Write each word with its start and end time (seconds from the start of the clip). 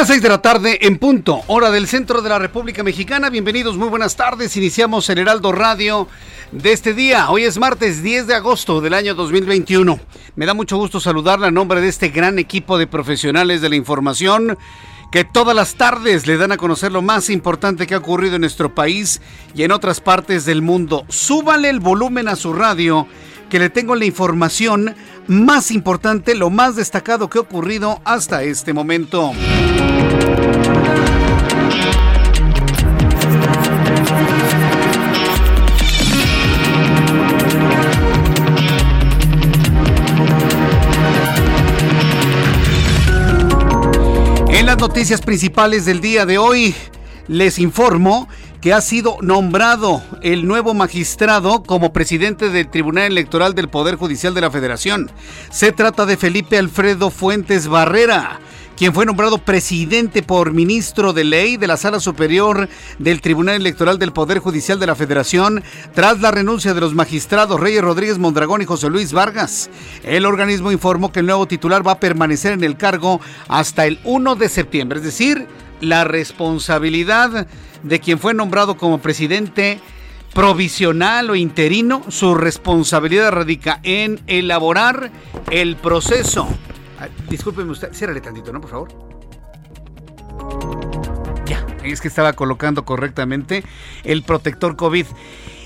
Las 0.00 0.08
6 0.08 0.22
de 0.22 0.28
la 0.30 0.40
tarde 0.40 0.78
en 0.86 0.96
punto, 0.96 1.42
hora 1.46 1.70
del 1.70 1.86
centro 1.86 2.22
de 2.22 2.30
la 2.30 2.38
República 2.38 2.82
Mexicana. 2.82 3.28
Bienvenidos, 3.28 3.76
muy 3.76 3.90
buenas 3.90 4.16
tardes. 4.16 4.56
Iniciamos 4.56 5.10
el 5.10 5.18
Heraldo 5.18 5.52
Radio 5.52 6.08
de 6.52 6.72
este 6.72 6.94
día. 6.94 7.28
Hoy 7.28 7.44
es 7.44 7.58
martes 7.58 8.02
10 8.02 8.26
de 8.26 8.34
agosto 8.34 8.80
del 8.80 8.94
año 8.94 9.14
2021. 9.14 10.00
Me 10.36 10.46
da 10.46 10.54
mucho 10.54 10.78
gusto 10.78 11.00
saludarle 11.00 11.48
a 11.48 11.50
nombre 11.50 11.82
de 11.82 11.88
este 11.88 12.08
gran 12.08 12.38
equipo 12.38 12.78
de 12.78 12.86
profesionales 12.86 13.60
de 13.60 13.68
la 13.68 13.76
información 13.76 14.56
que 15.12 15.24
todas 15.24 15.54
las 15.54 15.74
tardes 15.74 16.26
le 16.26 16.38
dan 16.38 16.52
a 16.52 16.56
conocer 16.56 16.92
lo 16.92 17.02
más 17.02 17.28
importante 17.28 17.86
que 17.86 17.94
ha 17.94 17.98
ocurrido 17.98 18.36
en 18.36 18.40
nuestro 18.40 18.74
país 18.74 19.20
y 19.54 19.64
en 19.64 19.72
otras 19.72 20.00
partes 20.00 20.46
del 20.46 20.62
mundo. 20.62 21.04
Súbale 21.10 21.68
el 21.68 21.80
volumen 21.80 22.26
a 22.28 22.36
su 22.36 22.54
radio 22.54 23.06
que 23.50 23.58
le 23.58 23.68
tengo 23.68 23.96
la 23.96 24.06
información 24.06 24.94
más 25.26 25.70
importante, 25.70 26.34
lo 26.34 26.48
más 26.48 26.76
destacado 26.76 27.28
que 27.28 27.38
ha 27.38 27.42
ocurrido 27.42 28.00
hasta 28.04 28.42
este 28.44 28.72
momento. 28.72 29.32
En 44.48 44.66
las 44.66 44.78
noticias 44.78 45.20
principales 45.20 45.84
del 45.84 46.00
día 46.00 46.24
de 46.24 46.38
hoy, 46.38 46.74
les 47.26 47.58
informo 47.58 48.28
que 48.60 48.72
ha 48.72 48.80
sido 48.80 49.16
nombrado 49.22 50.02
el 50.22 50.46
nuevo 50.46 50.74
magistrado 50.74 51.62
como 51.62 51.92
presidente 51.92 52.50
del 52.50 52.68
Tribunal 52.68 53.04
Electoral 53.04 53.54
del 53.54 53.68
Poder 53.68 53.96
Judicial 53.96 54.34
de 54.34 54.42
la 54.42 54.50
Federación. 54.50 55.10
Se 55.50 55.72
trata 55.72 56.06
de 56.06 56.16
Felipe 56.16 56.58
Alfredo 56.58 57.10
Fuentes 57.10 57.68
Barrera 57.68 58.40
quien 58.80 58.94
fue 58.94 59.04
nombrado 59.04 59.36
presidente 59.36 60.22
por 60.22 60.54
ministro 60.54 61.12
de 61.12 61.22
ley 61.22 61.58
de 61.58 61.66
la 61.66 61.76
Sala 61.76 62.00
Superior 62.00 62.66
del 62.98 63.20
Tribunal 63.20 63.56
Electoral 63.56 63.98
del 63.98 64.10
Poder 64.10 64.38
Judicial 64.38 64.80
de 64.80 64.86
la 64.86 64.94
Federación, 64.94 65.62
tras 65.94 66.22
la 66.22 66.30
renuncia 66.30 66.72
de 66.72 66.80
los 66.80 66.94
magistrados 66.94 67.60
Reyes 67.60 67.82
Rodríguez 67.82 68.16
Mondragón 68.16 68.62
y 68.62 68.64
José 68.64 68.88
Luis 68.88 69.12
Vargas. 69.12 69.68
El 70.02 70.24
organismo 70.24 70.72
informó 70.72 71.12
que 71.12 71.20
el 71.20 71.26
nuevo 71.26 71.46
titular 71.46 71.86
va 71.86 71.92
a 71.92 72.00
permanecer 72.00 72.52
en 72.52 72.64
el 72.64 72.78
cargo 72.78 73.20
hasta 73.48 73.84
el 73.84 74.00
1 74.04 74.36
de 74.36 74.48
septiembre, 74.48 75.00
es 75.00 75.04
decir, 75.04 75.46
la 75.82 76.04
responsabilidad 76.04 77.46
de 77.82 78.00
quien 78.00 78.18
fue 78.18 78.34
nombrado 78.34 78.76
como 78.76 78.98
presidente 78.98 79.80
provisional 80.34 81.30
o 81.30 81.34
interino, 81.34 82.02
su 82.08 82.34
responsabilidad 82.34 83.32
radica 83.32 83.80
en 83.82 84.20
elaborar 84.26 85.10
el 85.50 85.76
proceso. 85.76 86.48
discúlpeme 87.28 87.70
usted, 87.72 87.92
ciérrale 87.92 88.20
tantito, 88.20 88.52
¿no? 88.52 88.60
Por 88.60 88.70
favor. 88.70 88.88
Ya, 91.46 91.66
es 91.82 92.00
que 92.00 92.08
estaba 92.08 92.32
colocando 92.34 92.84
correctamente 92.84 93.64
el 94.04 94.22
protector 94.22 94.76
COVID. 94.76 95.06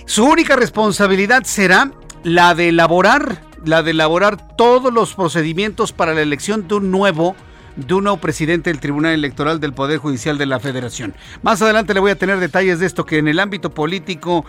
Su 0.07 0.25
única 0.25 0.57
responsabilidad 0.57 1.45
será 1.45 1.93
la 2.23 2.55
de 2.55 2.71
elaborar, 2.71 3.43
la 3.65 3.83
de 3.83 3.91
elaborar 3.91 4.57
todos 4.57 4.93
los 4.93 5.15
procedimientos 5.15 5.93
para 5.93 6.15
la 6.15 6.23
elección 6.23 6.69
de 6.69 6.77
un 6.77 6.91
nuevo 6.91 7.37
nuevo 7.77 8.17
presidente 8.19 8.71
del 8.71 8.81
Tribunal 8.81 9.13
Electoral 9.15 9.61
del 9.61 9.73
Poder 9.73 9.99
Judicial 9.99 10.39
de 10.39 10.47
la 10.47 10.61
Federación. 10.61 11.15
Más 11.43 11.61
adelante 11.63 11.95
le 11.95 12.01
voy 12.01 12.11
a 12.11 12.19
tener 12.19 12.39
detalles 12.39 12.79
de 12.79 12.87
esto 12.87 13.05
que 13.05 13.19
en 13.19 13.29
el 13.29 13.41
ámbito 13.41 13.71
político 13.71 14.45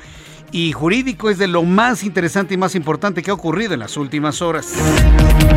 y 0.52 0.72
jurídico 0.72 1.30
es 1.30 1.38
de 1.38 1.47
lo 1.47 1.64
más 1.64 2.03
interesante 2.03 2.53
y 2.53 2.58
más 2.58 2.75
importante 2.75 3.22
que 3.22 3.31
ha 3.31 3.34
ocurrido 3.34 3.74
en 3.74 3.80
las 3.80 3.97
últimas 3.97 4.41
horas. 4.41 4.74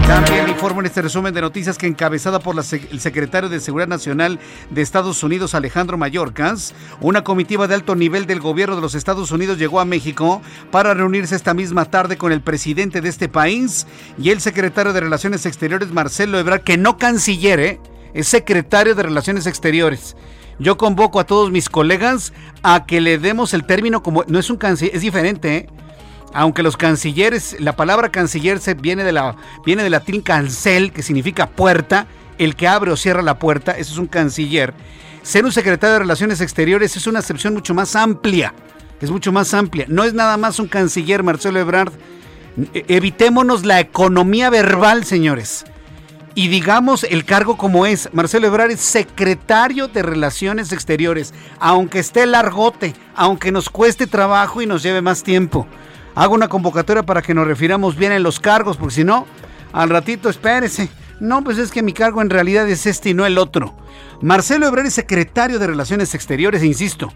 También 0.06 0.48
informo 0.48 0.80
en 0.80 0.86
este 0.86 1.02
resumen 1.02 1.34
de 1.34 1.40
noticias 1.40 1.76
que 1.76 1.86
encabezada 1.86 2.40
por 2.40 2.56
el 2.56 3.00
secretario 3.00 3.48
de 3.48 3.60
Seguridad 3.60 3.88
Nacional 3.88 4.38
de 4.70 4.82
Estados 4.82 5.22
Unidos, 5.22 5.54
Alejandro 5.54 5.98
Mayorkas, 5.98 6.74
una 7.00 7.22
comitiva 7.22 7.66
de 7.66 7.74
alto 7.74 7.94
nivel 7.94 8.26
del 8.26 8.40
gobierno 8.40 8.76
de 8.76 8.82
los 8.82 8.94
Estados 8.94 9.30
Unidos 9.30 9.58
llegó 9.58 9.80
a 9.80 9.84
México 9.84 10.40
para 10.70 10.94
reunirse 10.94 11.36
esta 11.36 11.54
misma 11.54 11.84
tarde 11.84 12.16
con 12.16 12.32
el 12.32 12.40
presidente 12.40 13.00
de 13.00 13.08
este 13.08 13.28
país 13.28 13.86
y 14.18 14.30
el 14.30 14.40
secretario 14.40 14.92
de 14.92 15.00
Relaciones 15.00 15.44
Exteriores, 15.44 15.92
Marcelo 15.92 16.38
Ebrard, 16.38 16.62
que 16.62 16.78
no 16.78 16.96
canciller, 16.96 17.60
¿eh? 17.60 17.80
es 18.14 18.28
secretario 18.28 18.94
de 18.94 19.02
Relaciones 19.02 19.46
Exteriores 19.46 20.16
yo 20.58 20.76
convoco 20.76 21.20
a 21.20 21.24
todos 21.24 21.50
mis 21.50 21.68
colegas 21.68 22.32
a 22.62 22.84
que 22.84 23.00
le 23.00 23.18
demos 23.18 23.54
el 23.54 23.64
término 23.64 24.02
como 24.02 24.24
no 24.26 24.38
es 24.38 24.50
un 24.50 24.56
canciller, 24.56 24.94
es 24.94 25.02
diferente, 25.02 25.56
¿eh? 25.56 25.68
Aunque 26.32 26.62
los 26.62 26.76
cancilleres, 26.76 27.56
la 27.58 27.76
palabra 27.76 28.10
canciller 28.10 28.60
se 28.60 28.74
viene 28.74 29.04
de 29.04 29.12
la 29.12 29.36
viene 29.64 29.82
del 29.82 29.92
latín 29.92 30.20
cancel, 30.20 30.92
que 30.92 31.02
significa 31.02 31.48
puerta, 31.48 32.06
el 32.38 32.56
que 32.56 32.68
abre 32.68 32.90
o 32.90 32.96
cierra 32.96 33.22
la 33.22 33.38
puerta, 33.38 33.72
eso 33.72 33.92
es 33.92 33.98
un 33.98 34.06
canciller. 34.06 34.74
Ser 35.22 35.44
un 35.44 35.52
secretario 35.52 35.94
de 35.94 35.98
Relaciones 36.00 36.40
Exteriores 36.40 36.96
es 36.96 37.06
una 37.06 37.18
acepción 37.18 37.54
mucho 37.54 37.74
más 37.74 37.96
amplia, 37.96 38.54
es 39.00 39.10
mucho 39.10 39.32
más 39.32 39.52
amplia. 39.54 39.86
No 39.88 40.04
es 40.04 40.14
nada 40.14 40.36
más 40.36 40.58
un 40.58 40.68
canciller, 40.68 41.22
Marcelo 41.22 41.58
Ebrard. 41.58 41.92
E, 42.72 42.84
evitémonos 42.88 43.64
la 43.64 43.80
economía 43.80 44.50
verbal, 44.50 45.04
señores 45.04 45.64
y 46.38 46.46
digamos 46.46 47.02
el 47.02 47.24
cargo 47.24 47.56
como 47.56 47.84
es. 47.84 48.10
Marcelo 48.12 48.46
Ebrard 48.46 48.70
es 48.70 48.80
secretario 48.80 49.88
de 49.88 50.04
Relaciones 50.04 50.70
Exteriores, 50.70 51.34
aunque 51.58 51.98
esté 51.98 52.26
largote, 52.26 52.94
aunque 53.16 53.50
nos 53.50 53.68
cueste 53.68 54.06
trabajo 54.06 54.62
y 54.62 54.66
nos 54.66 54.84
lleve 54.84 55.02
más 55.02 55.24
tiempo. 55.24 55.66
Hago 56.18 56.34
una 56.34 56.48
convocatoria 56.48 57.04
para 57.04 57.22
que 57.22 57.32
nos 57.32 57.46
refiramos 57.46 57.94
bien 57.94 58.10
en 58.10 58.24
los 58.24 58.40
cargos, 58.40 58.76
porque 58.76 58.96
si 58.96 59.04
no, 59.04 59.24
al 59.72 59.88
ratito 59.88 60.28
espérese. 60.28 60.88
No, 61.20 61.44
pues 61.44 61.58
es 61.58 61.70
que 61.70 61.80
mi 61.80 61.92
cargo 61.92 62.20
en 62.20 62.28
realidad 62.28 62.68
es 62.68 62.86
este 62.86 63.10
y 63.10 63.14
no 63.14 63.24
el 63.24 63.38
otro. 63.38 63.76
Marcelo 64.20 64.66
Ebrard 64.66 64.86
es 64.86 64.94
secretario 64.94 65.60
de 65.60 65.68
Relaciones 65.68 66.16
Exteriores, 66.16 66.60
e 66.62 66.66
insisto, 66.66 67.12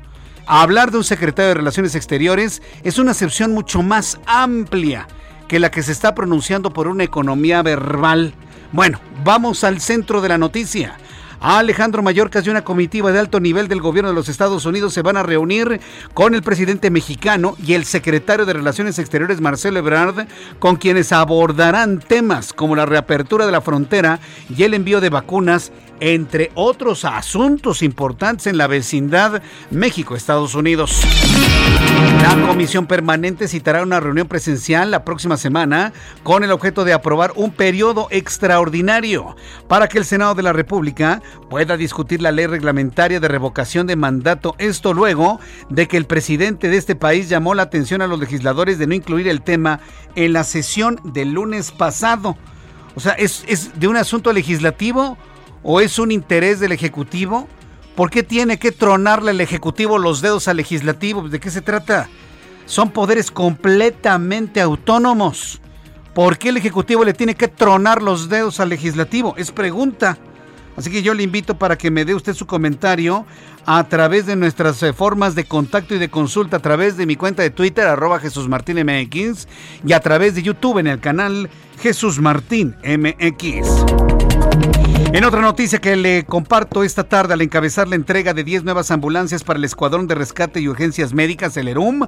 hablar 0.47 0.93
de 0.93 0.99
un 0.99 1.03
secretario 1.03 1.49
de 1.49 1.55
Relaciones 1.55 1.97
Exteriores 1.97 2.63
es 2.85 3.01
una 3.01 3.11
acepción 3.11 3.53
mucho 3.53 3.83
más 3.83 4.21
amplia 4.25 5.09
que 5.49 5.59
la 5.59 5.73
que 5.73 5.83
se 5.83 5.91
está 5.91 6.15
pronunciando 6.15 6.73
por 6.73 6.87
una 6.87 7.03
economía 7.03 7.61
verbal. 7.63 8.35
Bueno, 8.71 9.01
vamos 9.25 9.65
al 9.65 9.81
centro 9.81 10.21
de 10.21 10.29
la 10.29 10.39
noticia. 10.39 10.97
Alejandro 11.43 12.05
Mayorkas 12.05 12.47
y 12.47 12.51
una 12.51 12.63
comitiva 12.63 13.11
de 13.11 13.19
alto 13.19 13.41
nivel 13.41 13.67
del 13.67 13.81
gobierno 13.81 14.11
de 14.11 14.15
los 14.15 14.29
Estados 14.29 14.65
Unidos 14.65 14.95
se 14.95 15.03
van 15.03 15.17
a 15.17 15.25
reunir 15.25 15.81
con 16.15 16.37
el 16.37 16.43
presidente 16.43 16.89
mexicano 16.89 17.57
y 17.67 17.75
el 17.75 17.85
secretario 17.85 18.47
de 18.47 18.53
Relaciones 18.53 19.01
Exteriores 19.01 19.41
Marcelo 19.41 19.81
Ebrard, 19.81 20.29
con 20.61 20.77
quienes 20.77 21.11
abordarán 21.11 21.99
temas 21.99 22.53
como 22.53 22.77
la 22.77 22.87
reapertura 22.87 23.45
de 23.45 23.51
la 23.51 23.61
frontera 23.61 24.21
y 24.57 24.63
el 24.63 24.75
envío 24.75 25.01
de 25.01 25.11
vacunas 25.11 25.73
entre 26.03 26.51
otros 26.55 27.05
asuntos 27.05 27.81
importantes 27.81 28.49
en 28.49 28.59
la 28.59 28.67
vecindad 28.67 29.41
México-Estados 29.71 30.57
Unidos. 30.57 31.01
La 32.21 32.49
comisión 32.49 32.87
permanente 32.87 33.47
citará 33.47 33.83
una 33.83 34.01
reunión 34.01 34.27
presencial 34.27 34.91
la 34.91 35.05
próxima 35.05 35.37
semana 35.37 35.93
con 36.25 36.43
el 36.43 36.51
objeto 36.51 36.85
de 36.85 36.93
aprobar 36.93 37.33
un 37.37 37.53
periodo 37.53 38.09
extraordinario 38.11 39.37
para 39.69 39.87
que 39.87 39.99
el 39.99 40.05
Senado 40.05 40.35
de 40.35 40.43
la 40.43 40.53
República 40.53 41.23
pueda 41.49 41.77
discutir 41.77 42.23
la 42.23 42.33
ley 42.33 42.47
reglamentaria 42.47 43.21
de 43.21 43.29
revocación 43.29 43.87
de 43.87 43.97
mandato. 43.97 44.55
Esto 44.59 44.95
luego 44.95 45.41
de 45.69 45.89
que 45.89 45.97
el 45.97 46.07
presidente 46.07 46.69
de 46.69 46.77
este 46.77 46.97
país 46.97 47.29
llamó 47.29 47.55
la 47.55 47.63
atención 47.63 48.03
a 48.03 48.07
los 48.07 48.19
legisladores 48.19 48.79
de 48.79 48.87
no 48.87 48.95
incluir 48.95 49.29
el 49.29 49.43
tema 49.43 49.81
en 50.15 50.33
la 50.33 50.45
sesión 50.45 51.01
del 51.05 51.33
lunes 51.33 51.71
pasado. 51.71 52.37
O 52.95 53.01
sea, 53.01 53.13
¿es, 53.13 53.45
es 53.47 53.79
de 53.79 53.89
un 53.89 53.97
asunto 53.97 54.33
legislativo 54.33 55.17
o 55.63 55.81
es 55.81 55.99
un 55.99 56.11
interés 56.11 56.61
del 56.61 56.73
Ejecutivo? 56.73 57.49
¿Por 57.95 58.11
qué 58.11 58.23
tiene 58.23 58.59
que 58.59 58.73
tronarle 58.73 59.33
el 59.33 59.41
Ejecutivo 59.41 59.99
los 59.99 60.23
dedos 60.23 60.49
al 60.49 60.57
Legislativo? 60.57 61.29
¿De 61.29 61.41
qué 61.41 61.51
se 61.51 61.61
trata? 61.61 62.09
Son 62.65 62.91
poderes 62.91 63.31
completamente 63.31 64.61
autónomos. 64.61 65.61
¿Por 66.15 66.39
qué 66.39 66.51
el 66.51 66.57
Ejecutivo 66.57 67.05
le 67.05 67.15
tiene 67.15 67.35
que 67.35 67.49
tronar 67.49 68.03
los 68.03 68.29
dedos 68.29 68.61
al 68.61 68.71
Legislativo? 68.71 69.35
Es 69.37 69.51
pregunta. 69.51 70.19
Así 70.77 70.91
que 70.91 71.03
yo 71.03 71.15
le 71.15 71.23
invito 71.23 71.59
para 71.59 71.77
que 71.77 71.91
me 71.91 72.05
dé 72.05 72.15
usted 72.15 72.35
su 72.35 72.47
comentario 72.47 73.27
a 73.67 73.85
través 73.85 74.27
de 74.27 74.37
nuestras 74.37 74.83
eh, 74.83 74.93
formas 74.93 75.35
de 75.35 75.45
contacto 75.45 75.95
y 75.95 75.99
de 75.99 76.09
consulta, 76.09 76.57
a 76.57 76.61
través 76.61 76.97
de 76.97 77.07
mi 77.07 77.17
cuenta 77.17 77.43
de 77.43 77.51
Twitter, 77.51 77.87
arroba 77.87 78.19
Jesús 78.19 78.49
Martín 78.49 78.79
MX, 78.85 79.47
y 79.87 79.93
a 79.93 80.01
través 80.01 80.35
de 80.35 80.43
YouTube 80.43 80.79
en 80.79 80.87
el 80.87 81.01
canal 81.01 81.51
Jesús 81.81 82.21
Martín 82.21 82.77
MX. 82.85 83.85
En 85.13 85.25
otra 85.25 85.43
noticia 85.43 85.79
que 85.79 85.95
le 85.95 86.25
comparto 86.25 86.83
esta 86.83 87.05
tarde 87.05 87.35
al 87.35 87.43
encabezar 87.43 87.87
la 87.87 87.97
entrega 87.97 88.33
de 88.33 88.45
10 88.45 88.65
nuevas 88.65 88.91
ambulancias 88.91 89.45
para 89.45 89.59
el 89.59 89.65
Escuadrón 89.65 90.07
de 90.07 90.15
Rescate 90.15 90.61
y 90.61 90.69
Urgencias 90.69 91.13
Médicas, 91.13 91.57
el 91.59 91.69
ERUM, 91.69 92.07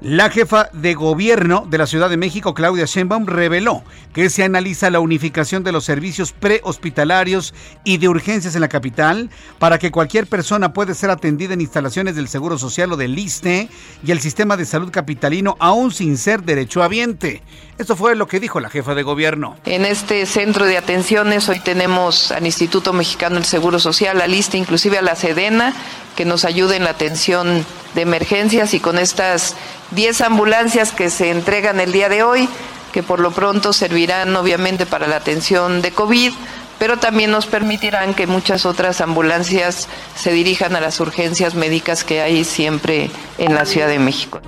la 0.00 0.30
jefa 0.30 0.70
de 0.72 0.94
gobierno 0.94 1.66
de 1.68 1.78
la 1.78 1.86
Ciudad 1.86 2.08
de 2.08 2.16
México, 2.16 2.54
Claudia 2.54 2.84
Sheinbaum, 2.84 3.26
reveló 3.26 3.82
que 4.12 4.30
se 4.30 4.44
analiza 4.44 4.90
la 4.90 5.00
unificación 5.00 5.64
de 5.64 5.72
los 5.72 5.84
servicios 5.84 6.32
prehospitalarios 6.32 7.52
y 7.82 7.98
de 7.98 8.08
urgencias 8.08 8.54
en 8.54 8.60
la 8.60 8.68
capital 8.68 9.30
para 9.58 9.78
que 9.78 9.90
cualquier 9.90 10.26
persona 10.26 10.72
pueda 10.72 10.94
ser 10.94 11.10
atendida 11.10 11.54
en 11.54 11.60
instalaciones 11.60 12.14
del 12.14 12.28
Seguro 12.28 12.58
Social 12.58 12.92
o 12.92 12.96
del 12.96 13.18
ISTE 13.18 13.68
y 14.04 14.10
el 14.12 14.20
sistema 14.20 14.56
de 14.56 14.66
salud 14.66 14.90
capitalino 14.90 15.56
aún 15.58 15.90
sin 15.90 16.16
ser 16.16 16.42
derechohabiente. 16.42 17.42
Esto 17.76 17.96
fue 17.96 18.14
lo 18.14 18.26
que 18.26 18.40
dijo 18.40 18.60
la 18.60 18.70
jefa 18.70 18.94
de 18.94 19.02
gobierno. 19.02 19.56
En 19.64 19.84
este 19.84 20.26
centro 20.26 20.64
de 20.64 20.78
atenciones 20.78 21.48
hoy 21.48 21.60
tenemos 21.60 22.32
al 22.32 22.46
Instituto 22.46 22.92
Mexicano 22.92 23.36
del 23.36 23.44
Seguro 23.44 23.78
Social, 23.78 24.20
al 24.20 24.34
ISTE, 24.34 24.58
inclusive 24.58 24.98
a 24.98 25.02
la 25.02 25.16
SEDENA, 25.16 25.72
que 26.16 26.24
nos 26.24 26.44
ayude 26.44 26.76
en 26.76 26.84
la 26.84 26.90
atención 26.90 27.64
de 27.94 28.02
emergencias 28.02 28.74
y 28.74 28.80
con 28.80 28.98
estas 28.98 29.54
10 29.92 30.20
ambulancias 30.22 30.92
que 30.92 31.10
se 31.10 31.30
entregan 31.30 31.80
el 31.80 31.92
día 31.92 32.08
de 32.08 32.22
hoy, 32.22 32.48
que 32.92 33.02
por 33.02 33.20
lo 33.20 33.30
pronto 33.30 33.72
servirán 33.72 34.34
obviamente 34.36 34.86
para 34.86 35.06
la 35.06 35.16
atención 35.16 35.82
de 35.82 35.92
COVID, 35.92 36.32
pero 36.78 36.96
también 36.96 37.30
nos 37.30 37.46
permitirán 37.46 38.14
que 38.14 38.26
muchas 38.26 38.64
otras 38.64 39.00
ambulancias 39.00 39.88
se 40.14 40.32
dirijan 40.32 40.76
a 40.76 40.80
las 40.80 41.00
urgencias 41.00 41.54
médicas 41.54 42.04
que 42.04 42.20
hay 42.20 42.44
siempre 42.44 43.10
en 43.38 43.54
la 43.54 43.64
Ciudad 43.64 43.88
de 43.88 43.98
México. 43.98 44.40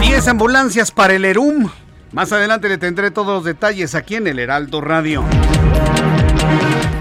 10 0.00 0.28
ambulancias 0.28 0.90
para 0.90 1.14
el 1.14 1.24
ERUM. 1.24 1.70
Más 2.12 2.32
adelante 2.32 2.68
le 2.68 2.78
tendré 2.78 3.10
todos 3.10 3.28
los 3.28 3.44
detalles 3.44 3.94
aquí 3.94 4.14
en 4.14 4.26
el 4.26 4.38
Heraldo 4.38 4.80
Radio. 4.80 5.24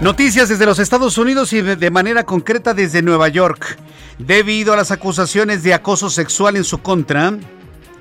Noticias 0.01 0.49
desde 0.49 0.65
los 0.65 0.79
Estados 0.79 1.17
Unidos 1.17 1.53
y 1.53 1.61
de 1.61 1.91
manera 1.91 2.23
concreta 2.23 2.73
desde 2.73 3.01
Nueva 3.01 3.29
York. 3.29 3.77
Debido 4.19 4.73
a 4.73 4.75
las 4.75 4.91
acusaciones 4.91 5.61
de 5.61 5.75
acoso 5.75 6.09
sexual 6.09 6.55
en 6.55 6.63
su 6.63 6.79
contra, 6.79 7.37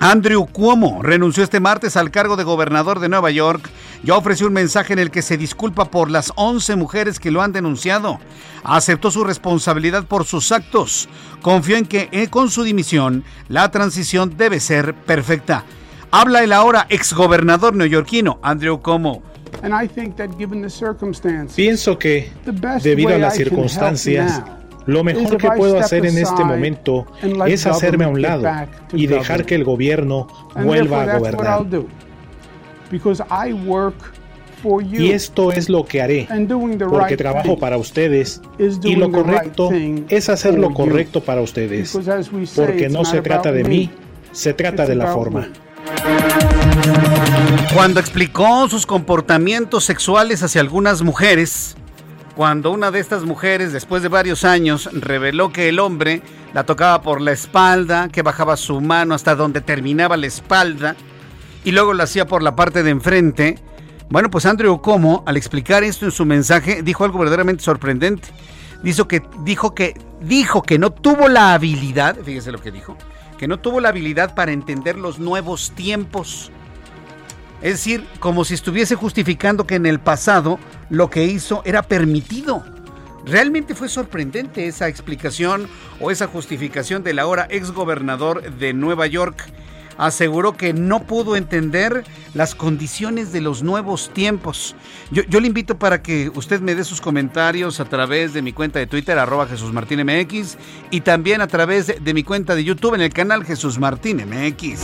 Andrew 0.00 0.46
Cuomo 0.46 1.02
renunció 1.02 1.44
este 1.44 1.60
martes 1.60 1.96
al 1.96 2.10
cargo 2.10 2.36
de 2.36 2.44
gobernador 2.44 3.00
de 3.00 3.08
Nueva 3.08 3.30
York. 3.30 3.68
Ya 4.02 4.16
ofreció 4.16 4.46
un 4.46 4.54
mensaje 4.54 4.94
en 4.94 4.98
el 4.98 5.10
que 5.10 5.20
se 5.20 5.36
disculpa 5.36 5.90
por 5.90 6.10
las 6.10 6.32
11 6.36 6.76
mujeres 6.76 7.20
que 7.20 7.30
lo 7.30 7.42
han 7.42 7.52
denunciado. 7.52 8.18
Aceptó 8.62 9.10
su 9.10 9.24
responsabilidad 9.24 10.04
por 10.04 10.24
sus 10.24 10.52
actos. 10.52 11.08
Confió 11.42 11.76
en 11.76 11.84
que 11.84 12.08
eh, 12.12 12.28
con 12.28 12.50
su 12.50 12.62
dimisión 12.62 13.24
la 13.48 13.70
transición 13.70 14.36
debe 14.36 14.60
ser 14.60 14.94
perfecta. 14.94 15.64
Habla 16.10 16.42
el 16.44 16.52
ahora 16.52 16.86
exgobernador 16.88 17.74
neoyorquino 17.74 18.38
Andrew 18.42 18.80
Cuomo. 18.80 19.22
Pienso 21.56 21.98
que, 21.98 22.32
debido 22.82 23.14
a 23.14 23.18
las 23.18 23.34
circunstancias, 23.34 24.42
lo 24.86 25.04
mejor 25.04 25.36
que 25.36 25.50
puedo 25.50 25.78
hacer 25.78 26.06
en 26.06 26.18
este 26.18 26.44
momento 26.44 27.06
es 27.46 27.66
hacerme 27.66 28.04
a 28.04 28.08
un 28.08 28.22
lado 28.22 28.48
y 28.92 29.06
dejar 29.06 29.44
que 29.44 29.54
el 29.54 29.64
gobierno 29.64 30.28
vuelva 30.62 31.02
a 31.02 31.18
gobernar. 31.18 31.66
Y 34.90 35.10
esto 35.10 35.52
es 35.52 35.68
lo 35.68 35.84
que 35.84 36.00
haré, 36.02 36.28
porque 36.88 37.16
trabajo 37.16 37.58
para 37.58 37.76
ustedes 37.76 38.40
y 38.82 38.96
lo 38.96 39.10
correcto 39.10 39.70
es 40.08 40.28
hacer 40.28 40.58
lo 40.58 40.72
correcto 40.72 41.20
para 41.20 41.40
ustedes, 41.40 41.96
porque 42.54 42.88
no 42.88 43.04
se 43.04 43.20
trata 43.22 43.52
de 43.52 43.64
mí, 43.64 43.90
se 44.32 44.54
trata 44.54 44.86
de 44.86 44.94
la 44.94 45.08
forma. 45.08 45.48
Cuando 47.74 48.00
explicó 48.00 48.68
sus 48.68 48.86
comportamientos 48.86 49.84
sexuales 49.84 50.42
hacia 50.42 50.60
algunas 50.60 51.02
mujeres, 51.02 51.76
cuando 52.36 52.70
una 52.70 52.90
de 52.90 53.00
estas 53.00 53.24
mujeres, 53.24 53.72
después 53.72 54.02
de 54.02 54.08
varios 54.08 54.44
años, 54.44 54.90
reveló 54.92 55.52
que 55.52 55.70
el 55.70 55.78
hombre 55.78 56.20
la 56.52 56.64
tocaba 56.64 57.00
por 57.00 57.22
la 57.22 57.32
espalda, 57.32 58.08
que 58.10 58.20
bajaba 58.20 58.58
su 58.58 58.80
mano 58.82 59.14
hasta 59.14 59.34
donde 59.34 59.62
terminaba 59.62 60.18
la 60.18 60.26
espalda, 60.26 60.96
y 61.64 61.72
luego 61.72 61.94
lo 61.94 62.02
hacía 62.02 62.26
por 62.26 62.42
la 62.42 62.54
parte 62.54 62.82
de 62.82 62.90
enfrente, 62.90 63.58
bueno, 64.10 64.30
pues 64.30 64.46
Andrew 64.46 64.80
Como, 64.80 65.24
al 65.26 65.36
explicar 65.36 65.82
esto 65.82 66.04
en 66.04 66.12
su 66.12 66.24
mensaje, 66.26 66.82
dijo 66.82 67.04
algo 67.04 67.18
verdaderamente 67.18 67.64
sorprendente. 67.64 68.28
Dijo 68.82 69.08
que, 69.08 69.22
dijo 69.42 69.74
que, 69.74 69.94
dijo 70.20 70.62
que 70.62 70.78
no 70.78 70.90
tuvo 70.90 71.28
la 71.28 71.54
habilidad, 71.54 72.16
fíjese 72.22 72.52
lo 72.52 72.60
que 72.60 72.70
dijo, 72.70 72.96
que 73.38 73.48
no 73.48 73.58
tuvo 73.58 73.80
la 73.80 73.88
habilidad 73.88 74.34
para 74.34 74.52
entender 74.52 74.96
los 74.96 75.18
nuevos 75.18 75.72
tiempos. 75.72 76.52
Es 77.66 77.72
decir, 77.72 78.06
como 78.20 78.44
si 78.44 78.54
estuviese 78.54 78.94
justificando 78.94 79.66
que 79.66 79.74
en 79.74 79.86
el 79.86 79.98
pasado 79.98 80.60
lo 80.88 81.10
que 81.10 81.24
hizo 81.24 81.62
era 81.64 81.82
permitido. 81.82 82.64
Realmente 83.24 83.74
fue 83.74 83.88
sorprendente 83.88 84.68
esa 84.68 84.86
explicación 84.86 85.68
o 85.98 86.12
esa 86.12 86.28
justificación 86.28 87.02
del 87.02 87.18
ahora 87.18 87.48
exgobernador 87.50 88.56
de 88.56 88.72
Nueva 88.72 89.08
York 89.08 89.42
aseguró 89.98 90.56
que 90.56 90.72
no 90.72 91.02
pudo 91.04 91.36
entender 91.36 92.04
las 92.34 92.54
condiciones 92.54 93.32
de 93.32 93.40
los 93.40 93.62
nuevos 93.62 94.10
tiempos. 94.12 94.74
Yo, 95.10 95.40
le 95.40 95.46
invito 95.46 95.78
para 95.78 96.02
que 96.02 96.30
usted 96.34 96.60
me 96.60 96.74
dé 96.74 96.84
sus 96.84 97.00
comentarios 97.00 97.80
a 97.80 97.84
través 97.86 98.34
de 98.34 98.42
mi 98.42 98.52
cuenta 98.52 98.78
de 98.78 98.86
Twitter, 98.86 99.18
arroba 99.18 99.46
Jesús 99.46 99.72
Martín 99.72 100.04
MX, 100.04 100.56
y 100.90 101.00
también 101.00 101.40
a 101.40 101.46
través 101.46 101.86
de, 101.86 102.14
mi 102.14 102.22
cuenta 102.22 102.54
de 102.54 102.64
YouTube 102.64 102.94
en 102.94 103.00
el 103.00 103.12
canal 103.12 103.44
Jesús 103.44 103.78
Martín 103.78 104.18
MX. 104.18 104.80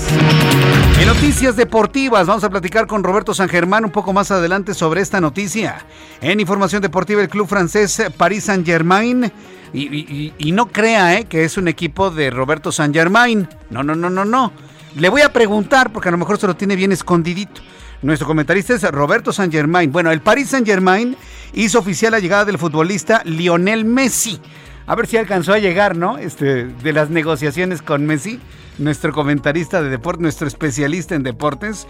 En 0.99 1.07
noticias 1.07 1.57
deportivas, 1.57 2.27
vamos 2.27 2.45
a 2.45 2.51
platicar 2.51 2.87
con 2.87 3.03
Roberto 3.03 3.35
San 3.35 3.49
Germán 3.49 3.85
un 3.85 3.91
poco 3.91 4.13
más 4.13 4.31
adelante 4.31 4.75
sobre 4.75 5.01
esta 5.01 5.21
noticia. 5.21 5.85
En 6.21 6.41
información 6.41 6.81
deportiva, 6.81 7.21
el 7.21 7.29
club 7.29 7.49
francés 7.49 8.03
Paris 8.17 8.45
Saint 8.45 8.65
Germain. 8.65 9.31
Y, 9.75 10.53
no 10.53 10.67
crea 10.67 11.19
eh, 11.19 11.25
que 11.25 11.45
es 11.45 11.57
un 11.57 11.67
equipo 11.67 12.11
de 12.11 12.31
Roberto 12.31 12.71
San 12.71 12.93
Germain. 12.93 13.49
No, 13.71 13.83
no, 13.83 13.95
no, 13.95 14.11
no, 14.11 14.25
no 14.25 14.53
le 14.97 15.09
voy 15.09 15.23
a 15.23 15.33
preguntar, 15.33 15.93
porque 15.93 16.09
a 16.09 16.13
lo 16.13 16.19
mejor 16.19 16.39
se 16.39 16.47
lo 16.47 16.55
tiene 16.55 16.77
bien 16.77 16.93
escondidito. 16.93 17.61
Nuestro 18.03 18.27
comentarista 18.27 18.75
es 18.75 18.83
Roberto 18.83 19.33
San 19.33 19.53
Germain. 19.53 19.93
Bueno, 19.93 20.11
el 20.11 20.21
Paris 20.21 20.49
Saint 20.49 20.67
Germain 20.67 21.17
hizo 21.53 21.79
oficial 21.79 22.13
la 22.13 22.19
llegada 22.19 22.45
del 22.45 22.59
futbolista 22.59 23.23
Lionel 23.25 23.85
Messi. 23.85 24.41
A 24.87 24.97
ver 24.97 25.07
si 25.07 25.17
alcanzó 25.17 25.53
a 25.53 25.59
llegar, 25.59 25.97
¿no? 25.97 26.19
Este, 26.19 26.65
de 26.65 26.93
las 26.93 27.11
negociaciones 27.11 27.81
con 27.81 28.05
Messi, 28.05 28.41
nuestro 28.79 29.13
comentarista 29.13 29.81
de 29.81 29.89
deporte, 29.89 30.23
nuestro 30.23 30.49
especialista 30.49 31.15
en 31.15 31.23
deportes. 31.23 31.87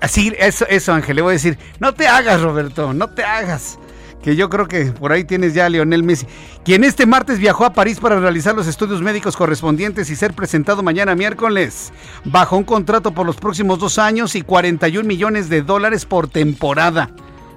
Así, 0.00 0.32
eso, 0.38 0.66
eso, 0.68 0.92
Ángel, 0.92 1.16
le 1.16 1.22
voy 1.22 1.30
a 1.30 1.32
decir, 1.32 1.58
no 1.80 1.94
te 1.94 2.06
hagas, 2.06 2.42
Roberto, 2.42 2.92
no 2.92 3.08
te 3.08 3.24
hagas 3.24 3.78
que 4.24 4.36
yo 4.36 4.48
creo 4.48 4.66
que 4.66 4.86
por 4.86 5.12
ahí 5.12 5.24
tienes 5.24 5.52
ya 5.52 5.66
a 5.66 5.68
Lionel 5.68 6.02
Messi, 6.02 6.26
quien 6.64 6.82
este 6.82 7.04
martes 7.04 7.38
viajó 7.38 7.66
a 7.66 7.74
París 7.74 8.00
para 8.00 8.18
realizar 8.18 8.54
los 8.54 8.66
estudios 8.66 9.02
médicos 9.02 9.36
correspondientes 9.36 10.08
y 10.08 10.16
ser 10.16 10.32
presentado 10.32 10.82
mañana 10.82 11.14
miércoles, 11.14 11.92
bajo 12.24 12.56
un 12.56 12.64
contrato 12.64 13.12
por 13.12 13.26
los 13.26 13.36
próximos 13.36 13.78
dos 13.78 13.98
años 13.98 14.34
y 14.34 14.40
41 14.40 15.06
millones 15.06 15.50
de 15.50 15.60
dólares 15.60 16.06
por 16.06 16.26
temporada. 16.26 17.10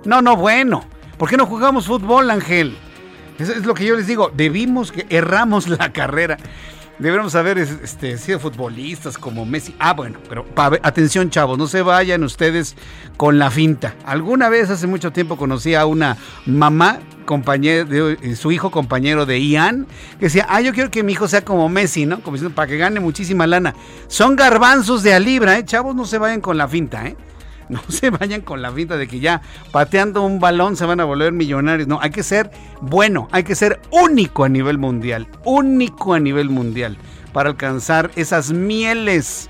No, 0.04 0.22
no, 0.22 0.36
bueno. 0.36 0.84
¿Por 1.18 1.30
qué 1.30 1.38
no 1.38 1.46
jugamos 1.46 1.88
fútbol, 1.88 2.30
Ángel? 2.30 2.78
Eso 3.40 3.54
es 3.54 3.66
lo 3.66 3.74
que 3.74 3.86
yo 3.86 3.96
les 3.96 4.06
digo. 4.06 4.30
Debimos 4.36 4.92
que 4.92 5.06
erramos 5.10 5.70
la 5.70 5.94
carrera. 5.94 6.38
Deberíamos 7.00 7.36
haber 7.36 7.60
este, 7.60 8.18
sido 8.18 8.40
futbolistas 8.40 9.18
como 9.20 9.46
Messi. 9.46 9.76
Ah, 9.78 9.94
bueno, 9.94 10.18
pero 10.28 10.46
atención, 10.82 11.30
chavos, 11.30 11.58
no 11.58 11.68
se 11.68 11.84
vayan 11.84 12.24
ustedes 12.24 12.76
con 13.18 13.38
la 13.38 13.52
finta. 13.52 13.96
Alguna 14.04 14.50
vez 14.50 14.72
hace 14.72 14.88
mucho 14.88 15.12
tiempo 15.12 15.38
conocí 15.38 15.76
a 15.76 15.86
una 15.86 16.18
mamá 16.48 17.00
compañero 17.26 18.10
eh, 18.10 18.36
su 18.36 18.52
hijo 18.52 18.72
compañero 18.72 19.26
de 19.28 19.40
Ian 19.46 19.86
que 20.18 20.26
decía, 20.26 20.48
ah, 20.50 20.62
yo 20.62 20.74
quiero 20.74 20.90
que 20.90 21.04
mi 21.04 21.12
hijo 21.12 21.28
sea 21.28 21.44
como 21.44 21.70
Messi, 21.70 22.08
¿no? 22.08 22.22
Como 22.22 22.36
diciendo, 22.36 22.56
para 22.56 22.68
que 22.68 22.78
gane 22.78 23.00
muchísima 23.00 23.46
lana. 23.46 23.76
Son 24.08 24.36
garbanzos 24.36 25.04
de 25.04 25.14
a 25.14 25.20
libra, 25.20 25.60
¿eh? 25.60 25.66
Chavos, 25.66 25.96
no 25.96 26.06
se 26.06 26.18
vayan 26.18 26.42
con 26.42 26.58
la 26.58 26.68
finta, 26.68 27.06
¿eh? 27.06 27.16
No 27.70 27.82
se 27.90 28.10
vayan 28.10 28.42
con 28.42 28.62
la 28.62 28.72
finta 28.72 28.98
de 28.98 29.08
que 29.08 29.20
ya 29.20 29.42
pateando 29.72 30.24
un 30.24 30.40
balón 30.40 30.76
se 30.78 30.86
van 30.86 31.00
a 31.00 31.06
volver 31.06 31.34
millonarios. 31.34 31.88
No, 31.88 32.00
hay 32.02 32.12
que 32.12 32.24
ser 32.24 32.50
bueno, 32.82 33.28
hay 33.32 33.44
que 33.44 33.56
ser 33.56 33.80
único 33.92 34.44
a 34.44 34.50
nivel 34.50 34.78
mundial, 34.78 35.28
único 35.44 36.14
a 36.14 36.20
nivel 36.20 36.50
mundial 36.50 36.98
para 37.34 37.50
alcanzar 37.50 38.12
esas 38.16 38.52
mieles 38.52 39.50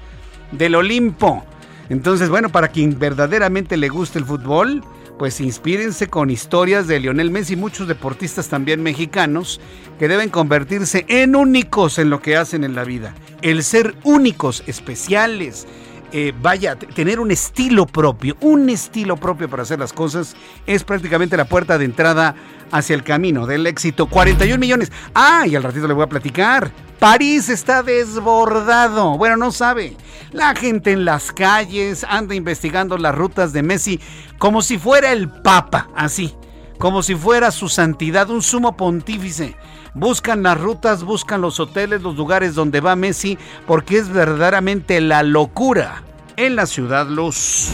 del 0.52 0.76
Olimpo. 0.76 1.44
Entonces, 1.90 2.30
bueno, 2.30 2.50
para 2.50 2.70
quien 2.70 2.98
verdaderamente 2.98 3.78
le 3.78 3.90
guste 3.90 4.20
el 4.20 4.26
fútbol, 4.26 4.84
pues 5.18 5.42
inspírense 5.42 6.08
con 6.08 6.30
historias 6.30 6.88
de 6.88 7.00
Lionel 7.00 7.32
Messi 7.32 7.54
y 7.54 7.58
muchos 7.58 7.88
deportistas 7.88 8.50
también 8.50 8.84
mexicanos 8.84 9.60
que 9.98 10.08
deben 10.08 10.30
convertirse 10.30 11.06
en 11.08 11.36
únicos 11.36 11.98
en 11.98 12.10
lo 12.10 12.22
que 12.22 12.38
hacen 12.38 12.64
en 12.64 12.76
la 12.76 12.84
vida. 12.84 13.16
El 13.42 13.64
ser 13.64 13.96
únicos, 14.04 14.64
especiales, 14.68 15.68
eh, 16.12 16.34
vaya, 16.42 16.76
tener 16.76 17.20
un 17.20 17.32
estilo 17.32 17.86
propio, 17.86 18.38
un 18.42 18.70
estilo 18.70 19.18
propio 19.18 19.50
para 19.50 19.64
hacer 19.64 19.80
las 19.80 19.94
cosas, 19.94 20.36
es 20.66 20.84
prácticamente 20.84 21.36
la 21.38 21.46
puerta 21.46 21.78
de 21.78 21.86
entrada 21.86 22.36
hacia 22.72 22.96
el 22.96 23.04
camino 23.04 23.46
del 23.46 23.68
éxito. 23.68 24.08
41 24.08 24.58
millones. 24.58 24.92
Ah, 25.14 25.46
y 25.48 25.56
al 25.56 25.64
ratito 25.64 25.88
le 25.88 25.94
voy 25.94 26.04
a 26.04 26.10
platicar. 26.10 26.72
París 27.00 27.50
está 27.50 27.84
desbordado. 27.84 29.18
Bueno, 29.18 29.38
no 29.38 29.52
sabe. 29.52 29.96
La 30.32 30.56
gente 30.56 30.92
en 30.92 31.06
las 31.06 31.32
calles 31.32 32.06
anda 32.10 32.36
investigando 32.36 32.98
las 32.98 33.14
rutas 33.14 33.54
de 33.54 33.64
Messi 33.64 34.00
como 34.38 34.62
si 34.62 34.78
fuera 34.78 35.12
el 35.12 35.30
Papa, 35.30 35.90
así. 35.96 36.36
Como 36.78 37.04
si 37.04 37.16
fuera 37.16 37.52
su 37.52 37.70
santidad, 37.70 38.30
un 38.30 38.42
sumo 38.42 38.78
pontífice. 38.78 39.56
Buscan 39.94 40.44
las 40.44 40.60
rutas, 40.60 41.04
buscan 41.04 41.42
los 41.42 41.60
hoteles, 41.60 42.02
los 42.02 42.16
lugares 42.16 42.56
donde 42.56 42.82
va 42.82 42.96
Messi, 42.96 43.38
porque 43.66 43.98
es 43.98 44.10
verdaderamente 44.10 45.02
la 45.02 45.24
locura 45.24 46.04
en 46.36 46.56
la 46.56 46.66
ciudad 46.66 47.08
luz. 47.08 47.72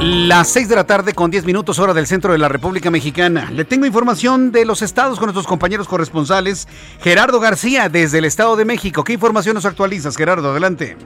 Las 0.00 0.48
6 0.48 0.68
de 0.68 0.76
la 0.76 0.84
tarde 0.84 1.12
con 1.12 1.30
10 1.30 1.44
minutos 1.44 1.78
hora 1.78 1.92
del 1.92 2.06
centro 2.06 2.32
de 2.32 2.38
la 2.38 2.48
República 2.48 2.90
Mexicana. 2.90 3.50
Le 3.50 3.64
tengo 3.64 3.84
información 3.84 4.50
de 4.50 4.64
los 4.64 4.80
estados 4.82 5.18
con 5.18 5.26
nuestros 5.26 5.46
compañeros 5.46 5.88
corresponsales. 5.88 6.68
Gerardo 7.02 7.38
García 7.40 7.88
desde 7.88 8.18
el 8.18 8.24
Estado 8.24 8.56
de 8.56 8.64
México. 8.64 9.04
¿Qué 9.04 9.12
información 9.12 9.54
nos 9.54 9.66
actualizas, 9.66 10.16
Gerardo? 10.16 10.50
Adelante. 10.50 10.96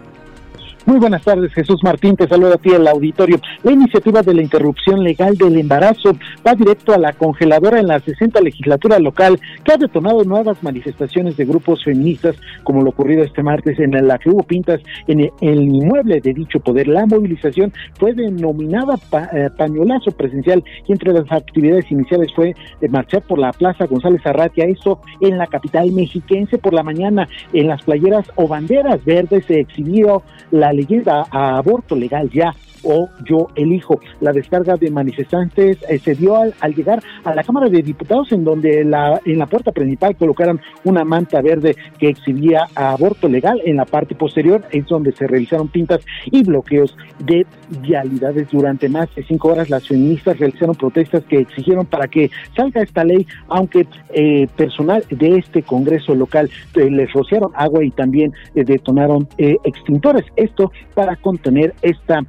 Muy 0.87 0.99
buenas 0.99 1.23
tardes, 1.23 1.51
Jesús 1.55 1.81
Martín, 1.83 2.15
te 2.15 2.29
saludo 2.29 2.55
a 2.55 2.59
ti 2.59 2.69
el 2.69 2.87
auditorio. 2.87 3.41
La 3.63 3.73
iniciativa 3.73 4.21
de 4.21 4.35
la 4.35 4.43
interrupción 4.43 5.03
legal 5.03 5.35
del 5.35 5.59
embarazo 5.59 6.13
va 6.47 6.55
directo 6.55 6.93
a 6.93 6.99
la 6.99 7.15
congeladora 7.15 7.81
en 7.81 7.87
la 7.87 8.01
60 8.01 8.39
legislatura 8.43 8.99
local, 8.99 9.41
que 9.65 9.73
ha 9.73 9.79
detonado 9.79 10.25
nuevas 10.25 10.63
manifestaciones 10.63 11.39
de 11.39 11.47
grupos 11.47 11.83
feministas, 11.83 12.37
como 12.65 12.83
lo 12.83 12.91
ocurrido 12.91 13.25
este 13.25 13.43
martes 13.43 13.79
en 13.79 13.93
la 14.07 14.19
que 14.19 14.29
hubo 14.29 14.43
pintas 14.43 14.83
en 15.07 15.21
el, 15.21 15.63
inmueble 15.63 16.21
de 16.21 16.35
dicho 16.35 16.61
poder. 16.61 16.87
La 16.87 17.07
movilización 17.07 17.73
fue 17.99 18.13
denominada 18.13 18.97
eh, 19.33 19.49
pañolazo 19.57 20.11
presencial 20.11 20.63
y 20.87 20.93
entre 20.93 21.15
las 21.15 21.33
actividades 21.33 21.91
iniciales 21.91 22.31
fue 22.35 22.51
eh, 22.51 22.89
marchar 22.91 23.23
por 23.23 23.39
la 23.39 23.53
Plaza 23.53 23.87
González 23.87 24.21
Arratia, 24.27 24.67
eso 24.67 25.01
en 25.23 25.39
la 25.39 25.47
capital 25.47 25.91
mexiquense 25.93 26.59
por 26.59 26.75
la 26.75 26.83
mañana, 26.83 27.27
en 27.55 27.69
las 27.69 27.83
playeras 27.85 28.31
o 28.35 28.47
banderas 28.47 29.03
verdes 29.07 29.47
se 29.47 29.61
exhibió 29.61 30.23
la 30.51 30.74
leyenda 30.77 31.27
a 31.31 31.59
aborto 31.59 31.95
legal 31.97 32.29
ya 32.33 32.53
o 32.85 33.09
yo 33.25 33.49
elijo. 33.55 34.01
La 34.21 34.33
descarga 34.33 34.77
de 34.77 34.91
manifestantes 34.91 35.79
eh, 35.89 35.99
se 35.99 36.15
dio 36.15 36.37
al, 36.37 36.55
llegar 36.75 37.03
a 37.25 37.35
la 37.35 37.43
Cámara 37.43 37.69
de 37.69 37.83
Diputados 37.83 38.33
en 38.33 38.45
donde 38.45 38.85
la, 38.85 39.21
en 39.25 39.39
la 39.39 39.47
puerta 39.47 39.73
principal 39.73 40.17
colocaron 40.17 40.61
una 40.85 41.05
manta 41.05 41.41
verde 41.41 41.77
que 41.99 42.09
exhibía 42.09 42.67
aborto 42.75 43.29
legal. 43.29 43.61
En 43.65 43.77
la 43.77 43.85
parte 43.85 44.15
posterior 44.15 44.63
es 44.71 44.87
donde 44.87 45.13
se 45.13 45.27
realizaron 45.27 45.69
pintas 45.69 46.01
y 46.27 46.43
bloqueos 46.45 46.97
de 47.19 47.47
vialidades. 47.81 48.49
Durante 48.51 48.89
más 48.89 49.15
de 49.15 49.25
cinco 49.25 49.49
horas 49.49 49.71
las 49.71 49.87
feministas 49.87 50.39
realizaron 50.39 50.75
protestas 50.75 51.25
que 51.25 51.39
exigieron 51.39 51.87
para 51.87 52.09
que 52.09 52.31
salga 52.57 52.83
esta 52.83 53.05
ley, 53.05 53.27
aunque 53.49 53.87
eh, 54.13 54.47
personal 54.57 55.05
de 55.11 55.39
este 55.39 55.63
Congreso 55.63 56.15
local 56.15 56.51
eh, 56.75 56.91
les 56.91 57.13
rociaron 57.13 57.51
agua 57.55 57.85
y 57.85 57.91
también 57.91 58.33
detonaron 58.55 59.29
extintores. 59.39 60.25
Esto 60.37 60.73
para 60.95 61.17
contener 61.17 61.75
esta 61.83 62.21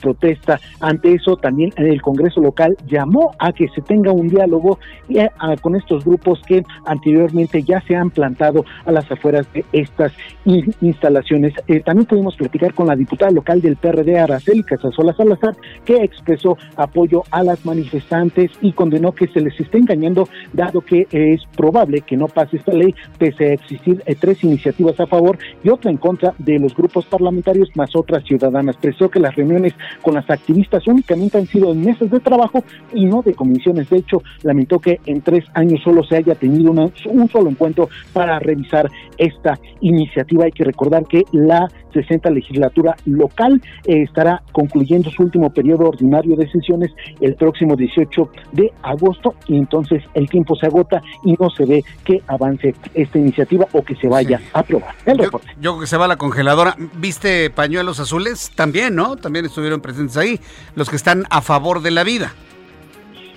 protesta. 0.00 0.60
Ante 0.80 1.14
eso, 1.14 1.36
también 1.36 1.72
el 1.76 2.02
Congreso 2.02 2.40
local 2.40 2.76
llamó 2.86 3.32
a 3.38 3.52
que 3.52 3.68
se 3.68 3.80
tenga 3.82 4.12
un 4.12 4.28
diálogo 4.28 4.78
con 5.60 5.76
estos 5.76 6.04
grupos 6.04 6.40
que 6.46 6.62
anteriormente 6.86 7.62
ya 7.62 7.80
se 7.82 7.96
han 7.96 8.10
plantado 8.10 8.64
a 8.84 8.92
las 8.92 9.10
afueras 9.10 9.46
de 9.52 9.64
estas 9.72 10.12
instalaciones. 10.80 11.54
Eh, 11.68 11.80
también 11.80 12.06
pudimos 12.06 12.36
platicar 12.36 12.74
con 12.74 12.86
la 12.86 12.96
diputada 12.96 13.30
local 13.30 13.60
del 13.60 13.76
PRD, 13.76 14.18
Araceli 14.18 14.62
Casasola 14.62 15.12
Salazar, 15.14 15.56
que 15.84 15.96
expresó 16.02 16.56
apoyo 16.76 17.22
a 17.30 17.42
las 17.42 17.64
manifestantes 17.64 18.50
y 18.60 18.72
condenó 18.72 19.12
que 19.12 19.28
se 19.28 19.40
les 19.40 19.58
esté 19.60 19.78
engañando, 19.78 20.28
dado 20.52 20.80
que 20.80 21.06
es 21.10 21.42
probable 21.56 22.00
que 22.02 22.16
no 22.16 22.26
pase 22.28 22.56
esta 22.56 22.72
ley, 22.72 22.94
pese 23.18 23.50
a 23.50 23.52
existir 23.54 24.02
eh, 24.06 24.14
tres 24.18 24.42
iniciativas 24.44 24.98
a 25.00 25.06
favor 25.06 25.38
y 25.62 25.68
otra 25.68 25.90
en 25.90 25.96
contra 25.96 26.34
de 26.38 26.58
los 26.58 26.74
grupos 26.74 27.06
parlamentarios, 27.06 27.70
más 27.74 27.94
otras 27.94 28.24
ciudadanas. 28.24 28.76
Expresó 28.76 29.10
que 29.10 29.20
las 29.20 29.34
reuniones 29.34 29.74
con 30.02 30.14
las 30.14 30.28
activistas 30.30 30.86
únicamente 30.86 31.38
han 31.38 31.46
sido 31.46 31.72
en 31.72 31.84
meses 31.84 32.10
de 32.10 32.20
trabajo 32.20 32.64
y 32.92 33.06
no 33.06 33.22
de 33.22 33.34
comisiones. 33.34 33.88
De 33.90 33.98
hecho, 33.98 34.22
lamentó 34.42 34.78
que 34.78 35.00
en 35.06 35.20
tres 35.22 35.44
años 35.54 35.80
solo 35.82 36.04
se 36.04 36.16
haya 36.16 36.34
tenido 36.34 36.72
un 36.72 37.28
solo 37.28 37.50
encuentro 37.50 37.88
para 38.12 38.38
revisar 38.38 38.90
esta 39.18 39.58
iniciativa. 39.80 40.44
Hay 40.44 40.52
que 40.52 40.64
recordar 40.64 41.04
que 41.06 41.22
la 41.32 41.68
60 41.92 42.30
legislatura 42.30 42.96
local 43.06 43.60
eh, 43.86 44.02
estará 44.02 44.42
concluyendo 44.52 45.10
su 45.10 45.22
último 45.22 45.50
periodo 45.50 45.88
ordinario 45.88 46.36
de 46.36 46.50
sesiones 46.50 46.90
el 47.20 47.34
próximo 47.34 47.76
18 47.76 48.30
de 48.52 48.72
agosto 48.82 49.34
y 49.46 49.56
entonces 49.56 50.02
el 50.14 50.28
tiempo 50.28 50.54
se 50.56 50.66
agota 50.66 51.02
y 51.24 51.34
no 51.38 51.50
se 51.50 51.64
ve 51.64 51.84
que 52.04 52.22
avance 52.26 52.74
esta 52.94 53.18
iniciativa 53.18 53.66
o 53.72 53.82
que 53.82 53.94
se 53.96 54.08
vaya 54.08 54.40
a 54.52 54.60
aprobar. 54.60 54.94
El 55.06 55.18
yo, 55.18 55.24
reporte. 55.24 55.48
yo 55.60 55.72
creo 55.72 55.80
que 55.80 55.86
se 55.86 55.96
va 55.96 56.04
a 56.06 56.08
la 56.08 56.16
congeladora. 56.16 56.76
¿Viste 56.96 57.50
pañuelos 57.50 58.00
azules? 58.00 58.50
También, 58.54 58.94
¿no? 58.94 59.16
También 59.16 59.44
estuvieron 59.44 59.80
presentes 59.80 60.16
ahí 60.16 60.40
los 60.74 60.88
que 60.88 60.96
están 60.96 61.24
a 61.30 61.40
favor 61.40 61.82
de 61.82 61.90
la 61.90 62.04
vida. 62.04 62.32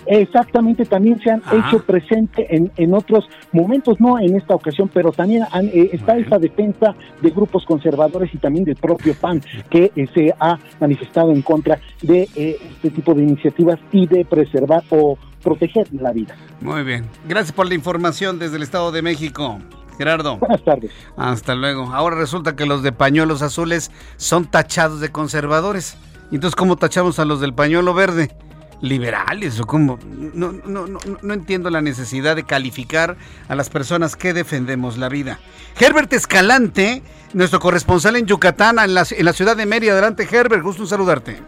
Exactamente, 0.06 0.86
también 0.86 1.20
se 1.22 1.32
han 1.32 1.42
hecho 1.52 1.84
presente 1.84 2.56
en, 2.56 2.72
en 2.78 2.94
otros 2.94 3.26
momentos, 3.52 4.00
no 4.00 4.20
en 4.20 4.36
esta 4.36 4.56
ocasión, 4.56 4.90
pero 4.94 5.12
también 5.12 5.44
eh, 5.62 5.90
está 5.94 6.18
esa 6.18 6.38
defensa 6.38 6.96
de 7.22 7.30
grupos 7.30 7.66
conservadores 7.66 8.34
y 8.34 8.38
también 8.38 8.66
del 8.66 8.76
propio 8.76 9.14
PAN 9.16 9.42
que 9.70 9.92
eh, 9.96 10.08
se 10.14 10.34
ha 10.40 10.58
manifestado 10.80 11.32
en 11.32 11.42
contra 11.42 11.80
de 12.02 12.28
eh, 12.36 12.58
este 12.76 12.90
tipo 12.90 13.14
de 13.14 13.24
iniciativas 13.24 13.80
y 13.92 14.08
de 14.08 14.26
preservar 14.26 14.84
o 14.90 15.18
proteger 15.44 15.88
la 15.94 16.12
vida. 16.12 16.36
Muy 16.62 16.84
bien, 16.84 17.06
gracias 17.28 17.52
por 17.52 17.68
la 17.68 17.74
información 17.74 18.40
desde 18.40 18.58
el 18.58 18.64
Estado 18.64 18.92
de 18.92 19.02
México. 19.02 19.60
Gerardo. 19.98 20.38
Buenas 20.38 20.64
tardes. 20.64 20.92
Hasta 21.18 21.54
luego. 21.54 21.92
Ahora 21.94 22.16
resulta 22.16 22.56
que 22.56 22.66
los 22.66 22.82
de 22.82 22.92
pañuelos 22.92 23.44
azules 23.44 23.92
son 24.18 24.46
tachados 24.46 25.00
de 25.02 25.12
conservadores. 25.12 25.98
Entonces, 26.32 26.56
¿cómo 26.56 26.78
tachamos 26.78 27.20
a 27.20 27.26
los 27.26 27.40
del 27.40 27.54
pañuelo 27.54 27.94
verde? 27.94 28.36
Liberales 28.84 29.62
o 29.62 29.66
como 29.66 29.98
no, 30.04 30.52
no, 30.52 30.88
no, 30.88 31.00
no, 31.22 31.34
entiendo 31.34 31.70
la 31.70 31.82
necesidad 31.82 32.36
de 32.36 32.44
calificar 32.44 33.16
a 33.48 33.56
las 33.56 33.70
personas 33.70 34.18
que 34.18 34.34
defendemos 34.34 34.98
la 34.98 35.08
vida. 35.08 35.40
Herbert 35.80 36.12
Escalante, 36.12 37.02
nuestro 37.34 37.62
corresponsal 37.62 38.18
en 38.18 38.26
Yucatán, 38.26 38.78
en 38.80 38.94
la, 38.94 39.06
en 39.10 39.26
la 39.26 39.32
ciudad 39.32 39.56
de 39.56 39.66
Mérida. 39.66 39.94
Adelante, 39.94 40.28
Herbert, 40.30 40.62
gusto 40.62 40.84
en 40.84 40.90
saludarte. 40.90 41.42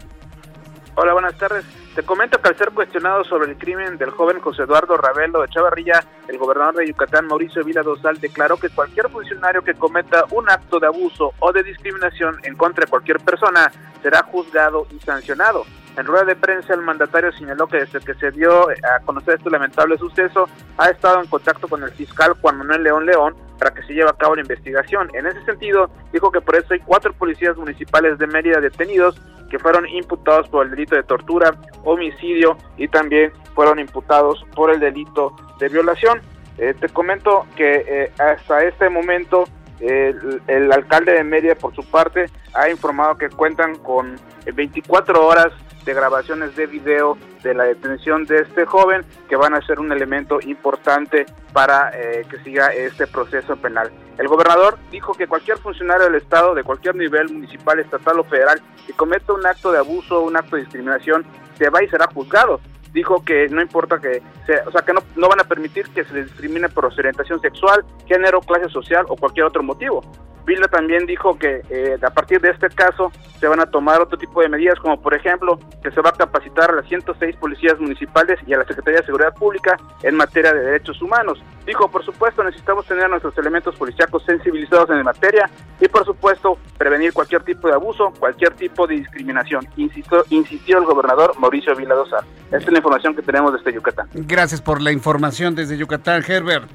Hola, 0.94 1.12
buenas 1.12 1.36
tardes. 1.36 1.66
Te 1.94 2.02
comento 2.02 2.40
que 2.40 2.48
al 2.48 2.56
ser 2.56 2.70
cuestionado 2.70 3.22
sobre 3.24 3.50
el 3.50 3.58
crimen 3.58 3.98
del 3.98 4.10
joven 4.10 4.40
José 4.40 4.62
Eduardo 4.62 4.96
Ravelo 4.96 5.42
de 5.42 5.48
Chavarrilla, 5.48 6.02
el 6.28 6.38
gobernador 6.38 6.76
de 6.76 6.88
Yucatán, 6.88 7.26
Mauricio 7.26 7.62
Vila 7.62 7.82
Dosal, 7.82 8.18
declaró 8.18 8.56
que 8.56 8.70
cualquier 8.70 9.10
funcionario 9.10 9.62
que 9.62 9.74
cometa 9.74 10.24
un 10.30 10.48
acto 10.48 10.80
de 10.80 10.86
abuso 10.86 11.34
o 11.38 11.52
de 11.52 11.62
discriminación 11.62 12.38
en 12.44 12.56
contra 12.56 12.86
de 12.86 12.90
cualquier 12.90 13.18
persona 13.20 13.70
será 14.02 14.22
juzgado 14.22 14.86
y 14.90 15.00
sancionado. 15.00 15.64
En 15.96 16.04
rueda 16.04 16.24
de 16.24 16.36
prensa, 16.36 16.74
el 16.74 16.82
mandatario 16.82 17.32
señaló 17.32 17.66
que 17.66 17.78
desde 17.78 18.00
que 18.00 18.14
se 18.14 18.30
dio 18.30 18.68
a 18.68 19.00
conocer 19.04 19.34
este 19.34 19.48
lamentable 19.48 19.96
suceso, 19.96 20.46
ha 20.76 20.90
estado 20.90 21.22
en 21.22 21.28
contacto 21.28 21.68
con 21.68 21.82
el 21.82 21.90
fiscal 21.90 22.34
Juan 22.40 22.58
Manuel 22.58 22.82
León 22.82 23.06
León 23.06 23.34
para 23.58 23.72
que 23.72 23.82
se 23.82 23.94
lleve 23.94 24.10
a 24.10 24.12
cabo 24.12 24.34
la 24.34 24.42
investigación. 24.42 25.08
En 25.14 25.26
ese 25.26 25.42
sentido, 25.44 25.90
dijo 26.12 26.30
que 26.30 26.42
por 26.42 26.56
eso 26.56 26.74
hay 26.74 26.80
cuatro 26.80 27.14
policías 27.14 27.56
municipales 27.56 28.18
de 28.18 28.26
Mérida 28.26 28.60
detenidos 28.60 29.18
que 29.50 29.58
fueron 29.58 29.88
imputados 29.88 30.48
por 30.48 30.66
el 30.66 30.72
delito 30.72 30.96
de 30.96 31.02
tortura, 31.04 31.54
homicidio 31.84 32.58
y 32.76 32.88
también 32.88 33.32
fueron 33.54 33.78
imputados 33.78 34.44
por 34.54 34.70
el 34.70 34.80
delito 34.80 35.34
de 35.58 35.68
violación. 35.70 36.20
Eh, 36.58 36.74
te 36.78 36.88
comento 36.90 37.46
que 37.56 37.84
eh, 37.86 38.12
hasta 38.18 38.64
este 38.64 38.90
momento 38.90 39.44
el, 39.80 40.72
alcalde 40.72 41.12
de 41.12 41.24
Mérida, 41.24 41.54
por 41.54 41.74
su 41.74 41.84
parte, 41.84 42.26
ha 42.54 42.68
informado 42.70 43.16
que 43.16 43.28
cuentan 43.28 43.76
con 43.76 44.18
24 44.52 45.26
horas 45.26 45.52
de 45.86 45.94
grabaciones 45.94 46.54
de 46.56 46.66
video 46.66 47.16
de 47.42 47.54
la 47.54 47.64
detención 47.64 48.24
de 48.24 48.40
este 48.40 48.66
joven 48.66 49.06
que 49.28 49.36
van 49.36 49.54
a 49.54 49.62
ser 49.62 49.78
un 49.78 49.92
elemento 49.92 50.40
importante 50.42 51.24
para 51.52 51.92
eh, 51.94 52.26
que 52.28 52.38
siga 52.40 52.68
este 52.74 53.06
proceso 53.06 53.56
penal. 53.56 53.90
El 54.18 54.28
gobernador 54.28 54.78
dijo 54.90 55.14
que 55.14 55.28
cualquier 55.28 55.58
funcionario 55.58 56.06
del 56.06 56.16
Estado, 56.16 56.54
de 56.54 56.64
cualquier 56.64 56.96
nivel 56.96 57.32
municipal, 57.32 57.78
estatal 57.78 58.18
o 58.18 58.24
federal, 58.24 58.60
que 58.86 58.92
cometa 58.92 59.32
un 59.32 59.46
acto 59.46 59.70
de 59.70 59.78
abuso 59.78 60.20
un 60.20 60.36
acto 60.36 60.56
de 60.56 60.62
discriminación, 60.62 61.24
se 61.56 61.70
va 61.70 61.82
y 61.82 61.88
será 61.88 62.06
juzgado 62.12 62.60
dijo 62.96 63.22
que 63.22 63.46
no 63.50 63.60
importa 63.60 64.00
que 64.00 64.22
sea, 64.46 64.62
o 64.66 64.72
sea, 64.72 64.80
que 64.80 64.94
no, 64.94 65.00
no 65.16 65.28
van 65.28 65.40
a 65.40 65.44
permitir 65.44 65.86
que 65.90 66.02
se 66.02 66.14
les 66.14 66.26
discrimine 66.28 66.70
por 66.70 66.86
orientación 66.86 67.40
sexual, 67.42 67.84
género, 68.06 68.40
clase 68.40 68.70
social 68.70 69.04
o 69.08 69.16
cualquier 69.16 69.44
otro 69.44 69.62
motivo. 69.62 70.02
Vila 70.46 70.68
también 70.68 71.06
dijo 71.06 71.36
que 71.36 71.60
eh, 71.68 71.98
a 72.00 72.10
partir 72.10 72.40
de 72.40 72.50
este 72.50 72.68
caso 72.70 73.10
se 73.40 73.48
van 73.48 73.60
a 73.60 73.66
tomar 73.66 74.00
otro 74.00 74.16
tipo 74.16 74.40
de 74.40 74.48
medidas, 74.48 74.78
como 74.78 75.00
por 75.02 75.12
ejemplo 75.12 75.58
que 75.82 75.90
se 75.90 76.00
va 76.00 76.10
a 76.10 76.12
capacitar 76.12 76.70
a 76.70 76.76
las 76.76 76.86
106 76.86 77.36
policías 77.36 77.78
municipales 77.80 78.38
y 78.46 78.54
a 78.54 78.58
la 78.58 78.64
Secretaría 78.64 79.00
de 79.00 79.06
Seguridad 79.06 79.34
Pública 79.34 79.76
en 80.04 80.14
materia 80.14 80.54
de 80.54 80.60
derechos 80.60 81.02
humanos. 81.02 81.42
Dijo, 81.66 81.90
por 81.90 82.04
supuesto, 82.04 82.44
necesitamos 82.44 82.86
tener 82.86 83.06
a 83.06 83.08
nuestros 83.08 83.36
elementos 83.36 83.74
policíacos 83.74 84.24
sensibilizados 84.24 84.88
en 84.90 84.98
la 84.98 85.02
materia 85.02 85.50
y, 85.80 85.88
por 85.88 86.04
supuesto, 86.04 86.58
prevenir 86.78 87.12
cualquier 87.12 87.42
tipo 87.42 87.66
de 87.66 87.74
abuso, 87.74 88.12
cualquier 88.16 88.54
tipo 88.54 88.86
de 88.86 88.94
discriminación. 88.94 89.66
Insistió, 89.76 90.24
insistió 90.30 90.78
el 90.78 90.84
gobernador 90.84 91.36
Mauricio 91.40 91.74
Vila 91.74 91.96
Esta 92.04 92.56
es 92.56 92.72
la 92.72 92.78
información 92.86 93.16
que 93.16 93.22
tenemos 93.22 93.52
desde 93.52 93.72
Yucatán. 93.72 94.08
Gracias 94.14 94.60
por 94.60 94.80
la 94.80 94.92
información 94.92 95.54
desde 95.54 95.76
Yucatán, 95.76 96.22
Herbert. 96.26 96.70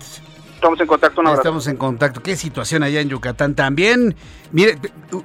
Estamos 0.55 0.79
en 0.79 0.87
contacto. 0.87 1.33
Estamos 1.33 1.67
en 1.67 1.77
contacto. 1.77 2.21
Qué 2.21 2.35
situación 2.35 2.83
allá 2.83 2.99
en 2.99 3.09
Yucatán 3.09 3.55
también. 3.55 4.15
Mire, 4.51 4.77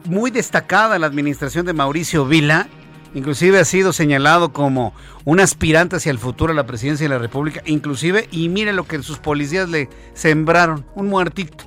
muy 0.05 0.31
destacada 0.31 0.99
la 0.99 1.07
administración 1.07 1.67
de 1.67 1.73
Mauricio 1.73 2.25
Vila. 2.25 2.69
Inclusive 3.15 3.59
ha 3.59 3.65
sido 3.65 3.93
señalado 3.93 4.53
como 4.53 4.95
un 5.25 5.41
aspirante 5.41 5.97
hacia 5.97 6.11
el 6.11 6.19
futuro 6.19 6.53
a 6.53 6.57
la 6.57 6.67
presidencia 6.67 7.05
de 7.05 7.15
la 7.15 7.19
República. 7.19 7.63
Inclusive, 7.67 8.29
y 8.31 8.49
mire 8.49 8.73
lo 8.73 8.85
que 8.85 9.03
sus 9.03 9.19
policías 9.19 9.69
le 9.69 9.89
sembraron, 10.15 10.87
un 10.95 11.09
muertito 11.09 11.65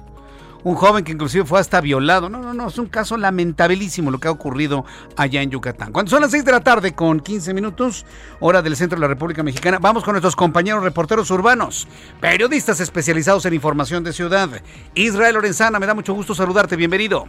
un 0.64 0.76
joven 0.76 1.04
que 1.04 1.12
inclusive 1.12 1.46
fue 1.46 1.60
hasta 1.60 1.82
violado. 1.82 2.30
No, 2.30 2.40
no, 2.40 2.54
no, 2.54 2.68
es 2.68 2.78
un 2.78 2.88
caso 2.88 3.18
lamentabilísimo 3.18 4.12
lo 4.12 4.20
que 4.20 4.28
ha 4.28 4.32
ocurrido 4.32 4.86
allá 5.16 5.42
en 5.42 5.52
Yucatán. 5.52 5.92
Cuando 5.92 6.10
son 6.10 6.22
las 6.22 6.32
6 6.32 6.46
de 6.46 6.52
la 6.52 6.62
tarde 6.62 6.94
con 6.94 7.20
15 7.20 7.54
minutos, 7.54 8.06
hora 8.40 8.62
del 8.62 8.76
centro 8.76 8.98
de 8.98 9.02
la 9.02 9.08
República 9.08 9.44
Mexicana, 9.44 9.80
vamos 9.80 10.04
con 10.04 10.14
nuestros 10.14 10.36
compañeros 10.36 10.84
reporteros 10.84 11.30
urbanos, 11.32 11.88
periodistas 12.20 12.80
especializados 12.80 13.46
en 13.46 13.54
información 13.54 14.04
de 14.04 14.14
ciudad. 14.14 14.50
Israel 14.96 15.36
Lorenzana, 15.36 15.80
me 15.80 15.86
da 15.86 15.94
mucho 15.94 16.14
gusto 16.14 16.36
saludarte, 16.36 16.76
bienvenido. 16.76 17.26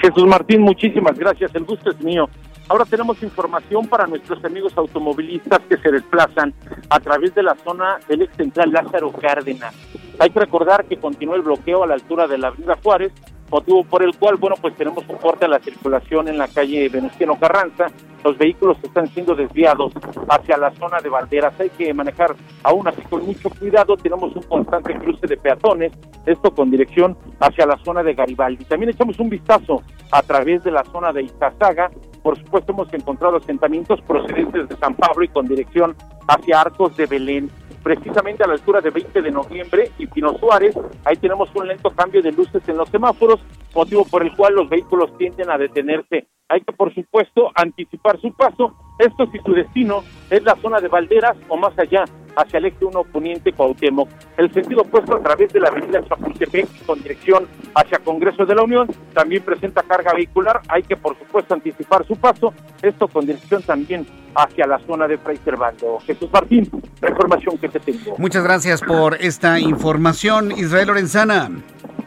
Jesús 0.00 0.26
Martín, 0.26 0.60
muchísimas 0.60 1.18
gracias, 1.18 1.54
el 1.54 1.64
gusto 1.64 1.90
es 1.90 2.00
mío. 2.00 2.28
Ahora 2.68 2.86
tenemos 2.86 3.22
información 3.22 3.86
para 3.88 4.06
nuestros 4.06 4.42
amigos 4.44 4.72
automovilistas 4.76 5.60
que 5.68 5.76
se 5.76 5.92
desplazan 5.92 6.54
a 6.88 6.98
través 6.98 7.34
de 7.34 7.42
la 7.42 7.54
zona 7.56 7.98
del 8.08 8.22
ex 8.22 8.34
central 8.36 8.72
Lázaro 8.72 9.12
Cárdenas. 9.12 9.74
Hay 10.18 10.30
que 10.30 10.40
recordar 10.40 10.86
que 10.86 10.96
continúa 10.96 11.36
el 11.36 11.42
bloqueo 11.42 11.84
a 11.84 11.86
la 11.86 11.94
altura 11.94 12.26
de 12.26 12.38
la 12.38 12.48
Avenida 12.48 12.78
Juárez, 12.82 13.12
motivo 13.50 13.84
por 13.84 14.02
el 14.02 14.16
cual, 14.16 14.36
bueno, 14.36 14.56
pues 14.60 14.74
tenemos 14.76 15.04
un 15.06 15.16
corte 15.18 15.44
a 15.44 15.48
la 15.48 15.58
circulación 15.58 16.28
en 16.28 16.38
la 16.38 16.48
calle 16.48 16.88
Venustiano 16.88 17.38
Carranza. 17.38 17.86
Los 18.24 18.38
vehículos 18.38 18.78
están 18.82 19.08
siendo 19.08 19.34
desviados 19.34 19.92
hacia 20.30 20.56
la 20.56 20.70
zona 20.72 20.98
de 21.00 21.10
Valderas. 21.10 21.60
Hay 21.60 21.68
que 21.68 21.92
manejar 21.92 22.34
aún 22.62 22.88
así 22.88 23.02
con 23.02 23.26
mucho 23.26 23.50
cuidado. 23.50 23.96
Tenemos 23.98 24.34
un 24.34 24.42
constante 24.42 24.94
cruce 24.98 25.26
de 25.26 25.36
peatones, 25.36 25.92
esto 26.24 26.54
con 26.54 26.70
dirección 26.70 27.16
hacia 27.38 27.66
la 27.66 27.76
zona 27.84 28.02
de 28.02 28.14
Garibaldi. 28.14 28.64
También 28.64 28.90
echamos 28.90 29.18
un 29.20 29.28
vistazo 29.28 29.82
a 30.10 30.22
través 30.22 30.64
de 30.64 30.70
la 30.70 30.82
zona 30.84 31.12
de 31.12 31.24
Izazaga. 31.24 31.90
Por 32.24 32.38
supuesto, 32.38 32.72
hemos 32.72 32.92
encontrado 32.94 33.36
asentamientos 33.36 34.00
procedentes 34.00 34.66
de 34.70 34.76
San 34.78 34.94
Pablo 34.94 35.24
y 35.24 35.28
con 35.28 35.46
dirección 35.46 35.94
hacia 36.26 36.60
Arcos 36.60 36.96
de 36.96 37.06
Belén 37.06 37.50
precisamente 37.84 38.42
a 38.42 38.46
la 38.46 38.54
altura 38.54 38.80
de 38.80 38.90
20 38.90 39.22
de 39.22 39.30
noviembre 39.30 39.92
y 39.98 40.06
Pino 40.06 40.36
Suárez. 40.38 40.74
Ahí 41.04 41.16
tenemos 41.16 41.50
un 41.54 41.68
lento 41.68 41.90
cambio 41.90 42.22
de 42.22 42.32
luces 42.32 42.66
en 42.66 42.78
los 42.78 42.88
semáforos, 42.88 43.40
motivo 43.74 44.04
por 44.06 44.22
el 44.22 44.34
cual 44.34 44.54
los 44.54 44.68
vehículos 44.68 45.16
tienden 45.18 45.50
a 45.50 45.58
detenerse. 45.58 46.26
Hay 46.48 46.62
que, 46.62 46.72
por 46.72 46.92
supuesto, 46.94 47.52
anticipar 47.54 48.18
su 48.20 48.32
paso. 48.32 48.74
Esto 48.98 49.26
si 49.30 49.38
su 49.38 49.52
destino 49.52 50.02
es 50.30 50.42
la 50.44 50.56
zona 50.56 50.80
de 50.80 50.88
Valderas 50.88 51.36
o 51.48 51.56
más 51.56 51.78
allá, 51.78 52.04
hacia 52.36 52.58
el 52.58 52.66
eje 52.66 52.84
1 52.84 53.04
poniente 53.04 53.52
Cuauhtémoc. 53.52 54.08
El 54.38 54.52
sentido 54.52 54.82
opuesto 54.82 55.16
a 55.16 55.22
través 55.22 55.52
de 55.52 55.60
la 55.60 55.68
avenida 55.68 56.02
Chapultepec 56.04 56.86
con 56.86 57.02
dirección 57.02 57.46
hacia 57.74 57.98
Congreso 57.98 58.44
de 58.46 58.54
la 58.54 58.62
Unión 58.62 58.88
también 59.12 59.42
presenta 59.42 59.82
carga 59.82 60.12
vehicular. 60.14 60.60
Hay 60.68 60.82
que, 60.82 60.96
por 60.96 61.18
supuesto, 61.18 61.54
anticipar 61.54 62.06
su 62.06 62.16
paso. 62.16 62.52
Esto 62.82 63.08
con 63.08 63.26
dirección 63.26 63.62
también 63.62 64.06
hacia 64.34 64.66
la 64.66 64.78
zona 64.80 65.06
de 65.06 65.18
Fray 65.18 65.38
Servando. 65.44 65.98
Jesús 66.04 66.28
Martín, 66.32 66.70
la 67.00 67.10
información 67.10 67.58
que 67.58 67.68
te 67.68 67.80
tengo. 67.80 68.16
Muchas 68.18 68.42
gracias 68.44 68.80
por 68.80 69.14
esta 69.20 69.60
información, 69.60 70.52
Israel 70.52 70.88
Lorenzana. 70.88 71.50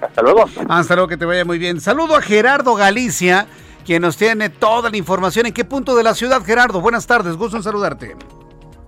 Hasta 0.01 0.21
luego. 0.21 0.45
Hasta 0.69 0.95
luego, 0.95 1.07
que 1.07 1.17
te 1.17 1.25
vaya 1.25 1.45
muy 1.45 1.57
bien. 1.57 1.81
Saludo 1.81 2.15
a 2.15 2.21
Gerardo 2.21 2.75
Galicia, 2.75 3.47
quien 3.85 4.01
nos 4.01 4.17
tiene 4.17 4.49
toda 4.49 4.89
la 4.89 4.97
información. 4.97 5.45
¿En 5.45 5.53
qué 5.53 5.65
punto 5.65 5.95
de 5.95 6.03
la 6.03 6.13
ciudad, 6.13 6.43
Gerardo? 6.43 6.81
Buenas 6.81 7.07
tardes, 7.07 7.35
gusto 7.35 7.57
en 7.57 7.63
saludarte. 7.63 8.15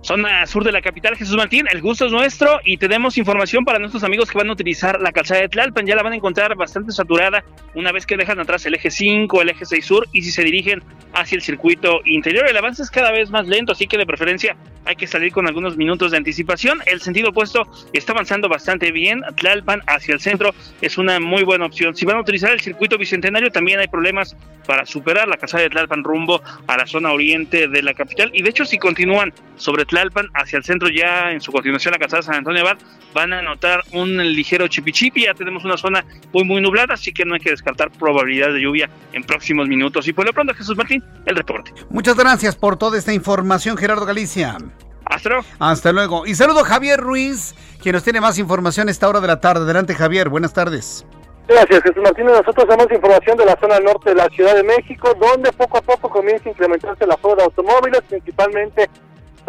Zona 0.02 0.46
sur 0.46 0.64
de 0.64 0.72
la 0.72 0.80
capital, 0.80 1.14
Jesús 1.14 1.36
Martín, 1.36 1.66
el 1.70 1.82
gusto 1.82 2.06
es 2.06 2.12
nuestro 2.12 2.58
y 2.64 2.78
tenemos 2.78 3.18
información 3.18 3.66
para 3.66 3.78
nuestros 3.78 4.02
amigos 4.02 4.30
que 4.30 4.38
van 4.38 4.48
a 4.48 4.52
utilizar 4.52 4.98
la 5.00 5.12
calzada 5.12 5.42
de 5.42 5.48
Tlalpan. 5.50 5.86
Ya 5.86 5.94
la 5.94 6.02
van 6.02 6.14
a 6.14 6.16
encontrar 6.16 6.56
bastante 6.56 6.90
saturada 6.90 7.44
una 7.74 7.92
vez 7.92 8.06
que 8.06 8.16
dejan 8.16 8.40
atrás 8.40 8.64
el 8.64 8.74
eje 8.74 8.90
5, 8.90 9.42
el 9.42 9.50
eje 9.50 9.66
6 9.66 9.84
sur 9.84 10.08
y 10.12 10.22
si 10.22 10.30
se 10.30 10.42
dirigen 10.42 10.82
hacia 11.12 11.36
el 11.36 11.42
circuito 11.42 12.00
interior. 12.06 12.48
El 12.48 12.56
avance 12.56 12.82
es 12.82 12.90
cada 12.90 13.12
vez 13.12 13.30
más 13.30 13.46
lento, 13.46 13.72
así 13.72 13.86
que 13.86 13.98
de 13.98 14.06
preferencia 14.06 14.56
hay 14.86 14.96
que 14.96 15.06
salir 15.06 15.32
con 15.32 15.46
algunos 15.46 15.76
minutos 15.76 16.12
de 16.12 16.16
anticipación. 16.16 16.80
El 16.86 17.02
sentido 17.02 17.30
opuesto 17.30 17.68
está 17.92 18.12
avanzando 18.12 18.48
bastante 18.48 18.92
bien. 18.92 19.22
Tlalpan 19.36 19.82
hacia 19.86 20.14
el 20.14 20.20
centro 20.20 20.54
es 20.80 20.96
una 20.96 21.20
muy 21.20 21.42
buena 21.44 21.66
opción. 21.66 21.94
Si 21.94 22.06
van 22.06 22.16
a 22.16 22.20
utilizar 22.20 22.52
el 22.52 22.60
circuito 22.60 22.96
bicentenario, 22.96 23.50
también 23.50 23.80
hay 23.80 23.88
problemas 23.88 24.34
para 24.66 24.86
superar 24.86 25.28
la 25.28 25.36
calzada 25.36 25.64
de 25.64 25.70
Tlalpan 25.70 26.04
rumbo 26.04 26.42
a 26.66 26.76
la 26.76 26.86
zona 26.86 27.12
oriente 27.12 27.68
de 27.68 27.82
la 27.82 27.92
capital. 27.92 28.30
Y 28.32 28.42
de 28.42 28.50
hecho, 28.50 28.64
si 28.64 28.78
continúan 28.78 29.32
sobre 29.56 29.84
Tlalpan 29.90 30.28
hacia 30.34 30.56
el 30.56 30.64
centro 30.64 30.88
ya 30.88 31.32
en 31.32 31.40
su 31.40 31.50
continuación 31.50 31.92
la 31.92 31.98
calzada 31.98 32.22
San 32.22 32.36
Antonio 32.36 32.62
Abad, 32.62 32.78
van 33.12 33.32
a 33.32 33.42
notar 33.42 33.82
un 33.92 34.16
ligero 34.16 34.68
chipichipi, 34.68 35.24
ya 35.24 35.34
tenemos 35.34 35.64
una 35.64 35.76
zona 35.76 36.04
muy 36.32 36.44
muy 36.44 36.62
nublada, 36.62 36.94
así 36.94 37.12
que 37.12 37.24
no 37.24 37.34
hay 37.34 37.40
que 37.40 37.50
descartar 37.50 37.90
probabilidad 37.90 38.52
de 38.52 38.60
lluvia 38.60 38.88
en 39.12 39.24
próximos 39.24 39.68
minutos. 39.68 40.06
Y 40.06 40.12
por 40.12 40.24
lo 40.24 40.32
pronto, 40.32 40.54
Jesús 40.54 40.76
Martín, 40.76 41.04
el 41.26 41.34
reporte. 41.36 41.72
Muchas 41.90 42.16
gracias 42.16 42.54
por 42.54 42.78
toda 42.78 42.98
esta 42.98 43.12
información, 43.12 43.76
Gerardo 43.76 44.06
Galicia. 44.06 44.56
Hasta 45.04 45.28
luego. 45.28 45.44
Hasta 45.58 45.92
luego. 45.92 46.26
Y 46.26 46.36
saludo 46.36 46.60
a 46.60 46.64
Javier 46.64 47.00
Ruiz, 47.00 47.56
quien 47.82 47.94
nos 47.94 48.04
tiene 48.04 48.20
más 48.20 48.38
información 48.38 48.86
a 48.86 48.92
esta 48.92 49.08
hora 49.08 49.20
de 49.20 49.26
la 49.26 49.40
tarde. 49.40 49.64
Adelante, 49.64 49.94
Javier. 49.96 50.28
Buenas 50.28 50.54
tardes. 50.54 51.04
Gracias, 51.48 51.82
Jesús 51.82 52.02
Martínez. 52.04 52.32
Nosotros 52.32 52.68
damos 52.68 52.86
información 52.92 53.36
de 53.36 53.44
la 53.44 53.58
zona 53.58 53.80
norte 53.80 54.10
de 54.10 54.14
la 54.14 54.28
Ciudad 54.28 54.54
de 54.54 54.62
México, 54.62 55.12
donde 55.20 55.50
poco 55.52 55.78
a 55.78 55.82
poco 55.82 56.08
comienza 56.08 56.48
a 56.48 56.52
incrementarse 56.52 57.04
la 57.08 57.16
flota 57.16 57.38
de 57.38 57.44
automóviles, 57.44 58.02
principalmente 58.08 58.88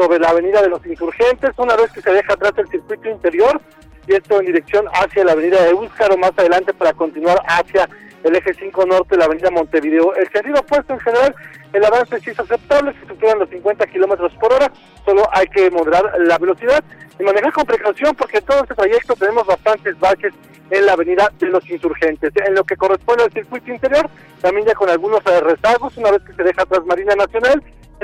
sobre 0.02 0.20
la 0.20 0.30
avenida 0.30 0.62
de 0.64 0.70
los 0.70 0.84
insurgentes, 0.86 1.52
una 1.58 1.76
vez 1.76 1.92
que 1.92 2.02
se 2.02 2.12
deja 2.12 2.34
atrás 2.34 2.54
el 2.58 2.68
circuito 2.70 3.08
interior, 3.08 3.62
y 4.08 4.14
esto 4.14 4.40
en 4.40 4.48
dirección 4.48 4.86
hacia 4.94 5.24
la 5.24 5.34
avenida 5.34 5.64
de 5.64 5.74
Búscaro, 5.74 6.18
más 6.18 6.32
adelante 6.36 6.74
para 6.74 6.92
continuar 6.94 7.40
hacia 7.46 7.88
el 8.24 8.36
eje 8.36 8.54
5 8.56 8.86
norte 8.88 9.16
la 9.16 9.26
avenida 9.26 9.52
Montevideo. 9.52 10.16
El 10.16 10.28
sentido 10.32 10.60
opuesto 10.60 10.94
en 10.94 11.00
general, 11.02 11.36
el 11.74 11.86
avance 11.86 12.20
sí 12.20 12.32
es 12.32 12.40
aceptable, 12.40 12.94
se 13.00 13.08
superan 13.08 13.40
los 13.40 13.50
50 13.50 13.86
kilómetros 13.88 14.34
por 14.40 14.52
hora, 14.54 14.72
solo 15.06 15.24
hay 15.34 15.46
que 15.48 15.70
moderar 15.70 16.04
la 16.20 16.38
velocidad 16.40 16.84
y 17.20 17.24
manejar 17.24 17.54
con 17.54 17.66
precaución 17.66 18.16
porque 18.16 18.42
todo 18.42 18.62
este 18.64 18.74
trayecto 18.74 19.16
tenemos 19.16 19.46
bastantes 19.46 20.00
baches 20.00 20.34
en 20.72 20.86
la 20.86 20.94
avenida 20.94 21.32
de 21.38 21.48
los 21.48 21.70
insurgentes. 21.70 22.32
En 22.48 22.56
lo 22.56 22.64
que 22.64 22.76
corresponde 22.76 23.26
al 23.26 23.32
circuito 23.34 23.72
interior, 23.72 24.10
también 24.42 24.66
ya 24.66 24.74
con 24.74 24.90
algunos 24.90 25.24
rezagos, 25.24 25.96
una 25.98 26.12
vez 26.12 26.24
que 26.24 26.34
se 26.34 26.44
deja 26.44 26.64
atrás 26.64 26.82
Marina 26.86 27.14
Nacional, 27.16 27.62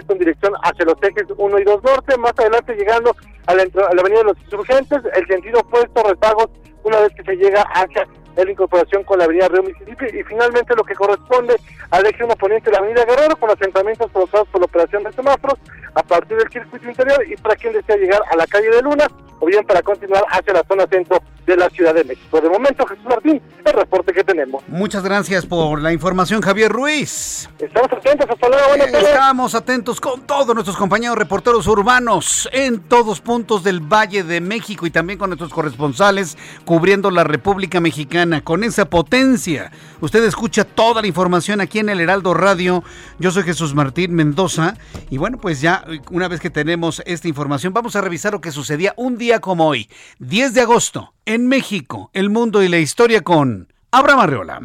en 0.07 0.19
dirección 0.19 0.53
hacia 0.63 0.85
los 0.85 0.95
ejes 1.01 1.25
1 1.35 1.59
y 1.59 1.63
2 1.63 1.83
norte, 1.83 2.17
más 2.17 2.33
adelante 2.37 2.75
llegando 2.75 3.15
a 3.47 3.53
la, 3.53 3.63
avenida 3.63 4.19
de 4.19 4.25
los 4.25 4.39
insurgentes, 4.39 4.99
el 5.15 5.27
sentido 5.27 5.59
opuesto, 5.59 6.03
rezagos, 6.03 6.49
una 6.83 6.99
vez 6.99 7.13
que 7.15 7.23
se 7.23 7.35
llega 7.35 7.61
hacia 7.73 8.07
la 8.35 8.51
incorporación 8.51 9.03
con 9.03 9.17
la 9.17 9.25
avenida 9.25 9.47
Río 9.47 9.63
Mississippi 9.63 10.05
y 10.05 10.23
finalmente 10.23 10.75
lo 10.75 10.83
que 10.83 10.93
corresponde 10.93 11.55
al 11.89 12.05
eje 12.05 12.23
1 12.23 12.35
poniente 12.35 12.69
de 12.69 12.73
la 12.73 12.79
avenida 12.79 13.05
Guerrero 13.05 13.35
con 13.35 13.49
asentamientos 13.49 14.11
provocados 14.11 14.47
por 14.49 14.61
la 14.61 14.65
operación 14.65 15.03
de 15.03 15.11
semáforos 15.11 15.57
a 15.95 16.03
partir 16.03 16.37
del 16.37 16.49
circuito 16.51 16.87
interior 16.87 17.25
y 17.27 17.35
para 17.37 17.55
quien 17.55 17.73
desea 17.73 17.97
llegar 17.97 18.21
a 18.31 18.35
la 18.35 18.45
calle 18.45 18.69
de 18.69 18.81
Luna 18.83 19.07
o 19.39 19.45
bien 19.45 19.65
para 19.65 19.81
continuar 19.81 20.23
hacia 20.29 20.53
la 20.53 20.63
zona 20.67 20.85
centro 20.87 21.21
de 21.45 21.55
la 21.55 21.69
Ciudad 21.69 21.95
de 21.95 22.03
México. 22.03 22.41
De 22.41 22.49
momento, 22.49 22.85
Jesús 22.85 23.05
Martín, 23.05 23.41
el 23.63 23.73
reporte 23.73 24.11
que 24.13 24.23
tenemos. 24.23 24.61
Muchas 24.67 25.01
gracias 25.01 25.45
por 25.45 25.81
la 25.81 25.93
información, 25.93 26.41
Javier 26.41 26.71
Ruiz. 26.71 27.49
Estamos 27.57 27.89
atentos, 27.91 28.27
hasta 28.29 28.49
luego, 28.49 28.67
buenas 28.67 28.91
tardes. 28.91 29.09
Estamos 29.09 29.55
atentos 29.55 30.01
con 30.01 30.21
todos 30.27 30.53
nuestros 30.53 30.75
compañeros 30.75 31.17
reporteros 31.17 31.65
urbanos 31.67 32.49
en 32.51 32.81
todos 32.81 33.21
puntos 33.21 33.63
del 33.63 33.79
Valle 33.79 34.23
de 34.23 34.41
México 34.41 34.85
y 34.85 34.91
también 34.91 35.17
con 35.17 35.29
nuestros 35.29 35.53
corresponsales 35.53 36.37
cubriendo 36.65 37.11
la 37.11 37.23
República 37.23 37.79
Mexicana 37.79 38.43
con 38.43 38.65
esa 38.65 38.85
potencia. 38.85 39.71
Usted 40.01 40.23
escucha 40.25 40.65
toda 40.65 41.01
la 41.01 41.07
información 41.07 41.61
aquí 41.61 41.79
en 41.79 41.87
el 41.87 42.01
Heraldo 42.01 42.33
Radio. 42.33 42.83
Yo 43.19 43.31
soy 43.31 43.43
Jesús 43.43 43.73
Martín 43.73 44.13
Mendoza 44.13 44.75
y 45.09 45.17
bueno, 45.17 45.37
pues 45.37 45.61
ya 45.61 45.85
una 46.11 46.27
vez 46.27 46.41
que 46.41 46.49
tenemos 46.49 47.01
esta 47.05 47.29
información, 47.29 47.73
vamos 47.73 47.95
a 47.95 48.01
revisar 48.01 48.33
lo 48.33 48.41
que 48.41 48.51
sucedía 48.51 48.93
un 48.97 49.17
día 49.17 49.26
como 49.35 49.67
hoy, 49.67 49.89
10 50.19 50.53
de 50.53 50.61
agosto 50.61 51.13
en 51.25 51.47
México, 51.47 52.09
el 52.13 52.29
mundo 52.29 52.63
y 52.63 52.69
la 52.69 52.77
historia 52.77 53.21
con 53.21 53.71
Abraham 53.91 54.19
Arreola. 54.21 54.61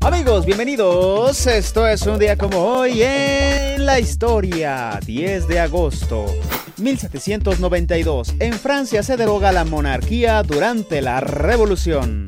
Amigos, 0.00 0.46
bienvenidos. 0.46 1.46
Esto 1.46 1.86
es 1.86 2.06
un 2.06 2.18
día 2.18 2.36
como 2.36 2.58
hoy 2.58 3.02
en 3.02 3.84
la 3.84 4.00
historia. 4.00 4.98
10 5.04 5.46
de 5.46 5.60
agosto 5.60 6.26
1792. 6.78 8.34
En 8.38 8.54
Francia 8.54 9.02
se 9.02 9.18
deroga 9.18 9.52
la 9.52 9.64
monarquía 9.64 10.42
durante 10.42 11.02
la 11.02 11.20
Revolución. 11.20 12.24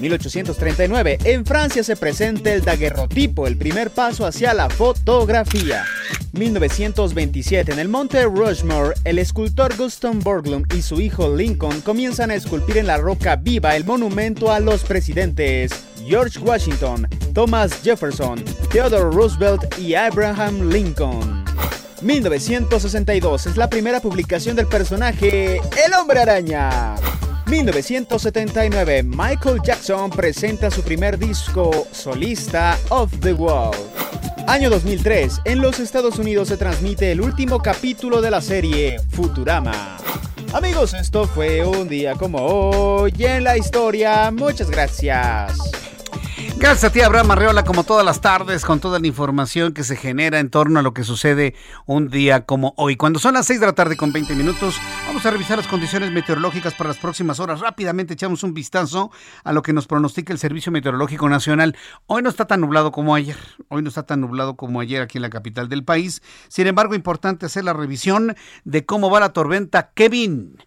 1839. 0.00 1.18
En 1.24 1.44
Francia 1.44 1.82
se 1.82 1.96
presenta 1.96 2.52
el 2.52 2.62
daguerrotipo, 2.62 3.46
el 3.46 3.56
primer 3.56 3.90
paso 3.90 4.26
hacia 4.26 4.54
la 4.54 4.70
fotografía. 4.70 5.84
1927. 6.32 7.72
En 7.72 7.78
el 7.78 7.88
monte 7.88 8.24
Rushmore, 8.24 8.94
el 9.04 9.18
escultor 9.18 9.76
Gustav 9.76 10.14
Borglum 10.16 10.64
y 10.74 10.82
su 10.82 11.00
hijo 11.00 11.34
Lincoln 11.34 11.80
comienzan 11.80 12.30
a 12.30 12.34
esculpir 12.34 12.78
en 12.78 12.86
la 12.86 12.98
roca 12.98 13.36
viva 13.36 13.76
el 13.76 13.84
monumento 13.84 14.52
a 14.52 14.60
los 14.60 14.84
presidentes 14.84 15.72
George 16.06 16.38
Washington, 16.38 17.08
Thomas 17.34 17.82
Jefferson, 17.82 18.42
Theodore 18.70 19.14
Roosevelt 19.14 19.78
y 19.78 19.94
Abraham 19.94 20.70
Lincoln. 20.70 21.44
1962 22.02 23.46
es 23.46 23.56
la 23.56 23.68
primera 23.68 24.00
publicación 24.00 24.54
del 24.54 24.66
personaje 24.66 25.56
El 25.56 25.94
Hombre 25.98 26.20
Araña. 26.20 26.94
1979, 27.48 29.02
Michael 29.04 29.62
Jackson 29.64 30.10
presenta 30.10 30.70
su 30.70 30.82
primer 30.82 31.18
disco 31.18 31.86
solista 31.92 32.78
Of 32.90 33.10
the 33.20 33.32
Wall. 33.32 33.74
Año 34.46 34.68
2003, 34.68 35.40
en 35.46 35.62
los 35.62 35.80
Estados 35.80 36.18
Unidos 36.18 36.48
se 36.48 36.58
transmite 36.58 37.10
el 37.10 37.22
último 37.22 37.60
capítulo 37.60 38.20
de 38.20 38.30
la 38.30 38.42
serie 38.42 39.00
Futurama. 39.10 39.96
Amigos, 40.52 40.92
esto 40.92 41.26
fue 41.26 41.64
un 41.64 41.88
día 41.88 42.14
como 42.16 42.38
hoy 42.38 43.14
en 43.18 43.44
la 43.44 43.56
historia. 43.56 44.30
Muchas 44.30 44.68
gracias. 44.68 45.58
Gracias 46.60 46.90
a 46.90 46.92
ti, 46.92 47.00
Abraham 47.00 47.30
Arreola, 47.30 47.64
como 47.64 47.84
todas 47.84 48.04
las 48.04 48.20
tardes, 48.20 48.64
con 48.64 48.80
toda 48.80 48.98
la 48.98 49.06
información 49.06 49.72
que 49.72 49.84
se 49.84 49.94
genera 49.94 50.40
en 50.40 50.50
torno 50.50 50.80
a 50.80 50.82
lo 50.82 50.92
que 50.92 51.04
sucede 51.04 51.54
un 51.86 52.08
día 52.08 52.46
como 52.46 52.74
hoy. 52.76 52.96
Cuando 52.96 53.20
son 53.20 53.34
las 53.34 53.46
6 53.46 53.60
de 53.60 53.66
la 53.66 53.74
tarde 53.74 53.96
con 53.96 54.10
20 54.10 54.34
minutos, 54.34 54.74
vamos 55.06 55.24
a 55.24 55.30
revisar 55.30 55.56
las 55.56 55.68
condiciones 55.68 56.10
meteorológicas 56.10 56.74
para 56.74 56.88
las 56.88 56.98
próximas 56.98 57.38
horas. 57.38 57.60
Rápidamente 57.60 58.14
echamos 58.14 58.42
un 58.42 58.54
vistazo 58.54 59.12
a 59.44 59.52
lo 59.52 59.62
que 59.62 59.72
nos 59.72 59.86
pronostica 59.86 60.32
el 60.32 60.40
Servicio 60.40 60.72
Meteorológico 60.72 61.28
Nacional. 61.28 61.76
Hoy 62.06 62.22
no 62.22 62.28
está 62.28 62.46
tan 62.46 62.60
nublado 62.60 62.90
como 62.90 63.14
ayer. 63.14 63.38
Hoy 63.68 63.82
no 63.82 63.88
está 63.88 64.02
tan 64.02 64.20
nublado 64.20 64.56
como 64.56 64.80
ayer 64.80 65.00
aquí 65.00 65.18
en 65.18 65.22
la 65.22 65.30
capital 65.30 65.68
del 65.68 65.84
país. 65.84 66.22
Sin 66.48 66.66
embargo, 66.66 66.96
importante 66.96 67.46
hacer 67.46 67.62
la 67.62 67.72
revisión 67.72 68.34
de 68.64 68.84
cómo 68.84 69.10
va 69.10 69.20
la 69.20 69.32
tormenta 69.32 69.92
Kevin 69.94 70.58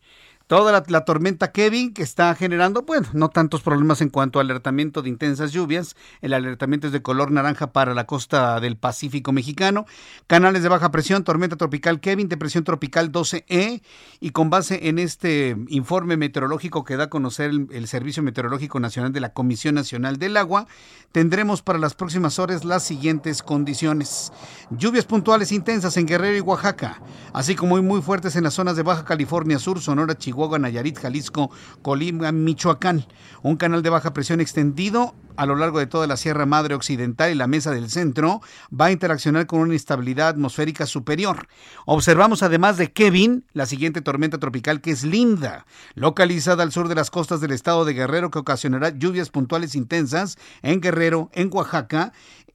toda 0.51 0.83
la, 0.85 1.05
tormenta 1.05 1.53
Kevin 1.53 1.93
que 1.93 2.03
está 2.03 2.35
generando, 2.35 2.81
bueno, 2.81 3.07
no 3.13 3.29
tantos 3.29 3.61
problemas 3.61 4.01
en 4.01 4.09
cuanto 4.09 4.37
al 4.37 4.47
alertamiento 4.47 5.01
de 5.01 5.07
intensas 5.07 5.53
lluvias. 5.53 5.95
El 6.19 6.33
alertamiento 6.33 6.87
es 6.87 6.93
de 6.93 7.01
color 7.01 7.31
naranja 7.31 7.71
para 7.71 7.93
la 7.93 8.05
costa 8.05 8.59
del 8.59 8.75
Pacífico 8.75 9.31
mexicano. 9.31 9.85
Canales 10.27 10.61
de 10.61 10.67
baja 10.67 10.91
presión, 10.91 11.23
tormenta 11.23 11.55
tropical 11.55 12.01
Kevin, 12.01 12.27
depresión 12.27 12.65
tropical 12.65 13.13
12E. 13.13 13.81
Y 14.19 14.31
con 14.31 14.49
base 14.49 14.89
en 14.89 14.99
este 14.99 15.55
informe 15.69 16.17
meteorológico 16.17 16.83
que 16.83 16.97
da 16.97 17.05
a 17.05 17.09
conocer 17.09 17.51
el, 17.51 17.87
Servicio 17.87 18.21
Meteorológico 18.21 18.81
Nacional 18.81 19.13
de 19.13 19.21
la 19.21 19.31
Comisión 19.31 19.75
Nacional 19.75 20.17
del 20.17 20.35
Agua, 20.35 20.67
tendremos 21.13 21.61
para 21.61 21.79
las 21.79 21.93
próximas 21.93 22.39
horas 22.39 22.65
las 22.65 22.83
siguientes 22.83 23.41
condiciones. 23.41 24.33
Lluvias 24.69 25.05
puntuales 25.05 25.53
intensas 25.53 25.95
en 25.95 26.07
Guerrero 26.07 26.35
y 26.35 26.41
Oaxaca, 26.41 27.01
así 27.31 27.55
como 27.55 27.77
muy, 27.77 27.81
muy 27.81 28.01
fuertes 28.01 28.35
en 28.35 28.43
las 28.43 28.55
zonas 28.55 28.75
de 28.75 28.83
Baja 28.83 29.05
California 29.05 29.57
Sur, 29.57 29.79
Sonora, 29.79 30.17
Chihuahua 30.17 30.40
Chihuahua, 30.41 30.60
Nayarit, 30.60 30.97
Jalisco, 30.97 31.51
Colima, 31.82 32.32
Michoacán. 32.32 33.06
Un 33.43 33.58
canal 33.58 33.84
de 33.84 33.89
baja 33.89 34.13
presión 34.13 34.41
extendido 34.41 35.13
a 35.36 35.45
lo 35.45 35.56
largo 35.56 35.80
de 35.80 35.88
toda 35.88 36.08
la 36.08 36.17
Sierra 36.17 36.45
Madre 36.45 36.75
Occidental 36.75 37.32
y 37.32 37.36
la 37.36 37.47
Mesa 37.47 37.71
del 37.71 37.89
Centro 37.89 38.41
va 38.69 38.86
a 38.86 38.91
interaccionar 38.91 39.47
con 39.47 39.60
una 39.60 39.73
instabilidad 39.73 40.30
atmosférica 40.30 40.86
superior. 40.86 41.47
Observamos 41.86 42.43
además 42.43 42.77
de 42.77 42.91
Kevin, 42.91 43.45
la 43.54 43.65
siguiente 43.65 44.01
tormenta 44.01 44.39
tropical 44.39 44.82
que 44.82 44.91
es 44.91 45.04
Linda, 45.04 45.65
localizada 45.95 46.63
al 46.63 46.71
sur 46.71 46.88
de 46.88 46.95
las 46.95 47.12
costas 47.12 47.41
del 47.41 47.51
estado 47.51 47.86
de 47.86 47.93
Guerrero 47.93 48.30
que 48.30 48.39
ocasionará 48.39 48.89
lluvias 48.89 49.30
puntuales 49.30 49.75
intensas 49.75 50.38
en 50.62 50.82
Guerrero, 50.82 51.30
en 51.34 51.49
Oaxaca 51.51 52.13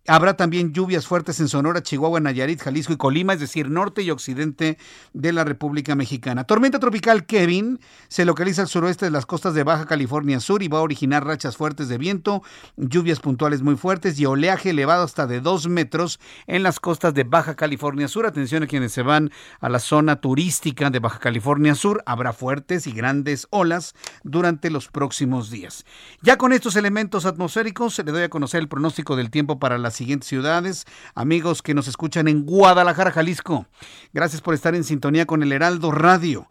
Habrá 0.08 0.36
también 0.36 0.72
lluvias 0.72 1.06
fuertes 1.06 1.40
en 1.40 1.48
Sonora, 1.48 1.82
Chihuahua, 1.82 2.20
Nayarit, 2.20 2.62
Jalisco 2.62 2.92
y 2.92 2.96
Colima, 2.96 3.32
es 3.32 3.40
decir, 3.40 3.70
norte 3.70 4.02
y 4.02 4.10
occidente 4.10 4.78
de 5.12 5.32
la 5.32 5.42
República 5.42 5.96
Mexicana. 5.96 6.44
Tormenta 6.44 6.78
tropical 6.78 7.26
Kevin 7.26 7.80
se 8.06 8.24
localiza 8.24 8.62
al 8.62 8.68
suroeste 8.68 9.06
de 9.06 9.10
las 9.10 9.26
costas 9.26 9.54
de 9.54 9.64
Baja 9.64 9.86
California 9.86 10.38
Sur 10.38 10.62
y 10.62 10.68
va 10.68 10.78
a 10.78 10.82
originar 10.82 11.24
rachas 11.24 11.56
fuertes 11.56 11.88
de 11.88 11.98
viento, 11.98 12.42
lluvias 12.76 13.18
puntuales 13.18 13.62
muy 13.62 13.76
fuertes 13.76 14.18
y 14.20 14.26
oleaje 14.26 14.70
elevado 14.70 15.02
hasta 15.02 15.26
de 15.26 15.40
2 15.40 15.68
metros 15.68 16.20
en 16.46 16.62
las 16.62 16.78
costas 16.78 17.12
de 17.12 17.24
Baja 17.24 17.56
California 17.56 18.06
Sur. 18.06 18.26
Atención 18.26 18.62
a 18.62 18.68
quienes 18.68 18.92
se 18.92 19.02
van 19.02 19.32
a 19.60 19.68
la 19.68 19.80
zona 19.80 20.20
turística 20.20 20.90
de 20.90 21.00
Baja 21.00 21.18
California 21.18 21.74
Sur. 21.74 22.04
Habrá 22.06 22.32
fuertes 22.32 22.86
y 22.86 22.92
grandes 22.92 23.48
olas 23.50 23.94
durante 24.22 24.70
los 24.70 24.86
próximos 24.86 25.50
días. 25.50 25.84
Ya 26.22 26.38
con 26.38 26.52
estos 26.52 26.76
elementos 26.76 27.26
atmosféricos 27.26 27.98
le 27.98 28.12
doy 28.12 28.22
a 28.22 28.28
conocer 28.28 28.60
el 28.60 28.68
pronóstico 28.68 29.16
del 29.16 29.30
tiempo 29.30 29.58
para 29.58 29.78
las 29.78 29.95
siguientes 29.96 30.28
ciudades. 30.28 30.84
Amigos 31.14 31.62
que 31.62 31.74
nos 31.74 31.88
escuchan 31.88 32.28
en 32.28 32.44
Guadalajara, 32.44 33.10
Jalisco. 33.10 33.66
Gracias 34.12 34.40
por 34.40 34.54
estar 34.54 34.74
en 34.74 34.84
sintonía 34.84 35.26
con 35.26 35.42
el 35.42 35.52
Heraldo 35.52 35.90
Radio. 35.90 36.48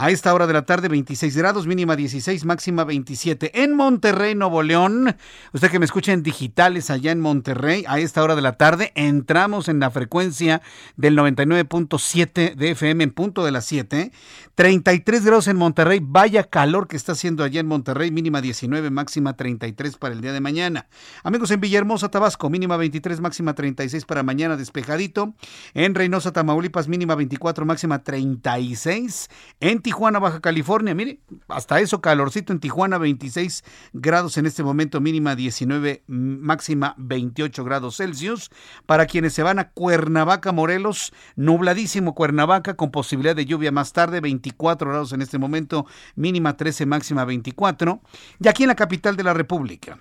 A 0.00 0.10
esta 0.10 0.32
hora 0.32 0.46
de 0.46 0.52
la 0.52 0.62
tarde, 0.62 0.86
26 0.86 1.36
grados, 1.36 1.66
mínima 1.66 1.96
16, 1.96 2.44
máxima 2.44 2.84
27. 2.84 3.64
En 3.64 3.74
Monterrey, 3.74 4.36
Nuevo 4.36 4.62
León, 4.62 5.16
usted 5.52 5.72
que 5.72 5.80
me 5.80 5.86
escucha 5.86 6.12
en 6.12 6.22
digitales 6.22 6.88
allá 6.88 7.10
en 7.10 7.18
Monterrey, 7.18 7.84
a 7.88 7.98
esta 7.98 8.22
hora 8.22 8.36
de 8.36 8.42
la 8.42 8.52
tarde, 8.52 8.92
entramos 8.94 9.68
en 9.68 9.80
la 9.80 9.90
frecuencia 9.90 10.62
del 10.96 11.18
99.7 11.18 12.54
de 12.54 12.70
FM 12.70 13.02
en 13.02 13.10
punto 13.10 13.44
de 13.44 13.50
las 13.50 13.64
7. 13.64 14.12
33 14.54 15.24
grados 15.24 15.48
en 15.48 15.56
Monterrey, 15.56 15.98
vaya 16.00 16.44
calor 16.44 16.86
que 16.86 16.96
está 16.96 17.12
haciendo 17.12 17.42
allá 17.42 17.58
en 17.58 17.66
Monterrey, 17.66 18.12
mínima 18.12 18.40
19, 18.40 18.90
máxima 18.90 19.36
33 19.36 19.96
para 19.96 20.14
el 20.14 20.20
día 20.20 20.32
de 20.32 20.40
mañana. 20.40 20.86
Amigos 21.24 21.50
en 21.50 21.60
Villahermosa, 21.60 22.08
Tabasco, 22.08 22.50
mínima 22.50 22.76
23, 22.76 23.20
máxima 23.20 23.56
36 23.56 24.04
para 24.04 24.22
mañana, 24.22 24.56
despejadito. 24.56 25.34
En 25.74 25.96
Reynosa, 25.96 26.32
Tamaulipas, 26.32 26.86
mínima 26.86 27.16
24, 27.16 27.66
máxima 27.66 28.04
36. 28.04 29.28
En 29.58 29.80
Tijuana, 29.88 30.18
Baja 30.18 30.40
California. 30.40 30.94
Mire, 30.94 31.18
hasta 31.48 31.80
eso 31.80 32.02
calorcito 32.02 32.52
en 32.52 32.60
Tijuana, 32.60 32.98
26 32.98 33.64
grados 33.94 34.36
en 34.36 34.44
este 34.44 34.62
momento, 34.62 35.00
mínima 35.00 35.34
19, 35.34 36.02
máxima 36.06 36.94
28 36.98 37.64
grados 37.64 37.96
Celsius. 37.96 38.50
Para 38.84 39.06
quienes 39.06 39.32
se 39.32 39.42
van 39.42 39.58
a 39.58 39.70
Cuernavaca, 39.70 40.52
Morelos, 40.52 41.14
nubladísimo 41.36 42.14
Cuernavaca 42.14 42.74
con 42.74 42.90
posibilidad 42.90 43.34
de 43.34 43.46
lluvia 43.46 43.72
más 43.72 43.94
tarde, 43.94 44.20
24 44.20 44.90
grados 44.90 45.14
en 45.14 45.22
este 45.22 45.38
momento, 45.38 45.86
mínima 46.16 46.54
13, 46.58 46.84
máxima 46.84 47.24
24. 47.24 48.02
Y 48.44 48.48
aquí 48.48 48.64
en 48.64 48.68
la 48.68 48.74
capital 48.74 49.16
de 49.16 49.24
la 49.24 49.32
República. 49.32 49.98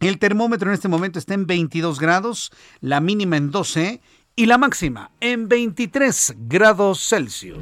El 0.00 0.18
termómetro 0.18 0.70
en 0.70 0.74
este 0.74 0.88
momento 0.88 1.18
está 1.18 1.34
en 1.34 1.46
22 1.46 2.00
grados, 2.00 2.52
la 2.80 3.02
mínima 3.02 3.36
en 3.36 3.50
12 3.50 4.00
y 4.34 4.46
la 4.46 4.56
máxima 4.56 5.10
en 5.20 5.46
23 5.46 6.36
grados 6.38 7.06
Celsius. 7.06 7.58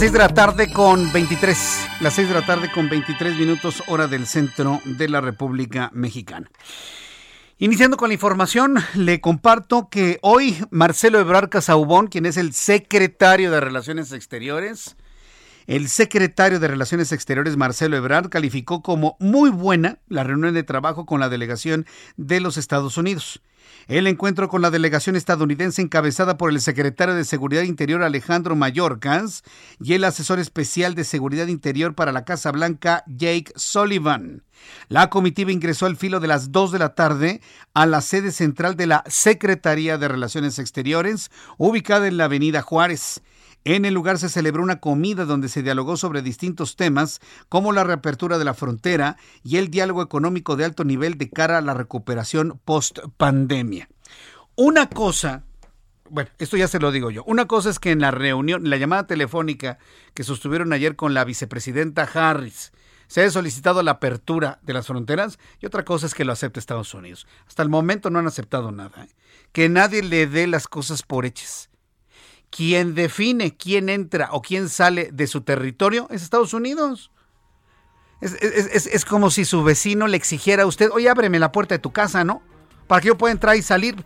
Las 0.00 0.06
6 0.08 0.12
de 0.12 0.18
la 0.18 0.28
tarde 0.32 0.72
con 0.72 1.12
23, 1.12 1.88
las 2.00 2.14
6 2.14 2.28
de 2.28 2.34
la 2.34 2.46
tarde 2.46 2.70
con 2.72 2.88
23 2.88 3.36
minutos 3.36 3.82
hora 3.86 4.06
del 4.06 4.26
centro 4.26 4.80
de 4.86 5.10
la 5.10 5.20
República 5.20 5.90
Mexicana. 5.92 6.50
Iniciando 7.58 7.98
con 7.98 8.08
la 8.08 8.14
información, 8.14 8.76
le 8.94 9.20
comparto 9.20 9.90
que 9.90 10.18
hoy 10.22 10.56
Marcelo 10.70 11.18
Ebrard 11.18 11.50
Casaubón, 11.50 12.06
quien 12.06 12.24
es 12.24 12.38
el 12.38 12.54
secretario 12.54 13.50
de 13.50 13.60
Relaciones 13.60 14.10
Exteriores, 14.12 14.96
el 15.66 15.90
secretario 15.90 16.60
de 16.60 16.68
Relaciones 16.68 17.12
Exteriores, 17.12 17.58
Marcelo 17.58 17.98
Ebrard, 17.98 18.30
calificó 18.30 18.80
como 18.80 19.18
muy 19.20 19.50
buena 19.50 19.98
la 20.08 20.24
reunión 20.24 20.54
de 20.54 20.62
trabajo 20.62 21.04
con 21.04 21.20
la 21.20 21.28
delegación 21.28 21.84
de 22.16 22.40
los 22.40 22.56
Estados 22.56 22.96
Unidos. 22.96 23.42
El 23.88 24.06
encuentro 24.06 24.48
con 24.48 24.62
la 24.62 24.70
delegación 24.70 25.16
estadounidense 25.16 25.82
encabezada 25.82 26.36
por 26.36 26.50
el 26.50 26.60
secretario 26.60 27.14
de 27.14 27.24
Seguridad 27.24 27.62
Interior 27.62 28.02
Alejandro 28.02 28.54
Mayorkas 28.54 29.42
y 29.80 29.94
el 29.94 30.04
asesor 30.04 30.38
especial 30.38 30.94
de 30.94 31.04
Seguridad 31.04 31.48
Interior 31.48 31.94
para 31.94 32.12
la 32.12 32.24
Casa 32.24 32.52
Blanca 32.52 33.02
Jake 33.06 33.52
Sullivan. 33.56 34.42
La 34.88 35.10
comitiva 35.10 35.50
ingresó 35.50 35.86
al 35.86 35.96
filo 35.96 36.20
de 36.20 36.28
las 36.28 36.52
2 36.52 36.72
de 36.72 36.78
la 36.78 36.94
tarde 36.94 37.40
a 37.74 37.86
la 37.86 38.00
sede 38.00 38.30
central 38.30 38.76
de 38.76 38.86
la 38.86 39.04
Secretaría 39.06 39.98
de 39.98 40.08
Relaciones 40.08 40.58
Exteriores, 40.58 41.30
ubicada 41.56 42.06
en 42.06 42.16
la 42.16 42.24
Avenida 42.24 42.62
Juárez. 42.62 43.22
En 43.64 43.84
el 43.84 43.92
lugar 43.92 44.18
se 44.18 44.30
celebró 44.30 44.62
una 44.62 44.80
comida 44.80 45.26
donde 45.26 45.50
se 45.50 45.62
dialogó 45.62 45.98
sobre 45.98 46.22
distintos 46.22 46.76
temas 46.76 47.20
como 47.50 47.72
la 47.72 47.84
reapertura 47.84 48.38
de 48.38 48.46
la 48.46 48.54
frontera 48.54 49.18
y 49.42 49.58
el 49.58 49.70
diálogo 49.70 50.02
económico 50.02 50.56
de 50.56 50.64
alto 50.64 50.84
nivel 50.84 51.18
de 51.18 51.28
cara 51.28 51.58
a 51.58 51.60
la 51.60 51.74
recuperación 51.74 52.58
post 52.64 53.00
pandemia. 53.18 53.90
Una 54.56 54.88
cosa, 54.88 55.44
bueno, 56.08 56.30
esto 56.38 56.56
ya 56.56 56.68
se 56.68 56.80
lo 56.80 56.90
digo 56.90 57.10
yo, 57.10 57.22
una 57.24 57.46
cosa 57.46 57.68
es 57.68 57.78
que 57.78 57.90
en 57.90 58.00
la 58.00 58.10
reunión, 58.10 58.68
la 58.70 58.78
llamada 58.78 59.06
telefónica 59.06 59.78
que 60.14 60.24
sostuvieron 60.24 60.72
ayer 60.72 60.96
con 60.96 61.12
la 61.12 61.24
vicepresidenta 61.24 62.08
Harris, 62.14 62.72
se 63.08 63.20
haya 63.20 63.30
solicitado 63.30 63.82
la 63.82 63.90
apertura 63.92 64.60
de 64.62 64.72
las 64.72 64.86
fronteras 64.86 65.38
y 65.60 65.66
otra 65.66 65.84
cosa 65.84 66.06
es 66.06 66.14
que 66.14 66.24
lo 66.24 66.32
acepte 66.32 66.60
Estados 66.60 66.94
Unidos. 66.94 67.26
Hasta 67.46 67.62
el 67.62 67.68
momento 67.68 68.08
no 68.08 68.20
han 68.20 68.26
aceptado 68.28 68.70
nada. 68.70 69.04
¿eh? 69.04 69.08
Que 69.52 69.68
nadie 69.68 70.02
le 70.02 70.28
dé 70.28 70.46
las 70.46 70.68
cosas 70.68 71.02
por 71.02 71.26
hechas 71.26 71.69
quien 72.50 72.94
define 72.94 73.56
quién 73.56 73.88
entra 73.88 74.28
o 74.32 74.42
quién 74.42 74.68
sale 74.68 75.10
de 75.12 75.26
su 75.26 75.40
territorio 75.42 76.08
es 76.10 76.22
Estados 76.22 76.52
Unidos. 76.52 77.10
Es, 78.20 79.04
como 79.06 79.30
si 79.30 79.46
su 79.46 79.62
vecino 79.62 80.06
le 80.06 80.16
exigiera 80.16 80.64
a 80.64 80.66
usted, 80.66 80.90
oye, 80.92 81.08
ábreme 81.08 81.38
la 81.38 81.52
puerta 81.52 81.74
de 81.74 81.78
tu 81.78 81.90
casa, 81.90 82.22
¿no? 82.22 82.42
Para 82.86 83.00
que 83.00 83.08
yo 83.08 83.16
pueda 83.16 83.32
entrar 83.32 83.56
y 83.56 83.62
salir. 83.62 84.04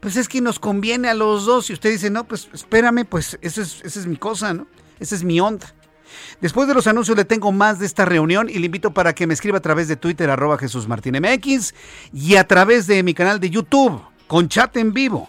Pues 0.00 0.16
es 0.16 0.28
que 0.28 0.40
nos 0.40 0.58
conviene 0.58 1.10
a 1.10 1.14
los 1.14 1.44
dos. 1.44 1.68
Y 1.68 1.74
usted 1.74 1.90
dice, 1.90 2.08
no, 2.08 2.24
pues 2.24 2.48
espérame, 2.54 3.04
pues 3.04 3.38
esa 3.42 3.60
es, 3.60 3.82
esa 3.84 4.00
es 4.00 4.06
mi 4.06 4.16
cosa, 4.16 4.54
¿no? 4.54 4.66
Esa 4.98 5.14
es 5.14 5.24
mi 5.24 5.40
onda. 5.40 5.74
Después 6.40 6.68
de 6.68 6.74
los 6.74 6.86
anuncios 6.86 7.18
le 7.18 7.26
tengo 7.26 7.52
más 7.52 7.78
de 7.78 7.86
esta 7.86 8.06
reunión 8.06 8.48
y 8.48 8.58
le 8.58 8.66
invito 8.66 8.94
para 8.94 9.14
que 9.14 9.26
me 9.26 9.34
escriba 9.34 9.58
a 9.58 9.62
través 9.62 9.88
de 9.88 9.96
Twitter 9.96 10.30
arroba 10.30 10.56
Jesús 10.56 10.88
Martín 10.88 11.16
MX 11.20 11.74
y 12.14 12.36
a 12.36 12.46
través 12.46 12.86
de 12.86 13.02
mi 13.02 13.12
canal 13.12 13.40
de 13.40 13.50
YouTube 13.50 14.00
con 14.26 14.48
chat 14.48 14.74
en 14.78 14.92
vivo 14.92 15.28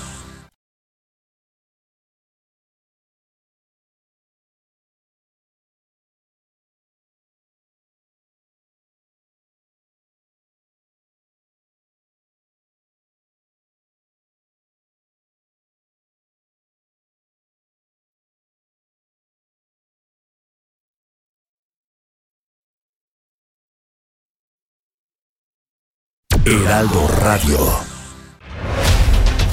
Heraldo 26.43 27.07
Radio. 27.19 27.59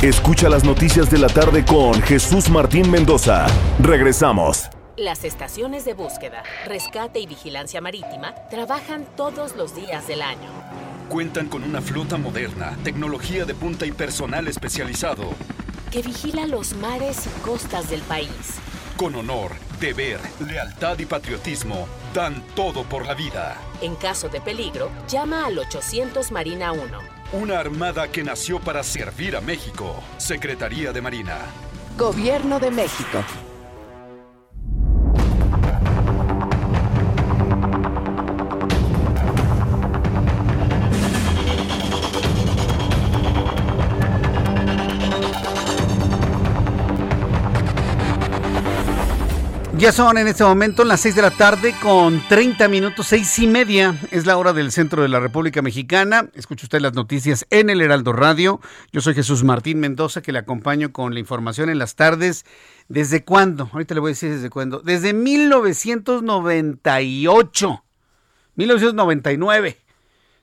Escucha 0.01 0.48
las 0.48 0.64
noticias 0.64 1.11
de 1.11 1.18
la 1.18 1.29
tarde 1.29 1.62
con 1.62 2.01
Jesús 2.01 2.48
Martín 2.48 2.90
Mendoza. 2.90 3.46
Regresamos. 3.79 4.70
Las 4.96 5.22
estaciones 5.24 5.85
de 5.85 5.92
búsqueda, 5.92 6.42
rescate 6.64 7.20
y 7.20 7.27
vigilancia 7.27 7.83
marítima 7.83 8.35
trabajan 8.51 9.05
todos 9.18 9.55
los 9.55 9.77
días 9.77 10.09
del 10.09 10.22
año. 10.22 10.48
Cuentan 11.11 11.48
con 11.48 11.62
una 11.62 11.83
flota 11.83 12.16
moderna, 12.16 12.74
tecnología 12.85 13.44
de 13.44 13.55
punta 13.55 13.85
y 13.85 13.92
personal 13.92 14.48
especializado. 14.48 15.35
Que 15.90 16.01
vigila 16.01 16.46
los 16.46 16.72
mares 16.72 17.27
y 17.27 17.40
costas 17.40 17.90
del 17.90 18.01
país. 18.01 18.31
Con 18.96 19.14
honor, 19.14 19.53
deber, 19.79 20.20
lealtad 20.40 20.98
y 20.98 21.05
patriotismo, 21.05 21.87
dan 22.14 22.42
todo 22.57 22.85
por 22.85 23.05
la 23.05 23.12
vida. 23.12 23.59
En 23.81 23.95
caso 23.95 24.29
de 24.29 24.41
peligro, 24.41 24.91
llama 25.09 25.47
al 25.47 25.59
800 25.59 26.33
Marina 26.33 26.73
1. 26.73 26.83
Una 27.33 27.61
armada 27.61 28.09
que 28.09 28.25
nació 28.25 28.59
para 28.59 28.83
servir 28.83 29.37
a 29.37 29.41
México. 29.41 30.03
Secretaría 30.17 30.93
de 30.93 31.01
Marina. 31.01 31.38
Gobierno 31.97 32.59
de 32.59 32.71
México. 32.71 33.23
Ya 49.79 49.93
son 49.93 50.19
en 50.19 50.27
este 50.27 50.43
momento 50.43 50.83
las 50.83 51.03
6 51.03 51.14
de 51.14 51.23
la 51.23 51.31
tarde 51.31 51.73
con 51.81 52.21
30 52.29 52.67
minutos, 52.67 53.07
seis 53.07 53.38
y 53.38 53.47
media. 53.47 53.95
Es 54.11 54.27
la 54.27 54.37
hora 54.37 54.53
del 54.53 54.73
centro 54.73 55.03
de 55.03 55.09
la 55.09 55.21
República 55.21 55.62
Mexicana. 55.62 56.29
Escucha 56.35 56.64
usted 56.64 56.81
las 56.81 56.95
noticias 56.95 57.47
en 57.51 57.71
el 57.71 57.81
Heraldo 57.81 58.12
Radio. 58.12 58.61
Yo 58.91 59.01
soy 59.01 59.14
Jesús 59.14 59.45
Martín 59.45 59.79
Mendoza, 59.79 60.21
que 60.21 60.33
le 60.33 60.41
acompaño 60.41 60.93
con 60.93 61.14
la 61.14 61.21
información 61.21 61.71
en 61.71 61.79
las 61.79 61.95
tardes. 61.95 62.45
¿Desde 62.88 63.25
cuándo? 63.25 63.71
Ahorita 63.73 63.95
le 63.95 64.01
voy 64.01 64.09
a 64.09 64.14
decir 64.14 64.33
desde 64.33 64.51
cuándo. 64.51 64.81
Desde 64.81 65.14
1998. 65.14 67.85
1999. 68.57 69.79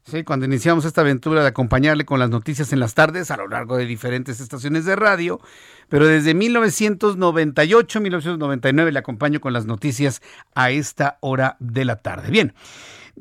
Sí, 0.05 0.23
cuando 0.23 0.45
iniciamos 0.45 0.85
esta 0.85 1.01
aventura 1.01 1.41
de 1.41 1.47
acompañarle 1.47 2.05
con 2.05 2.19
las 2.19 2.29
noticias 2.29 2.71
en 2.71 2.79
las 2.79 2.93
tardes 2.93 3.31
a 3.31 3.37
lo 3.37 3.47
largo 3.47 3.75
de 3.75 3.87
diferentes 3.87 4.39
estaciones 4.39 4.85
de 4.85 4.95
radio, 4.95 5.41
pero 5.89 6.07
desde 6.07 6.33
1998, 6.33 8.01
1999 8.01 8.91
le 8.91 8.99
acompaño 8.99 9.39
con 9.39 9.53
las 9.53 9.65
noticias 9.65 10.21
a 10.53 10.71
esta 10.71 11.17
hora 11.21 11.57
de 11.59 11.85
la 11.85 11.97
tarde. 11.97 12.29
Bien. 12.31 12.53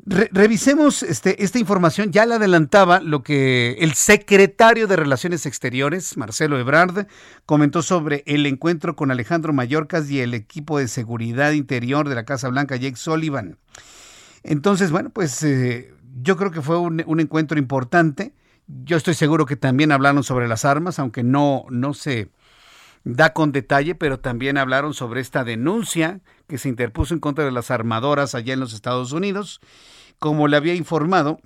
revisemos 0.05 1.03
este, 1.03 1.43
esta 1.43 1.59
información. 1.59 2.11
Ya 2.11 2.25
le 2.25 2.35
adelantaba 2.35 2.99
lo 2.99 3.23
que 3.23 3.77
el 3.79 3.93
secretario 3.93 4.87
de 4.87 4.95
Relaciones 4.95 5.45
Exteriores, 5.45 6.17
Marcelo 6.17 6.59
Ebrard, 6.59 7.07
comentó 7.45 7.81
sobre 7.81 8.23
el 8.25 8.45
encuentro 8.45 8.95
con 8.95 9.11
Alejandro 9.11 9.53
Mayorkas 9.53 10.09
y 10.09 10.21
el 10.21 10.33
equipo 10.33 10.79
de 10.79 10.87
seguridad 10.87 11.51
interior 11.51 12.09
de 12.09 12.15
la 12.15 12.25
Casa 12.25 12.49
Blanca, 12.49 12.75
Jake 12.75 12.97
Sullivan. 12.97 13.57
Entonces, 14.43 14.91
bueno, 14.91 15.09
pues 15.09 15.41
eh, 15.43 15.91
yo 16.21 16.37
creo 16.37 16.51
que 16.51 16.61
fue 16.61 16.77
un, 16.77 17.19
encuentro 17.19 17.57
importante. 17.57 18.33
Yo 18.67 18.97
estoy 18.97 19.13
seguro 19.13 19.45
que 19.45 19.55
también 19.55 19.91
hablaron 19.91 20.23
sobre 20.23 20.47
las 20.47 20.65
armas, 20.65 20.99
aunque 20.99 21.23
no, 21.23 21.65
no 21.69 21.93
se 21.93 22.29
da 23.05 23.33
con 23.33 23.51
detalle, 23.51 23.95
pero 23.95 24.19
también 24.19 24.57
hablaron 24.57 24.93
sobre 24.93 25.21
esta 25.21 25.43
denuncia 25.43 26.19
que 26.47 26.57
se 26.57 26.67
interpuso 26.67 27.13
en 27.13 27.19
contra 27.19 27.45
de 27.45 27.51
las 27.51 27.71
armadoras 27.71 28.35
allá 28.35 28.53
en 28.53 28.59
los 28.59 28.73
Estados 28.73 29.11
Unidos. 29.13 29.61
Como 30.19 30.47
le 30.47 30.57
había 30.57 30.73
informado, 30.73 31.39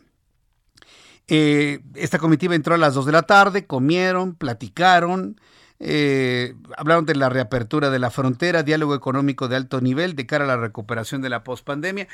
eh, 1.27 1.81
esta 1.95 2.17
comitiva 2.17 2.55
entró 2.55 2.75
a 2.75 2.77
las 2.77 2.93
2 2.93 3.05
de 3.05 3.11
la 3.11 3.23
tarde, 3.23 3.67
comieron, 3.67 4.35
platicaron, 4.35 5.39
eh, 5.79 6.55
hablaron 6.77 7.05
de 7.05 7.15
la 7.15 7.29
reapertura 7.29 7.89
de 7.89 7.99
la 7.99 8.09
frontera, 8.09 8.63
diálogo 8.63 8.95
económico 8.95 9.49
de 9.49 9.57
alto 9.57 9.81
nivel 9.81 10.15
de 10.15 10.25
cara 10.25 10.45
a 10.45 10.47
la 10.47 10.57
recuperación 10.57 11.21
de 11.21 11.29
la 11.29 11.43
pospandemia. 11.43 12.07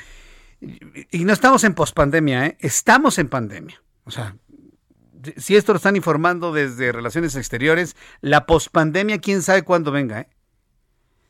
Y 1.10 1.24
no 1.24 1.32
estamos 1.32 1.62
en 1.62 1.74
pospandemia, 1.74 2.46
¿eh? 2.46 2.56
estamos 2.60 3.18
en 3.18 3.28
pandemia. 3.28 3.80
O 4.04 4.10
sea, 4.10 4.36
si 5.36 5.56
esto 5.56 5.72
lo 5.72 5.76
están 5.76 5.96
informando 5.96 6.52
desde 6.52 6.92
Relaciones 6.92 7.36
Exteriores, 7.36 7.96
la 8.20 8.46
pospandemia, 8.46 9.18
quién 9.18 9.42
sabe 9.42 9.62
cuándo 9.62 9.92
venga. 9.92 10.20
¿eh? 10.20 10.28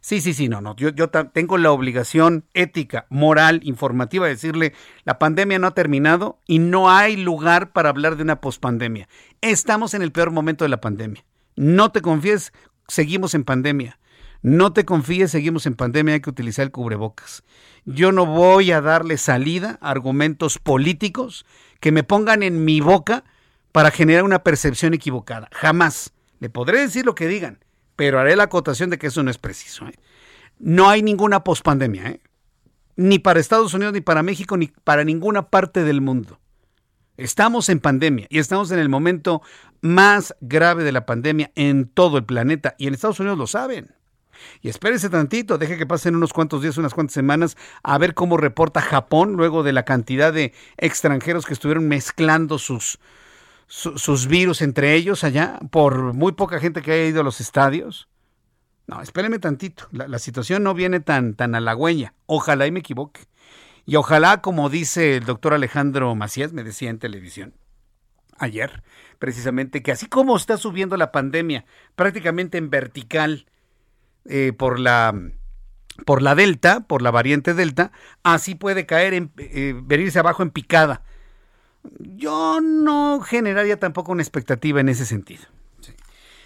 Sí, 0.00 0.20
sí, 0.20 0.34
sí, 0.34 0.48
no, 0.48 0.60
no. 0.60 0.76
Yo, 0.76 0.90
yo 0.90 1.10
tengo 1.10 1.58
la 1.58 1.72
obligación 1.72 2.44
ética, 2.54 3.06
moral, 3.10 3.60
informativa 3.64 4.26
de 4.26 4.34
decirle, 4.34 4.72
la 5.04 5.18
pandemia 5.18 5.58
no 5.58 5.66
ha 5.66 5.74
terminado 5.74 6.38
y 6.46 6.60
no 6.60 6.90
hay 6.90 7.16
lugar 7.16 7.72
para 7.72 7.88
hablar 7.88 8.16
de 8.16 8.22
una 8.22 8.40
pospandemia. 8.40 9.08
Estamos 9.40 9.94
en 9.94 10.02
el 10.02 10.12
peor 10.12 10.30
momento 10.30 10.64
de 10.64 10.68
la 10.68 10.80
pandemia. 10.80 11.24
No 11.56 11.90
te 11.90 12.02
confíes, 12.02 12.52
seguimos 12.86 13.34
en 13.34 13.42
pandemia. 13.42 13.98
No 14.42 14.72
te 14.72 14.84
confíes, 14.84 15.32
seguimos 15.32 15.66
en 15.66 15.74
pandemia, 15.74 16.14
hay 16.14 16.20
que 16.20 16.30
utilizar 16.30 16.62
el 16.62 16.70
cubrebocas. 16.70 17.42
Yo 17.84 18.12
no 18.12 18.26
voy 18.26 18.70
a 18.70 18.80
darle 18.80 19.16
salida 19.16 19.76
a 19.80 19.90
argumentos 19.90 20.58
políticos 20.58 21.46
que 21.80 21.90
me 21.90 22.04
pongan 22.04 22.44
en 22.44 22.64
mi 22.64 22.80
boca 22.80 23.24
para 23.76 23.90
generar 23.90 24.24
una 24.24 24.42
percepción 24.42 24.94
equivocada. 24.94 25.50
Jamás. 25.52 26.14
Le 26.40 26.48
podré 26.48 26.80
decir 26.80 27.04
lo 27.04 27.14
que 27.14 27.28
digan, 27.28 27.62
pero 27.94 28.18
haré 28.18 28.34
la 28.34 28.44
acotación 28.44 28.88
de 28.88 28.96
que 28.96 29.08
eso 29.08 29.22
no 29.22 29.30
es 29.30 29.36
preciso. 29.36 29.86
¿eh? 29.86 29.92
No 30.58 30.88
hay 30.88 31.02
ninguna 31.02 31.44
pospandemia, 31.44 32.06
¿eh? 32.06 32.20
ni 32.96 33.18
para 33.18 33.38
Estados 33.38 33.74
Unidos, 33.74 33.92
ni 33.92 34.00
para 34.00 34.22
México, 34.22 34.56
ni 34.56 34.68
para 34.68 35.04
ninguna 35.04 35.50
parte 35.50 35.84
del 35.84 36.00
mundo. 36.00 36.40
Estamos 37.18 37.68
en 37.68 37.80
pandemia 37.80 38.26
y 38.30 38.38
estamos 38.38 38.70
en 38.70 38.78
el 38.78 38.88
momento 38.88 39.42
más 39.82 40.34
grave 40.40 40.82
de 40.82 40.92
la 40.92 41.04
pandemia 41.04 41.52
en 41.54 41.86
todo 41.86 42.16
el 42.16 42.24
planeta 42.24 42.76
y 42.78 42.86
en 42.86 42.94
Estados 42.94 43.20
Unidos 43.20 43.36
lo 43.36 43.46
saben. 43.46 43.94
Y 44.62 44.70
espérense 44.70 45.10
tantito, 45.10 45.58
deje 45.58 45.76
que 45.76 45.84
pasen 45.84 46.16
unos 46.16 46.32
cuantos 46.32 46.62
días, 46.62 46.78
unas 46.78 46.94
cuantas 46.94 47.12
semanas, 47.12 47.58
a 47.82 47.98
ver 47.98 48.14
cómo 48.14 48.38
reporta 48.38 48.80
Japón 48.80 49.34
luego 49.34 49.62
de 49.62 49.74
la 49.74 49.84
cantidad 49.84 50.32
de 50.32 50.54
extranjeros 50.78 51.44
que 51.44 51.52
estuvieron 51.52 51.88
mezclando 51.88 52.58
sus, 52.58 52.98
sus, 53.66 54.26
virus 54.26 54.62
entre 54.62 54.94
ellos 54.94 55.24
allá, 55.24 55.58
por 55.70 56.14
muy 56.14 56.32
poca 56.32 56.60
gente 56.60 56.82
que 56.82 56.92
haya 56.92 57.06
ido 57.06 57.20
a 57.20 57.24
los 57.24 57.40
estadios. 57.40 58.08
No, 58.86 59.02
espérenme 59.02 59.40
tantito, 59.40 59.88
la, 59.90 60.18
situación 60.18 60.62
no 60.62 60.72
viene 60.72 61.00
tan, 61.00 61.34
tan 61.34 61.54
halagüeña, 61.56 62.14
ojalá 62.26 62.66
y 62.66 62.70
me 62.70 62.80
equivoque. 62.80 63.22
Y 63.84 63.96
ojalá, 63.96 64.40
como 64.40 64.68
dice 64.68 65.16
el 65.16 65.24
doctor 65.24 65.54
Alejandro 65.54 66.14
Macías, 66.14 66.52
me 66.52 66.62
decía 66.62 66.90
en 66.90 66.98
televisión 66.98 67.54
ayer, 68.38 68.82
precisamente, 69.18 69.82
que 69.82 69.92
así 69.92 70.06
como 70.06 70.36
está 70.36 70.56
subiendo 70.56 70.96
la 70.96 71.10
pandemia 71.10 71.64
prácticamente 71.94 72.58
en 72.58 72.70
vertical 72.70 73.46
eh, 74.24 74.52
por 74.56 74.78
la 74.78 75.14
por 76.04 76.20
la 76.20 76.34
delta, 76.34 76.80
por 76.80 77.00
la 77.00 77.10
variante 77.10 77.54
delta, 77.54 77.90
así 78.22 78.54
puede 78.54 78.84
caer, 78.84 79.14
en, 79.14 79.32
eh, 79.38 79.74
venirse 79.82 80.18
abajo 80.18 80.42
en 80.42 80.50
picada. 80.50 81.02
Yo 81.98 82.60
no 82.60 83.20
generaría 83.20 83.78
tampoco 83.78 84.12
una 84.12 84.22
expectativa 84.22 84.80
en 84.80 84.88
ese 84.88 85.06
sentido. 85.06 85.44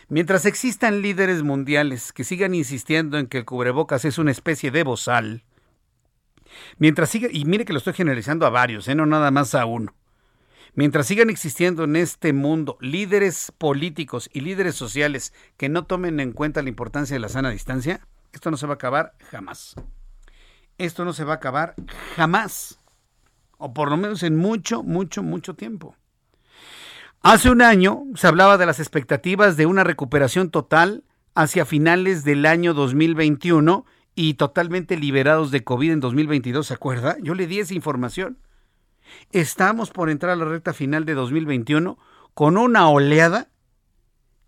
Mientras 0.09 0.45
existan 0.45 1.03
líderes 1.03 1.45
mundiales 1.45 2.13
que 2.13 2.25
sigan 2.25 2.55
insistiendo 2.55 3.17
en 3.17 3.29
que 3.29 3.39
el 3.39 3.45
cubrebocas 3.45 4.05
es 4.05 4.19
una 4.19 4.33
especie 4.33 4.73
de 4.73 4.83
bozal, 4.83 5.45
mientras 6.79 7.11
siga, 7.11 7.29
y 7.31 7.45
mire 7.45 7.65
que 7.65 7.73
lo 7.73 7.79
estoy 7.79 7.93
generalizando 7.93 8.45
a 8.45 8.51
varios, 8.51 8.89
¿eh? 8.89 8.97
no 8.97 9.07
nada 9.07 9.31
más 9.31 9.55
a 9.55 9.67
uno, 9.67 9.95
mientras 10.75 11.07
sigan 11.07 11.31
existiendo 11.31 11.85
en 11.85 11.95
este 11.95 12.33
mundo 12.33 12.77
líderes 12.81 13.53
políticos 13.57 14.29
y 14.33 14.41
líderes 14.41 14.75
sociales 14.75 15.33
que 15.57 15.69
no 15.69 15.85
tomen 15.85 16.19
en 16.19 16.33
cuenta 16.33 16.61
la 16.63 16.71
importancia 16.71 17.15
de 17.15 17.21
la 17.21 17.29
sana 17.29 17.51
distancia, 17.51 18.01
esto 18.33 18.51
no 18.51 18.57
se 18.57 18.67
va 18.67 18.73
a 18.73 18.75
acabar 18.75 19.15
jamás. 19.31 19.77
Esto 20.77 21.05
no 21.05 21.13
se 21.13 21.23
va 21.23 21.35
a 21.35 21.37
acabar 21.37 21.77
jamás. 22.17 22.80
O 23.61 23.75
por 23.75 23.91
lo 23.91 23.99
menos 23.99 24.23
en 24.23 24.37
mucho, 24.37 24.83
mucho, 24.83 25.23
mucho 25.23 25.55
tiempo. 25.55 25.95
Hace 27.21 27.51
un 27.51 27.61
año 27.61 28.05
se 28.15 28.27
hablaba 28.27 28.57
de 28.57 28.65
las 28.65 28.81
expectativas 28.81 29.59
de 29.59 29.67
una 29.67 29.85
recuperación 29.85 30.51
total 30.51 31.05
hacia 31.35 31.67
finales 31.67 32.25
del 32.25 32.47
año 32.47 32.73
2021 32.73 33.85
y 34.15 34.35
totalmente 34.35 34.97
liberados 34.97 35.51
de 35.51 35.63
COVID 35.63 35.93
en 35.93 36.01
2022, 36.01 36.67
¿se 36.67 36.75
acuerda? 36.75 37.17
Yo 37.21 37.35
le 37.35 37.47
di 37.47 37.61
esa 37.61 37.75
información. 37.75 38.39
Estamos 39.31 39.91
por 39.91 40.09
entrar 40.09 40.33
a 40.33 40.37
la 40.37 40.47
recta 40.47 40.73
final 40.73 41.05
de 41.05 41.13
2021 41.13 41.99
con 42.33 42.57
una 42.57 42.89
oleada 42.89 43.51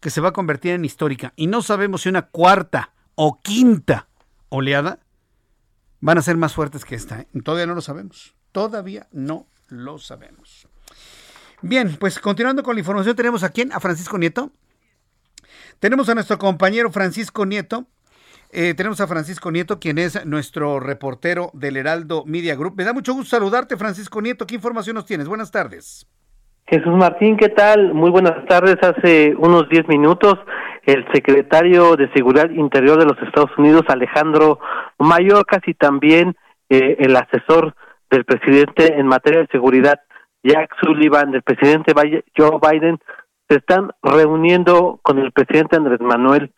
que 0.01 0.09
se 0.09 0.23
va 0.23 0.31
a 0.31 0.33
convertir 0.33 0.73
en 0.73 0.87
histórica 0.87 1.35
y 1.37 1.49
no 1.49 1.61
sabemos 1.61 2.03
si 2.03 2.09
una 2.09 2.23
cuarta 2.23 2.95
o 3.15 3.41
quinta 3.43 4.09
oleada 4.49 5.01
van 6.01 6.17
a 6.17 6.23
ser 6.23 6.39
más 6.39 6.55
fuertes 6.55 6.87
que 6.87 6.95
esta. 6.95 7.21
¿eh? 7.21 7.29
Todavía 7.45 7.67
no 7.67 7.75
lo 7.75 7.83
sabemos. 7.83 8.35
Todavía 8.53 9.07
no 9.13 9.47
lo 9.69 9.99
sabemos. 9.99 10.69
Bien, 11.63 11.97
pues 11.99 12.19
continuando 12.19 12.63
con 12.63 12.75
la 12.75 12.81
información, 12.81 13.17
tenemos 13.17 13.43
a 13.43 13.51
quién? 13.51 13.73
A 13.73 13.81
Francisco 13.81 14.19
Nieto. 14.19 14.51
Tenemos 15.79 16.09
a 16.09 16.15
nuestro 16.15 16.39
compañero 16.39 16.91
Francisco 16.91 17.47
Nieto. 17.47 17.87
Eh, 18.51 18.75
tenemos 18.75 19.01
a 19.01 19.07
Francisco 19.07 19.51
Nieto, 19.51 19.81
quien 19.81 19.99
es 19.99 20.27
nuestro 20.27 20.79
reportero 20.79 21.51
del 21.55 21.77
Heraldo 21.77 22.25
Media 22.27 22.55
Group. 22.55 22.75
Me 22.77 22.85
da 22.85 22.93
mucho 22.93 23.15
gusto 23.15 23.37
saludarte, 23.37 23.77
Francisco 23.77 24.21
Nieto. 24.21 24.47
¿Qué 24.47 24.57
información 24.57 24.95
nos 24.95 25.07
tienes? 25.07 25.27
Buenas 25.27 25.51
tardes. 25.51 26.07
Jesús 26.67 26.95
Martín, 26.95 27.37
¿qué 27.37 27.49
tal? 27.49 27.95
Muy 27.95 28.11
buenas 28.11 28.47
tardes. 28.47 28.77
Hace 28.83 29.35
unos 29.37 29.69
10 29.69 29.89
minutos, 29.89 30.39
el 30.85 31.05
secretario 31.13 31.97
de 31.97 32.11
Seguridad 32.13 32.51
Interior 32.51 32.99
de 32.99 33.07
los 33.07 33.21
Estados 33.23 33.51
Unidos, 33.57 33.83
Alejandro 33.89 34.59
Mayorkas, 34.99 35.61
y 35.67 35.75
también 35.75 36.37
eh, 36.69 36.97
el 36.99 37.17
asesor 37.17 37.75
del 38.13 38.25
presidente 38.25 38.95
en 38.95 39.07
materia 39.07 39.41
de 39.41 39.49
seguridad, 39.49 40.01
Jack 40.45 40.71
Sullivan, 40.81 41.33
del 41.33 41.43
presidente 41.43 41.93
Joe 42.37 42.59
Biden, 42.61 42.99
se 43.49 43.57
están 43.57 43.91
reuniendo 44.03 45.01
con 45.03 45.19
el 45.19 45.33
presidente 45.33 45.77
Andrés 45.77 46.01
Manuel 46.01 46.53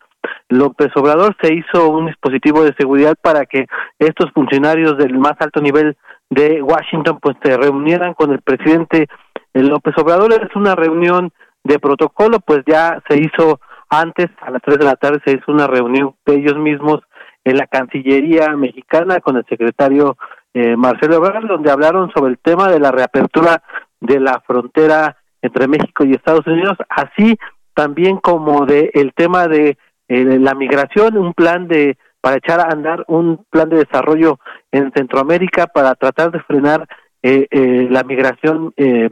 López 0.49 0.89
Obrador. 0.95 1.35
Se 1.41 1.53
hizo 1.53 1.89
un 1.89 2.07
dispositivo 2.07 2.63
de 2.63 2.75
seguridad 2.77 3.15
para 3.21 3.45
que 3.45 3.67
estos 3.99 4.31
funcionarios 4.33 4.97
del 4.97 5.17
más 5.17 5.33
alto 5.39 5.61
nivel 5.61 5.97
de 6.29 6.61
Washington 6.61 7.19
pues 7.21 7.37
se 7.43 7.57
reunieran 7.57 8.13
con 8.13 8.31
el 8.31 8.41
presidente 8.41 9.07
López 9.53 9.95
Obrador. 9.97 10.33
Es 10.33 10.55
una 10.55 10.75
reunión 10.75 11.31
de 11.63 11.79
protocolo, 11.79 12.39
pues 12.39 12.63
ya 12.67 13.01
se 13.07 13.17
hizo 13.19 13.59
antes, 13.89 14.27
a 14.41 14.51
las 14.51 14.61
tres 14.61 14.79
de 14.79 14.85
la 14.85 14.95
tarde 14.95 15.21
se 15.25 15.33
hizo 15.33 15.51
una 15.51 15.67
reunión 15.67 16.15
de 16.25 16.35
ellos 16.35 16.57
mismos 16.57 16.99
en 17.43 17.57
la 17.57 17.67
Cancillería 17.67 18.55
mexicana 18.55 19.19
con 19.19 19.37
el 19.37 19.45
secretario 19.47 20.17
eh, 20.55 20.75
Marcelo 20.75 21.17
Ebrard, 21.17 21.47
donde 21.47 21.69
hablaron 21.69 22.11
sobre 22.11 22.31
el 22.31 22.39
tema 22.39 22.69
de 22.69 22.79
la 22.79 22.91
reapertura 22.91 23.61
de 23.99 24.19
la 24.19 24.41
frontera 24.47 25.17
entre 25.43 25.67
México 25.67 26.03
y 26.03 26.13
Estados 26.13 26.47
Unidos, 26.47 26.77
así 26.89 27.37
también 27.75 28.17
como 28.17 28.65
de 28.65 28.89
el 28.95 29.13
tema 29.13 29.47
de 29.47 29.77
eh, 30.07 30.39
la 30.39 30.55
migración, 30.55 31.17
un 31.17 31.33
plan 31.33 31.67
de 31.67 31.97
para 32.25 32.37
echar 32.37 32.59
a 32.59 32.71
andar 32.71 33.05
un 33.07 33.45
plan 33.51 33.69
de 33.69 33.85
desarrollo 33.85 34.39
en 34.71 34.91
Centroamérica 34.95 35.67
para 35.67 35.93
tratar 35.93 36.31
de 36.31 36.39
frenar 36.39 36.87
eh, 37.21 37.47
eh, 37.51 37.87
la 37.91 38.03
migración 38.03 38.73
eh, 38.77 39.09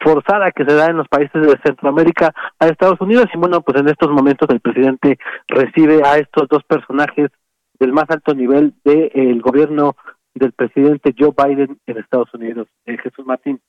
forzada 0.00 0.50
que 0.50 0.64
se 0.64 0.74
da 0.74 0.86
en 0.86 0.96
los 0.96 1.06
países 1.06 1.42
de 1.42 1.56
Centroamérica 1.64 2.34
a 2.58 2.66
Estados 2.66 3.00
Unidos. 3.00 3.26
Y 3.32 3.38
bueno 3.38 3.60
pues 3.60 3.80
en 3.80 3.88
estos 3.88 4.10
momentos 4.10 4.48
el 4.50 4.58
presidente 4.58 5.16
recibe 5.46 6.02
a 6.04 6.18
estos 6.18 6.48
dos 6.48 6.64
personajes 6.64 7.28
del 7.78 7.92
más 7.92 8.06
alto 8.08 8.34
nivel 8.34 8.74
del 8.84 9.40
gobierno 9.42 9.94
del 10.36 10.52
presidente 10.52 11.14
Joe 11.18 11.32
Biden 11.36 11.78
en 11.86 11.98
Estados 11.98 12.32
Unidos. 12.34 12.68
Eh, 12.84 12.96
Jesús 13.02 13.24
Martín. 13.26 13.60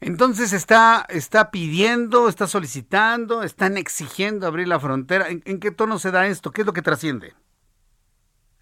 Entonces 0.00 0.52
está, 0.52 1.06
está 1.08 1.50
pidiendo, 1.50 2.28
está 2.28 2.46
solicitando, 2.46 3.42
están 3.42 3.76
exigiendo 3.76 4.46
abrir 4.46 4.66
la 4.66 4.80
frontera. 4.80 5.26
¿En, 5.28 5.60
qué 5.60 5.70
tono 5.70 5.98
se 5.98 6.10
da 6.10 6.26
esto? 6.26 6.50
¿Qué 6.50 6.62
es 6.62 6.66
lo 6.66 6.72
que 6.72 6.82
trasciende? 6.82 7.34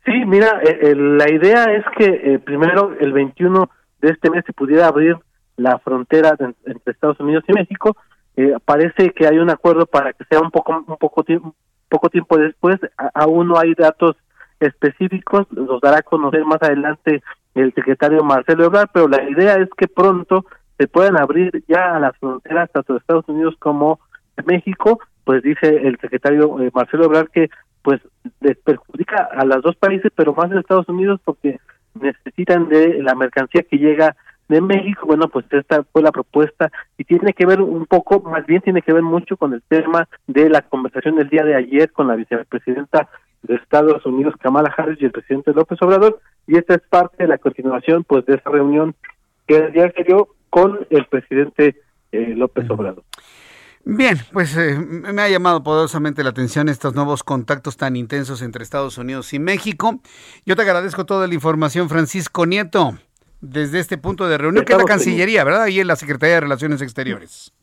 Sí, 0.04 0.12
mira, 0.26 0.60
eh, 0.62 0.94
la 0.94 1.30
idea 1.32 1.64
es 1.64 1.84
que 1.96 2.34
eh, 2.34 2.38
primero 2.38 2.94
el 2.98 3.12
21 3.12 3.70
de 4.00 4.10
este 4.10 4.30
mes 4.30 4.44
se 4.46 4.52
pudiera 4.52 4.86
abrir 4.86 5.16
la 5.56 5.78
frontera 5.78 6.36
entre 6.38 6.92
Estados 6.92 7.18
Unidos 7.20 7.44
y 7.48 7.52
México. 7.52 7.96
parece 8.64 9.10
que 9.10 9.26
hay 9.26 9.38
un 9.38 9.50
acuerdo 9.50 9.86
para 9.86 10.12
que 10.12 10.24
sea 10.30 10.40
un 10.40 10.50
poco 10.50 10.84
un 10.86 10.96
poco 10.96 11.24
tiempo 11.24 11.54
poco 11.88 12.08
tiempo 12.10 12.36
después. 12.36 12.78
aún 13.14 13.48
no 13.48 13.58
hay 13.58 13.74
datos 13.74 14.14
específicos, 14.60 15.46
los 15.50 15.80
dará 15.80 15.98
a 15.98 16.02
conocer 16.02 16.44
más 16.44 16.62
adelante 16.62 17.22
el 17.54 17.72
secretario 17.74 18.24
Marcelo 18.24 18.64
Ebrard, 18.64 18.88
pero 18.92 19.08
la 19.08 19.28
idea 19.28 19.54
es 19.54 19.68
que 19.76 19.88
pronto 19.88 20.44
se 20.78 20.86
puedan 20.86 21.18
abrir 21.18 21.64
ya 21.66 21.98
las 21.98 22.16
fronteras 22.18 22.70
tanto 22.70 22.92
de 22.92 23.00
Estados 23.00 23.28
Unidos 23.28 23.54
como 23.58 24.00
de 24.36 24.44
México, 24.44 25.00
pues 25.24 25.42
dice 25.42 25.66
el 25.66 25.98
secretario 26.00 26.60
eh, 26.60 26.70
Marcelo 26.72 27.06
Ebrard 27.06 27.28
que 27.28 27.50
pues 27.82 28.00
les 28.40 28.56
perjudica 28.58 29.28
a 29.32 29.44
los 29.44 29.62
dos 29.62 29.76
países, 29.76 30.12
pero 30.14 30.34
más 30.34 30.50
a 30.52 30.60
Estados 30.60 30.88
Unidos 30.88 31.20
porque 31.24 31.58
necesitan 31.94 32.68
de 32.68 33.02
la 33.02 33.14
mercancía 33.14 33.62
que 33.62 33.78
llega 33.78 34.16
de 34.48 34.60
México, 34.60 35.06
bueno, 35.06 35.28
pues 35.28 35.44
esta 35.50 35.82
fue 35.92 36.02
la 36.02 36.10
propuesta 36.10 36.70
y 36.96 37.04
tiene 37.04 37.34
que 37.34 37.44
ver 37.44 37.60
un 37.60 37.86
poco, 37.86 38.20
más 38.20 38.46
bien 38.46 38.62
tiene 38.62 38.80
que 38.80 38.94
ver 38.94 39.02
mucho 39.02 39.36
con 39.36 39.52
el 39.52 39.62
tema 39.68 40.08
de 40.26 40.48
la 40.48 40.62
conversación 40.62 41.16
del 41.16 41.28
día 41.28 41.44
de 41.44 41.54
ayer 41.54 41.92
con 41.92 42.08
la 42.08 42.16
vicepresidenta 42.16 43.08
de 43.42 43.54
Estados 43.56 44.04
Unidos, 44.04 44.34
Kamala 44.40 44.72
Harris, 44.76 45.00
y 45.00 45.06
el 45.06 45.12
presidente 45.12 45.52
López 45.52 45.80
Obrador, 45.82 46.20
y 46.46 46.56
esta 46.56 46.74
es 46.74 46.82
parte 46.88 47.22
de 47.22 47.28
la 47.28 47.38
continuación 47.38 48.04
pues 48.04 48.24
de 48.26 48.34
esa 48.34 48.50
reunión 48.50 48.94
que 49.46 49.72
ya 49.74 49.90
se 49.92 50.04
dio 50.04 50.28
con 50.50 50.86
el 50.90 51.06
presidente 51.06 51.76
eh, 52.12 52.34
López 52.36 52.68
Obrador. 52.70 53.04
Bien, 53.84 54.18
pues 54.32 54.56
eh, 54.56 54.78
me 54.78 55.22
ha 55.22 55.28
llamado 55.28 55.62
poderosamente 55.62 56.22
la 56.22 56.30
atención 56.30 56.68
estos 56.68 56.94
nuevos 56.94 57.22
contactos 57.22 57.76
tan 57.76 57.96
intensos 57.96 58.42
entre 58.42 58.62
Estados 58.62 58.98
Unidos 58.98 59.32
y 59.32 59.38
México. 59.38 60.00
Yo 60.44 60.56
te 60.56 60.62
agradezco 60.62 61.06
toda 61.06 61.26
la 61.26 61.34
información, 61.34 61.88
Francisco 61.88 62.44
Nieto, 62.44 62.98
desde 63.40 63.78
este 63.78 63.96
punto 63.96 64.28
de 64.28 64.36
reunión, 64.36 64.64
que 64.64 64.72
es 64.72 64.78
la 64.78 64.84
Cancillería, 64.84 65.44
¿verdad? 65.44 65.62
Ahí 65.62 65.80
en 65.80 65.86
la 65.86 65.96
Secretaría 65.96 66.34
de 66.34 66.40
Relaciones 66.42 66.82
Exteriores. 66.82 67.54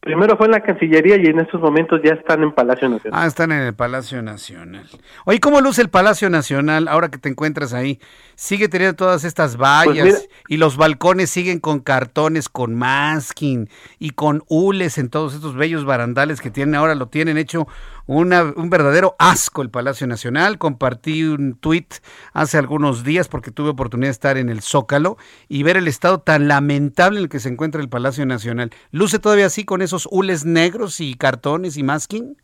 Primero 0.00 0.34
fue 0.38 0.46
en 0.46 0.52
la 0.52 0.60
Cancillería 0.60 1.16
y 1.18 1.26
en 1.26 1.40
estos 1.40 1.60
momentos 1.60 2.00
ya 2.02 2.14
están 2.14 2.42
en 2.42 2.52
Palacio 2.52 2.88
Nacional. 2.88 3.20
Ah, 3.22 3.26
están 3.26 3.52
en 3.52 3.60
el 3.60 3.74
Palacio 3.74 4.22
Nacional. 4.22 4.86
Oye, 5.26 5.40
¿cómo 5.40 5.60
luce 5.60 5.82
el 5.82 5.90
Palacio 5.90 6.30
Nacional 6.30 6.88
ahora 6.88 7.10
que 7.10 7.18
te 7.18 7.28
encuentras 7.28 7.74
ahí? 7.74 8.00
Sigue 8.34 8.68
teniendo 8.68 8.96
todas 8.96 9.24
estas 9.24 9.58
vallas 9.58 10.08
pues 10.08 10.28
y 10.48 10.56
los 10.56 10.78
balcones 10.78 11.28
siguen 11.28 11.60
con 11.60 11.80
cartones, 11.80 12.48
con 12.48 12.74
masking 12.76 13.68
y 13.98 14.10
con 14.10 14.42
hules 14.48 14.96
en 14.96 15.10
todos 15.10 15.34
estos 15.34 15.54
bellos 15.54 15.84
barandales 15.84 16.40
que 16.40 16.50
tienen 16.50 16.76
ahora, 16.76 16.94
lo 16.94 17.08
tienen 17.08 17.36
hecho 17.36 17.68
un 18.10 18.70
verdadero 18.70 19.14
asco 19.18 19.62
el 19.62 19.70
Palacio 19.70 20.06
Nacional. 20.06 20.58
Compartí 20.58 21.24
un 21.24 21.54
tuit 21.54 21.94
hace 22.32 22.58
algunos 22.58 23.04
días 23.04 23.28
porque 23.28 23.52
tuve 23.52 23.70
oportunidad 23.70 24.08
de 24.08 24.12
estar 24.12 24.36
en 24.36 24.48
el 24.48 24.62
Zócalo 24.62 25.16
y 25.48 25.62
ver 25.62 25.76
el 25.76 25.86
estado 25.86 26.18
tan 26.18 26.48
lamentable 26.48 27.18
en 27.18 27.24
el 27.24 27.28
que 27.28 27.38
se 27.38 27.48
encuentra 27.48 27.80
el 27.80 27.88
Palacio 27.88 28.26
Nacional. 28.26 28.70
¿Luce 28.90 29.20
todavía 29.20 29.46
así 29.46 29.64
con 29.64 29.80
esos 29.80 30.08
hules 30.10 30.44
negros 30.44 31.00
y 31.00 31.14
cartones 31.14 31.76
y 31.76 31.84
masking 31.84 32.36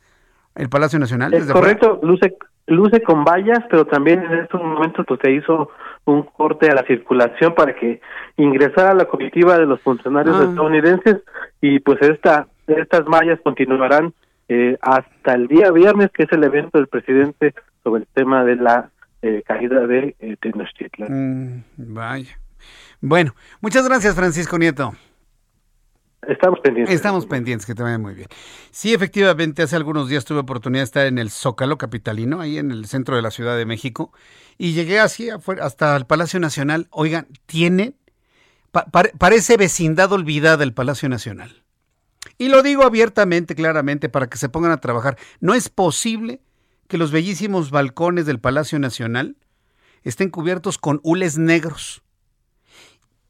el 0.55 0.69
Palacio 0.69 1.01
Nacional? 1.01 1.35
Es 1.35 1.51
correcto, 1.51 1.99
luce, 2.03 2.37
luce 2.69 3.03
con 3.03 3.25
vallas, 3.25 3.61
pero 3.69 3.87
también 3.87 4.23
en 4.23 4.39
estos 4.39 4.63
momentos 4.63 5.05
pues 5.07 5.19
se 5.21 5.33
hizo 5.33 5.71
un 6.05 6.23
corte 6.23 6.71
a 6.71 6.75
la 6.75 6.85
circulación 6.87 7.57
para 7.57 7.75
que 7.75 8.01
ingresara 8.37 8.95
la 8.95 9.07
comitiva 9.07 9.59
de 9.59 9.67
los 9.67 9.81
funcionarios 9.81 10.37
ah. 10.37 10.45
estadounidenses 10.45 11.23
y 11.61 11.81
pues 11.81 12.01
esta, 12.03 12.47
estas 12.69 13.05
vallas 13.07 13.41
continuarán 13.43 14.15
eh, 14.49 14.79
hasta 14.81 15.35
el 15.35 15.49
día 15.49 15.71
viernes, 15.71 16.11
que 16.13 16.25
es 16.25 16.33
el 16.33 16.45
evento 16.45 16.79
del 16.79 16.87
presidente 16.87 17.55
sobre 17.83 18.03
el 18.03 18.09
tema 18.13 18.45
de 18.45 18.57
la 18.57 18.91
eh, 19.23 19.43
caída 19.47 19.87
de 19.87 20.15
eh, 20.21 20.37
Tenochtitlan. 20.41 21.09
Mm, 21.11 21.65
vaya. 21.77 22.39
Bueno, 23.01 23.35
muchas 23.61 23.87
gracias, 23.87 24.15
Francisco 24.15 24.59
Nieto. 24.59 24.93
Estamos 26.27 26.61
pendientes. 26.61 26.95
Estamos 26.95 27.27
pendientes, 27.27 27.67
que 27.67 27.75
te 27.75 27.83
vaya 27.83 27.99
muy 27.99 28.15
bien. 28.15 28.29
Sí, 28.71 28.93
efectivamente, 28.93 29.63
hace 29.63 29.77
algunos 29.77 30.09
días 30.09 30.25
tuve 30.25 30.41
oportunidad 30.41 30.81
de 30.81 30.85
estar 30.85 31.07
en 31.07 31.19
el 31.19 31.31
Zócalo 31.31 31.79
Capitalino, 31.79 32.41
ahí 32.41 32.59
en 32.59 32.71
el 32.71 32.87
centro 32.87 33.17
de 33.17 33.23
la 33.23 33.31
Ciudad 33.31 33.57
de 33.57 33.67
México, 33.67 34.13
y 34.59 34.73
llegué 34.73 34.99
así 34.99 35.29
hasta 35.31 35.97
el 35.97 36.07
Palacio 36.07 36.41
Nacional. 36.41 36.89
Oigan, 36.91 37.29
tiene, 37.47 37.95
parece 39.19 39.57
vecindad 39.57 40.11
olvidada 40.13 40.65
el 40.65 40.73
Palacio 40.73 41.09
Nacional. 41.09 41.66
Y 42.39 42.49
lo 42.49 42.63
digo 42.63 42.85
abiertamente, 42.85 43.55
claramente, 43.55 44.09
para 44.09 44.29
que 44.29 44.39
se 44.39 44.49
pongan 44.49 44.73
a 44.73 44.81
trabajar. 44.81 45.17
No 45.41 45.55
es 45.55 45.69
posible 45.69 46.41
que 46.89 46.99
los 46.99 47.11
bellísimos 47.11 47.71
balcones 47.71 48.27
del 48.27 48.41
Palacio 48.41 48.79
Nacional 48.79 49.37
estén 50.03 50.31
cubiertos 50.31 50.79
con 50.79 51.01
hules 51.03 51.39
negros. 51.39 52.03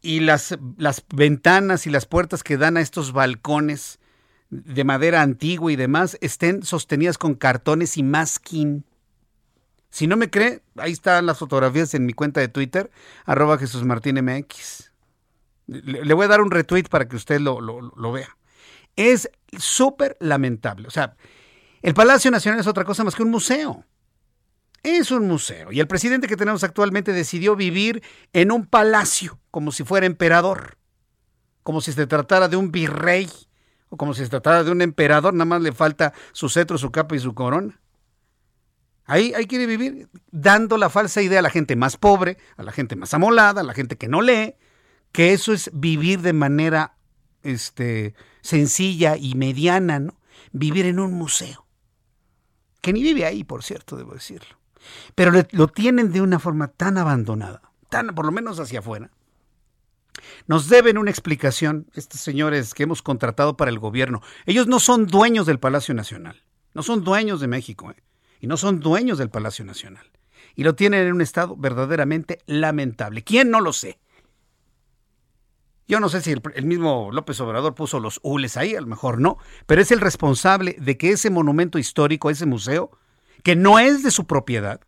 Y 0.03 0.21
las, 0.21 0.59
las 0.77 1.05
ventanas 1.15 1.87
y 1.87 1.91
las 1.91 2.07
puertas 2.07 2.43
que 2.43 2.57
dan 2.57 2.77
a 2.77 2.81
estos 2.81 3.13
balcones 3.13 3.99
de 4.51 4.85
madera 4.85 5.23
antigua 5.23 5.73
y 5.73 5.77
demás 5.77 6.19
estén 6.21 6.63
sostenidas 6.63 7.19
con 7.19 7.35
cartones 7.35 7.97
y 7.97 8.03
masking. 8.03 8.85
Si 9.91 10.07
no 10.07 10.17
me 10.17 10.31
cree, 10.31 10.63
ahí 10.77 10.93
están 10.93 11.27
las 11.27 11.39
fotografías 11.39 11.95
en 11.95 12.07
mi 12.07 12.13
cuenta 12.13 12.41
de 12.41 12.49
Twitter, 12.49 12.91
arroba 13.25 13.59
Jesús 13.59 13.85
Martín 13.85 14.23
MX. 14.23 14.93
Le, 15.67 16.15
voy 16.15 16.27
a 16.27 16.29
dar 16.29 16.43
un 16.43 16.51
retweet 16.51 16.85
para 16.85 17.09
que 17.09 17.17
usted 17.17 17.41
lo, 17.41 17.61
lo 17.61 18.13
vea. 18.13 18.37
Es 18.97 19.30
súper 19.59 20.16
lamentable. 20.20 20.88
O 20.88 20.90
sea, 20.90 21.16
el 21.82 21.94
Palacio 21.94 22.30
Nacional 22.30 22.61
es 22.61 22.66
otra 22.66 22.84
cosa 22.84 23.05
más 23.05 23.14
que 23.14 23.22
un 23.22 23.30
museo. 23.30 23.84
Es 24.82 25.11
un 25.11 25.26
museo. 25.26 25.72
Y 25.72 25.80
el 25.80 25.86
presidente 25.86 26.28
que 26.28 26.36
tenemos 26.36 26.64
actualmente 26.64 27.12
decidió 27.12 27.57
vivir 27.57 28.03
en 28.32 28.53
un 28.53 28.66
palacio, 28.66 29.38
como 29.51 29.72
si 29.72 29.84
fuera 29.84 30.07
emperador. 30.07 30.78
Como 31.62 31.80
si 31.80 31.92
se 31.92 32.07
tratara 32.07 32.49
de 32.49 32.57
un 32.57 32.72
virrey. 32.72 33.28
O 33.88 33.97
como 33.97 34.14
si 34.14 34.22
se 34.22 34.30
tratara 34.30 34.64
de 34.64 34.70
un 34.70 34.82
emperador. 34.82 35.34
Nada 35.34 35.44
más 35.44 35.62
le 35.62 35.72
falta 35.72 36.12
su 36.32 36.49
cetro, 36.49 36.78
su 36.78 36.90
capa 36.90 37.16
y 37.16 37.18
su 37.18 37.34
corona. 37.34 37.80
Ahí, 39.05 39.32
ahí 39.34 39.47
quiere 39.47 39.66
vivir 39.66 40.09
dando 40.32 40.78
la 40.78 40.90
falsa 40.90 41.22
idea 41.22 41.38
a 41.38 41.42
la 41.42 41.51
gente 41.51 41.76
más 41.76 41.97
pobre, 41.97 42.38
a 42.57 42.64
la 42.64 42.72
gente 42.72 42.97
más 42.97 43.14
amolada, 43.14 43.61
a 43.61 43.64
la 43.64 43.72
gente 43.72 43.97
que 43.97 44.09
no 44.09 44.20
lee, 44.20 44.57
que 45.12 45.32
eso 45.32 45.53
es 45.53 45.70
vivir 45.72 46.22
de 46.22 46.32
manera 46.32 46.95
este, 47.47 48.14
sencilla 48.42 49.16
y 49.16 49.34
mediana, 49.34 49.99
¿no? 49.99 50.18
Vivir 50.53 50.86
en 50.86 50.99
un 50.99 51.14
museo. 51.14 51.66
Que 52.80 52.92
ni 52.92 53.03
vive 53.03 53.24
ahí, 53.24 53.44
por 53.44 53.62
cierto, 53.62 53.97
debo 53.97 54.14
decirlo. 54.14 54.59
Pero 55.14 55.32
lo 55.51 55.68
tienen 55.68 56.12
de 56.12 56.20
una 56.20 56.38
forma 56.38 56.68
tan 56.68 56.99
abandonada, 56.99 57.62
tan, 57.88 58.14
por 58.14 58.26
lo 58.26 58.32
menos 58.32 58.61
hacia 58.61 58.78
afuera. 58.78 59.11
Nos 60.47 60.68
deben 60.68 60.99
una 60.99 61.11
explicación 61.11 61.86
estos 61.94 62.20
señores 62.20 62.74
que 62.74 62.84
hemos 62.84 63.03
contratado 63.03 63.57
para 63.57 63.70
el 63.70 63.78
gobierno. 63.78 64.22
Ellos 64.47 64.66
no 64.66 64.80
son 64.80 65.07
dueños 65.07 65.47
del 65.47 65.59
Palacio 65.59 65.94
Nacional, 65.94 66.42
no 66.74 66.82
son 66.82 67.05
dueños 67.05 67.40
de 67.40 67.49
México, 67.49 67.90
¿eh? 67.90 68.03
y 68.40 68.47
no 68.47 68.57
son 68.57 68.80
dueños 68.80 69.18
del 69.18 69.30
Palacio 69.30 69.64
Nacional. 69.64 70.11
Y 70.55 70.64
lo 70.64 70.74
tienen 70.74 71.07
en 71.07 71.12
un 71.12 71.20
estado 71.20 71.57
verdaderamente 71.57 72.38
lamentable. 72.47 73.22
¿Quién 73.24 73.51
no 73.51 73.61
lo 73.61 73.72
sé? 73.72 73.99
Yo 75.89 76.01
no 76.01 76.09
sé 76.09 76.20
si 76.20 76.32
el, 76.32 76.64
mismo 76.64 77.11
López 77.12 77.41
Obrador 77.41 77.74
puso 77.74 78.01
los 78.01 78.18
hules 78.22 78.57
ahí, 78.57 78.74
a 78.74 78.80
lo 78.80 78.89
mejor 78.89 79.20
no, 79.20 79.39
pero 79.66 79.80
es 79.80 79.93
el 79.93 80.01
responsable 80.01 80.76
de 80.80 80.97
que 80.99 81.11
ese 81.11 81.30
monumento 81.30 81.78
histórico, 81.78 82.28
ese 82.28 82.47
museo, 82.47 82.91
que 83.45 83.55
no 83.55 83.78
es 83.78 84.03
de 84.03 84.11
su 84.11 84.26
propiedad, 84.26 84.80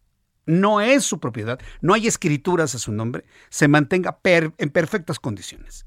no 0.45 0.81
es 0.81 1.05
su 1.05 1.21
propiedad, 1.21 1.61
no 1.81 1.95
hay 1.95 2.09
escrituras 2.09 2.75
a 2.75 2.79
su 2.79 2.91
nombre, 2.91 3.25
se 3.49 3.69
mantenga 3.69 4.19
en 4.25 4.71
perfectas 4.71 5.21
condiciones. 5.21 5.87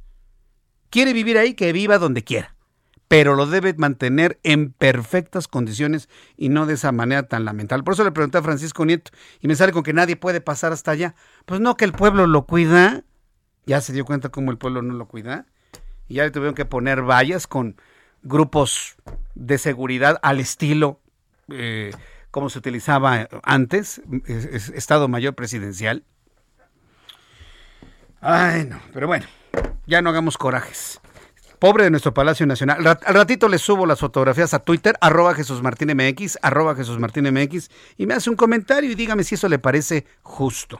Quiere 0.89 1.11
vivir 1.11 1.37
ahí, 1.37 1.55
que 1.55 1.73
viva 1.73 1.97
donde 1.97 2.23
quiera, 2.23 2.55
pero 3.09 3.35
lo 3.35 3.47
debe 3.47 3.73
mantener 3.73 4.39
en 4.43 4.71
perfectas 4.71 5.49
condiciones 5.49 6.07
y 6.37 6.47
no 6.47 6.65
de 6.65 6.75
esa 6.75 6.93
manera 6.93 7.23
tan 7.23 7.43
lamentable. 7.43 7.83
Por 7.83 7.95
eso 7.95 8.05
le 8.05 8.13
pregunté 8.13 8.37
a 8.37 8.43
Francisco 8.43 8.85
Nieto 8.85 9.11
y 9.41 9.49
me 9.49 9.55
sale 9.55 9.73
con 9.73 9.83
que 9.83 9.91
nadie 9.91 10.15
puede 10.15 10.39
pasar 10.39 10.71
hasta 10.71 10.91
allá. 10.91 11.15
Pues 11.45 11.59
no, 11.59 11.75
que 11.75 11.83
el 11.83 11.91
pueblo 11.91 12.27
lo 12.27 12.45
cuida 12.45 13.03
ya 13.71 13.79
se 13.79 13.93
dio 13.93 14.03
cuenta 14.03 14.27
cómo 14.27 14.51
el 14.51 14.57
pueblo 14.57 14.81
no 14.81 14.93
lo 14.93 15.07
cuida 15.07 15.45
y 16.09 16.15
ya 16.15 16.23
le 16.23 16.31
tuvieron 16.31 16.55
que 16.55 16.65
poner 16.65 17.03
vallas 17.03 17.47
con 17.47 17.77
grupos 18.21 18.97
de 19.33 19.57
seguridad 19.57 20.19
al 20.23 20.41
estilo 20.41 20.99
eh, 21.49 21.91
como 22.31 22.49
se 22.49 22.59
utilizaba 22.59 23.29
antes, 23.43 24.01
Estado 24.25 25.07
Mayor 25.07 25.35
Presidencial. 25.35 26.03
Ay, 28.19 28.65
no, 28.65 28.81
pero 28.93 29.07
bueno, 29.07 29.25
ya 29.87 30.01
no 30.01 30.09
hagamos 30.09 30.37
corajes. 30.37 30.99
Pobre 31.57 31.85
de 31.85 31.91
nuestro 31.91 32.13
Palacio 32.13 32.45
Nacional. 32.45 32.85
Al 32.85 33.15
ratito 33.15 33.47
le 33.47 33.57
subo 33.57 33.85
las 33.85 33.99
fotografías 33.99 34.53
a 34.53 34.59
Twitter, 34.59 34.97
arroba 34.99 35.33
Jesús 35.33 35.61
Martín 35.61 35.95
MX, 35.95 36.39
arroba 36.41 36.75
Jesús 36.75 36.99
Martín 36.99 37.31
MX, 37.33 37.69
y 37.97 38.05
me 38.05 38.15
hace 38.15 38.29
un 38.29 38.35
comentario 38.35 38.91
y 38.91 38.95
dígame 38.95 39.23
si 39.23 39.35
eso 39.35 39.47
le 39.47 39.59
parece 39.59 40.05
justo. 40.23 40.79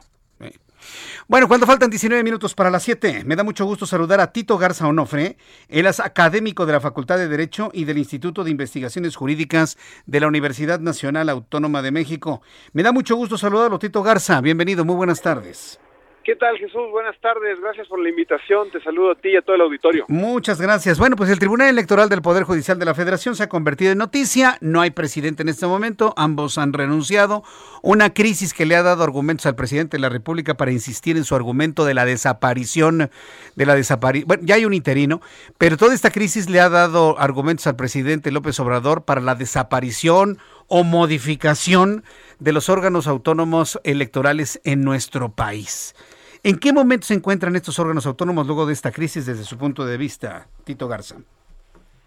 Bueno, 1.27 1.47
cuando 1.47 1.65
faltan 1.65 1.89
19 1.89 2.23
minutos 2.23 2.53
para 2.53 2.69
las 2.69 2.83
7, 2.83 3.23
me 3.25 3.35
da 3.35 3.43
mucho 3.43 3.65
gusto 3.65 3.85
saludar 3.85 4.19
a 4.19 4.31
Tito 4.31 4.57
Garza 4.57 4.87
Onofre. 4.87 5.37
Él 5.69 5.85
es 5.85 5.99
académico 5.99 6.65
de 6.65 6.73
la 6.73 6.81
Facultad 6.81 7.17
de 7.17 7.27
Derecho 7.27 7.69
y 7.73 7.85
del 7.85 7.97
Instituto 7.97 8.43
de 8.43 8.51
Investigaciones 8.51 9.15
Jurídicas 9.15 9.77
de 10.05 10.19
la 10.19 10.27
Universidad 10.27 10.79
Nacional 10.79 11.29
Autónoma 11.29 11.81
de 11.81 11.91
México. 11.91 12.41
Me 12.73 12.83
da 12.83 12.91
mucho 12.91 13.15
gusto 13.15 13.37
saludarlo, 13.37 13.79
Tito 13.79 14.03
Garza. 14.03 14.41
Bienvenido, 14.41 14.85
muy 14.85 14.95
buenas 14.95 15.21
tardes. 15.21 15.79
¿Qué 16.23 16.35
tal 16.35 16.55
Jesús? 16.59 16.91
Buenas 16.91 17.19
tardes, 17.19 17.59
gracias 17.59 17.87
por 17.87 17.99
la 17.99 18.07
invitación, 18.07 18.69
te 18.69 18.79
saludo 18.83 19.13
a 19.13 19.15
ti 19.15 19.29
y 19.29 19.37
a 19.37 19.41
todo 19.41 19.55
el 19.55 19.61
auditorio. 19.63 20.05
Muchas 20.07 20.61
gracias. 20.61 20.99
Bueno, 20.99 21.15
pues 21.15 21.31
el 21.31 21.39
Tribunal 21.39 21.69
Electoral 21.69 22.09
del 22.09 22.21
Poder 22.21 22.43
Judicial 22.43 22.77
de 22.77 22.85
la 22.85 22.93
Federación 22.93 23.35
se 23.35 23.41
ha 23.41 23.49
convertido 23.49 23.91
en 23.91 23.97
noticia, 23.97 24.59
no 24.61 24.81
hay 24.81 24.91
presidente 24.91 25.41
en 25.41 25.49
este 25.49 25.65
momento, 25.65 26.13
ambos 26.17 26.59
han 26.59 26.73
renunciado, 26.73 27.43
una 27.81 28.13
crisis 28.13 28.53
que 28.53 28.67
le 28.67 28.75
ha 28.75 28.83
dado 28.83 29.03
argumentos 29.03 29.47
al 29.47 29.55
presidente 29.55 29.97
de 29.97 30.01
la 30.01 30.09
República 30.09 30.53
para 30.53 30.71
insistir 30.71 31.17
en 31.17 31.23
su 31.23 31.33
argumento 31.33 31.85
de 31.85 31.95
la 31.95 32.05
desaparición, 32.05 33.09
de 33.55 33.65
la 33.65 33.73
desaparición, 33.73 34.27
bueno, 34.27 34.43
ya 34.45 34.55
hay 34.55 34.65
un 34.65 34.75
interino, 34.75 35.21
pero 35.57 35.75
toda 35.75 35.95
esta 35.95 36.11
crisis 36.11 36.51
le 36.51 36.59
ha 36.59 36.69
dado 36.69 37.17
argumentos 37.17 37.65
al 37.65 37.75
presidente 37.75 38.29
López 38.29 38.59
Obrador 38.59 39.05
para 39.05 39.21
la 39.21 39.33
desaparición 39.33 40.37
o 40.67 40.83
modificación 40.83 42.03
de 42.37 42.53
los 42.53 42.69
órganos 42.69 43.07
autónomos 43.07 43.79
electorales 43.83 44.61
en 44.63 44.83
nuestro 44.83 45.29
país. 45.33 45.95
¿En 46.43 46.57
qué 46.57 46.73
momento 46.73 47.05
se 47.05 47.13
encuentran 47.13 47.55
estos 47.55 47.77
órganos 47.77 48.07
autónomos 48.07 48.47
luego 48.47 48.65
de 48.65 48.73
esta 48.73 48.91
crisis 48.91 49.27
desde 49.27 49.43
su 49.43 49.59
punto 49.59 49.85
de 49.85 49.95
vista, 49.95 50.47
Tito 50.63 50.87
Garza? 50.87 51.17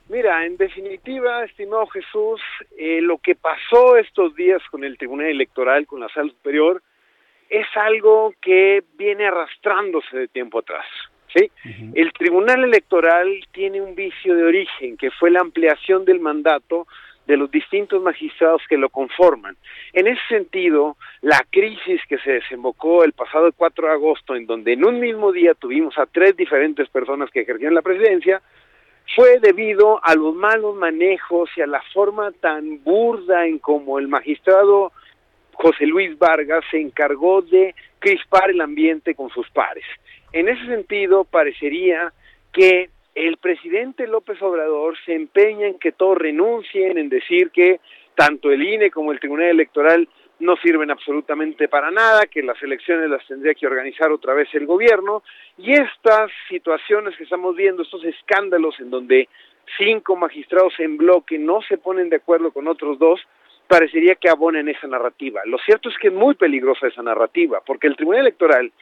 Mira, 0.09 0.45
en 0.45 0.57
definitiva, 0.57 1.45
estimado 1.45 1.87
Jesús, 1.87 2.41
eh, 2.77 3.01
lo 3.01 3.19
que 3.19 3.37
pasó 3.37 3.97
estos 3.97 4.35
días 4.35 4.61
con 4.73 4.83
el 4.83 4.99
Tribunal 4.99 5.29
Electoral, 5.29 5.87
con 5.87 6.01
la 6.01 6.09
Sala 6.09 6.31
Superior, 6.31 6.83
es 7.49 7.67
algo 7.77 8.35
que 8.43 8.83
viene 8.99 9.29
arrastrándose 9.29 10.17
de 10.17 10.27
tiempo 10.27 10.59
atrás. 10.59 10.85
¿sí? 11.33 11.51
El 11.95 12.13
Tribunal 12.13 12.65
Electoral 12.65 13.29
tiene 13.53 13.81
un 13.81 13.95
vicio 13.95 14.35
de 14.35 14.43
origen, 14.43 14.97
que 14.97 15.13
fue 15.13 15.31
la 15.31 15.41
ampliación 15.41 16.05
del 16.05 16.19
mandato 16.19 16.89
de 17.27 17.37
los 17.37 17.51
distintos 17.51 18.03
magistrados 18.03 18.63
que 18.69 18.77
lo 18.77 18.89
conforman. 18.89 19.57
En 19.93 20.07
ese 20.07 20.21
sentido, 20.29 20.97
la 21.23 21.45
crisis 21.51 22.01
que 22.09 22.19
se 22.19 22.33
desembocó 22.33 23.05
el 23.05 23.13
pasado 23.13 23.51
4 23.53 23.87
de 23.87 23.93
agosto, 23.93 24.35
en 24.37 24.47
donde 24.47 24.75
en 24.75 24.85
un 24.85 25.01
mismo 25.01 25.33
día 25.33 25.55
tuvimos 25.55 25.97
a 25.99 26.07
tres 26.07 26.37
diferentes 26.37 26.89
personas 26.89 27.31
que 27.31 27.41
ejercían 27.41 27.75
la 27.75 27.83
presidencia, 27.83 28.43
fue 29.15 29.39
debido 29.39 30.01
a 30.05 30.15
los 30.15 30.35
malos 30.35 30.75
manejos 30.77 31.51
y 31.57 31.61
a 31.61 31.67
la 31.67 31.83
forma 31.93 32.33
tan 32.33 32.83
burda 32.83 33.47
en 33.47 33.59
como 33.59 33.99
el 33.99 34.09
magistrado 34.09 34.93
José 35.53 35.87
Luis 35.87 36.19
Vargas 36.19 36.65
se 36.71 36.81
encargó 36.81 37.43
de 37.43 37.75
crispar 37.99 38.51
el 38.51 38.61
ambiente 38.61 39.15
con 39.15 39.31
sus 39.31 39.49
pares. 39.51 39.85
En 40.33 40.49
ese 40.49 40.67
sentido, 40.67 41.25
parecería 41.25 42.13
que 42.53 42.91
el 43.15 43.37
presidente 43.37 44.07
López 44.07 44.41
Obrador 44.43 44.97
se 45.05 45.15
empeña 45.15 45.67
en 45.67 45.79
que 45.79 45.93
todos 45.93 46.19
renuncien, 46.19 46.99
en 46.99 47.09
decir 47.09 47.51
que 47.51 47.81
tanto 48.15 48.51
el 48.51 48.63
INE 48.63 48.91
como 48.91 49.13
el 49.13 49.21
Tribunal 49.21 49.49
Electoral 49.49 50.09
no 50.41 50.57
sirven 50.57 50.91
absolutamente 50.91 51.69
para 51.69 51.91
nada, 51.91 52.27
que 52.27 52.43
las 52.43 52.61
elecciones 52.63 53.09
las 53.09 53.27
tendría 53.27 53.55
que 53.55 53.67
organizar 53.67 54.11
otra 54.11 54.35
vez 54.35 54.49
el 54.55 54.67
gobierno, 54.67 55.23
y 55.57 55.73
estas 55.73 56.31
situaciones 56.49 57.17
que 57.17 57.25
estamos 57.25 57.55
viendo, 57.55 57.83
estos 57.83 58.05
escándalos 58.05 58.79
en 58.81 58.91
donde 58.91 59.29
cinco 59.79 60.17
magistrados 60.17 60.75
en 60.79 60.97
bloque 60.97 61.39
no 61.39 61.63
se 61.63 61.79
ponen 61.79 62.11
de 62.11 62.17
acuerdo 62.17 62.53
con 62.53 62.67
otros 62.67 62.99
dos, 62.99 63.21
parecería 63.69 64.17
que 64.17 64.29
abonen 64.29 64.69
esa 64.69 64.87
narrativa. 64.89 65.41
Lo 65.47 65.59
cierto 65.59 65.89
es 65.89 65.97
que 65.99 66.09
es 66.09 66.15
muy 66.15 66.35
peligrosa 66.35 66.89
esa 66.89 67.03
narrativa, 67.03 67.63
porque 67.65 67.87
el 67.87 67.97
Tribunal 67.97 68.23
Electoral, 68.23 68.73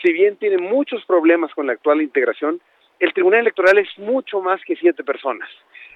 si 0.00 0.12
bien 0.12 0.36
tiene 0.36 0.58
muchos 0.58 1.04
problemas 1.04 1.52
con 1.54 1.66
la 1.66 1.74
actual 1.74 2.00
integración, 2.00 2.60
el 3.00 3.12
Tribunal 3.14 3.40
Electoral 3.40 3.78
es 3.78 3.88
mucho 3.98 4.40
más 4.40 4.60
que 4.64 4.76
siete 4.76 5.02
personas. 5.02 5.48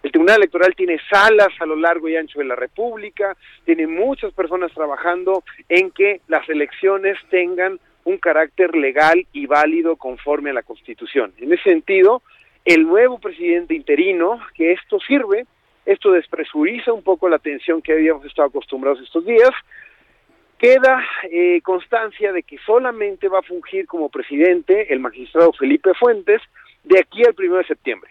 El 0.02 0.10
Tribunal 0.10 0.38
Electoral 0.38 0.74
tiene 0.74 0.98
salas 1.10 1.48
a 1.60 1.66
lo 1.66 1.76
largo 1.76 2.08
y 2.08 2.16
ancho 2.16 2.38
de 2.38 2.46
la 2.46 2.56
República, 2.56 3.36
tiene 3.64 3.86
muchas 3.86 4.32
personas 4.32 4.72
trabajando 4.72 5.44
en 5.68 5.90
que 5.90 6.20
las 6.28 6.48
elecciones 6.48 7.18
tengan 7.30 7.78
un 8.04 8.18
carácter 8.18 8.74
legal 8.76 9.26
y 9.32 9.46
válido 9.46 9.96
conforme 9.96 10.50
a 10.50 10.54
la 10.54 10.62
Constitución. 10.62 11.32
En 11.38 11.52
ese 11.52 11.62
sentido, 11.62 12.22
el 12.64 12.82
nuevo 12.86 13.18
presidente 13.18 13.74
interino, 13.74 14.40
que 14.54 14.72
esto 14.72 14.98
sirve, 15.00 15.46
esto 15.86 16.10
despresuriza 16.10 16.92
un 16.92 17.02
poco 17.02 17.28
la 17.28 17.36
atención 17.36 17.82
que 17.82 17.92
habíamos 17.92 18.24
estado 18.24 18.48
acostumbrados 18.48 19.00
estos 19.00 19.24
días, 19.24 19.50
queda 20.58 21.04
eh, 21.30 21.60
constancia 21.62 22.32
de 22.32 22.42
que 22.42 22.58
solamente 22.64 23.28
va 23.28 23.40
a 23.40 23.42
fungir 23.42 23.86
como 23.86 24.08
presidente 24.08 24.92
el 24.92 25.00
magistrado 25.00 25.52
Felipe 25.52 25.92
Fuentes, 25.94 26.40
de 26.84 27.00
aquí 27.00 27.24
al 27.24 27.34
primero 27.34 27.58
de 27.58 27.66
septiembre. 27.66 28.10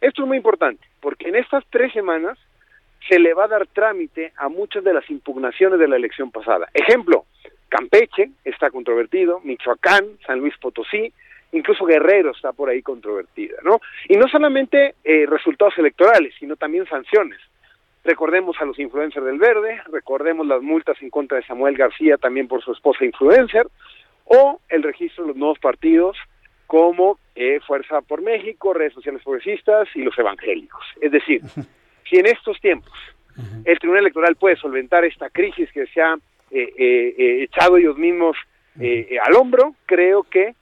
Esto 0.00 0.22
es 0.22 0.28
muy 0.28 0.36
importante, 0.36 0.86
porque 1.00 1.28
en 1.28 1.36
estas 1.36 1.64
tres 1.70 1.92
semanas 1.92 2.38
se 3.08 3.18
le 3.18 3.34
va 3.34 3.44
a 3.44 3.48
dar 3.48 3.66
trámite 3.66 4.32
a 4.36 4.48
muchas 4.48 4.84
de 4.84 4.92
las 4.92 5.08
impugnaciones 5.10 5.78
de 5.78 5.88
la 5.88 5.96
elección 5.96 6.30
pasada. 6.30 6.68
Ejemplo, 6.74 7.24
Campeche 7.68 8.30
está 8.44 8.70
controvertido, 8.70 9.40
Michoacán, 9.44 10.18
San 10.26 10.40
Luis 10.40 10.56
Potosí, 10.58 11.12
incluso 11.52 11.84
Guerrero 11.84 12.30
está 12.30 12.52
por 12.52 12.68
ahí 12.68 12.82
controvertida, 12.82 13.56
¿no? 13.62 13.80
Y 14.08 14.16
no 14.16 14.28
solamente 14.28 14.94
eh, 15.04 15.26
resultados 15.26 15.76
electorales, 15.78 16.34
sino 16.38 16.56
también 16.56 16.86
sanciones. 16.86 17.38
Recordemos 18.04 18.56
a 18.60 18.64
los 18.64 18.78
influencers 18.78 19.24
del 19.24 19.38
Verde, 19.38 19.82
recordemos 19.90 20.46
las 20.46 20.62
multas 20.62 21.00
en 21.02 21.10
contra 21.10 21.38
de 21.38 21.44
Samuel 21.44 21.76
García 21.76 22.16
también 22.16 22.48
por 22.48 22.62
su 22.62 22.72
esposa 22.72 23.04
influencer, 23.04 23.66
o 24.24 24.60
el 24.68 24.82
registro 24.82 25.24
de 25.24 25.28
los 25.28 25.36
nuevos 25.36 25.58
partidos 25.58 26.16
como 26.68 27.18
eh, 27.34 27.58
Fuerza 27.66 28.02
por 28.02 28.20
México, 28.20 28.74
redes 28.74 28.92
sociales 28.92 29.22
progresistas 29.24 29.88
y 29.94 30.02
los 30.02 30.16
evangélicos. 30.16 30.84
Es 31.00 31.10
decir, 31.10 31.40
si 32.08 32.16
en 32.16 32.26
estos 32.26 32.60
tiempos 32.60 32.92
el 33.64 33.78
Tribunal 33.78 34.02
Electoral 34.02 34.36
puede 34.36 34.56
solventar 34.56 35.04
esta 35.04 35.30
crisis 35.30 35.70
que 35.72 35.86
se 35.86 36.00
ha 36.00 36.16
eh, 36.50 36.74
eh, 36.76 37.42
echado 37.44 37.76
ellos 37.76 37.96
mismos 37.96 38.36
al 38.76 39.34
hombro, 39.34 39.74
creo 39.86 40.24
que 40.24 40.54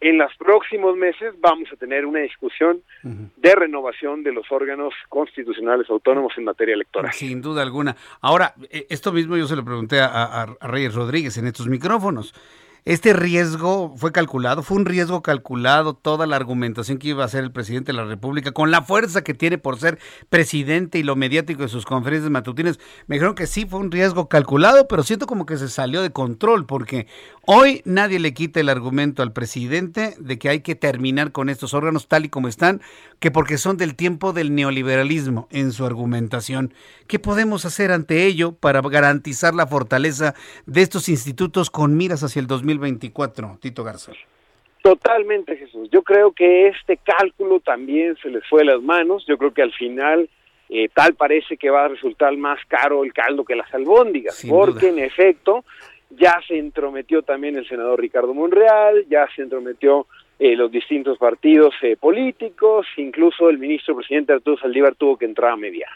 en 0.00 0.18
los 0.18 0.32
próximos 0.36 0.96
meses 0.96 1.34
vamos 1.40 1.68
a 1.72 1.76
tener 1.76 2.06
una 2.06 2.20
discusión 2.20 2.82
de 3.02 3.54
renovación 3.54 4.22
de 4.22 4.32
los 4.32 4.50
órganos 4.50 4.94
constitucionales 5.08 5.88
autónomos 5.90 6.32
en 6.36 6.44
materia 6.44 6.74
electoral. 6.74 7.12
Sin 7.12 7.40
duda 7.40 7.62
alguna. 7.62 7.96
Ahora, 8.20 8.54
esto 8.70 9.12
mismo 9.12 9.36
yo 9.36 9.46
se 9.46 9.56
lo 9.56 9.64
pregunté 9.64 10.00
a 10.00 10.46
Reyes 10.60 10.94
Rodríguez 10.94 11.38
en 11.38 11.46
estos 11.46 11.66
micrófonos. 11.68 12.34
Este 12.86 13.12
riesgo 13.12 13.94
fue 13.96 14.10
calculado, 14.10 14.62
fue 14.62 14.78
un 14.78 14.86
riesgo 14.86 15.22
calculado 15.22 15.92
toda 15.92 16.26
la 16.26 16.36
argumentación 16.36 16.96
que 16.96 17.08
iba 17.08 17.22
a 17.22 17.26
hacer 17.26 17.44
el 17.44 17.52
presidente 17.52 17.92
de 17.92 17.98
la 17.98 18.06
República 18.06 18.52
con 18.52 18.70
la 18.70 18.80
fuerza 18.80 19.22
que 19.22 19.34
tiene 19.34 19.58
por 19.58 19.78
ser 19.78 19.98
presidente 20.30 20.98
y 20.98 21.02
lo 21.02 21.14
mediático 21.14 21.62
de 21.62 21.68
sus 21.68 21.84
conferencias 21.84 22.30
matutinas. 22.30 22.78
Me 23.06 23.16
dijeron 23.16 23.34
que 23.34 23.46
sí 23.46 23.66
fue 23.66 23.80
un 23.80 23.90
riesgo 23.90 24.28
calculado, 24.28 24.88
pero 24.88 25.02
siento 25.02 25.26
como 25.26 25.44
que 25.44 25.58
se 25.58 25.68
salió 25.68 26.00
de 26.00 26.10
control 26.10 26.64
porque 26.64 27.06
hoy 27.44 27.82
nadie 27.84 28.18
le 28.18 28.32
quita 28.32 28.60
el 28.60 28.70
argumento 28.70 29.22
al 29.22 29.34
presidente 29.34 30.14
de 30.18 30.38
que 30.38 30.48
hay 30.48 30.60
que 30.60 30.74
terminar 30.74 31.32
con 31.32 31.50
estos 31.50 31.74
órganos 31.74 32.08
tal 32.08 32.24
y 32.24 32.30
como 32.30 32.48
están, 32.48 32.80
que 33.18 33.30
porque 33.30 33.58
son 33.58 33.76
del 33.76 33.94
tiempo 33.94 34.32
del 34.32 34.54
neoliberalismo 34.54 35.48
en 35.50 35.72
su 35.72 35.84
argumentación. 35.84 36.72
¿Qué 37.06 37.18
podemos 37.18 37.66
hacer 37.66 37.92
ante 37.92 38.24
ello 38.24 38.52
para 38.52 38.80
garantizar 38.80 39.54
la 39.54 39.66
fortaleza 39.66 40.34
de 40.64 40.80
estos 40.80 41.10
institutos 41.10 41.68
con 41.68 41.96
miras 41.98 42.22
hacia 42.22 42.40
el 42.40 42.46
2020? 42.46 42.69
2024, 42.78 43.58
Tito 43.60 43.84
Garza. 43.84 44.12
Totalmente, 44.82 45.56
Jesús. 45.56 45.88
Yo 45.90 46.02
creo 46.02 46.32
que 46.32 46.68
este 46.68 46.96
cálculo 46.96 47.60
también 47.60 48.16
se 48.22 48.30
les 48.30 48.46
fue 48.48 48.60
de 48.60 48.72
las 48.72 48.82
manos. 48.82 49.24
Yo 49.26 49.36
creo 49.36 49.52
que 49.52 49.62
al 49.62 49.72
final 49.72 50.28
eh, 50.70 50.88
tal 50.94 51.14
parece 51.14 51.56
que 51.56 51.68
va 51.68 51.84
a 51.84 51.88
resultar 51.88 52.34
más 52.36 52.58
caro 52.66 53.04
el 53.04 53.12
caldo 53.12 53.44
que 53.44 53.56
las 53.56 53.72
albóndigas, 53.74 54.46
porque 54.48 54.88
en 54.88 55.00
efecto 55.00 55.64
ya 56.10 56.40
se 56.46 56.58
entrometió 56.58 57.22
también 57.22 57.56
el 57.56 57.68
senador 57.68 58.00
Ricardo 58.00 58.32
Monreal, 58.34 59.04
ya 59.08 59.28
se 59.34 59.42
entrometió 59.42 60.06
eh, 60.38 60.56
los 60.56 60.70
distintos 60.70 61.18
partidos 61.18 61.74
eh, 61.82 61.96
políticos, 61.96 62.86
incluso 62.96 63.50
el 63.50 63.58
ministro 63.58 63.96
presidente 63.96 64.32
Arturo 64.32 64.58
Saldívar 64.58 64.94
tuvo 64.94 65.16
que 65.16 65.26
entrar 65.26 65.52
a 65.52 65.56
mediar. 65.56 65.90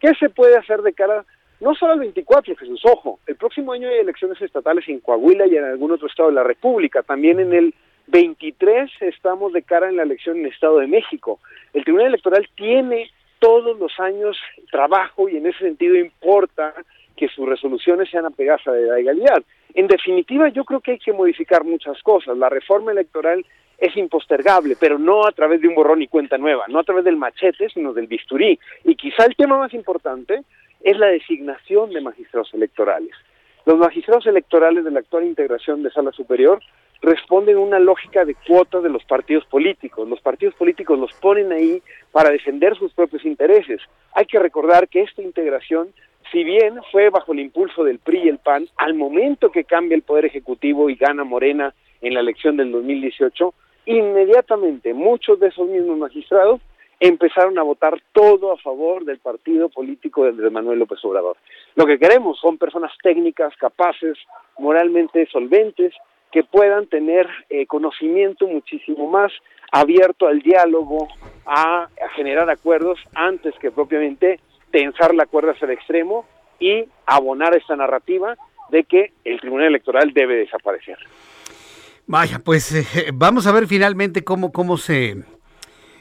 ¿Qué 0.00 0.12
se 0.18 0.28
puede 0.28 0.56
hacer 0.56 0.82
de 0.82 0.92
cara 0.92 1.24
no 1.64 1.74
solo 1.74 1.94
el 1.94 2.00
24, 2.00 2.54
Jesús, 2.56 2.82
ojo, 2.84 3.20
el 3.26 3.36
próximo 3.36 3.72
año 3.72 3.88
hay 3.88 3.96
elecciones 3.96 4.40
estatales 4.42 4.86
en 4.86 5.00
Coahuila 5.00 5.46
y 5.46 5.56
en 5.56 5.64
algún 5.64 5.92
otro 5.92 6.08
estado 6.08 6.28
de 6.28 6.34
la 6.34 6.44
República. 6.44 7.02
También 7.02 7.40
en 7.40 7.54
el 7.54 7.74
23 8.08 8.90
estamos 9.00 9.54
de 9.54 9.62
cara 9.62 9.88
en 9.88 9.96
la 9.96 10.02
elección 10.02 10.36
en 10.36 10.44
el 10.44 10.52
Estado 10.52 10.78
de 10.80 10.88
México. 10.88 11.40
El 11.72 11.82
Tribunal 11.84 12.08
Electoral 12.08 12.46
tiene 12.54 13.10
todos 13.38 13.78
los 13.78 13.98
años 13.98 14.36
trabajo 14.70 15.26
y 15.26 15.38
en 15.38 15.46
ese 15.46 15.60
sentido 15.60 15.96
importa 15.96 16.74
que 17.16 17.28
sus 17.28 17.48
resoluciones 17.48 18.10
sean 18.10 18.26
apegadas 18.26 18.66
a 18.66 18.72
la 18.72 18.96
legalidad. 18.96 19.42
En 19.72 19.86
definitiva, 19.86 20.50
yo 20.50 20.64
creo 20.64 20.80
que 20.80 20.92
hay 20.92 20.98
que 20.98 21.14
modificar 21.14 21.64
muchas 21.64 22.02
cosas. 22.02 22.36
La 22.36 22.50
reforma 22.50 22.92
electoral 22.92 23.42
es 23.78 23.96
impostergable, 23.96 24.76
pero 24.78 24.98
no 24.98 25.26
a 25.26 25.32
través 25.32 25.62
de 25.62 25.68
un 25.68 25.74
borrón 25.74 26.02
y 26.02 26.08
cuenta 26.08 26.36
nueva, 26.36 26.64
no 26.68 26.78
a 26.78 26.84
través 26.84 27.04
del 27.04 27.16
machete, 27.16 27.70
sino 27.70 27.94
del 27.94 28.06
bisturí. 28.06 28.58
Y 28.84 28.96
quizá 28.96 29.24
el 29.24 29.34
tema 29.34 29.56
más 29.56 29.72
importante 29.72 30.42
es 30.84 30.98
la 30.98 31.06
designación 31.06 31.90
de 31.90 32.02
magistrados 32.02 32.52
electorales. 32.52 33.10
Los 33.64 33.78
magistrados 33.78 34.26
electorales 34.26 34.84
de 34.84 34.90
la 34.90 35.00
actual 35.00 35.24
integración 35.24 35.82
de 35.82 35.90
sala 35.90 36.12
superior 36.12 36.60
responden 37.00 37.56
a 37.56 37.60
una 37.60 37.78
lógica 37.78 38.26
de 38.26 38.34
cuotas 38.34 38.82
de 38.82 38.90
los 38.90 39.02
partidos 39.04 39.46
políticos. 39.46 40.06
Los 40.06 40.20
partidos 40.20 40.54
políticos 40.54 40.98
los 40.98 41.12
ponen 41.14 41.52
ahí 41.52 41.82
para 42.12 42.30
defender 42.30 42.76
sus 42.76 42.92
propios 42.92 43.24
intereses. 43.24 43.80
Hay 44.12 44.26
que 44.26 44.38
recordar 44.38 44.88
que 44.88 45.00
esta 45.00 45.22
integración, 45.22 45.88
si 46.30 46.44
bien 46.44 46.78
fue 46.92 47.08
bajo 47.08 47.32
el 47.32 47.40
impulso 47.40 47.82
del 47.82 47.98
PRI 47.98 48.24
y 48.24 48.28
el 48.28 48.38
PAN, 48.38 48.68
al 48.76 48.92
momento 48.92 49.50
que 49.50 49.64
cambia 49.64 49.96
el 49.96 50.02
Poder 50.02 50.26
Ejecutivo 50.26 50.90
y 50.90 50.96
gana 50.96 51.24
Morena 51.24 51.74
en 52.02 52.12
la 52.12 52.20
elección 52.20 52.58
del 52.58 52.70
2018, 52.72 53.54
inmediatamente 53.86 54.92
muchos 54.92 55.40
de 55.40 55.48
esos 55.48 55.66
mismos 55.66 55.96
magistrados 55.96 56.60
empezaron 57.06 57.58
a 57.58 57.62
votar 57.62 58.00
todo 58.12 58.52
a 58.52 58.56
favor 58.56 59.04
del 59.04 59.18
partido 59.18 59.68
político 59.68 60.24
de 60.24 60.50
Manuel 60.50 60.78
López 60.78 61.04
Obrador. 61.04 61.36
Lo 61.74 61.84
que 61.84 61.98
queremos 61.98 62.38
son 62.40 62.56
personas 62.56 62.92
técnicas, 63.02 63.54
capaces, 63.58 64.16
moralmente 64.58 65.26
solventes, 65.30 65.92
que 66.32 66.44
puedan 66.44 66.86
tener 66.86 67.28
eh, 67.50 67.66
conocimiento 67.66 68.46
muchísimo 68.46 69.08
más 69.08 69.30
abierto 69.70 70.26
al 70.26 70.40
diálogo, 70.40 71.08
a, 71.44 71.88
generar 72.16 72.48
acuerdos 72.48 72.98
antes 73.14 73.54
que 73.60 73.70
propiamente 73.70 74.40
tensar 74.70 75.14
la 75.14 75.26
cuerda 75.26 75.52
hacia 75.52 75.66
el 75.66 75.72
extremo 75.72 76.24
y 76.58 76.86
abonar 77.04 77.54
esta 77.54 77.76
narrativa 77.76 78.34
de 78.70 78.84
que 78.84 79.12
el 79.24 79.40
Tribunal 79.40 79.68
Electoral 79.68 80.12
debe 80.14 80.36
desaparecer. 80.36 80.96
Vaya, 82.06 82.38
pues 82.42 82.72
eh, 82.72 83.10
vamos 83.12 83.46
a 83.46 83.52
ver 83.52 83.66
finalmente 83.66 84.24
cómo, 84.24 84.52
cómo 84.52 84.78
se 84.78 85.16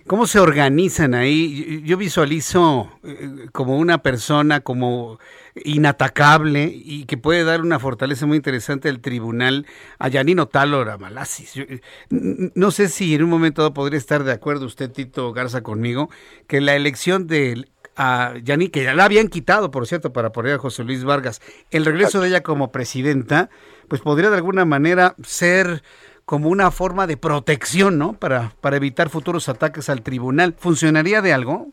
¿Cómo 0.05 0.27
se 0.27 0.39
organizan 0.39 1.13
ahí? 1.13 1.81
Yo 1.85 1.95
visualizo 1.95 2.89
eh, 3.03 3.47
como 3.53 3.77
una 3.77 3.99
persona 3.99 4.59
como 4.59 5.17
inatacable 5.63 6.69
y 6.73 7.05
que 7.05 7.17
puede 7.17 7.45
dar 7.45 7.61
una 7.61 7.79
fortaleza 7.79 8.25
muy 8.25 8.35
interesante 8.35 8.89
al 8.89 8.99
tribunal 8.99 9.65
a 9.99 10.09
Yanino 10.09 10.47
Talor 10.47 10.99
Malasis. 10.99 11.55
Eh, 11.55 11.81
no 12.09 12.71
sé 12.71 12.89
si 12.89 13.15
en 13.15 13.23
un 13.23 13.29
momento 13.29 13.73
podría 13.73 13.97
estar 13.97 14.25
de 14.25 14.33
acuerdo 14.33 14.65
usted, 14.65 14.91
Tito 14.91 15.31
Garza, 15.31 15.63
conmigo, 15.63 16.09
que 16.47 16.59
la 16.59 16.75
elección 16.75 17.27
de 17.27 17.65
a 17.95 18.33
Yani, 18.43 18.69
que 18.69 18.83
ya 18.83 18.93
la 18.93 19.05
habían 19.05 19.27
quitado, 19.27 19.71
por 19.71 19.87
cierto, 19.87 20.11
para 20.11 20.31
poner 20.31 20.55
a 20.55 20.57
José 20.57 20.83
Luis 20.83 21.03
Vargas, 21.03 21.41
el 21.71 21.85
regreso 21.85 22.19
de 22.19 22.29
ella 22.29 22.41
como 22.41 22.71
presidenta, 22.71 23.49
pues 23.87 24.01
podría 24.01 24.31
de 24.31 24.37
alguna 24.37 24.65
manera 24.65 25.15
ser 25.23 25.83
como 26.25 26.49
una 26.49 26.71
forma 26.71 27.07
de 27.07 27.17
protección, 27.17 27.97
¿no? 27.97 28.13
Para, 28.13 28.51
para 28.61 28.77
evitar 28.77 29.09
futuros 29.09 29.49
ataques 29.49 29.89
al 29.89 30.03
tribunal. 30.03 30.53
¿Funcionaría 30.57 31.21
de 31.21 31.33
algo? 31.33 31.67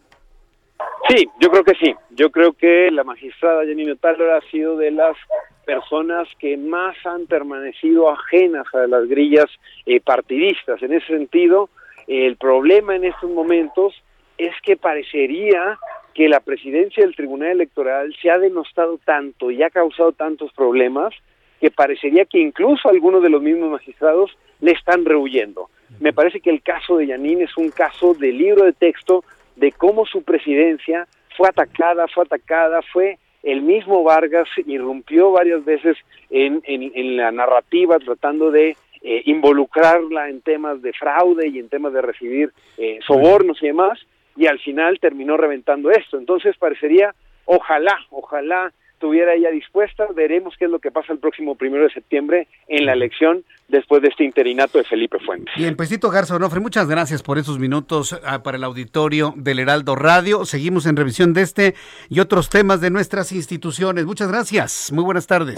Sí, 1.09 1.29
yo 1.41 1.51
creo 1.51 1.65
que 1.65 1.75
sí. 1.75 1.95
Yo 2.11 2.31
creo 2.31 2.53
que 2.53 2.91
la 2.91 3.05
magistrada 3.05 3.65
Janine 3.65 3.97
Taylor 3.97 4.31
ha 4.31 4.51
sido 4.51 4.77
de 4.77 4.91
las 4.91 5.17
personas 5.65 6.29
que 6.39 6.57
más 6.57 6.97
han 7.05 7.27
permanecido 7.27 8.11
ajenas 8.11 8.67
a 8.75 8.87
las 8.87 9.09
grillas 9.09 9.47
eh, 9.87 10.01
partidistas. 10.01 10.83
En 10.83 10.93
ese 10.93 11.07
sentido, 11.07 11.69
el 12.07 12.37
problema 12.37 12.97
en 12.97 13.05
estos 13.05 13.31
momentos 13.31 13.95
es 14.37 14.53
que 14.63 14.77
parecería 14.77 15.79
que 16.15 16.29
la 16.29 16.41
presidencia 16.41 17.05
del 17.05 17.15
Tribunal 17.15 17.51
Electoral 17.51 18.15
se 18.21 18.31
ha 18.31 18.39
denostado 18.39 18.99
tanto 19.05 19.51
y 19.51 19.63
ha 19.63 19.71
causado 19.71 20.13
tantos 20.13 20.53
problemas 20.53 21.15
que 21.61 21.71
parecería 21.71 22.25
que 22.25 22.39
incluso 22.39 22.89
algunos 22.89 23.23
de 23.23 23.31
los 23.31 23.43
mismos 23.43 23.71
magistrados 23.71 24.37
le 24.61 24.73
están 24.73 25.05
rehuyendo. 25.05 25.69
Me 25.99 26.13
parece 26.13 26.41
que 26.41 26.51
el 26.51 26.63
caso 26.63 26.97
de 26.97 27.09
Yanin 27.09 27.43
es 27.43 27.57
un 27.57 27.71
caso 27.71 28.15
de 28.15 28.33
libro 28.33 28.65
de 28.65 28.73
texto 28.73 29.25
de 29.57 29.73
cómo 29.73 30.07
su 30.07 30.23
presidencia 30.23 31.07
fue 31.37 31.49
atacada, 31.49 32.07
fue 32.09 32.25
atacada, 32.25 32.81
fue 32.93 33.19
el 33.43 33.63
mismo 33.63 34.03
Vargas 34.03 34.49
irrumpió 34.67 35.33
varias 35.33 35.65
veces 35.65 35.97
en, 36.29 36.63
en, 36.65 37.17
la 37.17 37.33
narrativa 37.33 37.99
tratando 37.99 38.51
de 38.51 38.77
eh, 39.03 39.23
involucrarla 39.25 40.29
en 40.29 40.43
temas 40.43 40.83
de 40.83 40.93
fraude 40.93 41.49
y 41.49 41.59
en 41.59 41.69
temas 41.69 41.93
de 41.93 42.03
recibir 42.03 42.53
eh, 42.77 42.99
sobornos 43.07 43.63
y 43.63 43.69
demás, 43.69 43.99
y 44.37 44.47
al 44.47 44.59
final 44.59 44.99
terminó 45.01 45.39
reventando 45.39 45.91
esto. 45.91 46.19
Entonces 46.19 46.57
parecería, 46.59 47.15
ojalá, 47.47 47.99
ojalá 48.11 48.73
estuviera 49.01 49.33
ella 49.33 49.51
dispuesta. 49.51 50.07
Veremos 50.15 50.55
qué 50.59 50.67
es 50.67 50.71
lo 50.71 50.79
que 50.79 50.91
pasa 50.91 51.15
el 51.15 51.19
próximo 51.19 51.55
primero 51.55 51.85
de 51.85 51.91
septiembre 51.91 52.49
en 52.69 52.85
la 52.85 52.93
elección 52.93 53.45
después 53.69 54.03
de 54.03 54.09
este 54.09 54.25
interinato 54.25 54.77
de 54.77 54.85
Felipe 54.85 55.19
Fuentes. 55.25 55.55
Bien, 55.57 55.75
Pesito 55.75 56.11
Garza 56.11 56.37
Onofre, 56.37 56.61
muchas 56.61 56.87
gracias 56.87 57.23
por 57.23 57.39
esos 57.39 57.59
minutos 57.59 58.21
ah, 58.27 58.43
para 58.43 58.59
el 58.59 58.65
auditorio 58.65 59.33
del 59.37 59.61
Heraldo 59.61 59.97
Radio. 59.97 60.45
Seguimos 60.45 60.85
en 60.85 60.97
revisión 60.97 61.33
de 61.33 61.41
este 61.41 61.75
y 62.11 62.21
otros 62.21 62.51
temas 62.51 62.83
de 62.83 62.91
nuestras 62.91 63.33
instituciones. 63.33 64.05
Muchas 64.05 64.31
gracias. 64.31 64.93
Muy 64.93 65.03
buenas 65.03 65.27
tardes. 65.27 65.57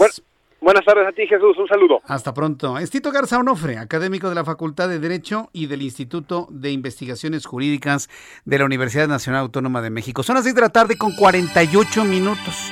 buenas 0.61 0.85
tardes 0.85 1.05
a 1.05 1.11
ti, 1.11 1.27
Jesús. 1.27 1.57
Un 1.57 1.67
saludo. 1.67 1.99
Hasta 2.05 2.33
pronto. 2.33 2.77
Estito 2.77 3.11
Garza 3.11 3.39
Onofre, 3.39 3.77
académico 3.77 4.29
de 4.29 4.35
la 4.35 4.45
Facultad 4.45 4.87
de 4.87 4.99
Derecho 4.99 5.49
y 5.51 5.65
del 5.65 5.81
Instituto 5.81 6.47
de 6.49 6.71
Investigaciones 6.71 7.45
Jurídicas 7.45 8.09
de 8.45 8.57
la 8.57 8.63
Universidad 8.63 9.09
Nacional 9.09 9.41
Autónoma 9.41 9.81
de 9.81 9.89
México. 9.89 10.23
Son 10.23 10.35
las 10.35 10.45
6 10.45 10.55
de 10.55 10.61
la 10.61 10.69
tarde 10.69 10.97
con 10.97 11.13
48 11.13 12.05
minutos. 12.05 12.71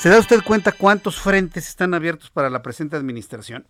¿Se 0.00 0.08
da 0.08 0.18
usted 0.18 0.40
cuenta 0.42 0.72
cuántos 0.72 1.20
frentes 1.20 1.68
están 1.68 1.92
abiertos 1.92 2.30
para 2.30 2.48
la 2.48 2.62
presente 2.62 2.96
administración? 2.96 3.66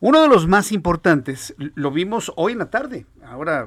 Uno 0.00 0.20
de 0.20 0.28
los 0.28 0.46
más 0.46 0.70
importantes, 0.70 1.54
lo 1.56 1.90
vimos 1.90 2.30
hoy 2.36 2.52
en 2.52 2.58
la 2.58 2.68
tarde, 2.68 3.06
ahora 3.24 3.66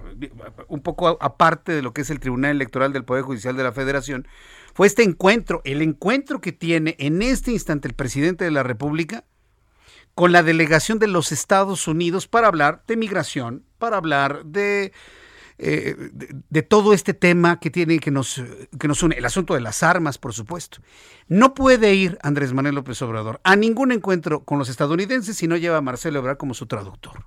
un 0.68 0.82
poco 0.82 1.18
aparte 1.20 1.72
de 1.72 1.82
lo 1.82 1.92
que 1.92 2.02
es 2.02 2.12
el 2.12 2.20
Tribunal 2.20 2.52
Electoral 2.52 2.94
del 2.94 3.06
Poder 3.06 3.24
Judicial 3.24 3.58
de 3.58 3.64
la 3.64 3.72
Federación, 3.72 4.28
fue 4.76 4.86
este 4.86 5.02
encuentro, 5.02 5.64
el 5.66 5.82
encuentro 5.82 6.42
que 6.42 6.52
tiene 6.52 6.96
en 7.00 7.24
este 7.24 7.54
instante 7.54 7.88
el 7.88 7.96
presidente 7.96 8.46
de 8.46 8.52
la 8.52 8.62
República 8.62 9.24
con 10.14 10.32
la 10.32 10.44
delegación 10.44 11.00
de 11.00 11.08
los 11.08 11.32
Estados 11.32 11.88
Unidos 11.88 12.28
para 12.28 12.50
hablar 12.50 12.84
de 12.86 12.98
migración, 12.98 13.64
para 13.80 13.98
hablar 13.98 14.46
de 14.46 14.94
eh, 15.62 15.96
de, 16.14 16.64
todo 16.64 16.94
este 16.94 17.14
tema 17.14 17.60
que 17.60 17.70
tiene 17.70 18.00
que 18.00 18.12
nos, 18.12 18.42
que 18.80 18.88
nos 18.88 19.04
une, 19.04 19.18
el 19.18 19.26
asunto 19.26 19.56
de 19.56 19.60
las 19.60 19.84
armas, 19.84 20.18
por 20.18 20.34
supuesto. 20.34 20.80
No 21.28 21.54
puede 21.54 21.94
ir 21.96 22.18
Andrés 22.22 22.54
Manuel 22.54 22.76
López 22.76 23.02
Obrador 23.02 23.42
a 23.44 23.58
ningún 23.58 23.92
encuentro 23.92 24.46
con 24.46 24.58
los 24.58 24.70
estadounidenses 24.70 25.36
si 25.36 25.50
no 25.50 25.58
lleva 25.58 25.76
a 25.76 25.82
Marcelo 25.82 26.20
Ebrard 26.20 26.38
como 26.38 26.54
su 26.54 26.66
traductor. 26.66 27.26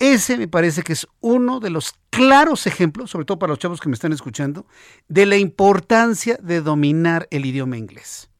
Ese 0.00 0.36
me 0.36 0.48
parece 0.48 0.82
que 0.82 0.94
es 0.94 1.06
uno 1.20 1.60
de 1.60 1.70
los 1.70 1.94
claros 2.10 2.66
ejemplos, 2.66 3.10
sobre 3.10 3.24
todo 3.24 3.38
para 3.38 3.52
los 3.52 3.60
chavos 3.60 3.80
que 3.80 3.88
me 3.88 3.94
están 3.94 4.12
escuchando, 4.12 4.66
de 5.06 5.24
la 5.24 5.36
importancia 5.36 6.36
de 6.42 6.60
dominar 6.60 7.28
el 7.30 7.46
idioma 7.46 7.76
inglés. 7.76 8.30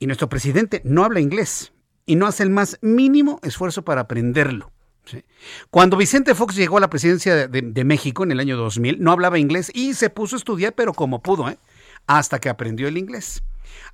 Y 0.00 0.06
nuestro 0.06 0.28
presidente 0.28 0.82
no 0.84 1.04
habla 1.04 1.20
inglés 1.20 1.72
y 2.06 2.16
no 2.16 2.26
hace 2.26 2.42
el 2.42 2.50
más 2.50 2.76
mínimo 2.82 3.38
esfuerzo 3.44 3.84
para 3.84 4.00
aprenderlo. 4.00 4.72
Cuando 5.70 5.96
Vicente 5.96 6.34
Fox 6.34 6.54
llegó 6.54 6.78
a 6.78 6.80
la 6.80 6.90
presidencia 6.90 7.48
de, 7.48 7.84
México 7.84 8.24
en 8.24 8.32
el 8.32 8.40
año 8.40 8.56
2000, 8.56 9.02
no 9.02 9.12
hablaba 9.12 9.38
inglés 9.38 9.70
y 9.74 9.94
se 9.94 10.10
puso 10.10 10.36
a 10.36 10.38
estudiar, 10.38 10.74
pero 10.74 10.92
como 10.92 11.22
pudo, 11.22 11.48
¿eh? 11.48 11.58
hasta 12.06 12.38
que 12.38 12.48
aprendió 12.48 12.88
el 12.88 12.98
inglés. 12.98 13.42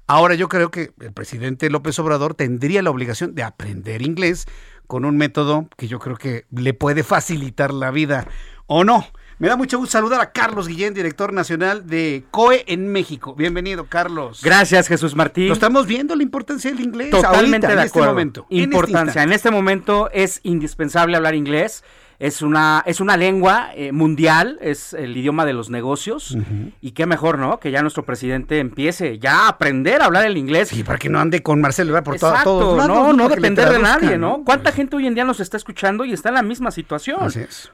Ahora 0.06 0.34
yo 0.34 0.48
creo 0.48 0.70
que 0.70 0.92
el 1.00 1.12
presidente 1.12 1.70
López 1.70 1.98
Obrador 1.98 2.34
tendría 2.34 2.82
la 2.82 2.90
obligación 2.90 3.34
de 3.34 3.42
aprender 3.42 4.02
inglés 4.02 4.46
con 4.86 5.04
un 5.04 5.16
método 5.16 5.68
que 5.76 5.88
yo 5.88 5.98
creo 5.98 6.16
que 6.16 6.46
le 6.50 6.74
puede 6.74 7.02
facilitar 7.02 7.72
la 7.72 7.90
vida, 7.90 8.26
¿o 8.66 8.84
no? 8.84 9.06
Me 9.38 9.48
da 9.48 9.56
mucho 9.56 9.78
gusto 9.78 9.92
saludar 9.92 10.20
a 10.20 10.30
Carlos 10.30 10.68
Guillén, 10.68 10.94
director 10.94 11.32
nacional 11.32 11.88
de 11.88 12.22
COE 12.30 12.64
en 12.68 12.86
México. 12.86 13.34
Bienvenido, 13.34 13.86
Carlos. 13.86 14.40
Gracias, 14.44 14.86
Jesús 14.86 15.16
Martín. 15.16 15.48
Lo 15.48 15.54
estamos 15.54 15.86
viendo 15.86 16.14
la 16.14 16.22
importancia 16.22 16.70
del 16.70 16.80
inglés. 16.80 17.10
Totalmente 17.10 17.66
de 17.66 17.72
en 17.72 17.78
este 17.80 18.00
momento. 18.00 18.46
Este 18.48 18.62
importancia. 18.62 19.22
En 19.24 19.32
este 19.32 19.50
momento 19.50 20.08
es 20.12 20.38
indispensable 20.44 21.16
hablar 21.16 21.34
inglés 21.34 21.82
es 22.24 22.40
una, 22.40 22.82
es 22.86 23.02
una 23.02 23.18
lengua 23.18 23.68
eh, 23.74 23.92
mundial, 23.92 24.56
es 24.62 24.94
el 24.94 25.14
idioma 25.14 25.44
de 25.44 25.52
los 25.52 25.68
negocios. 25.68 26.34
Y 26.80 26.92
qué 26.92 27.04
mejor, 27.04 27.38
¿no? 27.38 27.60
Que 27.60 27.70
ya 27.70 27.82
nuestro 27.82 28.06
presidente 28.06 28.60
empiece 28.60 29.18
ya 29.18 29.40
a 29.40 29.48
aprender 29.48 30.00
a 30.00 30.06
hablar 30.06 30.24
el 30.24 30.38
inglés. 30.38 30.72
Y 30.72 30.84
para 30.84 30.98
que 30.98 31.10
no 31.10 31.20
ande 31.20 31.42
con 31.42 31.60
Marcelo 31.60 31.92
por 32.02 32.14
Exacto, 32.14 32.44
todos 32.44 32.78
lados. 32.78 32.96
No, 32.96 33.12
no 33.12 33.28
depender 33.28 33.68
de 33.68 33.78
nadie, 33.78 34.16
¿no? 34.16 34.42
¿Cuánta 34.42 34.72
gente 34.72 34.96
hoy 34.96 35.06
en 35.06 35.14
día 35.14 35.24
nos 35.24 35.38
está 35.38 35.58
escuchando 35.58 36.06
y 36.06 36.14
está 36.14 36.30
en 36.30 36.36
la 36.36 36.42
misma 36.42 36.70
situación? 36.70 37.30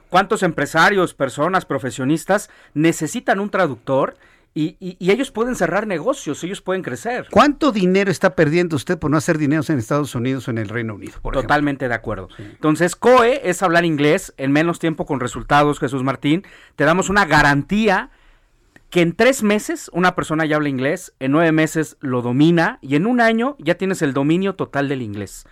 ¿Cuántos 0.09 0.43
empresarios, 0.43 1.13
personas, 1.13 1.63
profesionistas 1.63 2.49
necesitan 2.73 3.39
un 3.39 3.51
traductor? 3.51 4.17
Y, 4.53 4.97
ellos 4.99 5.31
pueden 5.31 5.55
cerrar 5.55 5.87
negocios, 5.87 6.43
ellos 6.43 6.61
pueden 6.61 6.81
crecer. 6.81 7.27
¿Cuánto 7.31 7.71
dinero 7.71 8.11
está 8.11 8.35
perdiendo 8.35 8.75
usted 8.75 8.99
por 8.99 9.09
no 9.09 9.17
hacer 9.17 9.37
dinero 9.37 9.63
en 9.69 9.79
Estados 9.79 10.13
Unidos 10.13 10.47
o 10.47 10.51
en 10.51 10.57
el 10.57 10.67
Reino 10.67 10.95
Unido? 10.95 11.13
Totalmente 11.31 11.87
de 11.87 11.93
acuerdo. 11.93 12.27
Entonces, 12.37 12.95
COE 12.95 13.49
es 13.49 13.63
hablar 13.63 13.85
inglés 13.85 14.33
en 14.37 14.51
menos 14.51 14.79
tiempo 14.79 15.05
con 15.05 15.21
resultados, 15.21 15.79
Jesús 15.79 16.03
Martín. 16.03 16.43
Te 16.75 16.83
damos 16.83 17.09
una 17.09 17.25
garantía 17.25 18.09
que 18.91 18.99
en 18.99 19.13
tres 19.15 19.41
meses 19.41 19.89
una 19.93 20.15
persona 20.15 20.45
ya 20.45 20.57
habla 20.57 20.67
inglés, 20.67 21.13
en 21.21 21.31
nueve 21.31 21.53
meses 21.53 21.95
lo 22.01 22.21
domina 22.21 22.77
y 22.81 22.97
en 22.97 23.07
un 23.07 23.21
año 23.21 23.55
ya 23.57 23.75
tienes 23.75 24.01
el 24.01 24.13
dominio 24.13 24.55
total 24.55 24.89
del 24.89 25.01
inglés. 25.01 25.47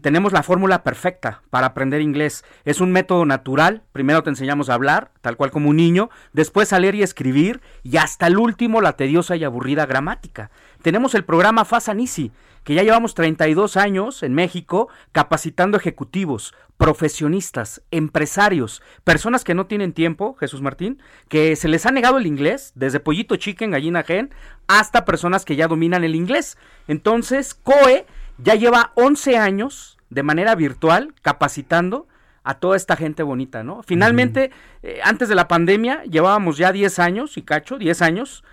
Tenemos 0.00 0.32
la 0.32 0.44
fórmula 0.44 0.84
perfecta 0.84 1.42
para 1.50 1.66
aprender 1.66 2.00
inglés. 2.00 2.44
Es 2.64 2.80
un 2.80 2.92
método 2.92 3.26
natural. 3.26 3.82
Primero 3.92 4.22
te 4.22 4.30
enseñamos 4.30 4.70
a 4.70 4.74
hablar, 4.74 5.10
tal 5.22 5.36
cual 5.36 5.50
como 5.50 5.70
un 5.70 5.76
niño, 5.76 6.08
después 6.32 6.72
a 6.72 6.78
leer 6.78 6.94
y 6.94 7.02
escribir 7.02 7.60
y 7.82 7.96
hasta 7.96 8.28
el 8.28 8.38
último 8.38 8.80
la 8.80 8.92
tediosa 8.92 9.34
y 9.34 9.42
aburrida 9.42 9.86
gramática. 9.86 10.52
Tenemos 10.80 11.16
el 11.16 11.24
programa 11.24 11.64
Fast 11.64 11.88
and 11.88 12.00
Easy, 12.00 12.30
que 12.64 12.74
ya 12.74 12.82
llevamos 12.82 13.14
32 13.14 13.76
años 13.76 14.22
en 14.22 14.34
México 14.34 14.88
capacitando 15.12 15.76
ejecutivos, 15.76 16.54
profesionistas, 16.76 17.82
empresarios, 17.90 18.82
personas 19.04 19.44
que 19.44 19.54
no 19.54 19.66
tienen 19.66 19.92
tiempo, 19.92 20.34
Jesús 20.34 20.60
Martín, 20.60 21.00
que 21.28 21.54
se 21.56 21.68
les 21.68 21.86
ha 21.86 21.92
negado 21.92 22.18
el 22.18 22.26
inglés, 22.26 22.72
desde 22.74 23.00
pollito 23.00 23.36
chicken, 23.36 23.70
gallina 23.70 24.02
gen, 24.02 24.30
hasta 24.66 25.04
personas 25.04 25.44
que 25.44 25.56
ya 25.56 25.68
dominan 25.68 26.04
el 26.04 26.14
inglés. 26.14 26.58
Entonces, 26.88 27.54
COE 27.54 28.06
ya 28.38 28.54
lleva 28.54 28.92
11 28.96 29.36
años 29.38 29.98
de 30.10 30.22
manera 30.22 30.54
virtual 30.54 31.14
capacitando 31.22 32.08
a 32.44 32.54
toda 32.54 32.76
esta 32.76 32.96
gente 32.96 33.22
bonita, 33.22 33.62
¿no? 33.62 33.82
Finalmente, 33.82 34.50
eh, 34.82 35.00
antes 35.02 35.28
de 35.28 35.34
la 35.34 35.48
pandemia, 35.48 36.02
llevábamos 36.04 36.58
ya 36.58 36.72
10 36.72 36.98
años, 36.98 37.38
y 37.38 37.42
cacho, 37.42 37.78
10 37.78 38.02
años, 38.02 38.44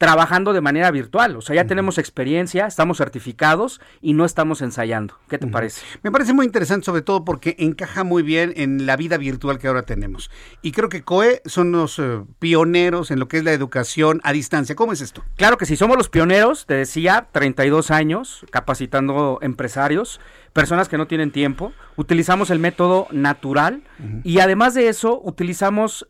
trabajando 0.00 0.54
de 0.54 0.62
manera 0.62 0.90
virtual. 0.90 1.36
O 1.36 1.42
sea, 1.42 1.54
ya 1.54 1.66
tenemos 1.66 1.98
experiencia, 1.98 2.66
estamos 2.66 2.96
certificados 2.96 3.82
y 4.00 4.14
no 4.14 4.24
estamos 4.24 4.62
ensayando. 4.62 5.18
¿Qué 5.28 5.36
te 5.36 5.46
parece? 5.46 5.82
Me 6.02 6.10
parece 6.10 6.32
muy 6.32 6.46
interesante, 6.46 6.86
sobre 6.86 7.02
todo 7.02 7.22
porque 7.22 7.54
encaja 7.58 8.02
muy 8.02 8.22
bien 8.22 8.54
en 8.56 8.86
la 8.86 8.96
vida 8.96 9.18
virtual 9.18 9.58
que 9.58 9.68
ahora 9.68 9.82
tenemos. 9.82 10.30
Y 10.62 10.72
creo 10.72 10.88
que 10.88 11.02
COE 11.02 11.42
son 11.44 11.70
los 11.70 11.98
eh, 11.98 12.22
pioneros 12.38 13.10
en 13.10 13.18
lo 13.18 13.28
que 13.28 13.36
es 13.36 13.44
la 13.44 13.52
educación 13.52 14.22
a 14.24 14.32
distancia. 14.32 14.74
¿Cómo 14.74 14.94
es 14.94 15.02
esto? 15.02 15.22
Claro 15.36 15.58
que 15.58 15.66
sí, 15.66 15.76
somos 15.76 15.98
los 15.98 16.08
pioneros, 16.08 16.64
te 16.64 16.72
decía, 16.72 17.28
32 17.30 17.90
años 17.90 18.46
capacitando 18.50 19.38
empresarios 19.42 20.18
personas 20.52 20.88
que 20.88 20.98
no 20.98 21.06
tienen 21.06 21.30
tiempo, 21.30 21.72
utilizamos 21.96 22.50
el 22.50 22.58
método 22.58 23.06
natural 23.12 23.82
y 24.24 24.40
además 24.40 24.74
de 24.74 24.88
eso 24.88 25.20
utilizamos 25.22 26.08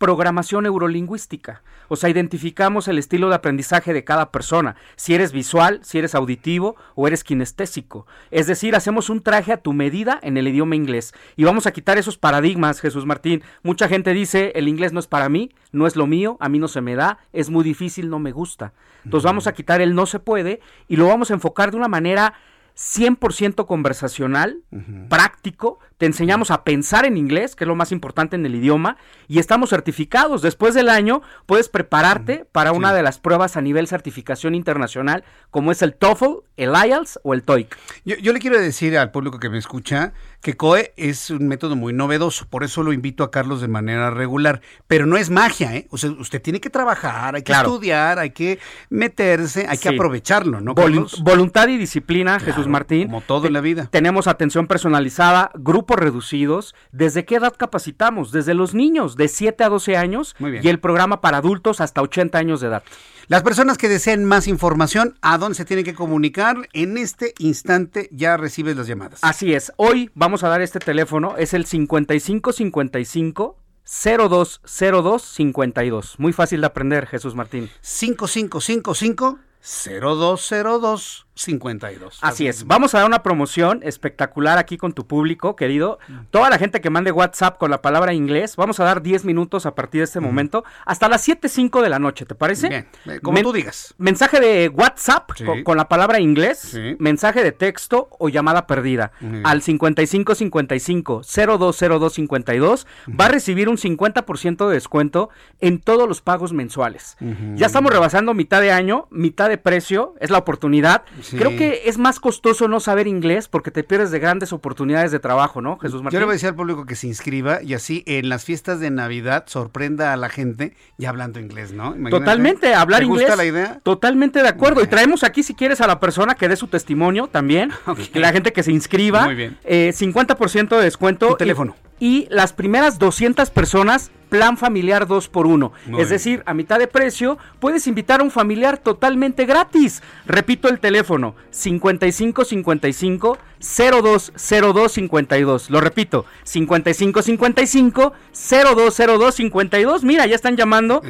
programación 0.00 0.62
neurolingüística. 0.64 1.62
O 1.88 1.94
sea, 1.94 2.08
identificamos 2.08 2.88
el 2.88 2.96
estilo 2.96 3.28
de 3.28 3.34
aprendizaje 3.34 3.92
de 3.92 4.02
cada 4.02 4.30
persona, 4.32 4.74
si 4.96 5.14
eres 5.14 5.30
visual, 5.30 5.80
si 5.82 5.98
eres 5.98 6.14
auditivo 6.14 6.74
o 6.94 7.06
eres 7.06 7.22
kinestésico. 7.22 8.06
Es 8.30 8.46
decir, 8.46 8.74
hacemos 8.74 9.10
un 9.10 9.20
traje 9.20 9.52
a 9.52 9.58
tu 9.58 9.74
medida 9.74 10.18
en 10.22 10.38
el 10.38 10.48
idioma 10.48 10.74
inglés. 10.74 11.12
Y 11.36 11.44
vamos 11.44 11.66
a 11.66 11.72
quitar 11.72 11.98
esos 11.98 12.16
paradigmas, 12.16 12.80
Jesús 12.80 13.04
Martín. 13.04 13.42
Mucha 13.62 13.88
gente 13.88 14.14
dice, 14.14 14.52
el 14.54 14.68
inglés 14.68 14.94
no 14.94 15.00
es 15.00 15.06
para 15.06 15.28
mí, 15.28 15.50
no 15.70 15.86
es 15.86 15.96
lo 15.96 16.06
mío, 16.06 16.38
a 16.40 16.48
mí 16.48 16.58
no 16.58 16.68
se 16.68 16.80
me 16.80 16.96
da, 16.96 17.18
es 17.34 17.50
muy 17.50 17.62
difícil, 17.62 18.08
no 18.08 18.18
me 18.18 18.32
gusta. 18.32 18.72
Entonces 19.04 19.26
vamos 19.26 19.46
a 19.46 19.52
quitar 19.52 19.82
el 19.82 19.94
no 19.94 20.06
se 20.06 20.18
puede 20.18 20.60
y 20.88 20.96
lo 20.96 21.08
vamos 21.08 21.30
a 21.30 21.34
enfocar 21.34 21.72
de 21.72 21.76
una 21.76 21.88
manera 21.88 22.32
100% 22.74 23.66
conversacional, 23.66 24.62
práctico, 25.10 25.78
te 26.00 26.06
enseñamos 26.06 26.50
a 26.50 26.64
pensar 26.64 27.04
en 27.04 27.18
inglés, 27.18 27.54
que 27.54 27.64
es 27.64 27.68
lo 27.68 27.74
más 27.74 27.92
importante 27.92 28.34
en 28.34 28.46
el 28.46 28.54
idioma, 28.54 28.96
y 29.28 29.38
estamos 29.38 29.68
certificados. 29.68 30.40
Después 30.40 30.72
del 30.72 30.88
año 30.88 31.20
puedes 31.44 31.68
prepararte 31.68 32.46
para 32.52 32.72
una 32.72 32.94
de 32.94 33.02
las 33.02 33.18
pruebas 33.18 33.58
a 33.58 33.60
nivel 33.60 33.86
certificación 33.86 34.54
internacional, 34.54 35.24
como 35.50 35.72
es 35.72 35.82
el 35.82 35.92
TOEFL, 35.92 36.38
el 36.56 36.72
IELTS 36.74 37.20
o 37.22 37.34
el 37.34 37.42
TOEIC. 37.42 37.76
Yo, 38.06 38.16
yo 38.16 38.32
le 38.32 38.38
quiero 38.38 38.58
decir 38.58 38.96
al 38.96 39.10
público 39.10 39.38
que 39.38 39.50
me 39.50 39.58
escucha 39.58 40.14
que 40.40 40.56
COE 40.56 40.94
es 40.96 41.28
un 41.28 41.48
método 41.48 41.76
muy 41.76 41.92
novedoso, 41.92 42.46
por 42.48 42.64
eso 42.64 42.82
lo 42.82 42.94
invito 42.94 43.24
a 43.24 43.30
Carlos 43.30 43.60
de 43.60 43.68
manera 43.68 44.10
regular, 44.10 44.62
pero 44.86 45.04
no 45.04 45.18
es 45.18 45.28
magia, 45.28 45.76
¿eh? 45.76 45.86
O 45.90 45.98
sea, 45.98 46.10
usted 46.12 46.40
tiene 46.40 46.60
que 46.60 46.70
trabajar, 46.70 47.34
hay 47.36 47.42
que 47.42 47.52
estudiar, 47.52 48.18
hay 48.18 48.30
que 48.30 48.58
meterse, 48.88 49.66
hay 49.68 49.76
que 49.76 49.90
aprovecharlo, 49.90 50.62
¿no? 50.62 50.74
voluntad 50.74 51.68
y 51.68 51.76
disciplina, 51.76 52.40
Jesús 52.40 52.68
Martín. 52.68 53.08
Como 53.08 53.20
todo 53.20 53.46
en 53.46 53.52
la 53.52 53.60
vida. 53.60 53.88
Tenemos 53.90 54.26
atención 54.26 54.66
personalizada, 54.66 55.50
grupos 55.90 56.04
reducidos. 56.04 56.74
¿Desde 56.92 57.24
qué 57.24 57.36
edad 57.36 57.54
capacitamos? 57.56 58.32
Desde 58.32 58.52
los 58.54 58.74
niños, 58.74 59.16
de 59.16 59.28
7 59.28 59.64
a 59.64 59.68
12 59.68 59.96
años. 59.96 60.34
Y 60.40 60.68
el 60.68 60.78
programa 60.78 61.20
para 61.20 61.38
adultos 61.38 61.80
hasta 61.80 62.02
80 62.02 62.38
años 62.38 62.60
de 62.60 62.68
edad. 62.68 62.84
Las 63.26 63.42
personas 63.42 63.76
que 63.78 63.88
deseen 63.88 64.24
más 64.24 64.46
información, 64.48 65.16
¿a 65.20 65.38
dónde 65.38 65.56
se 65.56 65.64
tienen 65.64 65.84
que 65.84 65.94
comunicar? 65.94 66.68
En 66.72 66.98
este 66.98 67.34
instante 67.38 68.08
ya 68.12 68.36
recibes 68.36 68.76
las 68.76 68.88
llamadas. 68.88 69.20
Así 69.22 69.54
es. 69.54 69.72
Hoy 69.76 70.10
vamos 70.14 70.44
a 70.44 70.48
dar 70.48 70.62
este 70.62 70.80
teléfono. 70.80 71.36
Es 71.36 71.54
el 71.54 71.66
5555 71.66 73.56
020252. 73.84 76.18
Muy 76.18 76.32
fácil 76.32 76.60
de 76.60 76.66
aprender, 76.66 77.06
Jesús 77.06 77.34
Martín. 77.34 77.70
5555 77.80 79.38
0202 79.62 81.26
52. 81.40 82.18
Así 82.20 82.46
es. 82.46 82.66
Vamos 82.66 82.94
a 82.94 82.98
dar 82.98 83.06
una 83.06 83.22
promoción 83.22 83.80
espectacular 83.82 84.58
aquí 84.58 84.76
con 84.76 84.92
tu 84.92 85.06
público, 85.06 85.56
querido. 85.56 85.98
Toda 86.30 86.50
la 86.50 86.58
gente 86.58 86.80
que 86.80 86.90
mande 86.90 87.12
WhatsApp 87.12 87.58
con 87.58 87.70
la 87.70 87.82
palabra 87.82 88.12
inglés, 88.12 88.56
vamos 88.56 88.80
a 88.80 88.84
dar 88.84 89.02
10 89.02 89.24
minutos 89.24 89.66
a 89.66 89.74
partir 89.74 90.00
de 90.00 90.04
este 90.04 90.20
momento 90.20 90.64
hasta 90.84 91.08
las 91.08 91.26
7.05 91.26 91.82
de 91.82 91.88
la 91.88 91.98
noche, 91.98 92.26
¿te 92.26 92.34
parece? 92.34 92.68
Bien, 92.68 92.88
eh, 93.06 93.20
como 93.22 93.40
tú 93.40 93.52
digas. 93.52 93.94
Mensaje 93.98 94.40
de 94.40 94.68
WhatsApp 94.68 95.30
con, 95.64 95.76
la 95.76 95.88
palabra 95.88 96.20
inglés, 96.20 96.78
mensaje 96.98 97.42
de 97.42 97.52
texto 97.52 98.08
o 98.18 98.28
llamada 98.28 98.66
perdida 98.66 99.12
al 99.44 99.62
5555 99.62 101.22
020252 101.22 102.86
va 103.18 103.26
a 103.26 103.28
recibir 103.28 103.68
un 103.68 103.76
50% 103.76 104.68
de 104.68 104.74
descuento 104.74 105.30
en 105.60 105.78
todos 105.80 106.08
los 106.08 106.20
pagos 106.20 106.52
mensuales. 106.52 107.16
Ya 107.54 107.66
estamos 107.66 107.92
rebasando 107.92 108.34
mitad 108.34 108.60
de 108.60 108.72
año, 108.72 109.06
mitad 109.10 109.48
de 109.48 109.58
precio, 109.58 110.14
es 110.20 110.30
la 110.30 110.38
oportunidad. 110.38 111.02
Creo 111.38 111.56
que 111.56 111.82
es 111.86 111.98
más 111.98 112.20
costoso 112.20 112.68
no 112.68 112.80
saber 112.80 113.06
inglés 113.06 113.48
porque 113.48 113.70
te 113.70 113.82
pierdes 113.84 114.10
de 114.10 114.18
grandes 114.18 114.52
oportunidades 114.52 115.12
de 115.12 115.18
trabajo, 115.18 115.60
¿no, 115.60 115.78
Jesús 115.78 116.02
Martín? 116.02 116.16
Yo 116.16 116.20
le 116.20 116.26
voy 116.26 116.32
a 116.32 116.34
decir 116.34 116.48
al 116.48 116.54
público 116.54 116.86
que 116.86 116.96
se 116.96 117.06
inscriba 117.06 117.62
y 117.62 117.74
así 117.74 118.02
en 118.06 118.28
las 118.28 118.44
fiestas 118.44 118.80
de 118.80 118.90
Navidad 118.90 119.44
sorprenda 119.46 120.12
a 120.12 120.16
la 120.16 120.28
gente 120.28 120.74
ya 120.98 121.08
hablando 121.08 121.40
inglés, 121.40 121.72
¿no? 121.72 121.94
Totalmente, 122.10 122.74
hablar 122.74 123.00
¿Te 123.00 123.06
inglés. 123.06 123.22
gusta 123.22 123.36
la 123.36 123.44
idea? 123.44 123.80
Totalmente 123.82 124.42
de 124.42 124.48
acuerdo. 124.48 124.82
Y 124.82 124.86
traemos 124.86 125.24
aquí, 125.24 125.42
si 125.42 125.54
quieres, 125.54 125.80
a 125.80 125.86
la 125.86 126.00
persona 126.00 126.34
que 126.34 126.48
dé 126.48 126.56
su 126.56 126.68
testimonio 126.68 127.26
también. 127.26 127.70
La 128.14 128.32
gente 128.32 128.52
que 128.52 128.62
se 128.62 128.72
inscriba. 128.72 129.24
Muy 129.24 129.34
bien. 129.34 129.58
Eh, 129.64 129.92
50% 129.94 130.76
de 130.76 130.82
descuento. 130.82 131.28
Tu 131.28 131.36
teléfono. 131.36 131.74
Y, 131.74 131.89
y 132.00 132.26
las 132.30 132.52
primeras 132.52 132.98
200 132.98 133.50
personas 133.50 134.10
plan 134.30 134.56
familiar 134.56 135.06
2 135.06 135.28
por 135.28 135.46
1 135.46 135.72
Es 135.98 136.08
decir, 136.08 136.42
a 136.46 136.54
mitad 136.54 136.78
de 136.78 136.86
precio 136.86 137.36
puedes 137.58 137.86
invitar 137.86 138.20
a 138.20 138.22
un 138.22 138.30
familiar 138.30 138.78
totalmente 138.78 139.44
gratis. 139.44 140.02
Repito 140.24 140.68
el 140.68 140.80
teléfono 140.80 141.34
5555 141.50 143.38
020252. 143.60 145.68
Lo 145.68 145.80
repito, 145.80 146.24
5555 146.44 148.14
020252. 148.32 150.04
Mira, 150.04 150.26
ya 150.26 150.36
están 150.36 150.56
llamando. 150.56 151.02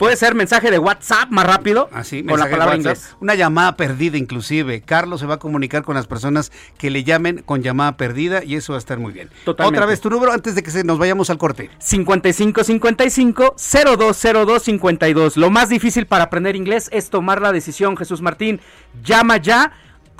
Puede 0.00 0.16
ser 0.16 0.34
mensaje 0.34 0.70
de 0.70 0.78
WhatsApp 0.78 1.28
más 1.28 1.44
rápido 1.44 1.90
Así, 1.92 2.24
con 2.24 2.40
la 2.40 2.48
palabra 2.48 2.74
inglés. 2.74 3.14
Una 3.20 3.34
llamada 3.34 3.76
perdida 3.76 4.16
inclusive. 4.16 4.80
Carlos 4.80 5.20
se 5.20 5.26
va 5.26 5.34
a 5.34 5.38
comunicar 5.38 5.82
con 5.82 5.94
las 5.94 6.06
personas 6.06 6.50
que 6.78 6.88
le 6.88 7.04
llamen 7.04 7.42
con 7.44 7.60
llamada 7.60 7.98
perdida 7.98 8.42
y 8.42 8.54
eso 8.54 8.72
va 8.72 8.78
a 8.78 8.80
estar 8.80 8.98
muy 8.98 9.12
bien. 9.12 9.28
Totalmente. 9.44 9.76
Otra 9.76 9.86
vez 9.86 10.00
tu 10.00 10.08
número 10.08 10.32
antes 10.32 10.54
de 10.54 10.62
que 10.62 10.70
se 10.70 10.84
nos 10.84 10.98
vayamos 10.98 11.28
al 11.28 11.36
corte. 11.36 11.68
5555 11.80 13.56
020252. 13.58 15.36
Lo 15.36 15.50
más 15.50 15.68
difícil 15.68 16.06
para 16.06 16.24
aprender 16.24 16.56
inglés 16.56 16.88
es 16.94 17.10
tomar 17.10 17.42
la 17.42 17.52
decisión, 17.52 17.94
Jesús 17.94 18.22
Martín. 18.22 18.58
Llama 19.04 19.36
ya. 19.36 19.70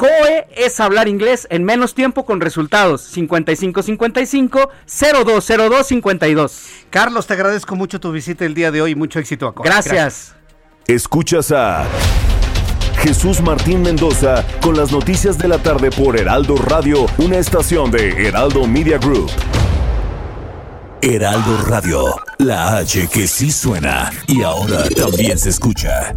COE 0.01 0.47
es 0.57 0.81
hablar 0.81 1.09
inglés 1.09 1.47
en 1.51 1.63
menos 1.63 1.95
tiempo 1.95 2.25
con 2.25 2.41
resultados. 2.41 3.03
5555 3.03 4.71
020252. 4.87 6.63
Carlos, 6.89 7.27
te 7.27 7.35
agradezco 7.35 7.77
mucho 7.77 8.01
tu 8.01 8.11
visita 8.11 8.47
el 8.47 8.55
día 8.55 8.71
de 8.71 8.81
hoy 8.81 8.93
y 8.93 8.95
mucho 8.95 9.19
éxito 9.19 9.47
a 9.47 9.55
COE. 9.55 9.67
Gracias. 9.67 10.35
Escuchas 10.87 11.53
a 11.53 11.85
Jesús 13.03 13.43
Martín 13.43 13.83
Mendoza 13.83 14.43
con 14.63 14.75
las 14.75 14.91
noticias 14.91 15.37
de 15.37 15.49
la 15.49 15.59
tarde 15.59 15.91
por 15.91 16.19
Heraldo 16.19 16.57
Radio, 16.57 17.05
una 17.19 17.37
estación 17.37 17.91
de 17.91 18.27
Heraldo 18.27 18.67
Media 18.67 18.97
Group. 18.97 19.31
Heraldo 21.03 21.63
Radio, 21.67 22.05
la 22.39 22.79
H 22.79 23.07
que 23.13 23.29
sí 23.29 23.51
suena 23.51 24.11
y 24.27 24.43
ahora 24.43 24.89
también 24.97 25.39
se 25.39 25.51
escucha. 25.51 26.17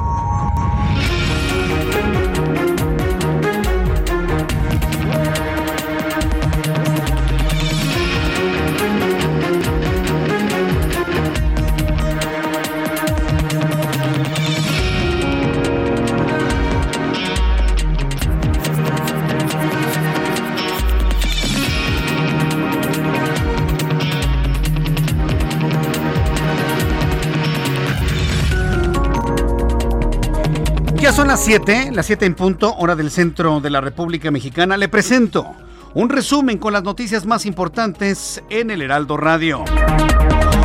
Son 31.13 31.27
las 31.27 31.43
7, 31.43 31.89
las 31.91 32.05
7 32.05 32.25
en 32.25 32.35
punto, 32.35 32.73
hora 32.77 32.95
del 32.95 33.11
centro 33.11 33.59
de 33.59 33.69
la 33.69 33.81
República 33.81 34.31
Mexicana. 34.31 34.77
Le 34.77 34.87
presento 34.87 35.45
un 35.93 36.07
resumen 36.07 36.57
con 36.57 36.71
las 36.71 36.83
noticias 36.83 37.25
más 37.25 37.45
importantes 37.45 38.41
en 38.49 38.71
el 38.71 38.81
Heraldo 38.81 39.17
Radio. 39.17 39.65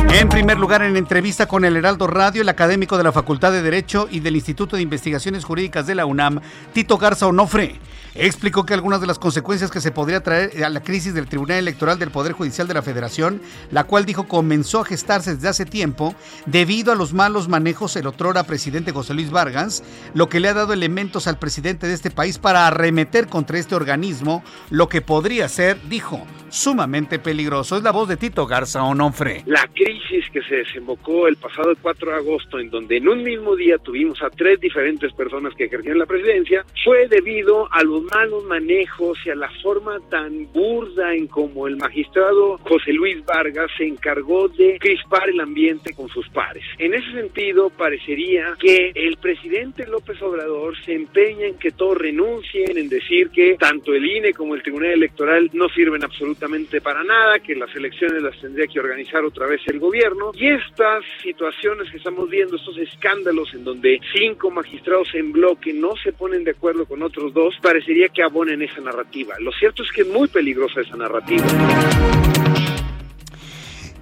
En 0.09 0.29
primer 0.29 0.57
lugar, 0.57 0.83
en 0.83 0.95
entrevista 0.95 1.47
con 1.47 1.65
el 1.65 1.75
Heraldo 1.75 2.07
Radio, 2.07 2.43
el 2.43 2.49
académico 2.49 2.97
de 2.97 3.03
la 3.03 3.11
Facultad 3.11 3.51
de 3.51 3.61
Derecho 3.61 4.07
y 4.09 4.21
del 4.21 4.37
Instituto 4.37 4.77
de 4.77 4.83
Investigaciones 4.83 5.43
Jurídicas 5.43 5.85
de 5.85 5.95
la 5.95 6.05
UNAM, 6.05 6.39
Tito 6.71 6.97
Garza 6.97 7.27
Onofre, 7.27 7.75
explicó 8.17 8.65
que 8.65 8.73
algunas 8.73 8.99
de 8.99 9.07
las 9.07 9.19
consecuencias 9.19 9.69
que 9.69 9.81
se 9.81 9.91
podría 9.91 10.23
traer 10.23 10.63
a 10.63 10.69
la 10.69 10.81
crisis 10.81 11.13
del 11.13 11.27
Tribunal 11.27 11.57
Electoral 11.57 11.99
del 11.99 12.11
Poder 12.11 12.33
Judicial 12.33 12.67
de 12.67 12.73
la 12.73 12.81
Federación, 12.81 13.41
la 13.71 13.83
cual 13.83 14.05
dijo 14.05 14.27
comenzó 14.27 14.81
a 14.81 14.85
gestarse 14.85 15.35
desde 15.35 15.49
hace 15.49 15.65
tiempo 15.65 16.15
debido 16.45 16.91
a 16.91 16.95
los 16.95 17.13
malos 17.13 17.47
manejos 17.47 17.93
del 17.93 18.07
otrora 18.07 18.43
presidente 18.43 18.91
José 18.91 19.13
Luis 19.13 19.29
Vargas, 19.29 19.83
lo 20.13 20.29
que 20.29 20.39
le 20.39 20.49
ha 20.49 20.53
dado 20.53 20.73
elementos 20.73 21.27
al 21.27 21.37
presidente 21.37 21.87
de 21.87 21.93
este 21.93 22.11
país 22.11 22.39
para 22.39 22.67
arremeter 22.67 23.27
contra 23.27 23.59
este 23.59 23.75
organismo, 23.75 24.43
lo 24.69 24.89
que 24.89 25.01
podría 25.01 25.47
ser, 25.49 25.79
dijo, 25.87 26.25
sumamente 26.49 27.19
peligroso. 27.19 27.77
Es 27.77 27.83
la 27.83 27.91
voz 27.91 28.07
de 28.07 28.17
Tito 28.17 28.45
Garza 28.45 28.83
Onofre. 28.83 29.43
La 29.45 29.67
crisis 29.73 30.29
que 30.31 30.41
se 30.43 30.57
desembocó 30.57 31.27
el 31.27 31.35
pasado 31.35 31.73
4 31.81 32.11
de 32.11 32.17
agosto, 32.17 32.59
en 32.59 32.69
donde 32.69 32.97
en 32.97 33.07
un 33.07 33.23
mismo 33.23 33.55
día 33.55 33.77
tuvimos 33.77 34.21
a 34.21 34.29
tres 34.29 34.59
diferentes 34.59 35.13
personas 35.13 35.53
que 35.55 35.65
ejercían 35.65 35.99
la 35.99 36.05
presidencia, 36.05 36.65
fue 36.83 37.07
debido 37.07 37.67
a 37.71 37.83
los 37.83 38.03
malos 38.03 38.43
manejos 38.45 39.17
y 39.25 39.29
a 39.29 39.35
la 39.35 39.49
forma 39.61 39.99
tan 40.09 40.51
burda 40.51 41.13
en 41.13 41.27
como 41.27 41.67
el 41.67 41.77
magistrado 41.77 42.57
José 42.59 42.93
Luis 42.93 43.23
Vargas 43.25 43.69
se 43.77 43.85
encargó 43.85 44.47
de 44.47 44.77
crispar 44.79 45.29
el 45.29 45.39
ambiente 45.39 45.93
con 45.93 46.07
sus 46.09 46.27
pares. 46.29 46.63
En 46.77 46.93
ese 46.93 47.11
sentido, 47.11 47.69
parecería 47.69 48.55
que 48.59 48.91
el 48.95 49.17
presidente 49.17 49.87
López 49.87 50.21
Obrador 50.21 50.75
se 50.83 50.93
empeña 50.93 51.47
en 51.47 51.57
que 51.57 51.71
todos 51.71 51.97
renuncien, 51.97 52.77
en 52.77 52.89
decir 52.89 53.29
que 53.29 53.55
tanto 53.59 53.93
el 53.93 54.05
INE 54.05 54.33
como 54.33 54.55
el 54.55 54.61
Tribunal 54.61 54.91
Electoral 54.91 55.49
no 55.53 55.67
sirven 55.69 56.03
absolutamente 56.03 56.36
para 56.83 57.03
nada, 57.03 57.39
que 57.39 57.55
las 57.55 57.73
elecciones 57.75 58.21
las 58.21 58.39
tendría 58.39 58.67
que 58.67 58.79
organizar 58.79 59.23
otra 59.25 59.47
vez 59.47 59.61
el 59.67 59.79
gobierno 59.79 60.31
y 60.33 60.47
estas 60.47 61.03
situaciones 61.21 61.89
que 61.89 61.97
estamos 61.97 62.29
viendo, 62.29 62.55
estos 62.55 62.77
escándalos 62.77 63.53
en 63.53 63.63
donde 63.63 63.99
cinco 64.13 64.51
magistrados 64.51 65.09
en 65.13 65.31
bloque 65.31 65.73
no 65.73 65.93
se 66.01 66.13
ponen 66.13 66.43
de 66.43 66.51
acuerdo 66.51 66.85
con 66.85 67.01
otros 67.01 67.33
dos, 67.33 67.55
parecería 67.61 68.09
que 68.09 68.23
abonen 68.23 68.61
esa 68.61 68.81
narrativa. 68.81 69.35
Lo 69.39 69.51
cierto 69.51 69.83
es 69.83 69.91
que 69.91 70.01
es 70.01 70.07
muy 70.07 70.27
peligrosa 70.27 70.81
esa 70.81 70.95
narrativa. 70.95 71.45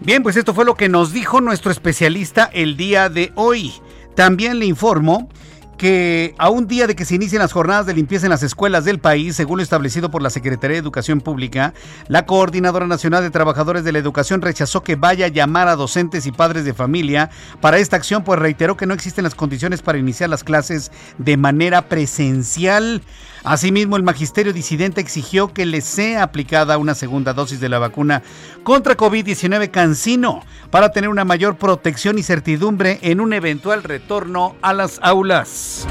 Bien, 0.02 0.22
pues 0.22 0.36
esto 0.36 0.54
fue 0.54 0.66
lo 0.66 0.76
que 0.76 0.90
nos 0.90 1.14
dijo 1.14 1.42
nuestro 1.42 1.72
especialista 1.72 2.50
el 2.54 2.78
día 2.78 3.10
de 3.10 3.32
hoy. 3.36 3.72
También 4.16 4.60
le 4.60 4.66
informo 4.66 5.30
que 5.78 6.36
a 6.38 6.50
un 6.50 6.68
día 6.68 6.88
de 6.88 6.96
que 6.96 7.06
se 7.06 7.16
inicien 7.16 7.42
las 7.42 7.52
jornadas 7.52 7.86
de 7.86 7.94
limpieza 7.94 8.26
en 8.26 8.30
las 8.30 8.44
escuelas 8.44 8.86
del 8.86 9.00
país, 9.00 9.36
según 9.36 9.58
lo 9.58 9.64
establecido 9.64 10.10
por 10.12 10.22
la 10.22 10.30
Secretaría 10.30 10.76
de 10.76 10.80
Educación 10.80 11.22
Pública, 11.22 11.74
la 12.08 12.26
Coordinadora 12.26 12.88
Nacional 12.88 13.24
de 13.24 13.30
Trabajadores 13.30 13.84
de 13.84 13.92
la 13.92 14.00
Educación 14.00 14.42
rechazó 14.42 14.84
que 14.84 14.96
vaya 14.96 15.26
a 15.26 15.30
llamar 15.30 15.68
a 15.68 15.76
docentes 15.76 16.26
y 16.26 16.32
padres 16.32 16.66
de 16.66 16.74
familia 16.74 17.30
para 17.62 17.78
esta 17.78 17.96
acción, 17.96 18.24
pues 18.24 18.40
reiteró 18.40 18.78
que 18.78 18.86
no 18.86 18.94
existen 18.94 19.24
las 19.24 19.36
condiciones 19.36 19.82
para 19.82 19.98
iniciar 19.98 20.30
las 20.30 20.44
clases 20.44 20.92
de 21.18 21.38
manera 21.38 21.84
presencial. 21.84 23.02
Asimismo, 23.46 23.96
el 23.96 24.02
magisterio 24.02 24.54
disidente 24.54 25.02
exigió 25.02 25.54
que 25.54 25.68
le 25.68 25.82
sea 25.82 26.24
aplicada 26.24 26.80
una 26.80 26.96
segunda 26.96 27.32
dosis 27.34 27.60
de 27.60 27.70
la 27.70 27.78
vacuna 27.78 28.24
contra 28.64 28.98
COVID-19 28.98 29.70
Cancino 29.70 30.41
para 30.72 30.91
tener 30.91 31.12
una 31.12 31.26
mayor 31.26 31.56
protección 31.56 32.18
y 32.18 32.24
certidumbre 32.24 32.98
en 33.04 33.22
un 33.22 33.34
eventual 33.34 33.84
retorno 33.84 34.56
a 34.64 34.74
las 34.74 35.00
aulas. 35.04 35.88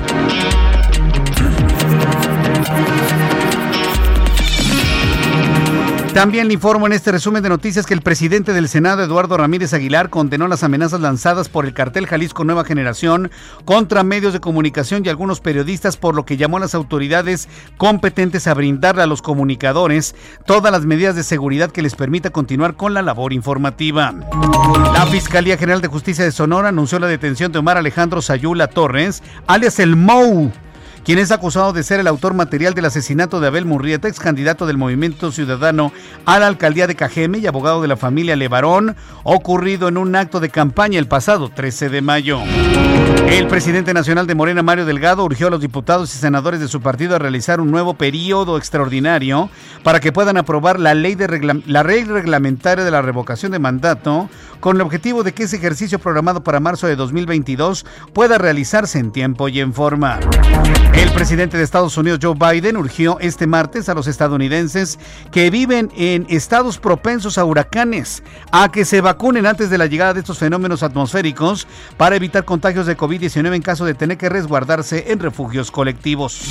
También 6.14 6.46
le 6.46 6.54
informo 6.54 6.86
en 6.86 6.92
este 6.92 7.10
resumen 7.10 7.42
de 7.42 7.48
noticias 7.48 7.86
que 7.86 7.92
el 7.92 8.00
presidente 8.00 8.52
del 8.52 8.68
Senado, 8.68 9.02
Eduardo 9.02 9.36
Ramírez 9.36 9.74
Aguilar, 9.74 10.10
condenó 10.10 10.46
las 10.46 10.62
amenazas 10.62 11.00
lanzadas 11.00 11.48
por 11.48 11.66
el 11.66 11.74
cartel 11.74 12.06
Jalisco 12.06 12.44
Nueva 12.44 12.64
Generación 12.64 13.32
contra 13.64 14.04
medios 14.04 14.32
de 14.32 14.38
comunicación 14.38 15.04
y 15.04 15.08
algunos 15.08 15.40
periodistas, 15.40 15.96
por 15.96 16.14
lo 16.14 16.24
que 16.24 16.36
llamó 16.36 16.58
a 16.58 16.60
las 16.60 16.76
autoridades 16.76 17.48
competentes 17.78 18.46
a 18.46 18.54
brindarle 18.54 19.02
a 19.02 19.08
los 19.08 19.22
comunicadores 19.22 20.14
todas 20.46 20.70
las 20.70 20.86
medidas 20.86 21.16
de 21.16 21.24
seguridad 21.24 21.72
que 21.72 21.82
les 21.82 21.96
permita 21.96 22.30
continuar 22.30 22.76
con 22.76 22.94
la 22.94 23.02
labor 23.02 23.32
informativa. 23.32 24.14
La 24.92 25.06
Fiscalía 25.06 25.58
General 25.58 25.80
de 25.80 25.88
Justicia 25.88 26.24
de 26.24 26.30
Sonora 26.30 26.68
anunció 26.68 27.00
la 27.00 27.08
detención 27.08 27.50
de 27.50 27.58
Omar 27.58 27.76
Alejandro 27.76 28.22
Sayula 28.22 28.68
Torres, 28.68 29.20
alias 29.48 29.80
el 29.80 29.96
MOU 29.96 30.52
quien 31.05 31.18
es 31.18 31.30
acusado 31.30 31.74
de 31.74 31.82
ser 31.82 32.00
el 32.00 32.07
autor 32.07 32.32
material 32.32 32.72
del 32.72 32.86
asesinato 32.86 33.38
de 33.38 33.48
Abel 33.48 33.66
Murrieta, 33.66 34.09
ex 34.09 34.18
candidato 34.18 34.64
del 34.66 34.78
Movimiento 34.78 35.30
Ciudadano 35.32 35.92
a 36.24 36.38
la 36.38 36.46
alcaldía 36.46 36.86
de 36.86 36.94
Cajeme 36.94 37.38
y 37.38 37.46
abogado 37.46 37.82
de 37.82 37.88
la 37.88 37.98
familia 37.98 38.36
Levarón, 38.36 38.96
ocurrido 39.22 39.88
en 39.88 39.98
un 39.98 40.16
acto 40.16 40.40
de 40.40 40.48
campaña 40.48 40.98
el 40.98 41.07
pasado 41.07 41.50
13 41.50 41.90
de 41.90 42.00
mayo. 42.00 42.40
El 43.28 43.46
presidente 43.48 43.92
nacional 43.92 44.26
de 44.26 44.34
Morena, 44.34 44.62
Mario 44.62 44.86
Delgado, 44.86 45.24
urgió 45.24 45.48
a 45.48 45.50
los 45.50 45.61
diputados 45.61 46.14
y 46.14 46.18
senadores 46.18 46.61
de 46.61 46.68
su 46.68 46.80
partido 46.80 47.14
a 47.16 47.18
realizar 47.18 47.61
un 47.61 47.70
nuevo 47.70 47.94
periodo 47.94 48.57
extraordinario 48.57 49.50
para 49.82 50.00
que 50.00 50.12
puedan 50.12 50.38
aprobar 50.38 50.80
la 50.80 50.94
ley, 50.94 51.14
de 51.14 51.62
la 51.66 51.82
reglamentaria 51.82 52.84
de 52.84 52.90
la 52.90 53.02
revocación 53.02 53.52
de 53.52 53.59
mandato 53.59 54.30
con 54.61 54.76
el 54.76 54.82
objetivo 54.82 55.22
de 55.22 55.32
que 55.32 55.42
ese 55.42 55.57
ejercicio 55.57 55.98
programado 55.98 56.42
para 56.42 56.61
marzo 56.61 56.86
de 56.86 56.96
2022 56.96 57.84
pueda 58.14 58.38
realizarse 58.38 58.98
en 58.98 59.12
tiempo 59.12 59.48
y 59.48 59.61
en 59.61 59.74
forma. 59.74 60.20
El 60.97 61.11
presidente 61.12 61.57
de 61.57 61.64
Estados 61.64 61.97
Unidos, 61.97 62.20
Joe 62.22 62.34
Biden, 62.34 62.76
urgió 62.76 63.18
este 63.18 63.49
martes 63.49 63.88
a 63.88 63.95
los 63.95 64.07
estadounidenses 64.07 64.99
que 65.32 65.51
viven 65.51 65.90
en 65.97 66.24
estados 66.28 66.78
propensos 66.78 67.36
a 67.36 67.45
huracanes 67.45 68.22
a 68.53 68.70
que 68.70 68.84
se 68.84 69.01
vacunen 69.01 69.45
antes 69.45 69.70
de 69.70 69.78
la 69.78 69.86
llegada 69.86 70.14
de 70.14 70.20
estos 70.20 70.38
fenómenos 70.38 70.84
atmosféricos 70.84 71.66
para 71.97 72.14
evitar 72.14 72.45
contagios 72.45 72.86
de 72.86 72.97
COVID-19 72.97 73.57
en 73.57 73.62
caso 73.62 73.84
de 73.84 73.95
tener 73.95 74.18
que 74.18 74.28
resguardarse 74.28 75.11
en 75.11 75.18
refugios 75.18 75.72
colectivos. 75.72 76.42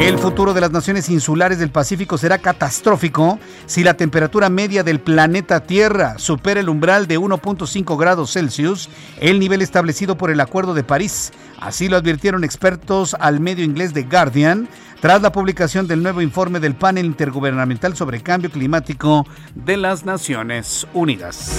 El 0.00 0.18
futuro 0.18 0.52
de 0.52 0.60
las 0.60 0.72
naciones 0.72 1.08
insulares 1.08 1.58
del 1.58 1.70
Pacífico 1.70 2.18
será 2.18 2.38
catastrófico 2.38 3.38
si 3.66 3.84
la 3.84 3.94
temperatura 3.94 4.50
media 4.50 4.82
del 4.82 4.98
planeta 4.98 5.60
Tierra 5.60 6.18
supera 6.18 6.58
el 6.58 6.68
umbral 6.68 7.06
de 7.06 7.20
1.5 7.20 7.96
grados 7.96 8.32
Celsius, 8.32 8.88
el 9.20 9.38
nivel 9.38 9.62
establecido 9.62 10.18
por 10.18 10.32
el 10.32 10.40
Acuerdo 10.40 10.74
de 10.74 10.82
París. 10.82 11.32
Así 11.60 11.88
lo 11.88 11.96
advirtieron 11.96 12.44
expertos 12.44 13.16
al 13.18 13.40
medio 13.40 13.64
inglés 13.64 13.92
The 13.92 14.02
Guardian 14.02 14.68
tras 15.00 15.20
la 15.20 15.32
publicación 15.32 15.86
del 15.86 16.02
nuevo 16.02 16.22
informe 16.22 16.60
del 16.60 16.74
panel 16.74 17.04
intergubernamental 17.04 17.94
sobre 17.96 18.22
cambio 18.22 18.50
climático 18.50 19.26
de 19.54 19.76
las 19.76 20.04
Naciones 20.04 20.86
Unidas. 20.94 21.50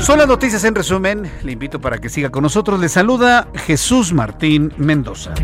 Son 0.00 0.18
las 0.18 0.26
noticias 0.26 0.64
en 0.64 0.74
resumen. 0.74 1.30
Le 1.44 1.52
invito 1.52 1.80
para 1.80 1.98
que 1.98 2.08
siga 2.08 2.30
con 2.30 2.42
nosotros. 2.42 2.80
Le 2.80 2.88
saluda 2.88 3.46
Jesús 3.54 4.12
Martín 4.12 4.72
Mendoza. 4.76 5.34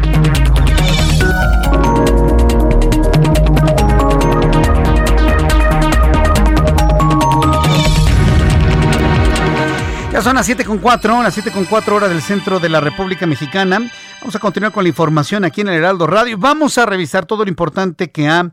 Son 10.22 10.34
las 10.34 10.46
7 10.46 10.64
con 10.64 10.78
4, 10.78 11.22
las 11.22 11.32
7 11.32 11.52
con 11.52 11.64
4 11.64 11.94
horas 11.94 12.10
del 12.10 12.20
centro 12.20 12.58
de 12.58 12.68
la 12.68 12.80
República 12.80 13.24
Mexicana. 13.24 13.88
Vamos 14.20 14.34
a 14.34 14.40
continuar 14.40 14.72
con 14.72 14.82
la 14.82 14.88
información 14.88 15.44
aquí 15.44 15.60
en 15.60 15.68
el 15.68 15.74
Heraldo 15.74 16.08
Radio. 16.08 16.36
Vamos 16.36 16.76
a 16.76 16.86
revisar 16.86 17.24
todo 17.24 17.44
lo 17.44 17.48
importante 17.48 18.10
que 18.10 18.26
ha 18.26 18.52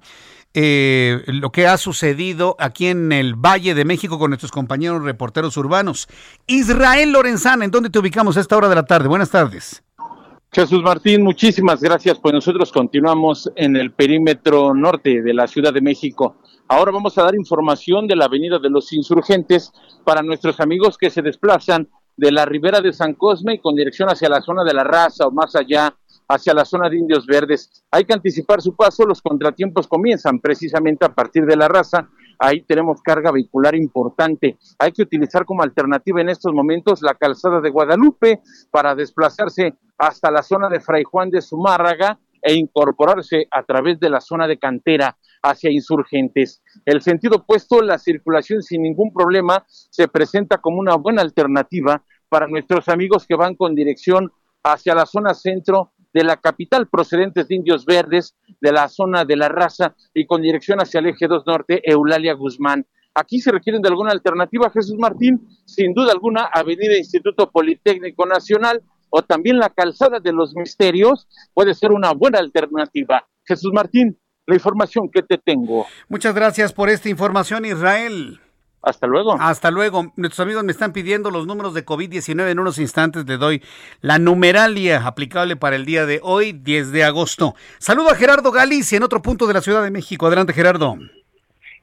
eh, 0.54 1.24
lo 1.26 1.52
que 1.52 1.66
ha 1.66 1.78
sucedido 1.78 2.56
aquí 2.60 2.86
en 2.88 3.12
el 3.12 3.34
Valle 3.34 3.74
de 3.74 3.84
México 3.84 4.20
con 4.20 4.30
nuestros 4.30 4.52
compañeros 4.52 5.04
reporteros 5.04 5.58
urbanos. 5.58 6.08
Israel 6.46 7.12
Lorenzana, 7.12 7.66
¿en 7.66 7.72
dónde 7.72 7.90
te 7.90 7.98
ubicamos 7.98 8.38
a 8.38 8.42
esta 8.42 8.56
hora 8.56 8.70
de 8.70 8.76
la 8.76 8.86
tarde? 8.86 9.08
Buenas 9.08 9.32
tardes. 9.32 9.84
Jesús 10.52 10.84
Martín, 10.84 11.24
muchísimas 11.24 11.82
gracias. 11.82 12.20
Pues 12.20 12.34
nosotros 12.34 12.72
continuamos 12.72 13.52
en 13.56 13.76
el 13.76 13.92
perímetro 13.92 14.74
norte 14.76 15.22
de 15.24 15.34
la 15.34 15.48
Ciudad 15.48 15.74
de 15.74 15.82
México. 15.82 16.38
Ahora 16.68 16.92
vamos 16.92 17.16
a 17.18 17.24
dar 17.24 17.36
información 17.36 18.08
de 18.08 18.16
la 18.16 18.26
Avenida 18.26 18.58
de 18.58 18.72
los 18.72 18.92
Insurgentes 18.92 19.72
para 20.04 20.24
nuestros 20.24 20.60
amigos 20.60 20.98
que 20.98 21.12
se 21.12 21.22
desplazan 21.22 21.88
de 22.18 22.32
la 22.32 22.44
ribera 22.44 22.82
de 22.82 22.92
San 22.92 23.14
Cosme 23.14 23.62
con 23.62 23.76
dirección 23.76 24.10
hacia 24.10 24.30
la 24.30 24.42
zona 24.42 24.64
de 24.64 24.74
la 24.74 24.84
raza 24.84 25.28
o 25.28 25.32
más 25.32 25.56
allá 25.56 25.96
hacia 26.28 26.56
la 26.56 26.66
zona 26.66 26.90
de 26.90 26.98
Indios 26.98 27.28
Verdes. 27.28 27.86
Hay 27.92 28.04
que 28.06 28.14
anticipar 28.14 28.64
su 28.64 28.76
paso, 28.76 29.06
los 29.06 29.22
contratiempos 29.22 29.88
comienzan 29.88 30.40
precisamente 30.40 31.06
a 31.06 31.14
partir 31.14 31.46
de 31.46 31.56
la 31.56 31.68
raza. 31.68 32.10
Ahí 32.40 32.62
tenemos 32.62 33.00
carga 33.04 33.32
vehicular 33.32 33.76
importante. 33.76 34.58
Hay 34.80 34.92
que 34.92 35.04
utilizar 35.04 35.46
como 35.46 35.62
alternativa 35.62 36.20
en 36.20 36.30
estos 36.30 36.52
momentos 36.52 37.04
la 37.04 37.14
calzada 37.14 37.62
de 37.62 37.70
Guadalupe 37.70 38.42
para 38.72 38.96
desplazarse 38.96 39.76
hasta 40.00 40.32
la 40.32 40.42
zona 40.42 40.68
de 40.70 40.80
Fray 40.80 41.04
Juan 41.04 41.30
de 41.30 41.44
Zumárraga 41.44 42.18
e 42.42 42.56
incorporarse 42.56 43.48
a 43.52 43.62
través 43.62 44.00
de 44.00 44.10
la 44.10 44.20
zona 44.20 44.48
de 44.48 44.58
cantera 44.58 45.16
hacia 45.46 45.72
insurgentes. 45.72 46.62
El 46.86 47.02
sentido 47.02 47.38
opuesto, 47.38 47.82
la 47.82 48.00
circulación 48.00 48.64
sin 48.64 48.82
ningún 48.82 49.14
problema 49.14 49.64
se 49.68 50.08
presenta 50.08 50.58
como 50.58 50.80
una 50.80 50.96
buena 50.96 51.22
alternativa 51.22 52.04
para 52.30 52.48
nuestros 52.48 52.90
amigos 52.90 53.26
que 53.28 53.36
van 53.36 53.56
con 53.56 53.76
dirección 53.76 54.32
hacia 54.64 54.96
la 54.96 55.06
zona 55.06 55.34
centro 55.36 55.92
de 56.14 56.24
la 56.24 56.38
capital 56.38 56.88
procedentes 56.88 57.48
de 57.48 57.56
Indios 57.56 57.86
Verdes, 57.86 58.36
de 58.60 58.72
la 58.72 58.88
zona 58.88 59.24
de 59.26 59.36
la 59.36 59.50
raza 59.50 59.96
y 60.14 60.26
con 60.26 60.42
dirección 60.42 60.80
hacia 60.80 61.00
el 61.00 61.08
eje 61.08 61.28
2 61.28 61.44
norte, 61.46 61.82
Eulalia 61.84 62.34
Guzmán. 62.34 62.86
Aquí 63.14 63.40
se 63.40 63.52
requieren 63.52 63.82
de 63.82 63.90
alguna 63.90 64.12
alternativa, 64.12 64.72
Jesús 64.72 64.96
Martín, 64.98 65.48
sin 65.66 65.94
duda 65.94 66.12
alguna, 66.12 66.50
Avenida 66.52 66.98
Instituto 66.98 67.52
Politécnico 67.52 68.26
Nacional 68.26 68.82
o 69.10 69.22
también 69.22 69.60
la 69.60 69.70
calzada 69.70 70.20
de 70.20 70.34
los 70.34 70.56
misterios 70.56 71.28
puede 71.54 71.74
ser 71.74 71.92
una 71.92 72.14
buena 72.14 72.40
alternativa. 72.40 73.28
Jesús 73.46 73.72
Martín, 73.74 74.18
la 74.46 74.56
información 74.56 75.10
que 75.10 75.24
te 75.24 75.38
tengo. 75.38 75.88
Muchas 76.08 76.34
gracias 76.36 76.74
por 76.74 76.90
esta 76.90 77.10
información, 77.10 77.66
Israel. 77.66 78.40
Hasta 78.86 79.08
luego. 79.08 79.36
Hasta 79.40 79.72
luego. 79.72 80.14
Nuestros 80.16 80.42
amigos 80.42 80.64
me 80.64 80.72
están 80.72 80.94
pidiendo 80.94 81.32
los 81.32 81.48
números 81.48 81.74
de 81.74 81.84
COVID-19. 81.84 82.52
En 82.52 82.60
unos 82.60 82.78
instantes 82.78 83.26
le 83.26 83.38
doy 83.38 83.64
la 84.02 84.20
numeralia 84.20 85.08
aplicable 85.08 85.56
para 85.56 85.76
el 85.76 85.86
día 85.86 86.06
de 86.06 86.20
hoy, 86.22 86.54
10 86.54 86.92
de 86.92 87.04
agosto. 87.04 87.56
Saludo 87.80 88.12
a 88.12 88.16
Gerardo 88.16 88.52
Galicia 88.52 88.98
en 88.98 89.04
otro 89.04 89.24
punto 89.24 89.48
de 89.48 89.56
la 89.56 89.62
Ciudad 89.62 89.84
de 89.84 89.90
México. 89.90 90.28
Adelante, 90.28 90.54
Gerardo. 90.54 90.98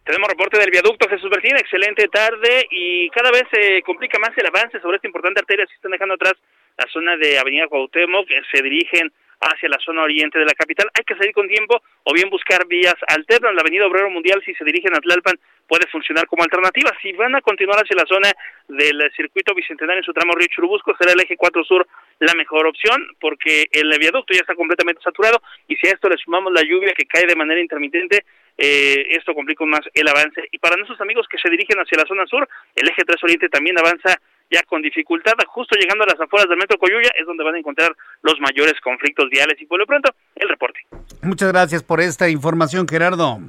Tenemos 0.05 0.29
reporte 0.29 0.59
del 0.59 0.71
viaducto 0.71 1.09
Jesús 1.09 1.31
Bertín, 1.31 1.57
excelente 1.57 2.07
tarde 2.09 2.67
y 2.71 3.09
cada 3.11 3.31
vez 3.31 3.45
se 3.53 3.83
complica 3.83 4.19
más 4.19 4.31
el 4.37 4.47
avance 4.47 4.81
sobre 4.81 4.97
esta 4.97 5.09
importante 5.09 5.41
arteria. 5.41 5.67
Se 5.67 5.75
están 5.75 5.93
dejando 5.93 6.15
atrás 6.15 6.35
la 6.79 6.87
zona 6.93 7.17
de 7.17 7.39
Avenida 7.39 7.67
Cuauhtémoc, 7.69 8.27
se 8.53 8.63
dirigen 8.63 9.13
hacia 9.43 9.68
la 9.68 9.78
zona 9.78 10.03
oriente 10.03 10.38
de 10.38 10.45
la 10.45 10.55
capital. 10.55 10.88
Hay 10.95 11.05
que 11.05 11.16
salir 11.16 11.32
con 11.32 11.49
tiempo 11.49 11.82
o 12.05 12.14
bien 12.14 12.30
buscar 12.30 12.66
vías 12.66 12.95
alternas. 13.09 13.55
La 13.55 13.61
Avenida 13.61 13.86
Obrero 13.86 14.09
Mundial, 14.11 14.43
si 14.45 14.55
se 14.55 14.64
dirigen 14.64 14.95
a 14.95 15.01
Tlalpan, 15.01 15.38
puede 15.66 15.86
funcionar 15.88 16.26
como 16.26 16.45
alternativa. 16.45 16.90
Si 17.03 17.12
van 17.12 17.34
a 17.34 17.40
continuar 17.40 17.78
hacia 17.80 17.97
la 17.97 18.07
zona 18.07 18.30
del 18.68 19.11
circuito 19.16 19.55
bicentenario 19.55 20.01
en 20.01 20.05
su 20.05 20.12
tramo 20.12 20.34
Río 20.34 20.49
Churubusco, 20.49 20.95
será 20.97 21.12
el 21.12 21.20
eje 21.20 21.36
4 21.36 21.64
Sur 21.64 21.86
la 22.20 22.34
mejor 22.34 22.66
opción 22.66 23.03
porque 23.20 23.66
el 23.72 23.90
viaducto 23.99 24.32
ya 24.32 24.40
está 24.40 24.55
completamente 24.55 25.03
saturado 25.03 25.43
y 25.66 25.76
si 25.76 25.88
a 25.88 25.93
esto 25.93 26.09
le 26.09 26.16
sumamos 26.16 26.53
la 26.53 26.62
lluvia 26.62 26.95
que 26.97 27.07
cae 27.07 27.26
de 27.26 27.34
manera 27.34 27.61
intermitente, 27.61 28.24
eh, 28.57 29.07
esto 29.11 29.34
complica 29.34 29.64
más 29.64 29.80
el 29.95 30.07
avance. 30.07 30.43
Y 30.53 30.59
para 30.59 30.76
nuestros 30.76 31.01
amigos 31.01 31.26
que 31.28 31.38
se 31.38 31.51
dirigen 31.51 31.78
hacia 31.78 31.99
la 31.99 32.07
zona 32.07 32.26
sur, 32.26 32.49
el 32.76 32.88
eje 32.88 33.05
3 33.05 33.22
Oriente 33.24 33.49
también 33.49 33.78
avanza 33.78 34.20
ya 34.53 34.63
con 34.65 34.83
dificultad, 34.83 35.33
justo 35.49 35.77
llegando 35.77 36.05
a 36.05 36.09
las 36.09 36.21
afueras 36.21 36.49
del 36.49 36.59
metro 36.59 36.79
Coyuya, 36.79 37.11
es 37.19 37.27
donde 37.27 37.43
van 37.43 37.55
a 37.55 37.59
encontrar 37.59 37.97
los 38.21 38.39
mayores 38.41 38.75
conflictos 38.85 39.29
viales. 39.31 39.61
Y 39.61 39.67
por 39.67 39.79
lo 39.79 39.87
pronto, 39.87 40.13
el 40.37 40.49
reporte. 40.49 40.81
Muchas 41.23 41.51
gracias 41.51 41.83
por 41.83 42.01
esta 42.01 42.29
información, 42.29 42.87
Gerardo. 42.87 43.41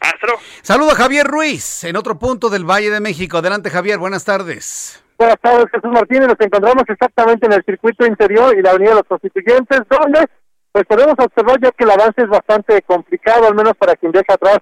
Astro. 0.00 0.34
Saludo 0.62 0.92
a 0.92 0.94
Javier 0.94 1.26
Ruiz, 1.26 1.84
en 1.84 1.96
otro 1.96 2.18
punto 2.18 2.50
del 2.50 2.64
Valle 2.64 2.90
de 2.90 3.00
México. 3.00 3.38
Adelante, 3.38 3.70
Javier, 3.70 3.98
buenas 3.98 4.24
tardes. 4.24 5.02
Buenas 5.18 5.40
tardes, 5.40 5.66
Jesús 5.72 5.90
Martínez. 5.90 6.28
Nos 6.28 6.40
encontramos 6.40 6.84
exactamente 6.88 7.46
en 7.46 7.52
el 7.54 7.64
circuito 7.64 8.06
interior 8.06 8.56
y 8.56 8.62
la 8.62 8.70
Avenida 8.70 8.90
de 8.90 8.96
los 8.96 9.08
Constituyentes, 9.08 9.80
donde 9.88 10.26
pues 10.72 10.84
podemos 10.86 11.14
observar 11.18 11.60
ya 11.60 11.70
que 11.70 11.84
el 11.84 11.90
avance 11.90 12.20
es 12.20 12.28
bastante 12.28 12.82
complicado, 12.82 13.46
al 13.46 13.54
menos 13.54 13.74
para 13.76 13.94
quien 13.94 14.12
deja 14.12 14.34
atrás 14.34 14.58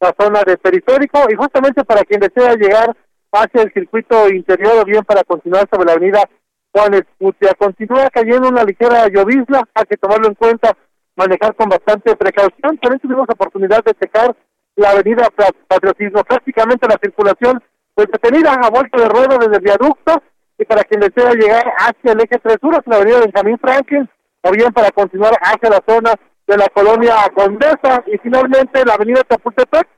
la 0.00 0.12
zona 0.18 0.42
de 0.44 0.58
periférico 0.58 1.24
y 1.30 1.36
justamente 1.36 1.84
para 1.84 2.02
quien 2.02 2.20
desea 2.20 2.54
llegar 2.56 2.96
hacia 3.32 3.62
el 3.62 3.72
circuito 3.72 4.28
interior 4.28 4.74
o 4.80 4.84
bien 4.84 5.04
para 5.04 5.24
continuar 5.24 5.66
sobre 5.70 5.86
la 5.86 5.92
avenida 5.92 6.22
Juan 6.72 6.94
Escutia. 6.94 7.54
Continúa 7.58 8.08
cayendo 8.10 8.48
una 8.48 8.64
ligera 8.64 9.08
llovizna, 9.08 9.62
hay 9.74 9.84
que 9.84 9.96
tomarlo 9.96 10.28
en 10.28 10.34
cuenta, 10.34 10.76
manejar 11.16 11.54
con 11.54 11.68
bastante 11.68 12.14
precaución. 12.16 12.78
También 12.78 13.00
tuvimos 13.00 13.28
oportunidad 13.28 13.82
de 13.84 13.94
checar 13.94 14.36
la 14.76 14.90
avenida 14.90 15.28
Patriotismo, 15.68 16.24
prácticamente 16.24 16.86
la 16.88 16.98
circulación 17.02 17.62
pues 17.94 18.08
detenida 18.10 18.54
a 18.54 18.70
vuelta 18.70 18.98
de 18.98 19.08
rueda 19.08 19.36
desde 19.38 19.56
el 19.56 19.62
viaducto 19.62 20.22
y 20.58 20.64
para 20.64 20.84
quien 20.84 21.00
desea 21.00 21.32
llegar 21.34 21.72
hacia 21.78 22.12
el 22.12 22.20
eje 22.20 22.38
3 22.38 22.56
sur, 22.60 22.82
la 22.86 22.96
avenida 22.96 23.20
Benjamín 23.20 23.58
Franklin, 23.58 24.08
o 24.42 24.50
bien 24.50 24.72
para 24.72 24.90
continuar 24.90 25.34
hacia 25.42 25.70
la 25.70 25.82
zona 25.86 26.14
de 26.46 26.56
la 26.56 26.68
colonia 26.68 27.16
Condesa 27.34 28.02
y 28.06 28.18
finalmente 28.18 28.84
la 28.84 28.94
avenida 28.94 29.22
Chapultepec, 29.28 29.88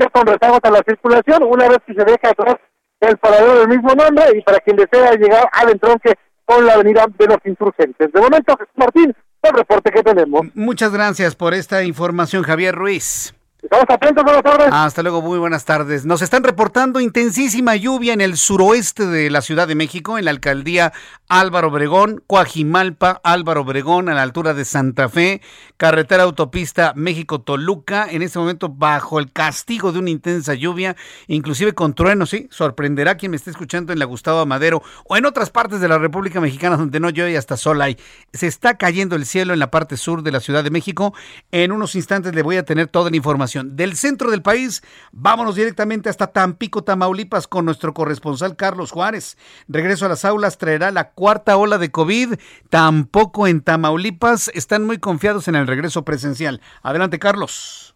ya 0.00 0.08
con 0.10 0.26
rezagos 0.26 0.60
a 0.62 0.70
la 0.70 0.82
circulación, 0.86 1.42
una 1.42 1.68
vez 1.68 1.78
que 1.86 1.94
se 1.94 2.04
deja 2.04 2.30
atrás 2.30 2.56
el 3.00 3.16
paradero 3.18 3.60
del 3.60 3.68
mismo 3.68 3.94
nombre 3.94 4.24
y 4.36 4.42
para 4.42 4.58
quien 4.60 4.76
desea 4.76 5.12
llegar 5.12 5.48
al 5.52 5.70
entronque 5.70 6.14
con 6.44 6.64
la 6.66 6.74
avenida 6.74 7.06
de 7.18 7.26
los 7.26 7.38
insurgentes. 7.44 8.12
De 8.12 8.20
momento, 8.20 8.56
Martín, 8.74 9.14
el 9.42 9.52
reporte 9.52 9.90
que 9.90 10.02
tenemos. 10.02 10.42
Muchas 10.54 10.92
gracias 10.92 11.36
por 11.36 11.54
esta 11.54 11.82
información, 11.84 12.42
Javier 12.42 12.74
Ruiz. 12.74 13.34
Estamos 13.60 13.86
atentos, 13.88 14.22
buenas 14.22 14.42
tardes. 14.44 14.68
Hasta 14.70 15.02
luego, 15.02 15.20
muy 15.20 15.36
buenas 15.36 15.64
tardes. 15.64 16.06
Nos 16.06 16.22
están 16.22 16.44
reportando 16.44 17.00
intensísima 17.00 17.74
lluvia 17.74 18.12
en 18.12 18.20
el 18.20 18.36
suroeste 18.36 19.04
de 19.04 19.30
la 19.30 19.40
Ciudad 19.40 19.66
de 19.66 19.74
México, 19.74 20.16
en 20.16 20.26
la 20.26 20.30
alcaldía 20.30 20.92
Álvaro 21.28 21.66
Obregón, 21.66 22.22
Coajimalpa, 22.28 23.20
Álvaro 23.24 23.62
Obregón, 23.62 24.08
a 24.08 24.14
la 24.14 24.22
altura 24.22 24.54
de 24.54 24.64
Santa 24.64 25.08
Fe, 25.08 25.42
carretera 25.76 26.22
autopista 26.22 26.92
México-Toluca, 26.94 28.06
en 28.08 28.22
este 28.22 28.38
momento 28.38 28.68
bajo 28.68 29.18
el 29.18 29.32
castigo 29.32 29.90
de 29.90 29.98
una 29.98 30.10
intensa 30.10 30.54
lluvia, 30.54 30.94
inclusive 31.26 31.72
con 31.72 31.94
truenos, 31.94 32.30
sí, 32.30 32.46
sorprenderá 32.52 33.16
quien 33.16 33.32
me 33.32 33.36
esté 33.36 33.50
escuchando 33.50 33.92
en 33.92 33.98
la 33.98 34.04
Gustavo 34.04 34.46
Madero 34.46 34.82
o 35.04 35.16
en 35.16 35.26
otras 35.26 35.50
partes 35.50 35.80
de 35.80 35.88
la 35.88 35.98
República 35.98 36.40
Mexicana 36.40 36.76
donde 36.76 37.00
no 37.00 37.10
llueve 37.10 37.36
hasta 37.36 37.56
sol 37.56 37.82
hay. 37.82 37.98
Se 38.32 38.46
está 38.46 38.76
cayendo 38.78 39.16
el 39.16 39.26
cielo 39.26 39.52
en 39.52 39.58
la 39.58 39.72
parte 39.72 39.96
sur 39.96 40.22
de 40.22 40.30
la 40.30 40.38
Ciudad 40.38 40.62
de 40.62 40.70
México. 40.70 41.12
En 41.50 41.72
unos 41.72 41.96
instantes 41.96 42.36
le 42.36 42.42
voy 42.42 42.56
a 42.56 42.64
tener 42.64 42.86
toda 42.86 43.10
la 43.10 43.16
información 43.16 43.47
del 43.54 43.96
centro 43.96 44.30
del 44.30 44.42
país, 44.42 44.82
vámonos 45.12 45.56
directamente 45.56 46.08
hasta 46.08 46.28
Tampico, 46.28 46.84
Tamaulipas, 46.84 47.46
con 47.46 47.64
nuestro 47.64 47.94
corresponsal 47.94 48.56
Carlos 48.56 48.90
Juárez. 48.90 49.36
Regreso 49.68 50.06
a 50.06 50.08
las 50.08 50.24
aulas 50.24 50.58
traerá 50.58 50.90
la 50.90 51.10
cuarta 51.10 51.56
ola 51.56 51.78
de 51.78 51.90
COVID. 51.90 52.34
Tampoco 52.68 53.46
en 53.46 53.62
Tamaulipas 53.62 54.48
están 54.54 54.84
muy 54.84 54.98
confiados 54.98 55.48
en 55.48 55.54
el 55.54 55.66
regreso 55.66 56.04
presencial. 56.04 56.60
Adelante, 56.82 57.18
Carlos. 57.18 57.94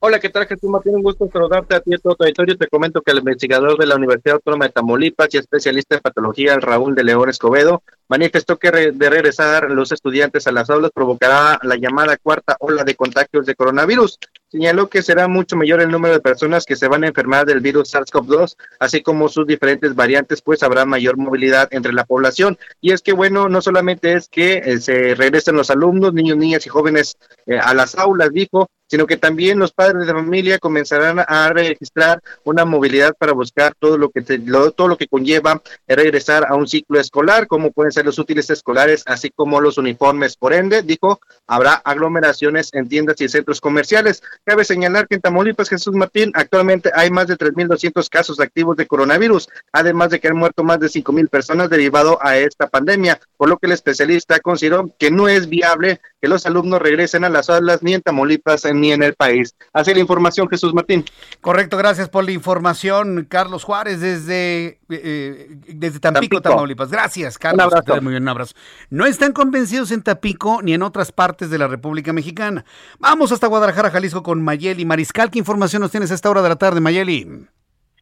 Hola, 0.00 0.20
¿qué 0.20 0.28
tal 0.28 0.46
Jesús 0.46 0.70
Martín? 0.70 0.94
Un 0.94 1.02
gusto 1.02 1.28
saludarte 1.32 1.74
a 1.74 1.80
ti 1.80 1.92
y 1.92 1.98
todo 1.98 2.14
tu 2.14 2.22
auditorio. 2.22 2.56
Te 2.56 2.68
comento 2.68 3.02
que 3.02 3.10
el 3.10 3.18
investigador 3.18 3.76
de 3.76 3.86
la 3.86 3.96
Universidad 3.96 4.36
Autónoma 4.36 4.66
de 4.66 4.72
Tamaulipas 4.72 5.28
y 5.32 5.38
especialista 5.38 5.96
en 5.96 6.00
patología, 6.02 6.56
Raúl 6.60 6.94
de 6.94 7.02
León 7.02 7.28
Escobedo, 7.28 7.82
manifestó 8.08 8.58
que 8.58 8.70
de 8.70 9.10
regresar 9.10 9.70
los 9.70 9.92
estudiantes 9.92 10.46
a 10.46 10.52
las 10.52 10.70
aulas 10.70 10.90
provocará 10.92 11.58
la 11.62 11.76
llamada 11.76 12.16
cuarta 12.16 12.56
ola 12.60 12.84
de 12.84 12.94
contagios 12.94 13.46
de 13.46 13.54
coronavirus. 13.54 14.18
Señaló 14.50 14.88
que 14.88 15.02
será 15.02 15.28
mucho 15.28 15.56
mayor 15.56 15.82
el 15.82 15.90
número 15.90 16.14
de 16.14 16.20
personas 16.20 16.64
que 16.64 16.76
se 16.76 16.88
van 16.88 17.04
a 17.04 17.08
enfermar 17.08 17.44
del 17.44 17.60
virus 17.60 17.92
SARS-CoV-2, 17.92 18.56
así 18.80 19.02
como 19.02 19.28
sus 19.28 19.46
diferentes 19.46 19.94
variantes, 19.94 20.40
pues 20.40 20.62
habrá 20.62 20.86
mayor 20.86 21.18
movilidad 21.18 21.68
entre 21.70 21.92
la 21.92 22.04
población. 22.04 22.58
Y 22.80 22.92
es 22.92 23.02
que, 23.02 23.12
bueno, 23.12 23.48
no 23.48 23.60
solamente 23.60 24.14
es 24.14 24.28
que 24.28 24.54
eh, 24.64 24.80
se 24.80 25.14
regresen 25.14 25.56
los 25.56 25.70
alumnos, 25.70 26.14
niños, 26.14 26.38
niñas 26.38 26.64
y 26.66 26.70
jóvenes 26.70 27.18
eh, 27.46 27.58
a 27.58 27.74
las 27.74 27.96
aulas, 27.96 28.32
dijo, 28.32 28.68
sino 28.88 29.06
que 29.06 29.16
también 29.16 29.58
los 29.58 29.72
padres 29.72 30.06
de 30.06 30.12
familia 30.12 30.58
comenzarán 30.58 31.18
a 31.20 31.50
registrar 31.50 32.22
una 32.44 32.64
movilidad 32.64 33.14
para 33.18 33.32
buscar 33.32 33.74
todo 33.78 33.98
lo 33.98 34.08
que 34.10 34.22
todo 34.22 34.88
lo 34.88 34.96
que 34.96 35.08
conlleva 35.08 35.62
regresar 35.86 36.46
a 36.48 36.54
un 36.54 36.66
ciclo 36.66 36.98
escolar, 36.98 37.46
como 37.46 37.70
pueden 37.70 37.92
ser 37.92 37.97
los 38.04 38.18
útiles 38.18 38.50
escolares, 38.50 39.02
así 39.06 39.30
como 39.30 39.60
los 39.60 39.78
uniformes. 39.78 40.36
Por 40.36 40.52
ende, 40.52 40.82
dijo, 40.82 41.20
habrá 41.46 41.74
aglomeraciones 41.74 42.70
en 42.72 42.88
tiendas 42.88 43.20
y 43.20 43.28
centros 43.28 43.60
comerciales. 43.60 44.22
Cabe 44.44 44.64
señalar 44.64 45.08
que 45.08 45.16
en 45.16 45.20
Tamaulipas, 45.20 45.68
Jesús 45.68 45.94
Martín, 45.94 46.30
actualmente 46.34 46.90
hay 46.94 47.10
más 47.10 47.26
de 47.26 47.36
3.200 47.36 48.08
casos 48.08 48.40
activos 48.40 48.76
de 48.76 48.86
coronavirus, 48.86 49.48
además 49.72 50.10
de 50.10 50.20
que 50.20 50.28
han 50.28 50.36
muerto 50.36 50.64
más 50.64 50.80
de 50.80 50.88
5.000 50.88 51.28
personas 51.28 51.70
derivado 51.70 52.18
a 52.22 52.36
esta 52.36 52.68
pandemia, 52.68 53.20
por 53.36 53.48
lo 53.48 53.58
que 53.58 53.66
el 53.66 53.72
especialista 53.72 54.40
consideró 54.40 54.90
que 54.98 55.10
no 55.10 55.28
es 55.28 55.48
viable 55.48 56.00
que 56.20 56.28
los 56.28 56.46
alumnos 56.46 56.80
regresen 56.80 57.24
a 57.24 57.28
las 57.28 57.48
aulas 57.48 57.82
ni 57.82 57.94
en 57.94 58.02
Tamaulipas 58.02 58.64
ni 58.74 58.92
en 58.92 59.02
el 59.02 59.14
país. 59.14 59.54
Así 59.72 59.94
la 59.94 60.00
información, 60.00 60.48
Jesús 60.48 60.74
Martín. 60.74 61.04
Correcto, 61.40 61.76
gracias 61.76 62.08
por 62.08 62.24
la 62.24 62.32
información, 62.32 63.26
Carlos 63.28 63.64
Juárez, 63.64 64.00
desde, 64.00 64.80
eh, 64.88 65.56
desde 65.68 66.00
Tampico, 66.00 66.40
Tamaulipas. 66.40 66.90
Gracias, 66.90 67.38
Carlos. 67.38 67.72
Muy 68.00 68.12
bien, 68.12 68.22
un 68.22 68.28
abrazo. 68.28 68.54
No 68.90 69.06
están 69.06 69.32
convencidos 69.32 69.90
en 69.90 70.02
Tapico 70.02 70.60
ni 70.62 70.74
en 70.74 70.82
otras 70.82 71.12
partes 71.12 71.50
de 71.50 71.58
la 71.58 71.68
República 71.68 72.12
Mexicana. 72.12 72.64
Vamos 72.98 73.32
hasta 73.32 73.46
Guadalajara, 73.46 73.90
Jalisco, 73.90 74.22
con 74.22 74.42
Mayeli 74.42 74.84
Mariscal. 74.84 75.30
¿Qué 75.30 75.38
información 75.38 75.82
nos 75.82 75.90
tienes 75.90 76.10
a 76.10 76.14
esta 76.14 76.30
hora 76.30 76.42
de 76.42 76.48
la 76.48 76.56
tarde, 76.56 76.80
Mayeli? 76.80 77.46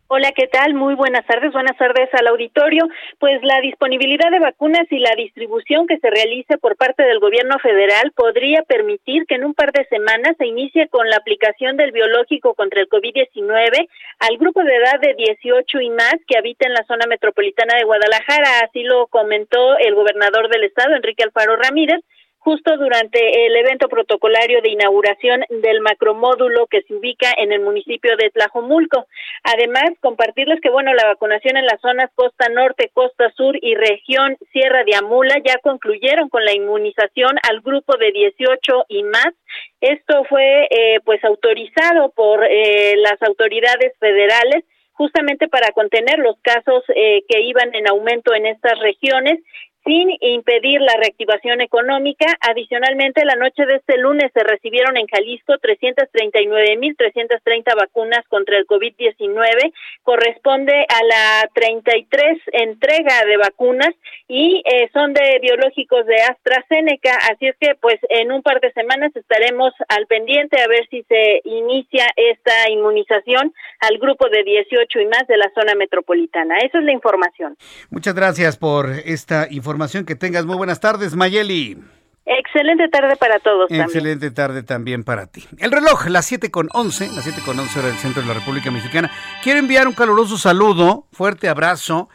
Hola, 0.08 0.30
¿qué 0.36 0.46
tal? 0.46 0.72
Muy 0.74 0.94
buenas 0.94 1.26
tardes. 1.26 1.52
Buenas 1.52 1.76
tardes 1.76 2.08
al 2.14 2.28
auditorio. 2.28 2.86
Pues 3.18 3.42
la 3.42 3.60
disponibilidad 3.60 4.30
de 4.30 4.38
vacunas 4.38 4.86
y 4.90 5.00
la 5.00 5.12
distribución 5.16 5.88
que 5.88 5.98
se 5.98 6.08
realice 6.08 6.58
por 6.58 6.76
parte 6.76 7.02
del 7.02 7.18
gobierno 7.18 7.58
federal 7.58 8.12
podría 8.14 8.62
permitir 8.62 9.26
que 9.26 9.34
en 9.34 9.44
un 9.44 9.52
par 9.52 9.72
de 9.72 9.84
semanas 9.86 10.36
se 10.38 10.46
inicie 10.46 10.86
con 10.90 11.10
la 11.10 11.16
aplicación 11.16 11.76
del 11.76 11.90
biológico 11.90 12.54
contra 12.54 12.80
el 12.80 12.88
COVID-19 12.88 13.88
al 14.20 14.38
grupo 14.38 14.62
de 14.62 14.76
edad 14.76 15.00
de 15.00 15.14
18 15.14 15.80
y 15.80 15.90
más 15.90 16.14
que 16.28 16.38
habita 16.38 16.68
en 16.68 16.74
la 16.74 16.84
zona 16.84 17.06
metropolitana 17.08 17.76
de 17.76 17.82
Guadalajara. 17.82 18.60
Así 18.62 18.84
lo 18.84 19.08
comentó 19.08 19.76
el 19.78 19.96
gobernador 19.96 20.48
del 20.50 20.62
estado, 20.62 20.94
Enrique 20.94 21.24
Alfaro 21.24 21.56
Ramírez, 21.56 22.00
justo 22.46 22.76
durante 22.76 23.18
el 23.46 23.56
evento 23.56 23.88
protocolario 23.88 24.62
de 24.62 24.70
inauguración 24.70 25.40
del 25.50 25.80
macromódulo 25.80 26.68
que 26.68 26.82
se 26.82 26.94
ubica 26.94 27.28
en 27.38 27.50
el 27.50 27.58
municipio 27.58 28.16
de 28.16 28.30
Tlajomulco. 28.30 29.08
Además, 29.42 29.90
compartirles 30.00 30.60
que, 30.60 30.70
bueno, 30.70 30.94
la 30.94 31.06
vacunación 31.06 31.56
en 31.56 31.66
las 31.66 31.80
zonas 31.80 32.08
costa 32.14 32.48
norte, 32.48 32.92
costa 32.94 33.32
sur 33.32 33.58
y 33.60 33.74
región 33.74 34.36
Sierra 34.52 34.84
de 34.84 34.94
Amula 34.94 35.34
ya 35.44 35.58
concluyeron 35.58 36.28
con 36.28 36.44
la 36.44 36.54
inmunización 36.54 37.36
al 37.50 37.62
grupo 37.62 37.96
de 37.96 38.12
18 38.12 38.84
y 38.90 39.02
más. 39.02 39.34
Esto 39.80 40.22
fue, 40.28 40.68
eh, 40.70 41.00
pues, 41.04 41.24
autorizado 41.24 42.12
por 42.14 42.44
eh, 42.44 42.94
las 42.98 43.20
autoridades 43.22 43.92
federales 43.98 44.62
justamente 44.92 45.48
para 45.48 45.72
contener 45.72 46.20
los 46.20 46.36
casos 46.42 46.84
eh, 46.94 47.24
que 47.28 47.40
iban 47.40 47.74
en 47.74 47.88
aumento 47.88 48.32
en 48.34 48.46
estas 48.46 48.78
regiones 48.78 49.40
sin 49.86 50.10
impedir 50.20 50.80
la 50.80 50.94
reactivación 51.00 51.60
económica. 51.60 52.26
Adicionalmente, 52.40 53.24
la 53.24 53.36
noche 53.36 53.64
de 53.66 53.76
este 53.76 53.98
lunes 53.98 54.32
se 54.34 54.42
recibieron 54.42 54.96
en 54.96 55.06
Jalisco 55.06 55.52
339.330 55.54 57.76
vacunas 57.76 58.26
contra 58.28 58.58
el 58.58 58.66
COVID-19. 58.66 59.72
Corresponde 60.02 60.84
a 60.88 61.04
la 61.04 61.48
33 61.54 62.38
entrega 62.52 63.24
de 63.26 63.36
vacunas 63.36 63.94
y 64.26 64.60
eh, 64.64 64.90
son 64.92 65.12
de 65.12 65.38
biológicos 65.40 66.04
de 66.06 66.16
AstraZeneca. 66.16 67.16
Así 67.30 67.46
es 67.46 67.54
que, 67.60 67.76
pues, 67.80 68.00
en 68.10 68.32
un 68.32 68.42
par 68.42 68.58
de 68.60 68.72
semanas 68.72 69.14
estaremos 69.14 69.72
al 69.88 70.08
pendiente 70.08 70.60
a 70.60 70.66
ver 70.66 70.88
si 70.90 71.04
se 71.04 71.42
inicia 71.44 72.08
esta 72.16 72.68
inmunización 72.70 73.54
al 73.78 73.98
grupo 73.98 74.28
de 74.28 74.42
18 74.42 74.98
y 74.98 75.06
más 75.06 75.28
de 75.28 75.36
la 75.36 75.48
zona 75.54 75.76
metropolitana. 75.76 76.58
Esa 76.58 76.78
es 76.78 76.84
la 76.84 76.90
información. 76.92 77.56
Muchas 77.90 78.16
gracias 78.16 78.56
por 78.56 78.90
esta 79.04 79.46
información 79.48 79.75
información. 79.76 80.04
Que 80.04 80.16
tengas 80.16 80.46
muy 80.46 80.56
buenas 80.56 80.80
tardes, 80.80 81.14
Mayeli. 81.14 81.78
Excelente 82.24 82.88
tarde 82.88 83.14
para 83.16 83.38
todos. 83.38 83.70
Excelente 83.70 84.30
tarde 84.30 84.62
también 84.62 85.04
para 85.04 85.26
ti. 85.26 85.46
El 85.58 85.70
reloj, 85.70 86.06
las 86.08 86.26
7 86.26 86.50
con 86.50 86.68
11, 86.72 87.12
las 87.12 87.22
7 87.22 87.42
con 87.44 87.58
11 87.58 87.78
hora 87.78 87.88
del 87.88 87.98
centro 87.98 88.22
de 88.22 88.28
la 88.28 88.34
República 88.34 88.70
Mexicana. 88.70 89.10
Quiero 89.44 89.60
enviar 89.60 89.86
un 89.86 89.94
caluroso 89.94 90.36
saludo, 90.36 91.06
fuerte 91.12 91.48
abrazo 91.48 92.08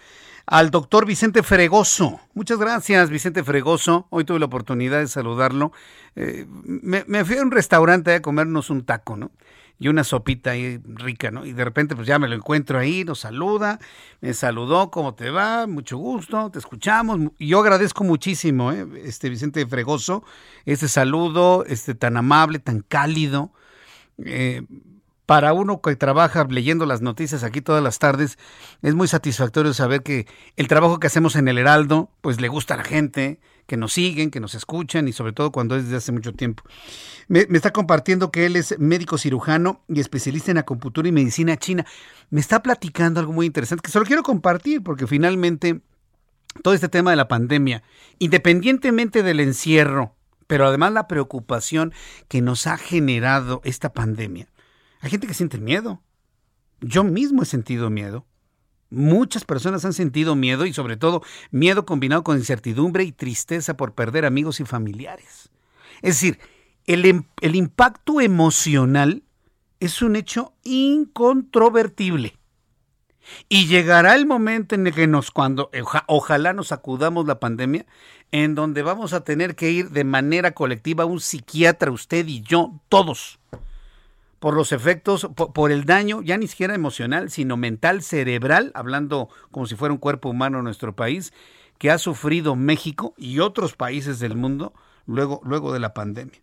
al 0.47 0.70
doctor 0.70 1.05
Vicente 1.05 1.43
Fregoso. 1.43 2.20
Muchas 2.34 2.57
gracias, 2.57 3.09
Vicente 3.09 3.43
Fregoso. 3.43 4.07
Hoy 4.09 4.26
tuve 4.26 4.39
la 4.39 4.47
oportunidad 4.47 4.99
de 4.99 5.07
saludarlo. 5.07 5.72
Eh, 6.18 6.45
me, 6.66 7.05
me, 7.07 7.24
fui 7.24 7.38
a 7.38 7.41
un 7.41 7.51
restaurante 7.51 8.14
a 8.14 8.22
comernos 8.22 8.70
un 8.70 8.86
taco, 8.86 9.16
¿no? 9.16 9.32
Y 9.82 9.88
una 9.88 10.03
sopita 10.03 10.51
ahí 10.51 10.79
rica, 10.86 11.32
¿no? 11.32 11.43
Y 11.43 11.53
de 11.53 11.65
repente 11.65 11.95
pues 11.95 12.07
ya 12.07 12.19
me 12.19 12.27
lo 12.27 12.36
encuentro 12.36 12.77
ahí, 12.77 13.03
nos 13.03 13.21
saluda, 13.21 13.79
me 14.21 14.32
saludó, 14.36 14.91
¿cómo 14.91 15.15
te 15.15 15.32
va? 15.32 15.65
Mucho 15.65 15.97
gusto, 15.97 16.51
te 16.51 16.59
escuchamos. 16.59 17.19
Y 17.39 17.47
yo 17.47 17.61
agradezco 17.61 18.03
muchísimo, 18.03 18.71
¿eh? 18.71 18.86
este 19.03 19.27
Vicente 19.27 19.65
Fregoso, 19.65 20.23
este 20.65 20.88
saludo, 20.88 21.65
este 21.65 21.95
tan 21.95 22.15
amable, 22.15 22.59
tan 22.59 22.82
cálido. 22.82 23.53
Eh, 24.23 24.61
para 25.25 25.51
uno 25.53 25.82
que 25.82 25.95
trabaja 25.95 26.45
leyendo 26.47 26.86
las 26.86 27.01
noticias 27.01 27.43
aquí 27.43 27.59
todas 27.59 27.82
las 27.82 27.97
tardes, 27.97 28.38
es 28.84 28.93
muy 28.93 29.07
satisfactorio 29.07 29.73
saber 29.73 30.03
que 30.03 30.27
el 30.57 30.67
trabajo 30.67 30.99
que 30.99 31.07
hacemos 31.07 31.36
en 31.36 31.47
el 31.47 31.57
Heraldo, 31.57 32.11
pues 32.21 32.39
le 32.39 32.49
gusta 32.49 32.75
a 32.75 32.77
la 32.77 32.84
gente, 32.84 33.39
que 33.72 33.78
nos 33.78 33.93
siguen, 33.93 34.32
que 34.32 34.41
nos 34.41 34.53
escuchan 34.53 35.07
y 35.07 35.13
sobre 35.13 35.32
todo 35.32 35.53
cuando 35.53 35.78
es 35.78 35.86
desde 35.86 35.95
hace 35.95 36.11
mucho 36.11 36.34
tiempo. 36.34 36.61
Me, 37.30 37.47
está 37.53 37.72
compartiendo 37.72 38.30
que 38.30 38.45
él 38.45 38.57
es 38.57 38.78
médico 38.80 39.17
cirujano 39.17 39.82
y 39.88 40.01
especialista 40.01 40.51
en 40.51 40.57
acupuntura 40.57 41.07
y 41.07 41.13
medicina 41.13 41.55
china. 41.55 41.86
Me 42.32 42.41
está 42.41 42.61
platicando 42.61 43.22
algo 43.22 43.32
muy 43.32 43.45
interesante 43.45 43.82
que 43.82 43.89
solo 43.89 44.05
quiero 44.05 44.24
compartir 44.24 44.84
porque 44.84 45.07
finalmente 45.07 45.80
todo 46.63 46.74
este 46.74 46.89
tema 46.89 47.11
de 47.11 47.15
la 47.15 47.30
pandemia, 47.30 47.82
independientemente 48.19 49.24
del 49.24 49.39
encierro, 49.39 50.17
pero 50.47 50.67
además 50.67 50.91
la 50.91 51.07
preocupación 51.07 51.93
que 52.28 52.41
nos 52.41 52.67
ha 52.67 52.78
generado 52.78 53.61
esta 53.63 53.93
pandemia. 53.93 54.49
Hay 54.99 55.11
gente 55.11 55.28
que 55.28 55.34
siente 55.34 55.59
miedo. 55.59 56.01
Yo 56.82 57.05
mismo 57.05 57.43
he 57.43 57.45
sentido 57.45 57.89
miedo. 57.89 58.26
Muchas 58.91 59.45
personas 59.45 59.85
han 59.85 59.93
sentido 59.93 60.35
miedo 60.35 60.65
y 60.65 60.73
sobre 60.73 60.97
todo 60.97 61.23
miedo 61.49 61.85
combinado 61.85 62.23
con 62.23 62.37
incertidumbre 62.37 63.05
y 63.05 63.13
tristeza 63.13 63.77
por 63.77 63.93
perder 63.93 64.25
amigos 64.25 64.59
y 64.59 64.65
familiares. 64.65 65.49
Es 66.01 66.15
decir, 66.15 66.39
el, 66.85 67.05
em, 67.05 67.23
el 67.39 67.55
impacto 67.55 68.19
emocional 68.19 69.23
es 69.79 70.01
un 70.01 70.17
hecho 70.17 70.53
incontrovertible. 70.63 72.37
Y 73.47 73.67
llegará 73.67 74.15
el 74.15 74.25
momento 74.25 74.75
en 74.75 74.87
el 74.87 74.93
que 74.93 75.07
nos, 75.07 75.31
cuando 75.31 75.71
ojalá 76.07 76.51
nos 76.51 76.73
acudamos 76.73 77.25
la 77.25 77.39
pandemia, 77.39 77.85
en 78.31 78.55
donde 78.55 78.81
vamos 78.81 79.13
a 79.13 79.23
tener 79.23 79.55
que 79.55 79.71
ir 79.71 79.91
de 79.91 80.03
manera 80.03 80.51
colectiva 80.51 81.03
a 81.03 81.07
un 81.07 81.21
psiquiatra, 81.21 81.91
usted 81.91 82.27
y 82.27 82.41
yo, 82.41 82.73
todos, 82.89 83.39
por 84.41 84.55
los 84.55 84.71
efectos, 84.71 85.29
por, 85.35 85.71
el 85.71 85.85
daño, 85.85 86.23
ya 86.23 86.35
ni 86.35 86.47
siquiera 86.47 86.73
emocional, 86.73 87.29
sino 87.29 87.57
mental, 87.57 88.01
cerebral, 88.01 88.71
hablando 88.73 89.29
como 89.51 89.67
si 89.67 89.75
fuera 89.75 89.93
un 89.93 89.99
cuerpo 89.99 90.29
humano 90.29 90.57
en 90.57 90.63
nuestro 90.63 90.95
país, 90.95 91.31
que 91.77 91.91
ha 91.91 91.99
sufrido 91.99 92.55
México 92.55 93.13
y 93.17 93.37
otros 93.37 93.75
países 93.75 94.17
del 94.17 94.35
mundo 94.35 94.73
luego, 95.05 95.41
luego 95.43 95.71
de 95.71 95.79
la 95.79 95.93
pandemia. 95.93 96.41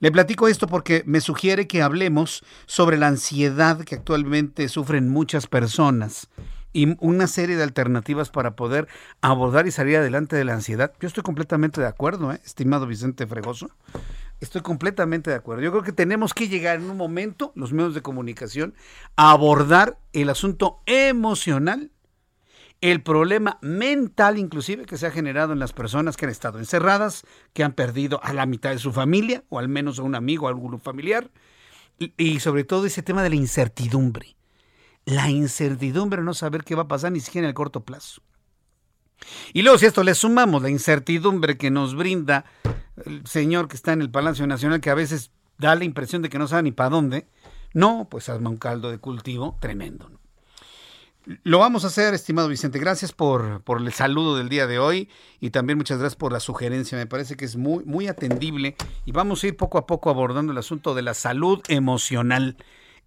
Le 0.00 0.10
platico 0.10 0.48
esto 0.48 0.66
porque 0.68 1.02
me 1.04 1.20
sugiere 1.20 1.66
que 1.66 1.82
hablemos 1.82 2.42
sobre 2.64 2.96
la 2.96 3.08
ansiedad 3.08 3.84
que 3.84 3.96
actualmente 3.96 4.70
sufren 4.70 5.10
muchas 5.10 5.46
personas 5.46 6.30
y 6.72 6.96
una 6.98 7.26
serie 7.26 7.56
de 7.56 7.62
alternativas 7.62 8.30
para 8.30 8.56
poder 8.56 8.88
abordar 9.20 9.66
y 9.66 9.70
salir 9.70 9.98
adelante 9.98 10.34
de 10.34 10.44
la 10.44 10.54
ansiedad. 10.54 10.94
Yo 10.98 11.08
estoy 11.08 11.22
completamente 11.22 11.82
de 11.82 11.88
acuerdo, 11.88 12.32
¿eh? 12.32 12.40
estimado 12.42 12.86
Vicente 12.86 13.26
Fregoso. 13.26 13.68
Estoy 14.40 14.62
completamente 14.62 15.30
de 15.30 15.36
acuerdo. 15.36 15.62
Yo 15.62 15.70
creo 15.70 15.82
que 15.82 15.92
tenemos 15.92 16.34
que 16.34 16.48
llegar 16.48 16.76
en 16.76 16.90
un 16.90 16.96
momento, 16.96 17.52
los 17.54 17.72
medios 17.72 17.94
de 17.94 18.02
comunicación, 18.02 18.74
a 19.16 19.30
abordar 19.30 19.98
el 20.12 20.28
asunto 20.28 20.80
emocional, 20.86 21.90
el 22.80 23.02
problema 23.02 23.58
mental 23.62 24.38
inclusive 24.38 24.84
que 24.84 24.98
se 24.98 25.06
ha 25.06 25.10
generado 25.10 25.52
en 25.52 25.58
las 25.58 25.72
personas 25.72 26.16
que 26.16 26.26
han 26.26 26.30
estado 26.30 26.58
encerradas, 26.58 27.24
que 27.54 27.64
han 27.64 27.72
perdido 27.72 28.22
a 28.22 28.34
la 28.34 28.44
mitad 28.44 28.70
de 28.70 28.78
su 28.78 28.92
familia, 28.92 29.44
o 29.48 29.58
al 29.58 29.68
menos 29.68 29.98
a 29.98 30.02
un 30.02 30.14
amigo 30.14 30.46
o 30.46 30.48
algún 30.48 30.78
familiar, 30.80 31.30
y, 31.98 32.12
y 32.18 32.40
sobre 32.40 32.64
todo 32.64 32.84
ese 32.84 33.02
tema 33.02 33.22
de 33.22 33.30
la 33.30 33.36
incertidumbre. 33.36 34.36
La 35.06 35.30
incertidumbre 35.30 36.22
no 36.22 36.34
saber 36.34 36.64
qué 36.64 36.74
va 36.74 36.82
a 36.82 36.88
pasar 36.88 37.12
ni 37.12 37.20
siquiera 37.20 37.46
en 37.46 37.50
el 37.50 37.54
corto 37.54 37.84
plazo. 37.84 38.20
Y 39.52 39.62
luego 39.62 39.78
si 39.78 39.86
esto 39.86 40.02
le 40.02 40.14
sumamos 40.14 40.62
la 40.62 40.70
incertidumbre 40.70 41.56
que 41.56 41.70
nos 41.70 41.94
brinda 41.94 42.44
el 43.04 43.26
señor 43.26 43.68
que 43.68 43.76
está 43.76 43.92
en 43.92 44.00
el 44.00 44.10
Palacio 44.10 44.46
Nacional, 44.46 44.80
que 44.80 44.90
a 44.90 44.94
veces 44.94 45.30
da 45.58 45.74
la 45.74 45.84
impresión 45.84 46.22
de 46.22 46.28
que 46.28 46.38
no 46.38 46.48
sabe 46.48 46.64
ni 46.64 46.72
para 46.72 46.90
dónde, 46.90 47.26
no, 47.72 48.08
pues 48.10 48.28
hazme 48.28 48.48
un 48.48 48.56
caldo 48.56 48.90
de 48.90 48.98
cultivo 48.98 49.56
tremendo. 49.60 50.10
Lo 51.42 51.58
vamos 51.58 51.84
a 51.84 51.86
hacer, 51.86 52.12
estimado 52.12 52.48
Vicente. 52.48 52.78
Gracias 52.78 53.12
por, 53.12 53.62
por, 53.62 53.80
el 53.80 53.92
saludo 53.94 54.36
del 54.36 54.50
día 54.50 54.66
de 54.66 54.78
hoy 54.78 55.08
y 55.40 55.50
también 55.50 55.78
muchas 55.78 55.98
gracias 55.98 56.16
por 56.16 56.32
la 56.32 56.40
sugerencia. 56.40 56.98
Me 56.98 57.06
parece 57.06 57.34
que 57.34 57.46
es 57.46 57.56
muy, 57.56 57.82
muy 57.84 58.08
atendible 58.08 58.76
y 59.06 59.12
vamos 59.12 59.42
a 59.42 59.46
ir 59.46 59.56
poco 59.56 59.78
a 59.78 59.86
poco 59.86 60.10
abordando 60.10 60.52
el 60.52 60.58
asunto 60.58 60.94
de 60.94 61.00
la 61.00 61.14
salud 61.14 61.62
emocional 61.68 62.58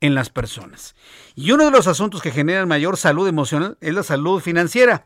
en 0.01 0.15
las 0.15 0.29
personas. 0.29 0.95
Y 1.35 1.51
uno 1.51 1.65
de 1.65 1.71
los 1.71 1.85
asuntos 1.85 2.21
que 2.21 2.31
generan 2.31 2.67
mayor 2.67 2.97
salud 2.97 3.27
emocional 3.27 3.77
es 3.81 3.93
la 3.93 4.03
salud 4.03 4.41
financiera, 4.41 5.05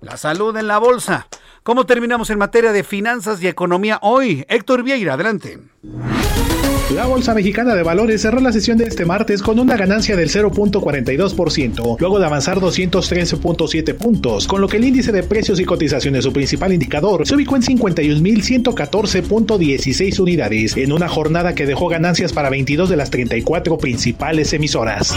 la 0.00 0.16
salud 0.16 0.56
en 0.56 0.66
la 0.66 0.78
bolsa. 0.78 1.28
¿Cómo 1.62 1.86
terminamos 1.86 2.30
en 2.30 2.38
materia 2.38 2.72
de 2.72 2.84
finanzas 2.84 3.42
y 3.42 3.48
economía 3.48 3.98
hoy? 4.02 4.44
Héctor 4.48 4.82
Vieira, 4.82 5.14
adelante. 5.14 5.58
La 6.94 7.06
Bolsa 7.06 7.34
Mexicana 7.34 7.74
de 7.76 7.84
Valores 7.84 8.20
cerró 8.20 8.40
la 8.40 8.52
sesión 8.52 8.76
de 8.76 8.84
este 8.84 9.04
martes 9.04 9.42
con 9.42 9.60
una 9.60 9.76
ganancia 9.76 10.16
del 10.16 10.28
0.42%, 10.28 11.96
luego 12.00 12.18
de 12.18 12.26
avanzar 12.26 12.58
213.7 12.58 13.94
puntos, 13.94 14.48
con 14.48 14.60
lo 14.60 14.66
que 14.66 14.78
el 14.78 14.84
índice 14.84 15.12
de 15.12 15.22
precios 15.22 15.60
y 15.60 15.64
cotizaciones, 15.64 16.24
su 16.24 16.32
principal 16.32 16.72
indicador, 16.72 17.28
se 17.28 17.36
ubicó 17.36 17.54
en 17.54 17.62
51.114.16 17.62 20.18
unidades, 20.18 20.76
en 20.76 20.92
una 20.92 21.08
jornada 21.08 21.54
que 21.54 21.64
dejó 21.64 21.86
ganancias 21.86 22.32
para 22.32 22.50
22 22.50 22.88
de 22.88 22.96
las 22.96 23.10
34 23.10 23.78
principales 23.78 24.52
emisoras. 24.52 25.14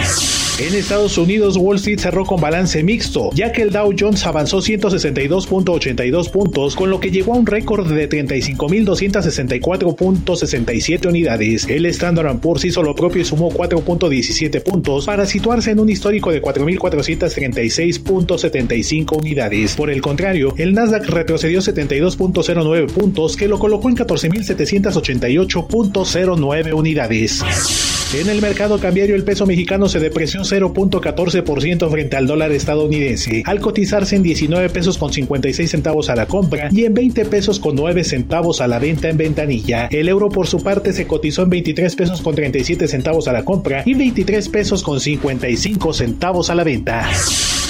En 0.60 0.76
Estados 0.76 1.18
Unidos, 1.18 1.58
Wall 1.58 1.78
Street 1.78 1.98
cerró 1.98 2.26
con 2.26 2.40
balance 2.40 2.84
mixto, 2.84 3.32
ya 3.34 3.52
que 3.52 3.64
el 3.64 3.72
Dow 3.72 3.92
Jones 3.98 4.24
avanzó 4.28 4.60
162.82 4.60 6.30
puntos, 6.30 6.76
con 6.76 6.92
lo 6.92 7.00
que 7.00 7.10
llegó 7.10 7.34
a 7.34 7.38
un 7.38 7.48
récord 7.48 7.92
de 7.92 8.08
35.264.67 8.08 11.08
unidades. 11.08 11.63
El 11.68 11.86
Standard 11.88 12.40
Poor's 12.40 12.64
hizo 12.66 12.84
lo 12.84 12.94
propio 12.96 13.22
y 13.22 13.26
sumó 13.26 13.52
4.17 13.52 14.64
puntos 14.64 15.06
para 15.06 15.26
situarse 15.26 15.72
en 15.72 15.80
un 15.80 15.90
histórico 15.90 16.32
de 16.32 16.42
4.436.75 16.42 19.18
unidades. 19.18 19.76
Por 19.76 19.90
el 19.90 20.02
contrario, 20.02 20.54
el 20.58 20.74
Nasdaq 20.74 21.10
retrocedió 21.10 21.60
72.09 21.60 22.92
puntos 22.92 23.38
que 23.38 23.48
lo 23.48 23.60
colocó 23.60 23.90
en 23.90 23.98
14.788.09 23.98 26.74
unidades. 26.74 27.44
En 28.14 28.30
el 28.30 28.42
mercado 28.42 28.80
cambiario 28.80 29.16
el 29.16 29.24
peso 29.24 29.48
mexicano 29.48 29.90
se 29.90 30.00
depreció 30.00 30.42
0.14% 30.42 31.90
frente 31.90 32.16
al 32.16 32.28
dólar 32.28 32.52
estadounidense, 32.52 33.42
al 33.44 33.60
cotizarse 33.60 34.16
en 34.16 34.22
19 34.22 34.70
pesos 34.70 35.00
con 35.00 35.12
56 35.12 35.72
centavos 35.72 36.12
a 36.12 36.16
la 36.16 36.28
compra 36.28 36.70
y 36.72 36.86
en 36.86 36.94
20 36.94 37.26
pesos 37.26 37.60
con 37.60 37.76
9 37.76 38.04
centavos 38.04 38.62
a 38.62 38.68
la 38.68 38.78
venta 38.78 39.10
en 39.10 39.18
ventanilla. 39.18 39.88
El 39.88 40.10
euro 40.10 40.30
por 40.30 40.46
su 40.46 40.62
parte 40.62 40.94
se 40.94 41.08
cotizó 41.08 41.42
en 41.42 41.50
23 41.50 41.96
pesos 41.96 42.22
con 42.22 42.36
37 42.36 42.88
centavos 42.88 43.28
a 43.28 43.34
la 43.34 43.44
compra 43.44 43.82
y 43.84 43.96
23 43.96 44.48
pesos 44.48 44.84
con 44.84 45.00
55 45.00 45.94
centavos 45.94 46.52
a 46.52 46.56
la 46.56 46.64
venta. 46.64 47.10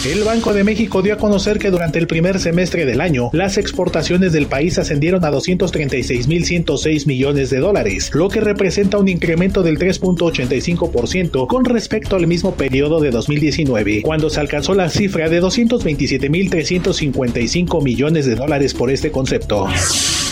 El 0.05 0.25
Banco 0.25 0.53
de 0.53 0.65
México 0.65 1.01
dio 1.01 1.13
a 1.13 1.17
conocer 1.17 1.59
que 1.59 1.71
durante 1.71 1.97
el 1.97 2.07
primer 2.07 2.37
semestre 2.37 2.85
del 2.85 2.99
año, 2.99 3.29
las 3.31 3.57
exportaciones 3.57 4.33
del 4.33 4.47
país 4.47 4.77
ascendieron 4.77 5.23
a 5.23 5.31
236.106 5.31 7.07
millones 7.07 7.49
de 7.49 7.59
dólares, 7.59 8.11
lo 8.13 8.27
que 8.27 8.41
representa 8.41 8.97
un 8.97 9.07
incremento 9.07 9.63
del 9.63 9.79
3.85% 9.79 11.47
con 11.47 11.63
respecto 11.63 12.17
al 12.17 12.27
mismo 12.27 12.55
periodo 12.55 12.99
de 12.99 13.11
2019, 13.11 14.01
cuando 14.01 14.29
se 14.29 14.41
alcanzó 14.41 14.73
la 14.73 14.89
cifra 14.89 15.29
de 15.29 15.41
227.355 15.41 17.81
millones 17.81 18.25
de 18.25 18.35
dólares 18.35 18.73
por 18.73 18.91
este 18.91 19.09
concepto. 19.09 19.69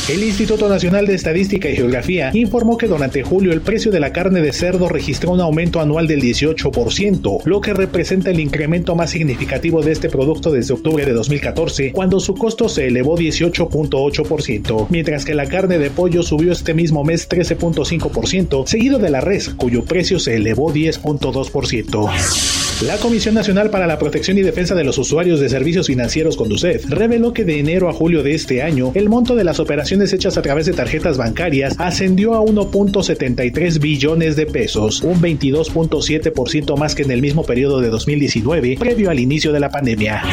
El 0.10 0.24
Instituto 0.24 0.68
Nacional 0.68 1.06
de 1.06 1.14
Estadística 1.14 1.70
y 1.70 1.76
Geografía 1.76 2.32
informó 2.34 2.76
que 2.76 2.88
durante 2.88 3.22
julio 3.24 3.54
el 3.54 3.62
precio 3.62 3.92
de 3.92 4.00
la 4.02 4.12
carne 4.12 4.42
de 4.42 4.52
cerdo 4.52 4.90
registró 4.90 5.32
un 5.32 5.40
aumento 5.40 5.80
anual 5.80 6.08
del 6.08 6.22
18%, 6.22 7.46
lo 7.46 7.62
que 7.62 7.74
representa 7.74 8.32
el 8.32 8.42
incremento 8.42 8.96
más 8.96 9.12
significativo 9.12 9.61
de 9.62 9.92
este 9.92 10.10
producto 10.10 10.52
desde 10.52 10.74
octubre 10.74 11.06
de 11.06 11.14
2014, 11.14 11.92
cuando 11.92 12.20
su 12.20 12.34
costo 12.34 12.68
se 12.68 12.88
elevó 12.88 13.16
18.8%, 13.16 14.88
mientras 14.90 15.24
que 15.24 15.36
la 15.36 15.46
carne 15.46 15.78
de 15.78 15.92
pollo 15.92 16.24
subió 16.24 16.52
este 16.52 16.74
mismo 16.74 17.04
mes 17.04 17.30
13.5%, 17.30 18.66
seguido 18.66 18.98
de 18.98 19.12
la 19.12 19.22
res, 19.22 19.50
cuyo 19.50 19.86
precio 19.86 20.18
se 20.18 20.38
elevó 20.38 20.74
10.2%. 20.74 22.71
La 22.82 22.98
Comisión 22.98 23.36
Nacional 23.36 23.70
para 23.70 23.86
la 23.86 24.00
Protección 24.00 24.40
y 24.40 24.42
Defensa 24.42 24.74
de 24.74 24.84
los 24.84 24.98
Usuarios 24.98 25.40
de 25.40 25.50
Servicios 25.50 25.86
Financieros 25.86 26.36
Conducef 26.36 26.90
reveló 26.90 27.32
que 27.32 27.46
de 27.46 27.60
enero 27.60 27.90
a 27.90 27.94
julio 27.94 28.24
de 28.24 28.34
este 28.34 28.64
año 28.64 28.92
el 28.96 29.08
monto 29.08 29.36
de 29.36 29.44
las 29.44 29.60
operaciones 29.60 30.14
hechas 30.14 30.36
a 30.36 30.42
través 30.42 30.66
de 30.66 30.74
tarjetas 30.74 31.16
bancarias 31.16 31.76
ascendió 31.78 32.34
a 32.34 32.42
1.73 32.42 33.80
billones 33.80 34.36
de 34.36 34.48
pesos, 34.48 35.02
un 35.04 35.22
22.7% 35.22 36.76
más 36.76 36.96
que 36.96 37.04
en 37.04 37.12
el 37.12 37.22
mismo 37.22 37.46
periodo 37.46 37.82
de 37.82 37.90
2019, 37.90 38.78
previo 38.80 39.12
al 39.12 39.20
inicio 39.20 39.52
de 39.52 39.60
la 39.60 39.70
pandemia. 39.70 40.24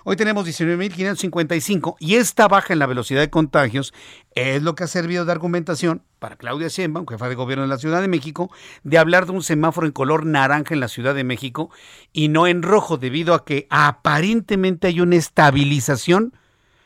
Hoy 0.03 0.15
tenemos 0.15 0.47
19.555 0.47 1.95
y 1.99 2.15
esta 2.15 2.47
baja 2.47 2.73
en 2.73 2.79
la 2.79 2.87
velocidad 2.87 3.21
de 3.21 3.29
contagios 3.29 3.93
es 4.33 4.63
lo 4.63 4.73
que 4.73 4.85
ha 4.85 4.87
servido 4.87 5.25
de 5.25 5.31
argumentación 5.31 6.01
para 6.17 6.37
Claudia 6.37 6.69
Sheinbaum, 6.69 7.05
jefa 7.07 7.29
de 7.29 7.35
gobierno 7.35 7.61
de 7.65 7.69
la 7.69 7.77
Ciudad 7.77 8.01
de 8.01 8.07
México, 8.07 8.49
de 8.83 8.97
hablar 8.97 9.27
de 9.27 9.33
un 9.33 9.43
semáforo 9.43 9.85
en 9.85 9.93
color 9.93 10.25
naranja 10.25 10.73
en 10.73 10.79
la 10.79 10.87
Ciudad 10.87 11.13
de 11.13 11.23
México 11.23 11.69
y 12.11 12.29
no 12.29 12.47
en 12.47 12.63
rojo, 12.63 12.97
debido 12.97 13.35
a 13.35 13.45
que 13.45 13.67
aparentemente 13.69 14.87
hay 14.87 15.01
una 15.01 15.17
estabilización 15.17 16.33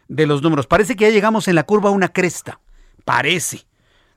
de 0.07 0.25
los 0.25 0.41
números. 0.41 0.67
Parece 0.67 0.95
que 0.95 1.05
ya 1.05 1.11
llegamos 1.11 1.47
en 1.47 1.55
la 1.55 1.63
curva 1.63 1.89
a 1.89 1.93
una 1.93 2.09
cresta. 2.09 2.59
Parece 3.05 3.66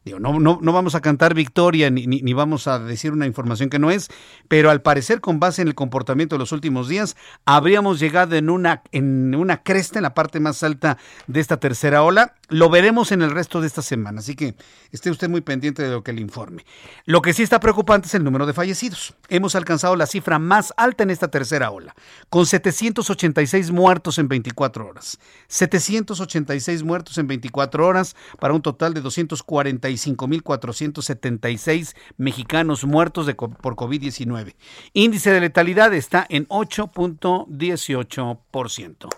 no, 0.04 0.40
no, 0.40 0.58
no 0.62 0.72
vamos 0.72 0.94
a 0.94 1.00
cantar 1.00 1.34
victoria 1.34 1.90
ni, 1.90 2.06
ni, 2.06 2.32
vamos 2.32 2.66
a 2.66 2.78
decir 2.78 3.12
una 3.12 3.26
información 3.26 3.68
que 3.68 3.78
no 3.78 3.90
es, 3.90 4.08
pero 4.48 4.70
al 4.70 4.80
parecer 4.80 5.20
con 5.20 5.38
base 5.40 5.60
en 5.60 5.68
el 5.68 5.74
comportamiento 5.74 6.36
de 6.36 6.38
los 6.38 6.52
últimos 6.52 6.88
días, 6.88 7.16
habríamos 7.44 8.00
llegado 8.00 8.34
en 8.36 8.48
una, 8.48 8.82
en 8.92 9.34
una 9.34 9.62
cresta 9.62 9.98
en 9.98 10.04
la 10.04 10.14
parte 10.14 10.40
más 10.40 10.62
alta 10.62 10.96
de 11.26 11.40
esta 11.40 11.58
tercera 11.58 12.02
ola. 12.02 12.34
Lo 12.48 12.70
veremos 12.70 13.12
en 13.12 13.20
el 13.20 13.30
resto 13.30 13.60
de 13.60 13.66
esta 13.66 13.82
semana, 13.82 14.20
así 14.20 14.34
que 14.34 14.54
esté 14.90 15.10
usted 15.10 15.28
muy 15.28 15.42
pendiente 15.42 15.82
de 15.82 15.90
lo 15.90 16.02
que 16.02 16.14
le 16.14 16.22
informe. 16.22 16.64
Lo 17.04 17.20
que 17.20 17.34
sí 17.34 17.42
está 17.42 17.60
preocupante 17.60 18.08
es 18.08 18.14
el 18.14 18.24
número 18.24 18.46
de 18.46 18.54
fallecidos. 18.54 19.14
Hemos 19.28 19.54
alcanzado 19.54 19.96
la 19.96 20.06
cifra 20.06 20.38
más 20.38 20.72
alta 20.78 21.02
en 21.02 21.10
esta 21.10 21.28
tercera 21.28 21.70
ola, 21.70 21.94
con 22.30 22.46
786 22.46 23.70
muertos 23.70 24.18
en 24.18 24.28
24 24.28 24.86
horas. 24.86 25.18
786 25.48 26.82
muertos 26.84 27.18
en 27.18 27.26
24 27.26 27.86
horas 27.86 28.16
para 28.38 28.54
un 28.54 28.62
total 28.62 28.94
de 28.94 29.02
240 29.02 29.89
45.476 29.90 31.94
mexicanos 32.16 32.84
muertos 32.84 33.26
por 33.34 33.76
COVID-19. 33.76 34.54
Índice 34.92 35.30
de 35.30 35.40
letalidad 35.40 35.92
está 35.94 36.26
en 36.28 36.46
8.18%. 36.48 39.08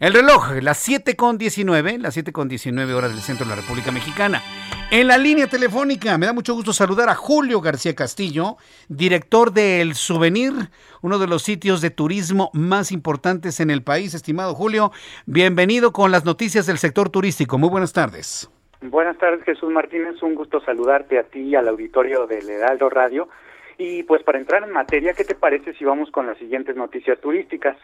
El 0.00 0.12
reloj, 0.12 0.50
las 0.60 0.86
7.19, 0.88 1.98
las 1.98 2.16
7.19 2.16 2.92
horas 2.92 3.12
del 3.12 3.20
centro 3.20 3.46
de 3.46 3.50
la 3.50 3.56
República 3.56 3.92
Mexicana. 3.92 4.42
En 4.90 5.08
la 5.08 5.16
línea 5.18 5.48
telefónica, 5.48 6.16
me 6.18 6.26
da 6.26 6.32
mucho 6.32 6.54
gusto 6.54 6.72
saludar 6.72 7.08
a 7.08 7.14
Julio 7.14 7.60
García 7.60 7.94
Castillo, 7.94 8.56
director 8.88 9.52
de 9.52 9.80
El 9.80 9.94
Souvenir, 9.96 10.70
uno 11.02 11.18
de 11.18 11.26
los 11.26 11.42
sitios 11.42 11.80
de 11.80 11.90
turismo 11.90 12.50
más 12.52 12.92
importantes 12.92 13.58
en 13.60 13.70
el 13.70 13.82
país. 13.82 14.14
Estimado 14.14 14.54
Julio, 14.54 14.92
bienvenido 15.26 15.92
con 15.92 16.12
las 16.12 16.24
noticias 16.24 16.66
del 16.66 16.78
sector 16.78 17.10
turístico. 17.10 17.58
Muy 17.58 17.70
buenas 17.70 17.92
tardes. 17.92 18.48
Buenas 18.90 19.16
tardes, 19.16 19.42
Jesús 19.44 19.70
Martínez. 19.70 20.22
Un 20.22 20.34
gusto 20.34 20.60
saludarte 20.60 21.18
a 21.18 21.22
ti 21.22 21.40
y 21.40 21.54
al 21.54 21.68
auditorio 21.68 22.26
del 22.26 22.50
Heraldo 22.50 22.90
Radio. 22.90 23.30
Y 23.78 24.02
pues 24.02 24.22
para 24.22 24.38
entrar 24.38 24.62
en 24.62 24.72
materia, 24.72 25.14
¿qué 25.14 25.24
te 25.24 25.34
parece 25.34 25.72
si 25.72 25.86
vamos 25.86 26.10
con 26.10 26.26
las 26.26 26.36
siguientes 26.36 26.76
noticias 26.76 27.18
turísticas? 27.18 27.78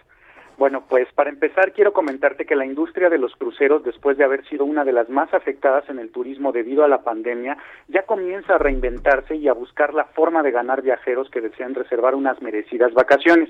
Bueno, 0.59 0.85
pues 0.87 1.11
para 1.15 1.31
empezar 1.31 1.73
quiero 1.73 1.95
comentarte 1.95 2.45
que 2.45 2.55
la 2.55 2.67
industria 2.67 3.09
de 3.09 3.17
los 3.17 3.35
cruceros, 3.35 3.83
después 3.83 4.19
de 4.19 4.25
haber 4.25 4.47
sido 4.47 4.67
una 4.67 4.85
de 4.85 4.93
las 4.93 5.09
más 5.09 5.33
afectadas 5.33 5.89
en 5.89 6.01
el 6.01 6.11
turismo 6.11 6.53
debido 6.53 6.85
a 6.85 6.89
la 6.89 7.03
pandemia, 7.03 7.57
ya 7.89 8.03
comienza 8.03 8.57
a 8.57 8.59
reinventarse 8.59 9.37
y 9.37 9.49
a 9.49 9.55
buscar 9.55 9.95
la 9.95 10.05
forma 10.05 10.43
de 10.43 10.51
ganar 10.51 10.83
viajeros 10.83 11.31
que 11.31 11.41
desean 11.41 11.75
reservar 11.75 12.15
unas 12.15 12.43
merecidas 12.43 12.93
vacaciones. 12.93 13.49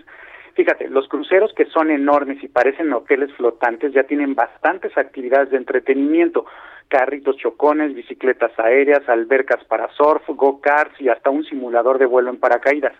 Fíjate, 0.54 0.88
los 0.88 1.08
cruceros 1.08 1.52
que 1.54 1.66
son 1.66 1.90
enormes 1.90 2.42
y 2.42 2.48
parecen 2.48 2.92
hoteles 2.92 3.32
flotantes 3.34 3.92
ya 3.92 4.02
tienen 4.02 4.34
bastantes 4.34 4.96
actividades 4.98 5.50
de 5.50 5.56
entretenimiento, 5.56 6.44
carritos 6.88 7.36
chocones, 7.36 7.94
bicicletas 7.94 8.52
aéreas, 8.58 9.08
albercas 9.08 9.64
para 9.64 9.88
surf, 9.92 10.22
go-karts 10.28 11.00
y 11.00 11.08
hasta 11.08 11.30
un 11.30 11.44
simulador 11.44 11.98
de 11.98 12.06
vuelo 12.06 12.30
en 12.30 12.38
paracaídas. 12.38 12.92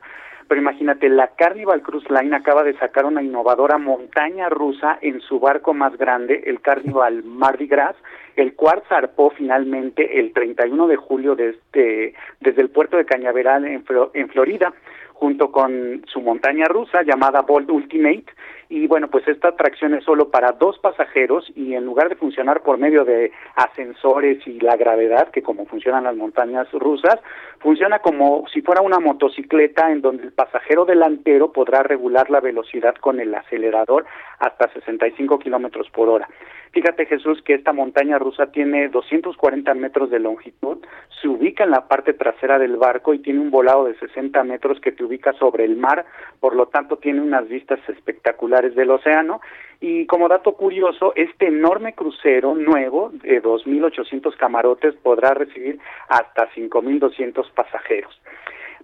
Pero 0.51 0.61
imagínate, 0.61 1.09
la 1.09 1.29
Carnival 1.37 1.81
Cruise 1.83 2.11
Line 2.11 2.35
acaba 2.35 2.65
de 2.65 2.77
sacar 2.77 3.05
una 3.05 3.23
innovadora 3.23 3.79
montaña 3.79 4.49
rusa 4.49 4.99
en 5.01 5.21
su 5.21 5.39
barco 5.39 5.75
más 5.75 5.97
grande, 5.97 6.43
el 6.45 6.61
Carnival 6.61 7.23
Mardi 7.23 7.69
Gras, 7.69 7.95
el 8.35 8.55
cual 8.55 8.83
zarpó 8.89 9.31
finalmente 9.31 10.19
el 10.19 10.33
31 10.33 10.89
de 10.89 10.97
julio 10.97 11.37
este, 11.39 12.15
desde 12.41 12.63
el 12.63 12.71
puerto 12.71 12.97
de 12.97 13.05
Cañaveral 13.05 13.65
en, 13.65 13.85
en 14.15 14.29
Florida 14.29 14.73
junto 15.21 15.53
con 15.53 16.03
su 16.07 16.23
montaña 16.23 16.65
rusa 16.65 17.03
llamada 17.03 17.43
Bolt 17.43 17.71
Ultimate. 17.71 18.25
Y 18.73 18.87
bueno, 18.87 19.09
pues 19.09 19.27
esta 19.27 19.49
atracción 19.49 19.95
es 19.95 20.05
solo 20.05 20.31
para 20.31 20.53
dos 20.53 20.79
pasajeros 20.79 21.45
y 21.57 21.75
en 21.75 21.85
lugar 21.85 22.09
de 22.09 22.15
funcionar 22.15 22.63
por 22.63 22.79
medio 22.79 23.05
de 23.05 23.33
ascensores 23.57 24.47
y 24.47 24.61
la 24.61 24.77
gravedad, 24.77 25.29
que 25.33 25.43
como 25.43 25.67
funcionan 25.67 26.05
las 26.05 26.15
montañas 26.15 26.71
rusas, 26.71 27.19
funciona 27.59 27.99
como 27.99 28.45
si 28.53 28.63
fuera 28.63 28.81
una 28.81 29.01
motocicleta 29.01 29.91
en 29.91 30.03
donde 30.03 30.23
el 30.23 30.33
pasajero 30.33 30.85
delantero 30.85 31.51
podrá 31.51 31.83
regular 31.83 32.31
la 32.31 32.39
velocidad 32.39 32.95
con 32.95 33.19
el 33.19 33.35
acelerador 33.35 34.07
hasta 34.39 34.73
65 34.73 35.41
kilómetros 35.41 35.91
por 35.91 36.09
hora. 36.09 36.29
Fíjate 36.73 37.07
Jesús 37.07 37.43
que 37.43 37.55
esta 37.55 37.73
montaña 37.73 38.19
rusa 38.19 38.53
tiene 38.53 38.89
240 38.89 39.75
metros 39.75 40.09
de 40.11 40.21
longitud, 40.21 40.79
se 41.21 41.27
ubica 41.27 41.65
en 41.65 41.73
la 41.73 41.89
parte 41.89 42.15
trasera 42.15 42.61
del 42.61 42.77
barco 42.77 43.13
y 43.13 43.19
tiene 43.19 43.41
un 43.41 43.51
volado 43.51 43.87
de 43.87 43.99
60 43.99 44.45
metros 44.45 44.81
que 44.81 44.93
te 44.93 45.03
ubica 45.03 45.33
sobre 45.33 45.65
el 45.65 45.77
mar, 45.77 46.07
por 46.39 46.55
lo 46.55 46.67
tanto 46.67 46.99
tiene 46.99 47.21
unas 47.21 47.49
vistas 47.49 47.81
espectaculares 47.89 48.60
del 48.69 48.91
océano. 48.91 49.41
Y 49.81 50.07
como 50.07 50.29
dato 50.29 50.53
curioso, 50.53 51.13
este 51.17 51.47
enorme 51.47 51.95
crucero 51.95 52.55
nuevo 52.55 53.11
de 53.13 53.43
2.800 53.43 54.37
camarotes 54.37 54.95
podrá 54.97 55.33
recibir 55.33 55.79
hasta 56.09 56.51
5.200 56.51 57.51
pasajeros. 57.53 58.21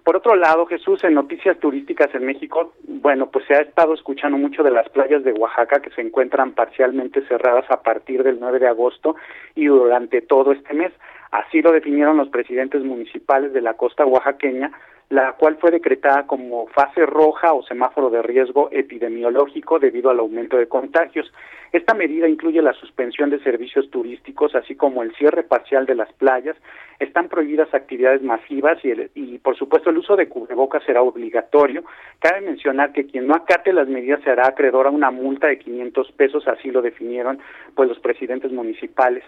Por 0.03 0.15
otro 0.15 0.35
lado, 0.37 0.65
Jesús, 0.65 1.03
en 1.03 1.15
noticias 1.15 1.59
turísticas 1.59 2.07
en 2.15 2.25
México, 2.25 2.73
bueno, 2.87 3.29
pues 3.29 3.45
se 3.45 3.55
ha 3.55 3.59
estado 3.59 3.93
escuchando 3.93 4.37
mucho 4.37 4.63
de 4.63 4.71
las 4.71 4.87
playas 4.87 5.21
de 5.25 5.33
Oaxaca 5.33 5.81
que 5.81 5.89
se 5.91 6.01
encuentran 6.01 6.53
parcialmente 6.53 7.27
cerradas 7.27 7.69
a 7.69 7.83
partir 7.83 8.23
del 8.23 8.39
9 8.39 8.59
de 8.59 8.69
agosto 8.69 9.17
y 9.53 9.65
durante 9.65 10.21
todo 10.21 10.53
este 10.53 10.73
mes. 10.73 10.93
Así 11.31 11.61
lo 11.61 11.73
definieron 11.73 12.15
los 12.15 12.29
presidentes 12.29 12.83
municipales 12.83 13.51
de 13.51 13.59
la 13.59 13.73
costa 13.73 14.05
oaxaqueña, 14.05 14.71
la 15.09 15.33
cual 15.33 15.57
fue 15.57 15.71
decretada 15.71 16.27
como 16.27 16.67
fase 16.67 17.05
roja 17.05 17.53
o 17.53 17.63
semáforo 17.63 18.09
de 18.09 18.21
riesgo 18.21 18.69
epidemiológico 18.71 19.79
debido 19.79 20.09
al 20.09 20.19
aumento 20.19 20.57
de 20.57 20.67
contagios. 20.67 21.31
Esta 21.71 21.93
medida 21.93 22.27
incluye 22.27 22.61
la 22.61 22.73
suspensión 22.73 23.29
de 23.29 23.39
servicios 23.39 23.89
turísticos, 23.89 24.55
así 24.55 24.75
como 24.75 25.03
el 25.03 25.13
cierre 25.15 25.43
parcial 25.43 25.85
de 25.85 25.95
las 25.95 26.11
playas. 26.13 26.57
Están 26.99 27.29
prohibidas 27.29 27.73
actividades 27.73 28.21
masivas 28.21 28.79
y, 28.83 28.93
y 29.15 29.37
por 29.37 29.57
supuesto, 29.57 29.89
el 29.89 29.97
uso 29.97 30.15
de 30.15 30.27
cubrebocas 30.27 30.83
será 30.83 31.01
obligatorio. 31.01 31.83
Cabe 32.19 32.41
mencionar 32.41 32.91
que 32.91 33.05
quien 33.05 33.27
no 33.27 33.35
acate 33.35 33.71
las 33.71 33.87
medidas 33.87 34.21
será 34.23 34.47
acreedor 34.47 34.87
a 34.87 34.91
una 34.91 35.11
multa 35.11 35.47
de 35.47 35.59
500 35.59 36.11
pesos, 36.13 36.47
así 36.47 36.71
lo 36.71 36.81
definieron 36.81 37.39
pues 37.75 37.87
los 37.87 37.99
presidentes 37.99 38.51
municipales. 38.51 39.23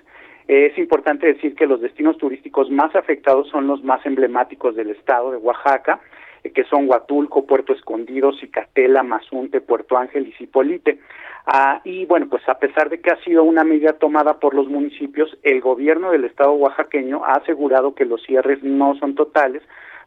Es 0.49 0.75
importante 0.79 1.27
decir 1.27 1.53
que 1.53 1.67
los 1.67 1.79
destinos 1.79 2.17
turísticos 2.17 2.71
más 2.71 2.95
afectados 2.95 3.47
son 3.49 3.67
los 3.67 3.83
más 3.83 4.03
emblemáticos 4.03 4.75
del 4.75 4.89
estado 4.89 5.29
de 5.29 5.37
Oaxaca, 5.37 5.99
eh, 6.43 6.49
que 6.49 6.63
son 6.63 6.89
Huatulco, 6.89 7.45
Puerto 7.45 7.71
Escondido, 7.71 8.33
Cicatela, 8.33 9.03
Mazunte, 9.03 9.61
Puerto 9.61 9.95
Ángel 9.95 10.27
y 10.27 10.31
Cipolite. 10.31 10.97
Ah, 11.45 11.81
y 11.83 12.07
bueno, 12.07 12.25
pues 12.31 12.49
a 12.49 12.57
pesar 12.57 12.89
de 12.89 12.99
que 12.99 13.11
ha 13.11 13.23
sido 13.23 13.43
una 13.43 13.63
medida 13.63 13.93
tomada 13.93 14.39
por 14.39 14.55
los 14.55 14.67
municipios, 14.67 15.37
el 15.43 15.61
gobierno 15.61 16.09
del 16.09 16.25
estado 16.25 16.53
oaxaqueño 16.53 17.23
ha 17.23 17.33
asegurado 17.33 17.93
que 17.93 18.05
los 18.05 18.23
cierres 18.23 18.63
no 18.63 18.95
son 18.95 19.13
totales, 19.13 19.61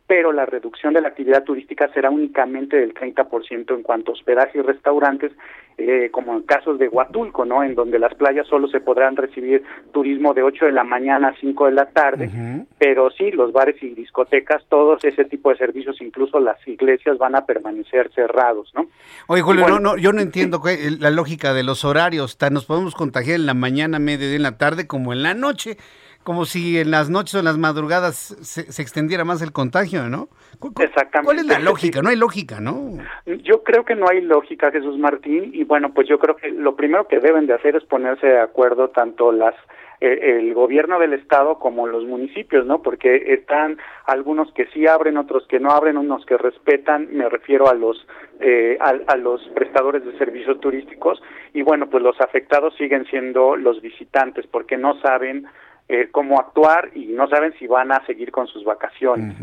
pero 0.07 0.33
la 0.33 0.47
reducción 0.47 0.95
de 0.95 1.01
la 1.01 1.09
actividad 1.09 1.45
turística 1.45 1.89
será 1.93 2.11
únicamente 2.11 2.77
del 2.77 2.93
30% 2.95 3.75
en 3.75 3.83
cuanto 3.83 4.11
a 4.11 4.15
hospedaje 4.15 4.59
y 4.59 4.63
restaurantes, 4.63 5.33
eh, 5.79 6.11
como 6.13 6.35
en 6.35 6.43
casos 6.43 6.79
de 6.79 6.89
Huatulco, 6.89 7.45
¿no? 7.45 7.65
En 7.65 7.75
donde 7.75 7.99
las 7.99 8.15
playas 8.15 8.47
solo 8.47 8.69
se 8.69 8.81
podrán 8.81 9.17
recibir 9.17 9.63
turismo 9.93 10.35
de 10.35 10.43
8 10.43 10.67
de 10.67 10.73
la 10.73 10.85
mañana 10.85 11.29
a 11.29 11.37
5 11.41 11.67
de 11.67 11.73
la 11.73 11.87
tarde, 11.87 12.31
pero 12.79 13.11
sí, 13.11 13.31
los 13.31 13.53
bares 13.53 13.83
y 13.83 13.95
discotecas, 13.95 14.63
todos 14.69 15.03
ese 15.05 15.25
tipo 15.25 15.51
de 15.51 15.57
servicios, 15.57 16.01
incluso 16.01 16.41
las 16.41 16.59
iglesias 16.69 17.17
van 17.17 17.35
a 17.35 17.47
permanecer 17.47 18.11
cerrados, 18.15 18.71
¿no? 18.75 18.87
Oye, 19.29 19.43
Julio, 19.43 19.67
no, 19.67 19.81
no, 19.81 19.97
yo 19.97 20.13
no 20.13 20.21
entiendo 20.21 20.61
la 20.99 21.11
lógica 21.11 21.55
de 21.55 21.63
los 21.63 21.85
horarios, 21.85 22.37
nos 22.51 22.67
podemos 22.67 22.95
contagiar 22.95 23.37
en 23.37 23.47
la 23.47 23.55
mañana, 23.55 23.99
mediodía, 23.99 24.37
en 24.37 24.43
la 24.43 24.59
tarde, 24.59 24.87
como 24.87 25.13
en 25.13 25.23
la 25.23 25.35
noche 25.35 25.79
como 26.23 26.45
si 26.45 26.79
en 26.79 26.91
las 26.91 27.11
noches 27.11 27.35
o 27.35 27.39
en 27.39 27.45
las 27.45 27.59
madrugadas 27.59 28.17
se, 28.17 28.83
extendiera 28.83 29.25
más 29.25 29.43
el 29.43 29.53
contagio, 29.53 30.09
¿no? 30.09 30.29
Exactamente. 30.81 31.25
¿Cuál 31.25 31.39
es 31.39 31.47
la 31.47 31.59
lógica? 31.59 32.03
No 32.03 32.11
hay 32.11 32.17
lógica, 32.17 32.61
¿no? 32.61 32.99
Yo 33.27 33.63
creo 33.63 33.85
que 33.85 33.95
no 33.95 34.07
hay 34.09 34.21
lógica, 34.21 34.71
Jesús 34.71 34.99
Martín, 34.99 35.51
y 35.53 35.65
bueno, 35.65 35.93
pues 35.93 36.09
yo 36.09 36.19
creo 36.19 36.37
que 36.37 36.51
lo 36.51 36.77
primero 36.77 37.09
que 37.09 37.21
deben 37.21 37.47
de 37.47 37.55
hacer 37.55 37.77
es 37.77 37.85
ponerse 37.85 38.27
de 38.27 38.41
acuerdo 38.41 38.91
tanto 38.91 39.33
las 39.33 39.55
eh, 40.03 40.41
el 40.41 40.53
gobierno 40.53 40.99
del 40.99 41.13
estado 41.13 41.61
como 41.61 41.87
los 41.87 42.05
municipios, 42.05 42.67
¿no? 42.67 42.83
Porque 42.83 43.35
están 43.35 43.79
algunos 44.05 44.53
que 44.53 44.67
sí 44.75 44.85
abren, 44.85 45.17
otros 45.17 45.47
que 45.47 45.61
no 45.61 45.71
abren, 45.71 45.97
unos 45.97 46.27
que 46.27 46.37
respetan, 46.37 47.07
me 47.13 47.29
refiero 47.29 47.69
a 47.69 47.75
los 47.75 48.05
eh, 48.41 48.77
a, 48.81 49.17
los 49.17 49.41
prestadores 49.55 50.05
de 50.05 50.19
servicios 50.19 50.59
turísticos 50.59 51.23
y 51.55 51.63
bueno, 51.63 51.89
pues 51.89 52.03
los 52.03 52.21
afectados 52.21 52.75
siguen 52.77 53.05
siendo 53.07 53.55
los 53.55 53.81
visitantes 53.81 54.45
porque 54.49 54.77
no 54.77 55.01
saben 55.03 55.47
eh, 55.89 56.09
cómo 56.11 56.39
actuar 56.39 56.91
y 56.95 57.07
no 57.07 57.29
saben 57.29 57.53
si 57.59 57.67
van 57.67 57.93
a 57.93 58.05
seguir 58.07 58.31
con 58.31 58.47
sus 58.47 58.65
vacaciones. 58.65 59.37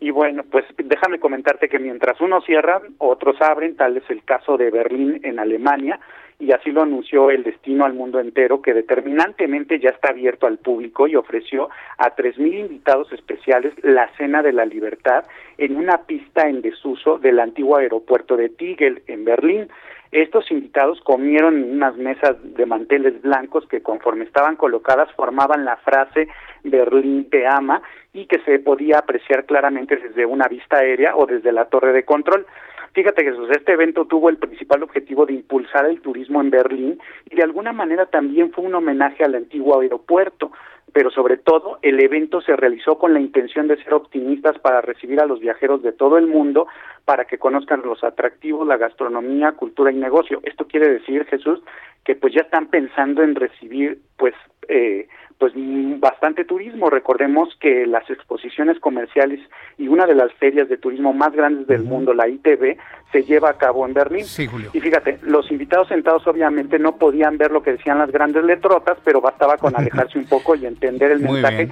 Y 0.00 0.10
bueno, 0.10 0.42
pues 0.50 0.64
déjame 0.78 1.20
comentarte 1.20 1.68
que 1.68 1.78
mientras 1.78 2.20
unos 2.20 2.44
cierran, 2.44 2.82
otros 2.98 3.40
abren, 3.40 3.76
tal 3.76 3.96
es 3.96 4.08
el 4.08 4.24
caso 4.24 4.56
de 4.56 4.70
Berlín 4.70 5.20
en 5.22 5.38
Alemania, 5.38 6.00
y 6.40 6.52
así 6.52 6.70
lo 6.70 6.82
anunció 6.82 7.30
el 7.30 7.44
destino 7.44 7.84
al 7.84 7.92
mundo 7.92 8.18
entero, 8.18 8.62
que 8.62 8.72
determinantemente 8.72 9.78
ya 9.78 9.90
está 9.90 10.08
abierto 10.08 10.46
al 10.46 10.56
público 10.56 11.06
y 11.06 11.14
ofreció 11.14 11.68
a 11.98 12.16
3.000 12.16 12.60
invitados 12.60 13.12
especiales 13.12 13.74
la 13.82 14.08
Cena 14.16 14.42
de 14.42 14.54
la 14.54 14.64
Libertad 14.64 15.24
en 15.58 15.76
una 15.76 15.98
pista 15.98 16.48
en 16.48 16.62
desuso 16.62 17.18
del 17.18 17.38
antiguo 17.38 17.76
aeropuerto 17.76 18.36
de 18.38 18.48
Tigel 18.48 19.02
en 19.06 19.26
Berlín. 19.26 19.68
Estos 20.12 20.50
invitados 20.50 21.00
comieron 21.02 21.56
en 21.56 21.70
unas 21.70 21.96
mesas 21.96 22.36
de 22.42 22.66
manteles 22.66 23.22
blancos 23.22 23.66
que 23.68 23.80
conforme 23.80 24.24
estaban 24.24 24.56
colocadas 24.56 25.08
formaban 25.12 25.64
la 25.64 25.76
frase 25.76 26.26
Berlín 26.64 27.28
te 27.30 27.46
ama 27.46 27.80
y 28.12 28.26
que 28.26 28.40
se 28.40 28.58
podía 28.58 28.98
apreciar 28.98 29.46
claramente 29.46 29.96
desde 29.96 30.26
una 30.26 30.48
vista 30.48 30.78
aérea 30.78 31.14
o 31.14 31.26
desde 31.26 31.52
la 31.52 31.66
torre 31.66 31.92
de 31.92 32.04
control. 32.04 32.44
Fíjate 32.92 33.22
Jesús, 33.22 33.48
este 33.50 33.72
evento 33.72 34.04
tuvo 34.06 34.30
el 34.30 34.38
principal 34.38 34.82
objetivo 34.82 35.26
de 35.26 35.34
impulsar 35.34 35.86
el 35.86 36.00
turismo 36.00 36.40
en 36.40 36.50
Berlín 36.50 36.98
y 37.30 37.36
de 37.36 37.44
alguna 37.44 37.72
manera 37.72 38.06
también 38.06 38.50
fue 38.50 38.64
un 38.64 38.74
homenaje 38.74 39.22
al 39.22 39.36
antiguo 39.36 39.80
aeropuerto 39.80 40.50
pero 40.92 41.10
sobre 41.10 41.36
todo 41.36 41.78
el 41.82 42.00
evento 42.00 42.40
se 42.40 42.56
realizó 42.56 42.98
con 42.98 43.14
la 43.14 43.20
intención 43.20 43.68
de 43.68 43.82
ser 43.82 43.94
optimistas 43.94 44.58
para 44.58 44.80
recibir 44.80 45.20
a 45.20 45.26
los 45.26 45.40
viajeros 45.40 45.82
de 45.82 45.92
todo 45.92 46.18
el 46.18 46.26
mundo 46.26 46.66
para 47.04 47.24
que 47.24 47.38
conozcan 47.38 47.82
los 47.82 48.04
atractivos, 48.04 48.66
la 48.66 48.76
gastronomía, 48.76 49.52
cultura 49.52 49.90
y 49.90 49.96
negocio. 49.96 50.40
Esto 50.44 50.66
quiere 50.66 50.88
decir, 50.88 51.24
Jesús, 51.26 51.60
que 52.04 52.14
pues 52.14 52.34
ya 52.34 52.42
están 52.42 52.66
pensando 52.68 53.22
en 53.22 53.34
recibir 53.34 53.98
pues 54.16 54.34
eh, 54.70 55.08
pues 55.40 55.54
bastante 55.56 56.44
turismo. 56.44 56.90
Recordemos 56.90 57.48
que 57.60 57.86
las 57.86 58.08
exposiciones 58.10 58.78
comerciales 58.78 59.40
y 59.78 59.88
una 59.88 60.06
de 60.06 60.14
las 60.14 60.30
ferias 60.34 60.68
de 60.68 60.76
turismo 60.76 61.14
más 61.14 61.32
grandes 61.32 61.66
del 61.66 61.82
mundo, 61.82 62.12
la 62.12 62.28
ITB, 62.28 62.76
se 63.10 63.22
lleva 63.24 63.50
a 63.50 63.58
cabo 63.58 63.86
en 63.86 63.94
Berlín. 63.94 64.24
Sí, 64.26 64.46
Julio. 64.46 64.68
Y 64.74 64.80
fíjate, 64.80 65.18
los 65.22 65.50
invitados 65.50 65.88
sentados 65.88 66.26
obviamente 66.26 66.78
no 66.78 66.96
podían 66.96 67.38
ver 67.38 67.52
lo 67.52 67.62
que 67.62 67.72
decían 67.72 67.98
las 67.98 68.12
grandes 68.12 68.44
letrotas, 68.44 68.98
pero 69.02 69.22
bastaba 69.22 69.56
con 69.56 69.74
alejarse 69.78 70.18
un 70.18 70.26
poco 70.26 70.54
y 70.54 70.66
entender 70.66 71.10
el 71.10 71.20
mensaje. 71.20 71.70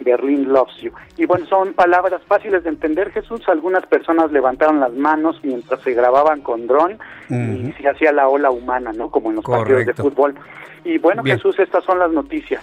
Berlín 0.00 0.52
loves 0.52 0.76
you. 0.80 0.92
Y 1.16 1.26
bueno, 1.26 1.46
son 1.46 1.74
palabras 1.74 2.22
fáciles 2.26 2.62
de 2.64 2.70
entender, 2.70 3.10
Jesús. 3.10 3.42
Algunas 3.48 3.86
personas 3.86 4.30
levantaron 4.32 4.80
las 4.80 4.92
manos 4.92 5.40
mientras 5.42 5.80
se 5.82 5.92
grababan 5.92 6.40
con 6.40 6.66
dron 6.66 6.98
y 7.28 7.72
se 7.72 7.88
hacía 7.88 8.12
la 8.12 8.28
ola 8.28 8.50
humana, 8.50 8.92
¿no? 8.92 9.10
Como 9.10 9.30
en 9.30 9.36
los 9.36 9.44
partidos 9.44 9.86
de 9.86 9.94
fútbol. 9.94 10.34
Y 10.84 10.98
bueno, 10.98 11.22
Jesús, 11.22 11.58
estas 11.58 11.84
son 11.84 11.98
las 11.98 12.10
noticias. 12.10 12.62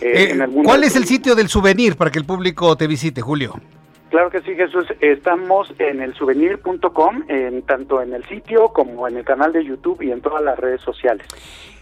Eh, 0.00 0.32
eh, 0.32 0.48
¿Cuál 0.64 0.84
es 0.84 0.96
el 0.96 1.04
sitio 1.04 1.34
del 1.34 1.48
souvenir 1.48 1.96
para 1.96 2.10
que 2.10 2.18
el 2.18 2.24
público 2.24 2.76
te 2.76 2.86
visite, 2.86 3.20
Julio? 3.20 3.54
Claro 4.10 4.30
que 4.30 4.42
sí, 4.42 4.54
Jesús. 4.54 4.86
Estamos 5.00 5.74
en 5.78 6.00
el 6.00 6.14
souvenir.com, 6.14 7.24
en, 7.26 7.62
tanto 7.62 8.00
en 8.00 8.14
el 8.14 8.24
sitio 8.26 8.68
como 8.68 9.08
en 9.08 9.16
el 9.16 9.24
canal 9.24 9.52
de 9.52 9.64
YouTube 9.64 10.02
y 10.02 10.12
en 10.12 10.20
todas 10.20 10.40
las 10.40 10.56
redes 10.56 10.82
sociales. 10.82 11.26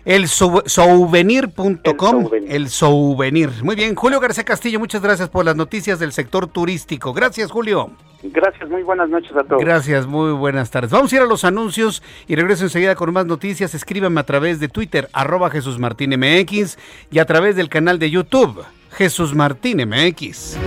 El 0.05 0.27
souvenir.com, 0.27 2.31
el, 2.49 2.69
souvenir. 2.69 3.51
Muy 3.63 3.77
bien, 3.77 3.95
Julio 3.95 4.19
García 4.19 4.45
Castillo, 4.45 4.81
muchas 4.81 5.01
gracias 5.01 5.29
por 5.29 5.45
las 5.45 5.55
noticias 5.55 6.01
del 6.01 6.13
sector 6.13 6.49
turístico. 6.49 7.13
Gracias, 7.13 7.53
Julio. 7.53 7.91
Gracias, 8.25 8.69
muy 8.69 8.83
buenas 8.83 9.09
noches 9.09 9.31
a 9.37 9.45
todos. 9.45 9.63
Gracias, 9.63 10.07
muy 10.07 10.33
buenas 10.33 10.71
tardes. 10.71 10.91
Vamos 10.91 11.13
a 11.13 11.17
ir 11.17 11.23
a 11.23 11.27
los 11.27 11.45
anuncios 11.45 12.03
y 12.27 12.35
regreso 12.35 12.65
enseguida 12.65 12.97
con 12.97 13.13
más 13.13 13.27
noticias. 13.27 13.75
Escríbanme 13.75 14.21
a 14.21 14.25
través 14.25 14.59
de 14.59 14.69
Twitter, 14.69 15.09
arroba 15.13 15.51
Jesús 15.51 15.79
Martín 15.79 16.19
MX 16.19 16.79
y 17.11 17.21
a 17.21 17.25
través 17.25 17.55
del 17.55 17.69
canal 17.69 18.01
de 18.01 18.11
YouTube, 18.11 18.65
Jesús 18.91 19.35
Martín 19.35 19.89
MX. 19.89 20.59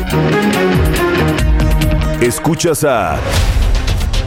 Escuchas 2.21 2.85
a 2.85 3.19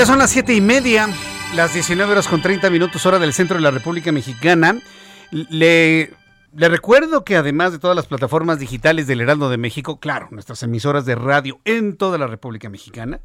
Ya 0.00 0.06
son 0.06 0.18
las 0.18 0.30
siete 0.30 0.54
y 0.54 0.62
media, 0.62 1.10
las 1.54 1.74
19 1.74 2.10
horas 2.10 2.26
con 2.26 2.40
30 2.40 2.70
minutos 2.70 3.04
hora 3.04 3.18
del 3.18 3.34
centro 3.34 3.58
de 3.58 3.62
la 3.62 3.70
República 3.70 4.10
Mexicana. 4.10 4.78
Le, 5.30 6.14
le 6.54 6.68
recuerdo 6.70 7.22
que 7.22 7.36
además 7.36 7.72
de 7.72 7.78
todas 7.78 7.94
las 7.94 8.06
plataformas 8.06 8.58
digitales 8.58 9.06
del 9.06 9.20
Heraldo 9.20 9.50
de 9.50 9.58
México, 9.58 10.00
claro, 10.00 10.28
nuestras 10.30 10.62
emisoras 10.62 11.04
de 11.04 11.16
radio 11.16 11.60
en 11.66 11.98
toda 11.98 12.16
la 12.16 12.28
República 12.28 12.70
Mexicana, 12.70 13.20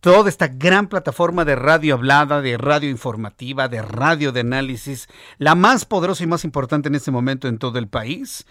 toda 0.00 0.30
esta 0.30 0.48
gran 0.48 0.86
plataforma 0.86 1.44
de 1.44 1.54
radio 1.54 1.92
hablada, 1.92 2.40
de 2.40 2.56
radio 2.56 2.88
informativa, 2.88 3.68
de 3.68 3.82
radio 3.82 4.32
de 4.32 4.40
análisis, 4.40 5.08
la 5.36 5.54
más 5.54 5.84
poderosa 5.84 6.24
y 6.24 6.28
más 6.28 6.44
importante 6.44 6.88
en 6.88 6.94
este 6.94 7.10
momento 7.10 7.46
en 7.46 7.58
todo 7.58 7.78
el 7.78 7.88
país. 7.88 8.46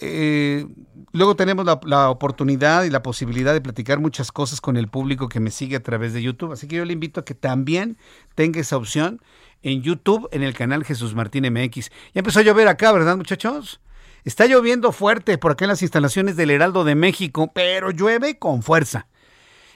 Eh, 0.01 0.67
luego 1.13 1.35
tenemos 1.35 1.65
la, 1.65 1.79
la, 1.83 2.11
oportunidad 2.11 2.83
y 2.83 2.91
la 2.91 3.01
posibilidad 3.01 3.53
de 3.53 3.61
platicar 3.61 3.99
muchas 3.99 4.31
cosas 4.31 4.61
con 4.61 4.77
el 4.77 4.87
público 4.87 5.29
que 5.29 5.39
me 5.39 5.49
sigue 5.49 5.77
a 5.77 5.81
través 5.81 6.13
de 6.13 6.21
YouTube. 6.21 6.51
Así 6.51 6.67
que 6.67 6.75
yo 6.75 6.85
le 6.85 6.93
invito 6.93 7.21
a 7.21 7.25
que 7.25 7.33
también 7.33 7.97
tenga 8.35 8.61
esa 8.61 8.77
opción 8.77 9.19
en 9.63 9.81
YouTube, 9.81 10.29
en 10.31 10.43
el 10.43 10.53
canal 10.53 10.83
Jesús 10.83 11.15
Martín 11.15 11.51
MX. 11.51 11.89
Ya 12.13 12.19
empezó 12.19 12.41
a 12.41 12.43
llover 12.43 12.67
acá, 12.67 12.91
¿verdad, 12.91 13.17
muchachos? 13.17 13.81
Está 14.25 14.45
lloviendo 14.45 14.91
fuerte 14.91 15.39
por 15.39 15.53
acá 15.53 15.65
en 15.65 15.69
las 15.69 15.81
instalaciones 15.81 16.35
del 16.35 16.51
Heraldo 16.51 16.83
de 16.83 16.93
México, 16.93 17.51
pero 17.51 17.89
llueve 17.89 18.37
con 18.37 18.61
fuerza. 18.61 19.07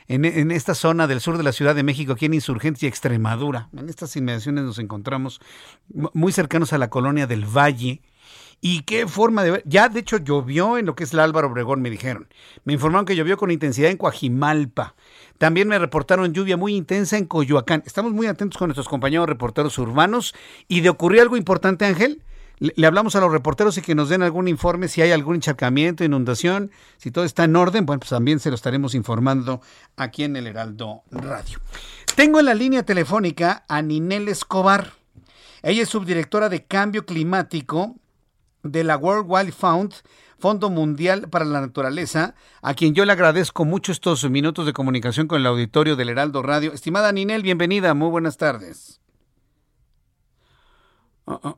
En, 0.10 0.52
esta 0.52 0.74
zona 0.74 1.06
del 1.06 1.20
sur 1.20 1.38
de 1.38 1.44
la 1.44 1.52
Ciudad 1.52 1.76
de 1.76 1.84
México, 1.84 2.14
aquí 2.14 2.26
en 2.26 2.34
Insurgencia 2.34 2.86
y 2.86 2.90
Extremadura. 2.90 3.68
En 3.78 3.90
estas 3.90 4.16
inmediaciones 4.16 4.64
nos 4.64 4.80
encontramos 4.80 5.42
muy 5.90 6.32
cercanos 6.32 6.72
a 6.72 6.78
la 6.78 6.90
colonia 6.90 7.28
del 7.28 7.46
Valle. 7.46 8.02
Y 8.60 8.82
qué 8.84 9.06
forma 9.06 9.44
de 9.44 9.52
ver. 9.52 9.64
Ya, 9.66 9.88
de 9.88 10.00
hecho, 10.00 10.18
llovió 10.18 10.78
en 10.78 10.88
lo 10.88 10.96
que 10.96 11.04
es 11.04 11.14
el 11.14 11.20
Álvaro 11.20 11.50
Obregón, 11.50 11.82
me 11.82 11.92
dijeron. 11.92 12.28
Me 12.64 12.74
informaron 12.74 13.06
que 13.06 13.16
llovió 13.16 13.38
con 13.38 13.52
intensidad 13.52 13.92
en 13.92 13.98
Coajimalpa. 13.98 14.96
También 15.38 15.68
me 15.68 15.78
reportaron 15.78 16.34
lluvia 16.34 16.58
muy 16.58 16.76
intensa 16.76 17.18
en 17.18 17.26
Coyoacán. 17.26 17.84
Estamos 17.86 18.14
muy 18.14 18.26
atentos 18.26 18.58
con 18.58 18.70
nuestros 18.70 18.90
compañeros 18.90 19.28
reporteros 19.28 19.78
urbanos. 19.78 20.34
Y 20.68 20.82
de 20.82 20.90
ocurrir 20.90 21.22
algo 21.22 21.38
importante, 21.38 21.86
Ángel, 21.86 22.24
le, 22.60 22.88
hablamos 22.88 23.16
a 23.16 23.20
los 23.20 23.32
reporteros 23.32 23.78
y 23.78 23.82
que 23.82 23.96
nos 23.96 24.10
den 24.10 24.24
algún 24.24 24.48
informe 24.48 24.88
si 24.88 25.02
hay 25.02 25.12
algún 25.12 25.36
encharcamiento, 25.36 26.04
inundación, 26.04 26.72
si 26.98 27.12
todo 27.12 27.26
está 27.26 27.44
en 27.44 27.56
orden, 27.56 27.86
bueno, 27.86 28.00
pues 28.00 28.10
también 28.10 28.40
se 28.40 28.50
lo 28.50 28.56
estaremos 28.56 28.96
informando 28.96 29.62
aquí 29.96 30.24
en 30.24 30.36
el 30.36 30.48
Heraldo 30.48 31.04
Radio. 31.12 31.60
Tengo 32.16 32.40
en 32.40 32.46
la 32.46 32.56
línea 32.56 32.84
telefónica 32.84 33.64
a 33.68 33.82
Ninel 33.82 34.28
Escobar. 34.28 34.94
Ella 35.62 35.84
es 35.84 35.90
subdirectora 35.90 36.50
de 36.50 36.66
Cambio 36.66 37.06
Climático 37.06 37.96
de 38.64 38.84
la 38.84 38.98
World 38.98 39.26
Wildlife 39.28 39.60
Fund, 39.60 39.94
Fondo 40.40 40.70
Mundial 40.70 41.30
para 41.30 41.46
la 41.46 41.62
Naturaleza, 41.62 42.36
a 42.62 42.74
quien 42.74 42.94
yo 42.94 43.06
le 43.06 43.12
agradezco 43.12 43.66
mucho 43.66 43.92
estos 43.92 44.28
minutos 44.30 44.66
de 44.66 44.74
comunicación 44.74 45.28
con 45.28 45.42
el 45.42 45.48
auditorio 45.48 45.96
del 45.96 46.10
Heraldo 46.10 46.42
Radio. 46.42 46.74
Estimada 46.74 47.12
Ninel, 47.12 47.44
bienvenida, 47.44 47.94
muy 47.94 48.10
buenas 48.10 48.38
tardes. 48.38 49.00
Uh 51.26 51.34
-uh. 51.34 51.58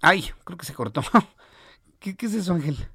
Ay, 0.00 0.30
creo 0.44 0.58
que 0.58 0.66
se 0.66 0.74
cortó. 0.74 1.02
¿Qué, 1.98 2.14
es 2.20 2.34
eso, 2.34 2.54
Ángel? 2.54 2.88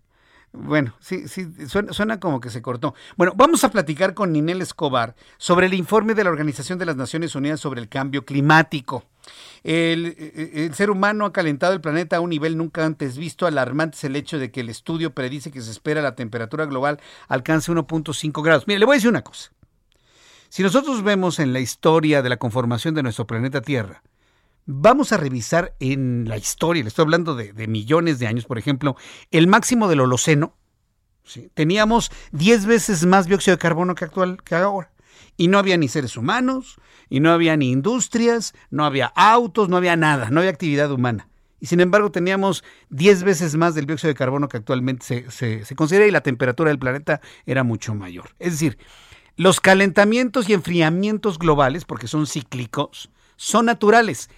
Bueno, 0.53 0.93
sí, 0.99 1.27
sí, 1.27 1.47
suena, 1.67 2.19
como 2.19 2.39
que 2.39 2.51
se 2.51 2.61
cortó. 2.61 2.93
Bueno, 3.17 3.33
vamos 3.35 3.63
a 3.63 3.71
platicar 3.71 4.13
con 4.13 4.31
Ninel 4.31 4.61
Escobar 4.61 5.15
sobre 5.37 5.65
el 5.65 5.73
informe 5.73 6.13
de 6.13 6.23
la 6.23 6.29
Organización 6.29 6.77
de 6.77 6.85
las 6.85 6.95
Naciones 6.95 7.33
Unidas 7.33 7.59
sobre 7.59 7.81
el 7.81 7.89
cambio 7.89 8.23
climático. 8.23 9.03
El, 9.63 10.15
el, 10.53 10.73
ser 10.75 10.91
humano 10.91 11.25
ha 11.25 11.33
calentado 11.33 11.73
el 11.73 11.81
planeta 11.81 12.17
a 12.17 12.19
un 12.19 12.29
nivel 12.29 12.55
nunca 12.55 12.85
antes 12.85 13.17
visto. 13.17 13.47
Alarmante 13.47 13.97
es 13.97 14.03
el 14.03 14.15
hecho 14.15 14.37
de 14.37 14.51
que 14.51 14.61
el 14.61 14.69
estudio 14.69 15.13
predice 15.13 15.51
que 15.51 15.61
se 15.61 15.71
espera 15.71 16.03
la 16.03 16.15
temperatura 16.15 16.65
global 16.65 17.01
alcance 17.27 17.71
1.5 17.71 18.43
grados. 18.43 18.67
Mire, 18.67 18.79
le 18.79 18.85
voy 18.85 18.93
a 18.93 18.97
decir 18.97 19.09
una 19.09 19.23
cosa. 19.23 19.51
Si 20.49 20.61
nosotros 20.61 21.01
vemos 21.01 21.39
en 21.39 21.51
la 21.51 21.61
historia 21.61 22.21
de 22.21 22.29
la 22.29 22.37
conformación 22.37 22.93
de 22.93 23.01
nuestro 23.01 23.25
planeta 23.25 23.61
Tierra, 23.61 24.03
Vamos 24.65 25.11
a 25.11 25.17
revisar 25.17 25.75
en 25.81 26.25
la 26.29 26.37
historia, 26.37 26.83
le 26.83 26.87
estoy 26.87 27.03
hablando 27.03 27.35
de, 27.35 27.67
millones 27.67 28.19
de 28.19 28.27
años, 28.27 28.45
por 28.45 28.57
ejemplo, 28.57 28.95
el 29.31 29.47
máximo 29.47 29.89
del 29.89 29.99
Holoceno. 29.99 30.55
Teníamos 31.53 32.11
10 32.31 32.65
veces 32.65 33.05
más 33.05 33.27
dióxido 33.27 33.57
de 33.57 33.61
carbono 33.61 33.93
que, 33.93 34.05
actual, 34.05 34.41
que 34.41 34.55
ahora. 34.55 34.91
Y 35.35 35.49
no 35.49 35.57
había 35.57 35.75
ni 35.77 35.89
seres 35.89 36.15
humanos, 36.15 36.77
y 37.09 37.19
no 37.19 37.31
había 37.31 37.57
ni 37.57 37.71
industrias, 37.71 38.53
no 38.69 38.85
había 38.85 39.07
autos, 39.07 39.67
no 39.67 39.75
había 39.75 39.97
nada, 39.97 40.29
no 40.29 40.39
había 40.39 40.51
actividad 40.51 40.91
humana. 40.91 41.27
Y 41.59 41.65
sin 41.65 41.81
embargo 41.81 42.11
teníamos 42.11 42.63
10 42.89 43.23
veces 43.23 43.55
más 43.55 43.75
del 43.75 43.85
dióxido 43.85 44.09
de 44.09 44.15
carbono 44.15 44.47
que 44.47 44.57
actualmente 44.57 45.29
se, 45.29 45.65
se 45.65 45.75
considera 45.75 46.07
y 46.07 46.11
la 46.11 46.21
temperatura 46.21 46.69
del 46.69 46.79
planeta 46.79 47.19
era 47.45 47.63
mucho 47.63 47.95
mayor. 47.95 48.29
Es 48.39 48.53
decir, 48.53 48.77
los 49.35 49.59
calentamientos 49.59 50.47
y 50.47 50.53
enfriamientos 50.53 51.39
globales, 51.39 51.83
porque 51.85 52.07
son 52.07 52.27
cíclicos, 52.27 53.09
son 53.35 53.65
naturales 53.65 54.29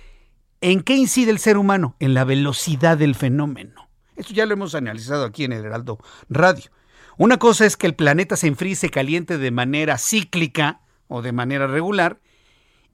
¿En 0.68 0.82
qué 0.82 0.96
incide 0.96 1.30
el 1.30 1.38
ser 1.38 1.60
humano? 1.60 1.96
En 2.00 2.16
la 2.16 2.24
velocidad 2.24 2.98
del 2.98 3.14
fenómeno. 3.14 3.88
Esto 4.16 4.34
ya 4.34 4.48
lo 4.48 4.54
hemos 4.54 4.74
analizado 4.74 5.24
aquí 5.24 5.44
en 5.44 5.54
el 5.54 5.64
Heraldo 5.64 6.00
Radio. 6.28 6.72
Una 7.18 7.38
cosa 7.38 7.68
es 7.68 7.78
que 7.78 7.86
el 7.86 7.94
planeta 7.94 8.36
se 8.36 8.48
enfríe 8.48 8.72
y 8.72 8.76
se 8.76 8.90
caliente 8.90 9.38
de 9.38 9.52
manera 9.52 10.00
cíclica 10.00 10.80
o 11.08 11.22
de 11.22 11.34
manera 11.34 11.68
regular, 11.68 12.18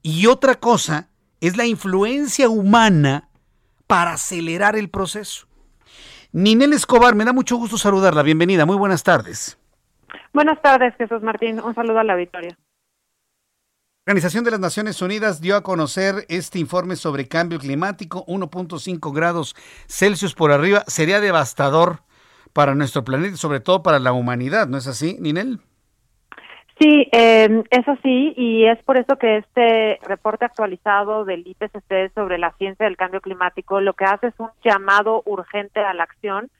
y 0.02 0.26
otra 0.26 0.56
cosa 0.56 1.08
es 1.40 1.56
la 1.56 1.64
influencia 1.64 2.50
humana 2.50 3.30
para 3.86 4.12
acelerar 4.12 4.76
el 4.76 4.90
proceso. 4.90 5.46
Ninel 6.30 6.74
Escobar, 6.74 7.14
me 7.14 7.24
da 7.24 7.32
mucho 7.32 7.56
gusto 7.56 7.78
saludarla. 7.78 8.22
Bienvenida, 8.22 8.66
muy 8.66 8.76
buenas 8.76 9.02
tardes. 9.02 9.58
Buenas 10.34 10.60
tardes, 10.60 10.94
Jesús 10.98 11.22
Martín. 11.22 11.58
Un 11.58 11.74
saludo 11.74 12.00
a 12.00 12.04
la 12.04 12.16
Victoria. 12.16 12.54
Organización 14.04 14.42
de 14.42 14.50
las 14.50 14.58
Naciones 14.58 15.00
Unidas 15.00 15.40
dio 15.40 15.54
a 15.54 15.62
conocer 15.62 16.26
este 16.28 16.58
informe 16.58 16.96
sobre 16.96 17.28
cambio 17.28 17.60
climático, 17.60 18.26
1.5 18.26 19.14
grados 19.14 19.54
Celsius 19.86 20.34
por 20.34 20.50
arriba. 20.50 20.82
Sería 20.88 21.20
devastador 21.20 22.00
para 22.52 22.74
nuestro 22.74 23.04
planeta 23.04 23.34
y 23.34 23.36
sobre 23.36 23.60
todo 23.60 23.84
para 23.84 24.00
la 24.00 24.12
humanidad, 24.12 24.66
¿no 24.66 24.76
es 24.76 24.88
así, 24.88 25.18
Ninel? 25.20 25.60
Sí, 26.80 27.06
eh, 27.12 27.62
es 27.70 27.86
así 27.86 28.34
y 28.36 28.64
es 28.64 28.82
por 28.82 28.96
eso 28.96 29.16
que 29.18 29.36
este 29.36 30.00
reporte 30.04 30.46
actualizado 30.46 31.24
del 31.24 31.46
IPCC 31.46 32.12
sobre 32.12 32.38
la 32.38 32.50
ciencia 32.58 32.86
del 32.86 32.96
cambio 32.96 33.20
climático 33.20 33.80
lo 33.80 33.92
que 33.92 34.04
hace 34.04 34.26
es 34.26 34.34
un 34.38 34.50
llamado 34.64 35.22
urgente 35.26 35.78
a 35.78 35.94
la 35.94 36.02
acción, 36.02 36.50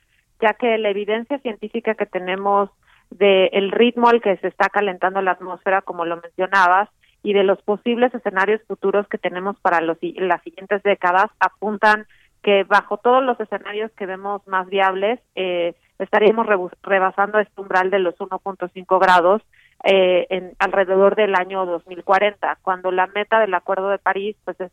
ya 0.40 0.54
que 0.54 0.78
la 0.78 0.90
evidencia 0.90 1.40
científica 1.40 1.96
que 1.96 2.06
tenemos 2.06 2.70
del 3.10 3.72
ritmo 3.72 4.10
al 4.10 4.22
que 4.22 4.36
se 4.36 4.46
está 4.46 4.68
calentando 4.68 5.20
la 5.22 5.32
atmósfera, 5.32 5.82
como 5.82 6.04
lo 6.04 6.18
mencionabas, 6.18 6.88
y 7.22 7.32
de 7.32 7.44
los 7.44 7.60
posibles 7.62 8.12
escenarios 8.14 8.60
futuros 8.66 9.06
que 9.08 9.18
tenemos 9.18 9.58
para 9.60 9.80
los, 9.80 9.98
las 10.16 10.42
siguientes 10.42 10.82
décadas 10.82 11.26
apuntan 11.38 12.06
que 12.42 12.64
bajo 12.64 12.96
todos 12.96 13.22
los 13.22 13.38
escenarios 13.38 13.92
que 13.92 14.06
vemos 14.06 14.46
más 14.48 14.68
viables 14.68 15.20
eh, 15.34 15.74
estaríamos 15.98 16.46
rebasando 16.82 17.38
este 17.38 17.60
umbral 17.60 17.90
de 17.90 18.00
los 18.00 18.16
1.5 18.16 19.00
grados 19.00 19.42
eh, 19.84 20.26
en 20.30 20.54
alrededor 20.58 21.16
del 21.16 21.34
año 21.34 21.66
2040, 21.66 22.58
cuando 22.62 22.90
la 22.90 23.06
meta 23.08 23.40
del 23.40 23.54
Acuerdo 23.54 23.88
de 23.88 23.98
París 23.98 24.36
pues 24.44 24.60
es 24.60 24.72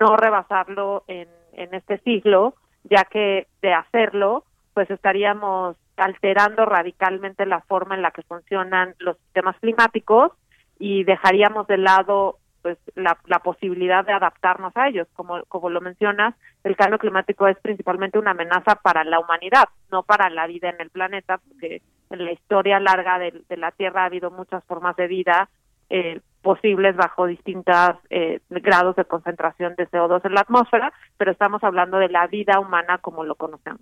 no 0.00 0.16
rebasarlo 0.16 1.04
en, 1.08 1.28
en 1.52 1.74
este 1.74 1.98
siglo, 1.98 2.54
ya 2.84 3.04
que 3.04 3.46
de 3.62 3.72
hacerlo 3.72 4.44
pues 4.74 4.90
estaríamos 4.90 5.76
alterando 5.96 6.66
radicalmente 6.66 7.46
la 7.46 7.60
forma 7.62 7.94
en 7.94 8.02
la 8.02 8.10
que 8.10 8.22
funcionan 8.22 8.94
los 8.98 9.16
sistemas 9.18 9.56
climáticos 9.60 10.32
y 10.78 11.04
dejaríamos 11.04 11.66
de 11.66 11.78
lado 11.78 12.38
pues 12.62 12.78
la, 12.96 13.16
la 13.26 13.38
posibilidad 13.38 14.04
de 14.04 14.12
adaptarnos 14.12 14.76
a 14.76 14.88
ellos. 14.88 15.06
Como, 15.14 15.44
como 15.44 15.70
lo 15.70 15.80
mencionas, 15.80 16.34
el 16.64 16.76
cambio 16.76 16.98
climático 16.98 17.46
es 17.46 17.56
principalmente 17.60 18.18
una 18.18 18.32
amenaza 18.32 18.74
para 18.76 19.04
la 19.04 19.20
humanidad, 19.20 19.68
no 19.92 20.02
para 20.02 20.28
la 20.30 20.46
vida 20.46 20.70
en 20.70 20.80
el 20.80 20.90
planeta, 20.90 21.38
porque 21.38 21.82
en 22.10 22.24
la 22.24 22.32
historia 22.32 22.80
larga 22.80 23.18
de, 23.18 23.42
de 23.48 23.56
la 23.56 23.70
Tierra 23.70 24.02
ha 24.02 24.06
habido 24.06 24.30
muchas 24.30 24.64
formas 24.64 24.96
de 24.96 25.06
vida 25.06 25.48
eh, 25.90 26.20
posibles 26.42 26.96
bajo 26.96 27.26
distintos 27.26 27.96
eh, 28.10 28.40
grados 28.50 28.96
de 28.96 29.04
concentración 29.04 29.74
de 29.76 29.88
CO2 29.88 30.24
en 30.24 30.34
la 30.34 30.42
atmósfera, 30.42 30.92
pero 31.16 31.32
estamos 31.32 31.62
hablando 31.64 31.98
de 31.98 32.08
la 32.08 32.26
vida 32.26 32.60
humana 32.60 32.98
como 32.98 33.24
lo 33.24 33.34
conocemos. 33.34 33.80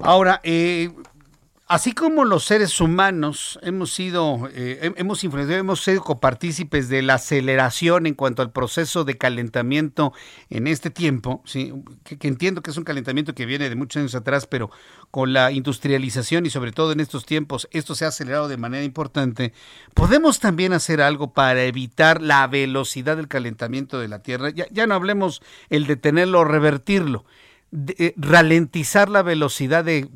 Ahora, 0.00 0.40
eh, 0.44 0.90
Así 1.68 1.92
como 1.92 2.24
los 2.24 2.46
seres 2.46 2.80
humanos 2.80 3.58
hemos 3.60 3.92
sido, 3.92 4.48
eh, 4.54 4.90
hemos 4.96 5.22
influenciado, 5.22 5.60
hemos 5.60 5.84
sido 5.84 6.02
copartícipes 6.02 6.88
de 6.88 7.02
la 7.02 7.14
aceleración 7.14 8.06
en 8.06 8.14
cuanto 8.14 8.40
al 8.40 8.52
proceso 8.52 9.04
de 9.04 9.18
calentamiento 9.18 10.14
en 10.48 10.66
este 10.66 10.88
tiempo, 10.88 11.42
¿sí? 11.44 11.74
que, 12.04 12.26
entiendo 12.26 12.62
que 12.62 12.70
es 12.70 12.78
un 12.78 12.84
calentamiento 12.84 13.34
que 13.34 13.44
viene 13.44 13.68
de 13.68 13.76
muchos 13.76 14.00
años 14.00 14.14
atrás, 14.14 14.46
pero 14.46 14.70
con 15.10 15.34
la 15.34 15.52
industrialización 15.52 16.46
y 16.46 16.50
sobre 16.50 16.72
todo 16.72 16.92
en 16.92 17.00
estos 17.00 17.26
tiempos 17.26 17.68
esto 17.70 17.94
se 17.94 18.06
ha 18.06 18.08
acelerado 18.08 18.48
de 18.48 18.56
manera 18.56 18.84
importante, 18.84 19.52
podemos 19.92 20.40
también 20.40 20.72
hacer 20.72 21.02
algo 21.02 21.34
para 21.34 21.64
evitar 21.64 22.22
la 22.22 22.46
velocidad 22.46 23.18
del 23.18 23.28
calentamiento 23.28 24.00
de 24.00 24.08
la 24.08 24.22
Tierra. 24.22 24.48
Ya, 24.48 24.66
ya 24.70 24.86
no 24.86 24.94
hablemos 24.94 25.42
el 25.68 25.86
detenerlo 25.86 26.40
o 26.40 26.44
revertirlo 26.44 27.26
de, 27.70 28.14
ralentizar 28.16 29.08
la 29.08 29.22
velocidad 29.22 29.84
de, 29.84 30.08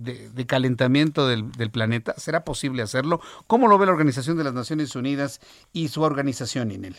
calentamiento 0.47 1.27
del, 1.27 1.71
planeta? 1.71 2.15
¿Será 2.15 2.45
posible 2.45 2.83
hacerlo? 2.83 3.21
¿Cómo 3.47 3.69
lo 3.69 3.79
ve 3.79 3.87
la 3.87 3.93
Organización 3.93 4.37
de 4.37 4.45
las 4.45 4.55
Naciones 4.55 4.97
Unidas 4.97 5.41
y 5.73 5.89
su 5.89 6.03
organización, 6.03 6.71
Inel? 6.71 6.97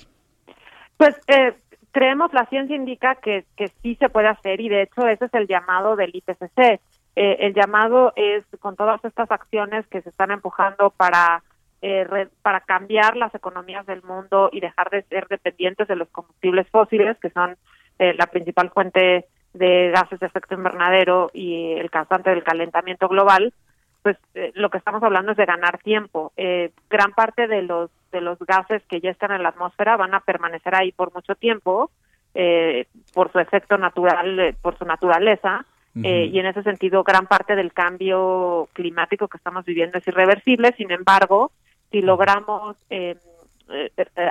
Pues 0.98 1.16
eh, 1.28 1.56
creemos, 1.92 2.34
la 2.34 2.46
ciencia 2.46 2.76
indica 2.76 3.16
que, 3.16 3.46
que 3.56 3.68
sí 3.82 3.96
se 3.96 4.10
puede 4.10 4.28
hacer 4.28 4.62
y 4.62 4.70
de 4.70 4.84
hecho 4.84 5.08
ese 5.08 5.26
es 5.26 5.34
el 5.34 5.48
llamado 5.48 5.96
del 5.96 6.16
IPCC. 6.16 6.80
Eh, 7.16 7.38
el 7.40 7.54
llamado 7.54 8.14
es 8.16 8.44
con 8.60 8.76
todas 8.76 9.04
estas 9.06 9.30
acciones 9.32 9.86
que 9.88 10.02
se 10.02 10.10
están 10.10 10.32
empujando 10.32 10.90
para 10.92 11.44
eh, 11.86 12.30
para 12.42 12.62
cambiar 12.62 13.18
las 13.18 13.36
economías 13.36 13.86
del 13.86 14.02
mundo 14.04 14.50
y 14.54 14.62
dejar 14.62 14.90
de 14.90 15.04
ser 15.04 15.28
dependientes 15.28 15.86
de 15.90 15.98
los 15.98 16.08
combustibles 16.10 16.66
fósiles, 16.70 17.18
que 17.20 17.30
son 17.30 17.58
la 18.00 18.26
principal 18.28 18.70
fuente 18.72 19.28
de 19.54 19.92
gases 19.92 20.20
de 20.20 20.28
efecto 20.28 20.56
invernadero 20.56 21.30
y 21.34 21.74
el 21.74 21.90
causante 21.90 22.30
del 22.30 22.44
calentamiento 22.44 23.08
global, 23.08 23.54
pues 24.02 24.18
eh, 24.34 24.52
lo 24.56 24.70
que 24.70 24.78
estamos 24.78 25.02
hablando 25.04 25.32
es 25.32 25.38
de 25.38 25.46
ganar 25.46 25.78
tiempo. 25.80 26.34
Eh, 26.36 26.72
gran 26.90 27.12
parte 27.14 27.48
de 27.48 27.62
los 27.62 27.90
de 28.12 28.22
los 28.22 28.38
gases 28.40 28.84
que 28.88 29.02
ya 29.02 29.10
están 29.10 29.32
en 29.32 29.42
la 29.42 29.50
atmósfera 29.50 29.98
van 29.98 30.14
a 30.14 30.20
permanecer 30.20 30.76
ahí 30.76 30.92
por 30.92 31.12
mucho 31.16 31.34
tiempo 31.34 31.90
eh, 32.36 32.86
por 33.12 33.32
su 33.32 33.40
efecto 33.40 33.78
natural, 33.78 34.56
por 34.62 34.78
su 34.78 34.86
naturaleza. 34.86 35.66
y 35.96 36.40
en 36.40 36.46
ese 36.48 36.64
sentido, 36.64 37.04
gran 37.04 37.28
parte 37.28 37.56
del 37.56 37.72
cambio 37.72 38.68
climático 38.74 39.28
que 39.28 39.38
estamos 39.38 39.64
viviendo 39.64 40.00
es 40.00 40.08
irreversible. 40.08 40.74
Sin 40.76 40.92
embargo, 40.92 41.52
si 41.92 42.02
logramos 42.02 42.76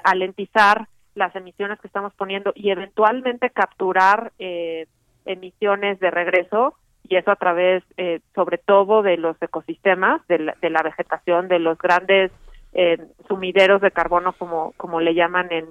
alentizar 0.02 0.88
las 1.14 1.34
emisiones 1.36 1.78
que 1.80 1.86
estamos 1.86 2.14
poniendo 2.14 2.52
y 2.54 2.70
eventualmente 2.70 3.50
capturar 3.50 4.32
eh, 4.38 4.86
emisiones 5.24 5.98
de 6.00 6.10
regreso 6.10 6.74
y 7.08 7.16
eso 7.16 7.30
a 7.30 7.36
través 7.36 7.82
eh, 7.96 8.20
sobre 8.34 8.58
todo 8.58 9.02
de 9.02 9.16
los 9.16 9.40
ecosistemas, 9.42 10.26
de 10.28 10.38
la, 10.38 10.82
vegetación, 10.82 11.48
de 11.48 11.58
los 11.58 11.78
grandes 11.78 12.30
eh, 12.72 12.98
sumideros 13.28 13.80
de 13.80 13.90
carbono 13.90 14.32
como, 14.34 14.72
como 14.76 15.00
le 15.00 15.14
llaman 15.14 15.48
en, 15.50 15.66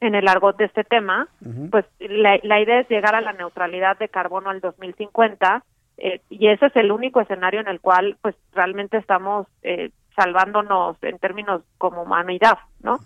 en 0.00 0.14
el 0.14 0.28
argot 0.28 0.56
de 0.56 0.66
este 0.66 0.84
tema, 0.84 1.28
pues 1.70 1.84
la, 1.98 2.38
la, 2.42 2.60
idea 2.60 2.80
es 2.80 2.88
llegar 2.88 3.14
a 3.14 3.20
la 3.20 3.32
neutralidad 3.32 3.98
de 3.98 4.08
carbono 4.08 4.50
al 4.50 4.60
2050 4.60 5.64
eh, 5.98 6.20
y 6.30 6.46
ese 6.48 6.66
es 6.66 6.76
el 6.76 6.92
único 6.92 7.20
escenario 7.20 7.60
en 7.60 7.68
el 7.68 7.80
cual 7.80 8.16
pues 8.22 8.36
realmente 8.52 8.96
estamos 8.96 9.48
eh, 9.62 9.90
salvándonos 10.14 10.96
en 11.02 11.18
términos 11.18 11.62
como 11.76 12.02
humanidad, 12.02 12.58
¿no? 12.82 12.98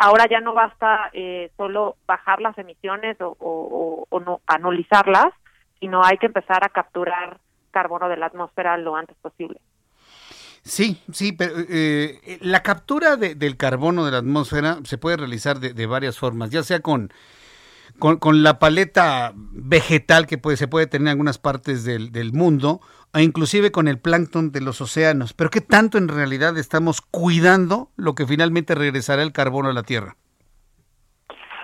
Ahora 0.00 0.26
ya 0.28 0.40
no 0.40 0.54
basta 0.54 1.10
eh, 1.12 1.52
solo 1.56 1.96
bajar 2.06 2.40
las 2.40 2.56
emisiones 2.58 3.16
o, 3.20 4.06
no 4.24 4.40
anulizarlas, 4.46 5.32
sino 5.78 6.02
hay 6.02 6.16
que 6.16 6.26
empezar 6.26 6.64
a 6.64 6.70
capturar 6.70 7.38
carbono 7.70 8.08
de 8.08 8.16
la 8.16 8.26
atmósfera 8.26 8.76
lo 8.78 8.96
antes 8.96 9.16
posible. 9.20 9.60
Sí, 10.62 11.00
sí, 11.12 11.32
pero 11.32 11.54
eh, 11.68 12.38
la 12.40 12.62
captura 12.62 13.16
del 13.16 13.56
carbono 13.56 14.04
de 14.04 14.12
la 14.12 14.18
atmósfera 14.18 14.78
se 14.84 14.98
puede 14.98 15.18
realizar 15.18 15.58
de, 15.60 15.86
varias 15.86 16.18
formas, 16.18 16.50
ya 16.50 16.62
sea 16.62 16.80
con, 16.80 17.12
con, 17.98 18.42
la 18.42 18.58
paleta 18.58 19.32
vegetal 19.34 20.26
que 20.26 20.38
puede, 20.38 20.56
se 20.56 20.68
puede 20.68 20.86
tener 20.86 21.06
en 21.06 21.10
algunas 21.10 21.38
partes 21.38 21.84
del, 21.84 22.12
del 22.12 22.32
mundo, 22.32 22.80
e 23.12 23.22
inclusive 23.22 23.72
con 23.72 23.88
el 23.88 23.98
plancton 23.98 24.52
de 24.52 24.60
los 24.60 24.80
océanos. 24.80 25.32
Pero 25.34 25.50
¿qué 25.50 25.60
tanto 25.60 25.98
en 25.98 26.08
realidad 26.08 26.56
estamos 26.56 27.00
cuidando 27.00 27.88
lo 27.96 28.14
que 28.14 28.26
finalmente 28.26 28.74
regresará 28.74 29.22
el 29.22 29.32
carbono 29.32 29.70
a 29.70 29.72
la 29.72 29.82
Tierra? 29.82 30.16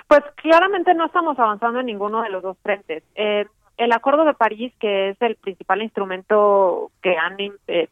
Pues 0.08 0.22
claramente 0.36 0.94
no 0.94 1.06
estamos 1.06 1.38
avanzando 1.38 1.80
en 1.80 1.86
ninguno 1.86 2.22
de 2.22 2.30
los 2.30 2.42
dos 2.42 2.56
frentes. 2.62 3.02
Eh, 3.14 3.46
el 3.76 3.92
Acuerdo 3.92 4.24
de 4.24 4.34
París, 4.34 4.72
que 4.80 5.10
es 5.10 5.20
el 5.20 5.36
principal 5.36 5.82
instrumento 5.82 6.90
que 7.02 7.16
han 7.16 7.36
eh, 7.66 7.88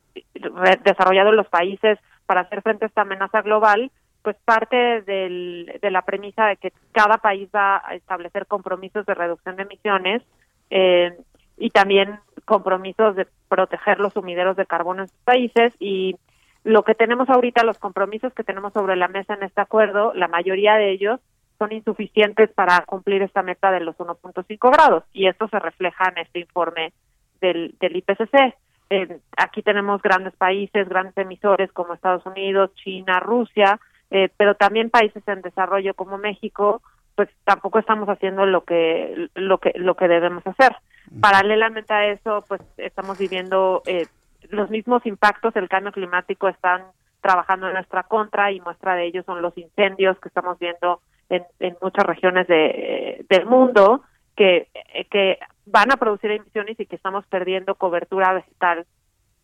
desarrollado 0.85 1.33
los 1.33 1.49
países 1.49 1.99
para 2.27 2.43
hacer 2.43 2.63
frente 2.63 2.85
a 2.85 2.89
esta 2.89 3.03
amenaza 3.03 3.43
global, 3.43 3.91
pues 4.25 4.37
parte 4.43 5.03
del, 5.03 5.79
de 5.83 5.91
la 5.91 6.03
premisa 6.03 6.47
de 6.47 6.57
que 6.57 6.73
cada 6.93 7.19
país 7.19 7.51
va 7.55 7.83
a 7.85 7.95
establecer 7.95 8.47
compromisos 8.47 9.05
de 9.05 9.13
reducción 9.13 9.57
de 9.57 9.65
emisiones 9.65 10.23
eh, 10.71 11.13
y 11.59 11.69
también 11.69 12.19
compromisos 12.47 13.17
de 13.17 13.27
proteger 13.51 14.01
los 14.01 14.15
sumideros 14.15 14.57
de 14.57 14.65
carbono 14.65 15.03
en 15.03 15.09
sus 15.09 15.19
países 15.25 15.75
y 15.79 16.17
lo 16.65 16.85
que 16.85 16.95
tenemos 16.95 17.29
ahorita, 17.29 17.65
los 17.65 17.79
compromisos 17.79 18.33
que 18.33 18.45
tenemos 18.45 18.73
sobre 18.73 18.97
la 18.97 19.09
mesa 19.09 19.35
en 19.35 19.43
este 19.43 19.61
acuerdo, 19.61 20.15
la 20.15 20.29
mayoría 20.29 20.77
de 20.77 20.91
ellos 20.91 21.21
son 21.59 21.73
insuficientes 21.73 22.51
para 22.51 22.81
cumplir 22.87 23.21
esta 23.21 23.43
meta 23.43 23.71
de 23.71 23.81
los 23.81 23.95
1.5 23.99 24.73
grados 24.73 25.05
y 25.13 25.27
esto 25.27 25.49
se 25.49 25.59
refleja 25.59 26.09
en 26.09 26.23
este 26.23 26.41
informe 26.41 26.95
del, 27.43 27.75
del 27.79 27.97
IPCC. 27.97 28.55
Eh, 28.89 29.19
aquí 29.37 29.63
tenemos 29.63 30.01
grandes 30.01 30.35
países, 30.37 30.89
grandes 30.89 31.17
emisores 31.19 31.71
como 31.73 31.93
Estados 31.93 32.25
Unidos, 32.25 32.75
China, 32.75 33.21
Rusia, 33.21 33.79
eh, 34.15 34.31
pero 34.37 34.55
también 34.55 34.91
países 34.91 35.27
en 35.27 35.43
desarrollo 35.43 35.93
como 35.95 36.19
México, 36.19 36.81
pues 37.17 37.29
tampoco 37.43 37.81
estamos 37.81 38.09
haciendo 38.09 38.47
lo 38.47 38.63
que 38.63 39.29
lo 39.35 39.59
que 39.59 39.73
lo 39.75 39.97
que 39.97 40.07
debemos 40.07 40.47
hacer. 40.47 40.77
Paralelamente 41.21 41.93
a 41.93 42.07
eso, 42.07 42.45
pues 42.47 42.61
estamos 42.77 43.19
viviendo 43.19 43.83
eh, 43.87 44.07
los 44.51 44.71
mismos 44.71 45.05
impactos 45.05 45.53
del 45.55 45.69
cambio 45.69 45.91
climático 45.91 46.47
están 46.47 46.83
trabajando 47.23 47.67
en 47.67 47.75
nuestra 47.75 48.05
contra 48.05 48.53
y 48.53 48.61
muestra 48.61 48.95
de 48.95 49.07
ello 49.07 49.25
son 49.25 49.43
los 49.43 49.59
incendios 49.59 50.17
que 50.21 50.29
estamos 50.29 50.61
viendo 50.61 51.01
en, 51.29 51.43
en 51.59 51.77
muchas 51.83 52.07
regiones 52.07 52.47
de, 52.47 53.27
del 53.29 53.47
mundo 53.47 54.03
que, 54.37 54.69
que 55.11 55.41
van 55.67 55.91
a 55.91 55.97
producir 55.97 56.31
emisiones 56.31 56.79
y 56.79 56.87
que 56.87 56.95
estamos 56.95 57.27
perdiendo 57.27 57.75
cobertura 57.75 58.33
vegetal 58.33 58.87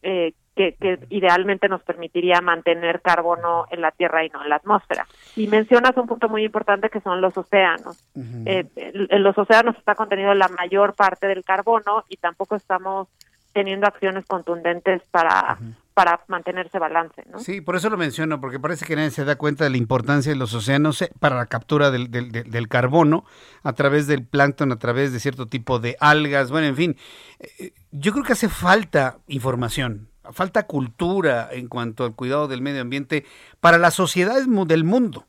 eh, 0.04 0.32
que, 0.54 0.76
idealmente 1.08 1.68
nos 1.68 1.82
permitiría 1.82 2.40
mantener 2.40 3.00
carbono 3.00 3.66
en 3.70 3.80
la 3.80 3.90
Tierra 3.92 4.24
y 4.24 4.28
no 4.30 4.42
en 4.42 4.50
la 4.50 4.56
atmósfera. 4.56 5.06
Y 5.36 5.46
mencionas 5.46 5.96
un 5.96 6.06
punto 6.06 6.28
muy 6.28 6.44
importante 6.44 6.90
que 6.90 7.00
son 7.00 7.20
los 7.20 7.36
océanos. 7.36 8.04
Eh, 8.46 8.66
en 8.76 9.22
los 9.22 9.36
océanos 9.38 9.76
está 9.76 9.94
contenido 9.94 10.34
la 10.34 10.48
mayor 10.48 10.94
parte 10.94 11.26
del 11.26 11.44
carbono 11.44 12.04
y 12.08 12.16
tampoco 12.16 12.56
estamos 12.56 13.08
teniendo 13.52 13.86
acciones 13.86 14.24
contundentes 14.26 15.02
para 15.10 15.58
para 16.00 16.20
mantener 16.28 16.66
ese 16.66 16.78
balance. 16.78 17.22
¿no? 17.30 17.40
Sí, 17.40 17.60
por 17.60 17.76
eso 17.76 17.90
lo 17.90 17.98
menciono, 17.98 18.40
porque 18.40 18.58
parece 18.58 18.86
que 18.86 18.96
nadie 18.96 19.10
se 19.10 19.24
da 19.24 19.36
cuenta 19.36 19.64
de 19.64 19.70
la 19.70 19.76
importancia 19.76 20.32
de 20.32 20.38
los 20.38 20.54
océanos 20.54 21.02
eh, 21.02 21.10
para 21.18 21.36
la 21.36 21.44
captura 21.44 21.90
del, 21.90 22.10
del, 22.10 22.30
del 22.30 22.68
carbono 22.68 23.24
a 23.62 23.74
través 23.74 24.06
del 24.06 24.24
plancton, 24.24 24.72
a 24.72 24.78
través 24.78 25.12
de 25.12 25.20
cierto 25.20 25.46
tipo 25.46 25.78
de 25.78 25.96
algas, 26.00 26.50
bueno, 26.50 26.68
en 26.68 26.76
fin, 26.76 26.96
eh, 27.38 27.72
yo 27.90 28.12
creo 28.12 28.24
que 28.24 28.32
hace 28.32 28.48
falta 28.48 29.18
información, 29.26 30.08
falta 30.32 30.66
cultura 30.66 31.48
en 31.52 31.68
cuanto 31.68 32.04
al 32.04 32.14
cuidado 32.14 32.48
del 32.48 32.62
medio 32.62 32.82
ambiente 32.82 33.24
para 33.60 33.78
las 33.78 33.94
sociedades 33.94 34.46
del 34.66 34.84
mundo. 34.84 35.26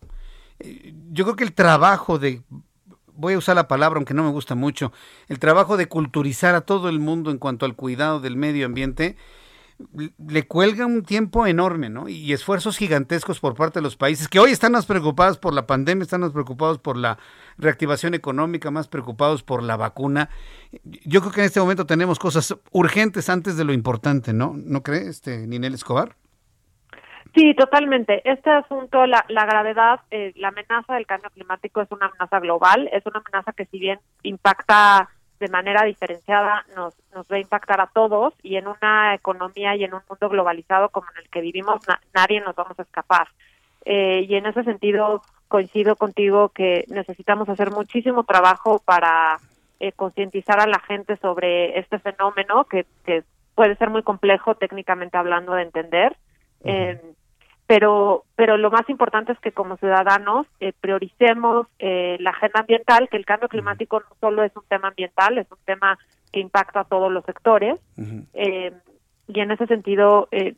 Eh, 0.59 0.93
yo 1.11 1.25
creo 1.25 1.35
que 1.35 1.43
el 1.43 1.53
trabajo 1.53 2.19
de, 2.19 2.41
voy 3.13 3.33
a 3.33 3.37
usar 3.37 3.55
la 3.55 3.67
palabra 3.67 3.97
aunque 3.97 4.13
no 4.13 4.23
me 4.23 4.31
gusta 4.31 4.55
mucho, 4.55 4.91
el 5.27 5.39
trabajo 5.39 5.77
de 5.77 5.87
culturizar 5.87 6.55
a 6.55 6.61
todo 6.61 6.89
el 6.89 6.99
mundo 6.99 7.31
en 7.31 7.37
cuanto 7.37 7.65
al 7.65 7.75
cuidado 7.75 8.19
del 8.19 8.35
medio 8.35 8.65
ambiente, 8.65 9.17
le 9.93 10.47
cuelga 10.47 10.85
un 10.85 11.03
tiempo 11.03 11.47
enorme, 11.47 11.89
¿no? 11.89 12.07
Y 12.07 12.33
esfuerzos 12.33 12.77
gigantescos 12.77 13.39
por 13.39 13.55
parte 13.55 13.79
de 13.79 13.83
los 13.83 13.95
países 13.95 14.27
que 14.27 14.39
hoy 14.39 14.51
están 14.51 14.71
más 14.71 14.85
preocupados 14.85 15.37
por 15.37 15.53
la 15.53 15.67
pandemia, 15.67 16.03
están 16.03 16.21
más 16.21 16.31
preocupados 16.31 16.79
por 16.79 16.97
la 16.97 17.17
reactivación 17.57 18.13
económica, 18.13 18.71
más 18.71 18.87
preocupados 18.87 19.43
por 19.43 19.63
la 19.63 19.77
vacuna. 19.77 20.29
Yo 20.83 21.21
creo 21.21 21.31
que 21.31 21.41
en 21.41 21.47
este 21.47 21.59
momento 21.59 21.85
tenemos 21.85 22.19
cosas 22.19 22.55
urgentes 22.71 23.29
antes 23.29 23.57
de 23.57 23.63
lo 23.63 23.73
importante, 23.73 24.33
¿no? 24.33 24.53
¿No 24.55 24.83
cree, 24.83 25.07
este, 25.07 25.47
Ninel 25.47 25.73
Escobar? 25.73 26.15
Sí, 27.33 27.55
totalmente. 27.55 28.21
Este 28.29 28.49
asunto, 28.49 29.05
la, 29.05 29.23
la 29.29 29.45
gravedad, 29.45 30.01
eh, 30.11 30.33
la 30.35 30.49
amenaza 30.49 30.95
del 30.95 31.05
cambio 31.05 31.29
climático 31.29 31.81
es 31.81 31.91
una 31.91 32.07
amenaza 32.07 32.39
global, 32.39 32.89
es 32.91 33.05
una 33.05 33.19
amenaza 33.19 33.53
que 33.53 33.65
si 33.67 33.79
bien 33.79 33.99
impacta 34.23 35.09
de 35.41 35.49
manera 35.49 35.83
diferenciada 35.83 36.63
nos, 36.75 36.93
nos 37.13 37.25
va 37.25 37.37
a 37.37 37.39
impactar 37.39 37.81
a 37.81 37.87
todos 37.87 38.33
y 38.43 38.57
en 38.57 38.67
una 38.67 39.15
economía 39.15 39.75
y 39.75 39.83
en 39.83 39.95
un 39.95 40.01
mundo 40.07 40.29
globalizado 40.29 40.89
como 40.89 41.07
en 41.11 41.23
el 41.23 41.29
que 41.29 41.41
vivimos 41.41 41.81
nadie 42.13 42.39
nos 42.41 42.55
vamos 42.55 42.77
a 42.79 42.83
escapar. 42.83 43.27
Eh, 43.83 44.27
y 44.29 44.35
en 44.35 44.45
ese 44.45 44.63
sentido 44.63 45.23
coincido 45.47 45.95
contigo 45.95 46.49
que 46.49 46.85
necesitamos 46.89 47.49
hacer 47.49 47.71
muchísimo 47.71 48.23
trabajo 48.23 48.79
para 48.85 49.39
eh, 49.79 49.91
concientizar 49.93 50.59
a 50.59 50.67
la 50.67 50.79
gente 50.79 51.17
sobre 51.17 51.79
este 51.79 51.97
fenómeno 51.97 52.65
que, 52.65 52.85
que 53.03 53.23
puede 53.55 53.75
ser 53.77 53.89
muy 53.89 54.03
complejo 54.03 54.53
técnicamente 54.53 55.17
hablando 55.17 55.53
de 55.53 55.63
entender. 55.63 56.15
Eh, 56.63 57.01
pero 57.71 58.25
pero 58.35 58.57
lo 58.57 58.69
más 58.69 58.89
importante 58.89 59.31
es 59.31 59.39
que 59.39 59.53
como 59.53 59.77
ciudadanos 59.77 60.45
eh, 60.59 60.73
prioricemos 60.81 61.67
eh, 61.79 62.17
la 62.19 62.31
agenda 62.31 62.59
ambiental, 62.59 63.07
que 63.07 63.15
el 63.15 63.23
cambio 63.23 63.47
climático 63.47 64.01
no 64.01 64.13
solo 64.19 64.43
es 64.43 64.51
un 64.57 64.63
tema 64.67 64.89
ambiental, 64.89 65.37
es 65.37 65.49
un 65.49 65.57
tema 65.63 65.97
que 66.33 66.41
impacta 66.41 66.81
a 66.81 66.83
todos 66.83 67.09
los 67.09 67.23
sectores. 67.23 67.79
Eh, 68.33 68.73
y 69.29 69.39
en 69.39 69.51
ese 69.51 69.67
sentido, 69.67 70.27
el 70.31 70.57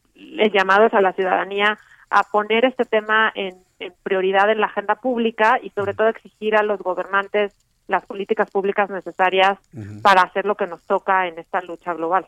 llamado 0.52 0.88
es 0.88 0.94
a 0.96 1.02
la 1.02 1.14
ciudadanía 1.14 1.78
a 2.10 2.24
poner 2.24 2.66
este 2.66 2.86
tema 2.86 3.32
en, 3.36 3.58
prioridad 4.02 4.50
en 4.50 4.60
la 4.60 4.68
agenda 4.68 4.96
pública 4.96 5.60
y 5.62 5.70
sobre 5.70 5.94
todo 5.94 6.08
exigir 6.08 6.56
a 6.56 6.64
los 6.64 6.80
gobernantes 6.80 7.54
las 7.88 8.04
políticas 8.08 8.50
públicas 8.50 8.90
necesarias 8.90 9.60
para 10.02 10.24
hacer 10.24 10.46
lo 10.46 10.56
que 10.56 10.66
nos 10.66 10.82
toca 10.88 11.28
en 11.28 11.38
esta 11.38 11.62
lucha 11.62 11.94
global. 11.94 12.26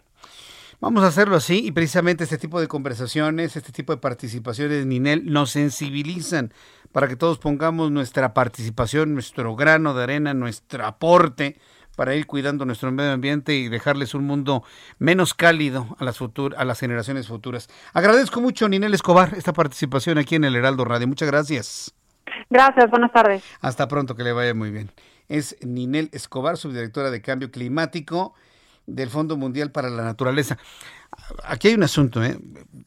Vamos 0.82 1.04
a 1.04 1.08
hacerlo 1.08 1.38
así 1.38 1.66
y 1.66 1.72
precisamente 1.72 2.24
este 2.24 2.38
tipo 2.38 2.60
de 2.60 2.68
conversaciones, 2.68 3.56
este 3.56 3.72
tipo 3.72 3.94
de 3.94 3.98
participaciones, 3.98 4.86
Ninel, 4.86 5.32
nos 5.32 5.52
sensibilizan 5.52 6.54
para 6.92 7.08
que 7.08 7.16
todos 7.16 7.40
pongamos 7.40 7.92
nuestra 7.92 8.34
participación, 8.34 9.14
nuestro 9.14 9.56
grano 9.56 9.94
de 9.94 10.04
arena, 10.04 10.34
nuestro 10.34 10.86
aporte 10.86 11.58
para 11.96 12.14
ir 12.16 12.28
cuidando 12.28 12.66
nuestro 12.66 12.92
medio 12.92 13.12
ambiente 13.12 13.56
y 13.56 13.70
dejarles 13.70 14.14
un 14.14 14.26
mundo 14.26 14.64
menos 15.00 15.34
cálido 15.34 15.96
a 16.00 16.04
las, 16.04 16.20
a 16.58 16.66
las 16.66 16.80
generaciones 16.80 17.28
futuras. 17.28 17.70
Agradezco 17.94 18.42
mucho, 18.42 18.68
Ninel 18.68 18.94
Escobar, 18.94 19.34
esta 19.36 19.54
participación 19.54 20.18
aquí 20.18 20.36
en 20.36 20.44
el 20.44 20.56
Heraldo 20.56 20.86
Radio. 20.86 21.08
Muchas 21.08 21.30
gracias. 21.30 21.94
Gracias, 22.50 22.90
buenas 22.90 23.12
tardes. 23.12 23.44
Hasta 23.62 23.88
pronto, 23.88 24.16
que 24.16 24.24
le 24.24 24.34
vaya 24.34 24.54
muy 24.54 24.72
bien. 24.72 24.92
Es 25.28 25.56
Ninel 25.62 26.10
Escobar, 26.12 26.58
subdirectora 26.58 27.12
de 27.12 27.22
Cambio 27.22 27.50
Climático 27.50 28.36
del 28.88 29.10
Fondo 29.10 29.38
Mundial 29.38 29.72
para 29.72 29.90
la 29.90 30.04
Naturaleza. 30.04 30.58
Aquí 31.44 31.70
hay 31.70 31.76
un 31.76 31.84
asunto, 31.84 32.24
¿eh? 32.24 32.38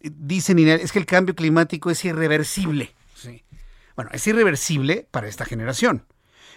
Dice 0.00 0.54
Ninel, 0.54 0.80
es 0.80 0.92
que 0.92 0.98
el 0.98 1.06
cambio 1.06 1.34
climático 1.34 1.90
es 1.90 2.04
irreversible. 2.04 2.94
Bueno, 3.96 4.10
es 4.12 4.24
irreversible 4.28 5.08
para 5.10 5.26
esta 5.26 5.44
generación. 5.44 6.04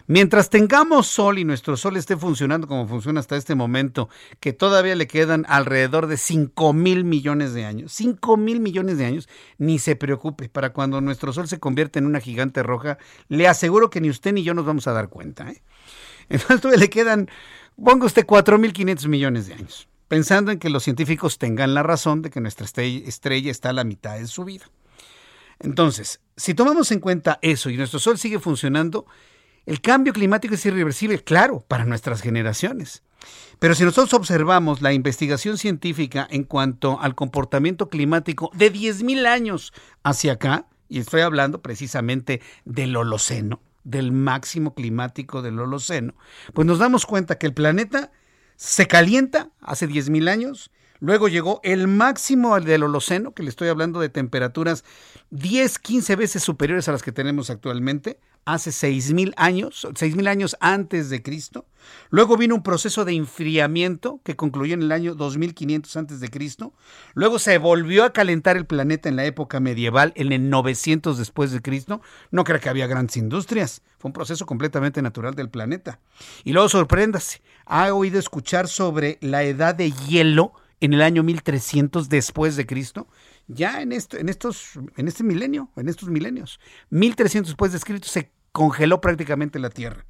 Mientras 0.08 0.50
tengamos 0.50 1.08
sol 1.08 1.40
y 1.40 1.46
nuestro 1.46 1.78
sol 1.78 1.98
esté 1.98 2.18
funcionando 2.18 2.68
como 2.68 2.88
funciona 2.88 3.20
hasta 3.20 3.36
este 3.36 3.56
momento, 3.56 4.10
que 4.40 4.54
todavía 4.54 4.96
le 4.96 5.08
quedan 5.08 5.46
alrededor 5.48 6.08
de 6.08 6.18
5 6.18 6.74
mil 6.74 7.04
millones 7.04 7.54
de 7.54 7.66
años, 7.66 7.92
5 7.94 8.38
mil 8.38 8.60
millones 8.60 8.98
de 8.98 9.06
años, 9.06 9.30
ni 9.58 9.80
se 9.80 9.96
preocupe, 9.96 10.50
para 10.50 10.74
cuando 10.74 11.02
nuestro 11.02 11.34
sol 11.34 11.48
se 11.48 11.60
convierta 11.60 12.00
en 12.00 12.06
una 12.06 12.20
gigante 12.20 12.64
roja, 12.64 12.98
le 13.28 13.48
aseguro 13.48 13.90
que 13.90 14.02
ni 14.02 14.10
usted 14.10 14.34
ni 14.34 14.44
yo 14.44 14.54
nos 14.54 14.66
vamos 14.66 14.88
a 14.88 14.92
dar 14.92 15.10
cuenta. 15.10 15.50
¿eh? 15.50 15.62
Entonces 16.30 16.62
todavía 16.62 16.80
le 16.80 16.90
quedan 16.90 17.30
Ponga 17.84 18.06
usted 18.06 18.28
4.500 18.28 19.08
millones 19.08 19.48
de 19.48 19.56
años, 19.56 19.88
pensando 20.08 20.52
en 20.52 20.60
que 20.60 20.70
los 20.70 20.84
científicos 20.84 21.40
tengan 21.40 21.74
la 21.74 21.82
razón 21.82 22.22
de 22.22 22.30
que 22.30 22.40
nuestra 22.40 22.66
estrella 22.66 23.50
está 23.52 23.70
a 23.70 23.74
la 23.74 23.84
mitad 23.84 24.20
de 24.20 24.28
su 24.28 24.46
vida. 24.46 24.70
Entonces, 25.60 26.22
si 26.38 26.54
tomamos 26.54 26.92
en 26.92 27.00
cuenta 27.00 27.40
eso 27.42 27.72
y 27.72 27.78
nuestro 27.78 28.00
Sol 28.00 28.20
sigue 28.20 28.40
funcionando, 28.40 29.08
el 29.66 29.82
cambio 29.82 30.14
climático 30.14 30.54
es 30.54 30.66
irreversible, 30.66 31.24
claro, 31.24 31.66
para 31.68 31.86
nuestras 31.86 32.22
generaciones. 32.22 33.02
Pero 33.58 33.74
si 33.74 33.84
nosotros 33.84 34.14
observamos 34.14 34.84
la 34.84 34.94
investigación 34.94 35.58
científica 35.58 36.28
en 36.30 36.44
cuanto 36.44 37.00
al 37.00 37.16
comportamiento 37.16 37.90
climático 37.90 38.52
de 38.54 38.72
10.000 38.72 39.26
años 39.26 39.74
hacia 40.04 40.34
acá, 40.34 40.68
y 40.88 41.00
estoy 41.00 41.22
hablando 41.22 41.64
precisamente 41.64 42.42
del 42.64 42.96
Holoceno, 42.96 43.60
del 43.84 44.12
máximo 44.12 44.74
climático 44.74 45.42
del 45.42 45.60
Holoceno, 45.60 46.14
pues 46.54 46.68
nos 46.68 46.80
damos 46.80 47.06
cuenta 47.06 47.38
que 47.38 47.48
el 47.48 47.54
planeta 47.54 48.12
se 48.56 48.88
calienta 48.88 49.50
hace 49.62 49.88
10.000 49.88 50.30
años, 50.30 50.72
luego 51.00 51.28
llegó 51.28 51.60
el 51.64 51.88
máximo 51.88 52.60
del 52.60 52.84
Holoceno, 52.84 53.34
que 53.34 53.44
le 53.44 53.50
estoy 53.50 53.70
hablando 53.70 54.00
de 54.00 54.10
temperaturas 54.10 54.84
10, 55.32 55.80
15 55.80 56.16
veces 56.16 56.44
superiores 56.44 56.88
a 56.88 56.92
las 56.92 57.02
que 57.02 57.12
tenemos 57.12 57.50
actualmente, 57.50 58.20
hace 58.46 58.72
6.000 58.72 59.34
años, 59.38 59.86
6.000 59.86 60.28
años 60.28 60.58
antes 60.60 61.10
de 61.10 61.22
Cristo. 61.22 61.66
Luego 62.10 62.38
vino 62.38 62.56
un 62.56 62.64
proceso 62.64 63.06
de 63.06 63.14
enfriamiento 63.14 64.22
que 64.24 64.36
concluyó 64.36 64.74
en 64.74 64.84
el 64.84 64.92
año 64.92 65.16
2500 65.16 65.96
antes 65.98 66.20
de 66.20 66.30
Cristo. 66.30 66.74
Luego 67.14 67.40
se 67.40 67.58
volvió 67.58 68.04
a 68.04 68.14
calentar 68.14 68.58
el 68.58 68.66
planeta 68.66 69.10
en 69.10 69.16
la 69.16 69.26
época 69.26 69.60
medieval, 69.60 70.14
en 70.16 70.32
el 70.32 70.50
900 70.50 71.18
después 71.18 71.52
de 71.52 71.62
Cristo. 71.62 72.02
No 72.30 72.44
creo 72.44 72.60
que 72.60 72.70
había 72.70 72.88
grandes 72.88 73.18
industrias. 73.18 73.82
Fue 73.98 74.10
un 74.10 74.14
proceso 74.14 74.46
completamente 74.46 75.02
natural 75.02 75.36
del 75.36 75.50
planeta. 75.50 76.00
Y 76.44 76.54
luego 76.54 76.70
sorpréndase, 76.70 77.42
ha 77.66 77.94
oído 77.94 78.20
escuchar 78.20 78.68
sobre 78.68 79.18
la 79.22 79.44
edad 79.44 79.76
de 79.76 79.92
hielo 79.92 80.54
en 80.82 80.94
el 80.94 81.02
año 81.02 81.24
1300 81.24 82.10
después 82.10 82.56
de 82.56 82.66
Cristo 82.66 83.08
ya 83.48 83.82
en, 83.82 83.92
esto, 83.92 84.18
en, 84.18 84.30
estos, 84.30 84.74
en 84.98 85.08
este 85.08 85.24
milenio, 85.24 85.70
en 85.78 85.88
estos 85.88 86.10
milenios. 86.10 86.60
1300 86.90 87.52
después 87.52 87.72
de 87.72 87.78
escrito 87.78 88.08
se 88.08 88.32
congeló 88.52 89.00
prácticamente 89.00 89.60
la 89.60 89.70
Tierra. 89.70 90.06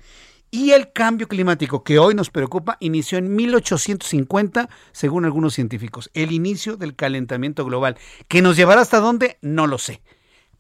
Y 0.50 0.72
el 0.72 0.92
cambio 0.92 1.28
climático 1.28 1.84
que 1.84 1.98
hoy 2.00 2.14
nos 2.14 2.30
preocupa 2.30 2.78
inició 2.82 3.18
en 3.18 3.36
1850, 3.36 4.70
según 4.92 5.26
algunos 5.26 5.54
científicos. 5.54 6.10
El 6.14 6.32
inicio 6.32 6.76
del 6.76 6.96
calentamiento 6.96 7.64
global. 7.64 7.98
¿Que 8.28 8.42
nos 8.42 8.58
llevará 8.58 8.82
hasta 8.82 9.00
dónde? 9.00 9.38
No 9.42 9.68
lo 9.68 9.78
sé. 9.78 10.02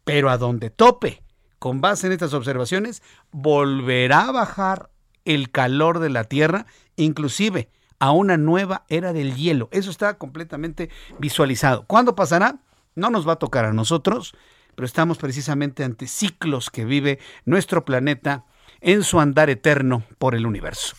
Pero 0.03 0.29
a 0.29 0.37
donde 0.37 0.69
tope, 0.69 1.23
con 1.59 1.81
base 1.81 2.07
en 2.07 2.13
estas 2.13 2.33
observaciones, 2.33 3.03
volverá 3.31 4.29
a 4.29 4.31
bajar 4.31 4.91
el 5.25 5.51
calor 5.51 5.99
de 5.99 6.09
la 6.09 6.23
Tierra, 6.23 6.65
inclusive 6.95 7.69
a 8.01 8.11
una 8.11 8.35
nueva 8.35 8.83
era 8.89 9.13
del 9.13 9.35
hielo. 9.35 9.69
Eso 9.71 9.91
está 9.91 10.15
completamente 10.15 10.89
visualizado. 11.19 11.85
¿Cuándo 11.85 12.15
pasará? 12.15 12.57
No 12.95 13.11
nos 13.11 13.27
va 13.27 13.33
a 13.33 13.35
tocar 13.37 13.63
a 13.63 13.73
nosotros, 13.73 14.33
pero 14.75 14.87
estamos 14.87 15.19
precisamente 15.19 15.83
ante 15.83 16.07
ciclos 16.07 16.71
que 16.71 16.83
vive 16.83 17.19
nuestro 17.45 17.85
planeta 17.85 18.43
en 18.81 19.03
su 19.03 19.19
andar 19.19 19.51
eterno 19.51 20.03
por 20.17 20.33
el 20.33 20.47
universo. 20.47 20.95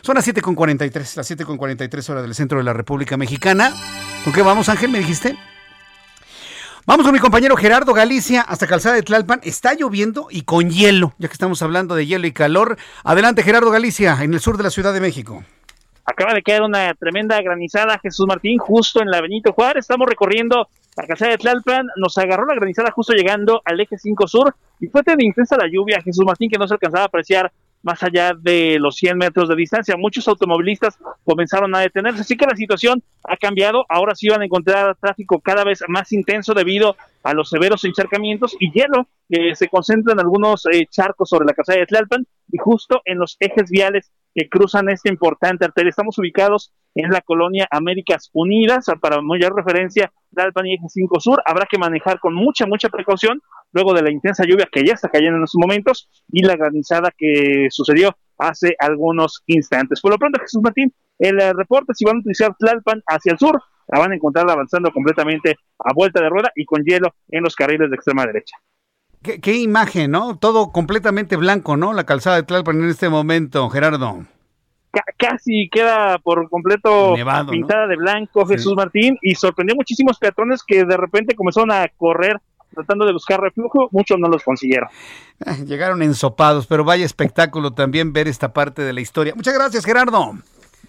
Son 0.00 0.14
las 0.14 0.26
7.43, 0.26 1.16
las 1.16 1.30
7.43 1.30 2.08
horas 2.08 2.22
del 2.22 2.34
centro 2.34 2.56
de 2.56 2.64
la 2.64 2.72
República 2.72 3.18
Mexicana. 3.18 3.74
¿Con 4.24 4.32
qué 4.32 4.40
vamos, 4.40 4.70
Ángel? 4.70 4.90
¿Me 4.90 4.98
dijiste? 4.98 5.36
Vamos 6.86 7.04
con 7.04 7.12
mi 7.12 7.18
compañero 7.18 7.54
Gerardo 7.56 7.92
Galicia 7.92 8.40
hasta 8.40 8.66
Calzada 8.66 8.94
de 8.94 9.02
Tlalpan. 9.02 9.40
Está 9.42 9.74
lloviendo 9.74 10.28
y 10.30 10.42
con 10.42 10.70
hielo, 10.70 11.14
ya 11.18 11.28
que 11.28 11.34
estamos 11.34 11.60
hablando 11.60 11.94
de 11.94 12.06
hielo 12.06 12.26
y 12.26 12.32
calor. 12.32 12.78
Adelante, 13.04 13.42
Gerardo 13.42 13.70
Galicia, 13.70 14.16
en 14.22 14.32
el 14.32 14.40
sur 14.40 14.56
de 14.56 14.62
la 14.62 14.70
Ciudad 14.70 14.94
de 14.94 15.00
México. 15.00 15.44
Acaba 16.08 16.34
de 16.34 16.42
quedar 16.42 16.62
una 16.62 16.94
tremenda 16.94 17.42
granizada, 17.42 17.98
Jesús 17.98 18.26
Martín, 18.28 18.58
justo 18.58 19.02
en 19.02 19.10
la 19.10 19.20
Benito 19.20 19.52
Juárez. 19.52 19.80
Estamos 19.80 20.06
recorriendo 20.08 20.68
la 20.96 21.04
calzada 21.04 21.32
de 21.32 21.38
Tlalpan. 21.38 21.88
Nos 21.96 22.16
agarró 22.16 22.46
la 22.46 22.54
granizada 22.54 22.92
justo 22.92 23.12
llegando 23.12 23.60
al 23.64 23.80
eje 23.80 23.98
5 23.98 24.28
sur 24.28 24.54
y 24.78 24.86
fue 24.86 25.02
tan 25.02 25.20
intensa 25.20 25.56
la 25.56 25.66
lluvia, 25.68 26.00
Jesús 26.00 26.24
Martín, 26.24 26.48
que 26.48 26.58
no 26.58 26.68
se 26.68 26.74
alcanzaba 26.74 27.02
a 27.02 27.06
apreciar 27.06 27.52
más 27.82 28.04
allá 28.04 28.34
de 28.38 28.78
los 28.78 28.94
100 28.96 29.18
metros 29.18 29.48
de 29.48 29.56
distancia. 29.56 29.96
Muchos 29.96 30.28
automovilistas 30.28 30.96
comenzaron 31.24 31.74
a 31.74 31.80
detenerse, 31.80 32.20
así 32.20 32.36
que 32.36 32.46
la 32.46 32.54
situación 32.54 33.02
ha 33.24 33.36
cambiado. 33.36 33.84
Ahora 33.88 34.14
sí 34.14 34.28
van 34.28 34.42
a 34.42 34.44
encontrar 34.44 34.96
tráfico 35.00 35.40
cada 35.40 35.64
vez 35.64 35.80
más 35.88 36.12
intenso 36.12 36.54
debido 36.54 36.96
a 37.24 37.34
los 37.34 37.50
severos 37.50 37.84
encharcamientos 37.84 38.56
y 38.60 38.70
hielo 38.70 39.08
que 39.28 39.56
se 39.56 39.68
concentra 39.68 40.12
en 40.12 40.20
algunos 40.20 40.66
eh, 40.66 40.86
charcos 40.88 41.28
sobre 41.28 41.46
la 41.46 41.52
calzada 41.52 41.80
de 41.80 41.86
Tlalpan 41.86 42.26
y 42.52 42.58
justo 42.58 43.02
en 43.04 43.18
los 43.18 43.36
ejes 43.40 43.70
viales 43.70 44.12
que 44.36 44.50
cruzan 44.50 44.90
esta 44.90 45.08
importante 45.08 45.64
arteria. 45.64 45.88
Estamos 45.88 46.18
ubicados 46.18 46.74
en 46.94 47.10
la 47.10 47.22
colonia 47.22 47.66
Américas 47.70 48.28
Unidas, 48.34 48.84
para 49.00 49.22
mayor 49.22 49.56
referencia, 49.56 50.12
Dalpan 50.30 50.66
y 50.66 50.74
Eje 50.74 50.84
5 50.88 51.20
Sur. 51.20 51.42
Habrá 51.46 51.66
que 51.68 51.78
manejar 51.78 52.20
con 52.20 52.34
mucha, 52.34 52.66
mucha 52.66 52.90
precaución 52.90 53.40
luego 53.72 53.94
de 53.94 54.02
la 54.02 54.10
intensa 54.10 54.44
lluvia 54.44 54.68
que 54.70 54.84
ya 54.84 54.92
está 54.92 55.08
cayendo 55.08 55.38
en 55.38 55.44
estos 55.44 55.58
momentos 55.58 56.10
y 56.30 56.42
la 56.42 56.54
granizada 56.56 57.10
que 57.16 57.68
sucedió 57.70 58.14
hace 58.36 58.76
algunos 58.78 59.42
instantes. 59.46 60.02
Por 60.02 60.12
lo 60.12 60.18
pronto, 60.18 60.38
Jesús 60.38 60.60
Martín, 60.62 60.92
el 61.18 61.40
eh, 61.40 61.54
reporte, 61.54 61.94
si 61.94 62.04
van 62.04 62.16
a 62.16 62.20
utilizar 62.20 62.54
Tlalpan 62.58 63.02
hacia 63.06 63.32
el 63.32 63.38
sur, 63.38 63.58
la 63.88 64.00
van 64.00 64.12
a 64.12 64.16
encontrar 64.16 64.50
avanzando 64.50 64.90
completamente 64.92 65.56
a 65.78 65.94
vuelta 65.94 66.20
de 66.20 66.28
rueda 66.28 66.52
y 66.54 66.66
con 66.66 66.82
hielo 66.82 67.14
en 67.28 67.42
los 67.42 67.54
carriles 67.54 67.88
de 67.88 67.96
extrema 67.96 68.26
derecha. 68.26 68.56
Qué, 69.40 69.56
imagen, 69.56 70.10
¿no? 70.10 70.36
Todo 70.38 70.72
completamente 70.72 71.36
blanco, 71.36 71.76
¿no? 71.76 71.92
La 71.92 72.04
calzada 72.04 72.36
de 72.36 72.42
Tlalpan 72.42 72.82
en 72.82 72.88
este 72.88 73.08
momento, 73.08 73.68
Gerardo. 73.70 74.24
casi 75.18 75.68
queda 75.70 76.18
por 76.18 76.48
completo 76.48 77.14
pintada 77.50 77.86
de 77.86 77.96
blanco 77.96 78.46
Jesús 78.46 78.74
Martín 78.76 79.18
y 79.20 79.34
sorprendió 79.34 79.74
muchísimos 79.76 80.18
peatones 80.18 80.62
que 80.62 80.84
de 80.84 80.96
repente 80.96 81.34
comenzaron 81.34 81.72
a 81.72 81.88
correr 81.96 82.40
tratando 82.74 83.06
de 83.06 83.12
buscar 83.12 83.40
refugio, 83.40 83.88
muchos 83.90 84.18
no 84.18 84.28
los 84.28 84.42
consiguieron. 84.44 84.88
Eh, 85.44 85.64
llegaron 85.66 86.02
ensopados, 86.02 86.66
pero 86.66 86.84
vaya 86.84 87.04
espectáculo 87.04 87.72
también 87.72 88.12
ver 88.12 88.28
esta 88.28 88.52
parte 88.52 88.82
de 88.82 88.92
la 88.92 89.00
historia. 89.00 89.34
Muchas 89.34 89.54
gracias, 89.54 89.84
Gerardo. 89.84 90.34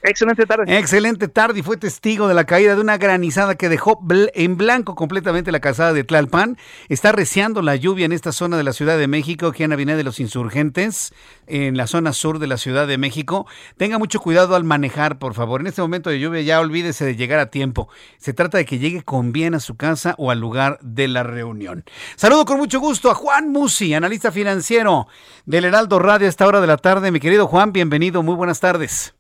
Excelente 0.04 0.46
tarde. 0.46 0.78
Excelente 0.78 1.28
tarde 1.28 1.60
y 1.60 1.64
fue 1.64 1.78
testigo 1.78 2.28
de 2.28 2.34
la 2.34 2.46
caída 2.46 2.76
de 2.76 2.82
una 2.82 2.98
granizada 2.98 3.56
que 3.56 3.70
dejó 3.70 4.00
en 4.10 4.58
blanco 4.58 4.96
completamente 4.96 5.52
la 5.52 5.60
calzada 5.60 5.94
de 5.94 6.04
Tlalpan. 6.04 6.58
Está 6.90 7.12
reciando 7.12 7.62
la 7.62 7.76
lluvia 7.76 8.06
en 8.06 8.12
esta 8.12 8.32
zona 8.32 8.58
de 8.58 8.64
la 8.64 8.74
Ciudad 8.74 8.98
de 8.98 9.08
México, 9.08 9.48
aquí 9.48 9.64
en 9.64 9.74
Avenida 9.74 9.98
de 9.98 10.04
los 10.04 10.20
Insurgentes, 10.20 11.14
en 11.48 11.78
la 11.78 11.88
zona 11.88 12.14
sur 12.14 12.40
de 12.40 12.48
la 12.48 12.58
Ciudad 12.58 12.88
de 12.88 12.98
México. 12.98 13.48
Tenga 13.78 13.98
mucho 13.98 14.20
cuidado 14.20 14.56
al 14.56 14.64
manejar, 14.64 15.20
por 15.20 15.34
favor. 15.34 15.62
En 15.62 15.68
este 15.68 15.82
momento 15.82 16.10
de 16.10 16.20
lluvia 16.20 16.42
ya 16.42 16.60
olvídese 16.60 17.06
de 17.06 17.16
llegar 17.16 17.40
a 17.40 17.50
tiempo. 17.50 17.90
Se 18.18 18.34
trata 18.34 18.58
de 18.58 18.66
que 18.66 18.80
llegue 18.80 19.04
con 19.04 19.32
bien 19.32 19.56
a 19.56 19.60
su 19.60 19.76
casa 19.76 20.16
o 20.18 20.32
al 20.32 20.40
lugar 20.40 20.80
de 20.82 21.08
la 21.08 21.24
reunión. 21.24 21.84
Saludo 22.16 22.46
con 22.46 22.58
mucho 22.58 22.80
gusto 22.80 23.10
a 23.10 23.16
Juan 23.16 23.52
Musi, 23.52 23.94
analista 23.94 24.32
financiero 24.32 25.08
del 25.46 25.66
Heraldo 25.66 26.00
Radio 26.00 26.28
a 26.28 26.30
esta 26.30 26.48
hora 26.48 26.62
de 26.62 26.68
la 26.68 26.78
tarde. 26.78 27.12
Mi 27.12 27.20
querido 27.20 27.48
Juan, 27.48 27.72
bienvenido, 27.72 28.24
muy 28.24 28.36
buenas 28.36 28.60
tardes. 28.60 29.17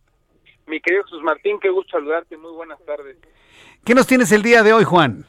Mi 0.68 0.81
querido 0.81 1.03
Jesús 1.06 1.23
Martín, 1.23 1.60
qué 1.61 1.69
gusto 1.69 1.91
saludarte, 1.91 2.35
muy 2.35 2.52
buenas 2.52 2.84
tardes. 2.85 3.18
¿Qué 3.85 3.95
nos 3.95 4.06
tienes 4.06 4.34
el 4.34 4.44
día 4.44 4.64
de 4.64 4.73
hoy, 4.73 4.84
Juan? 4.84 5.26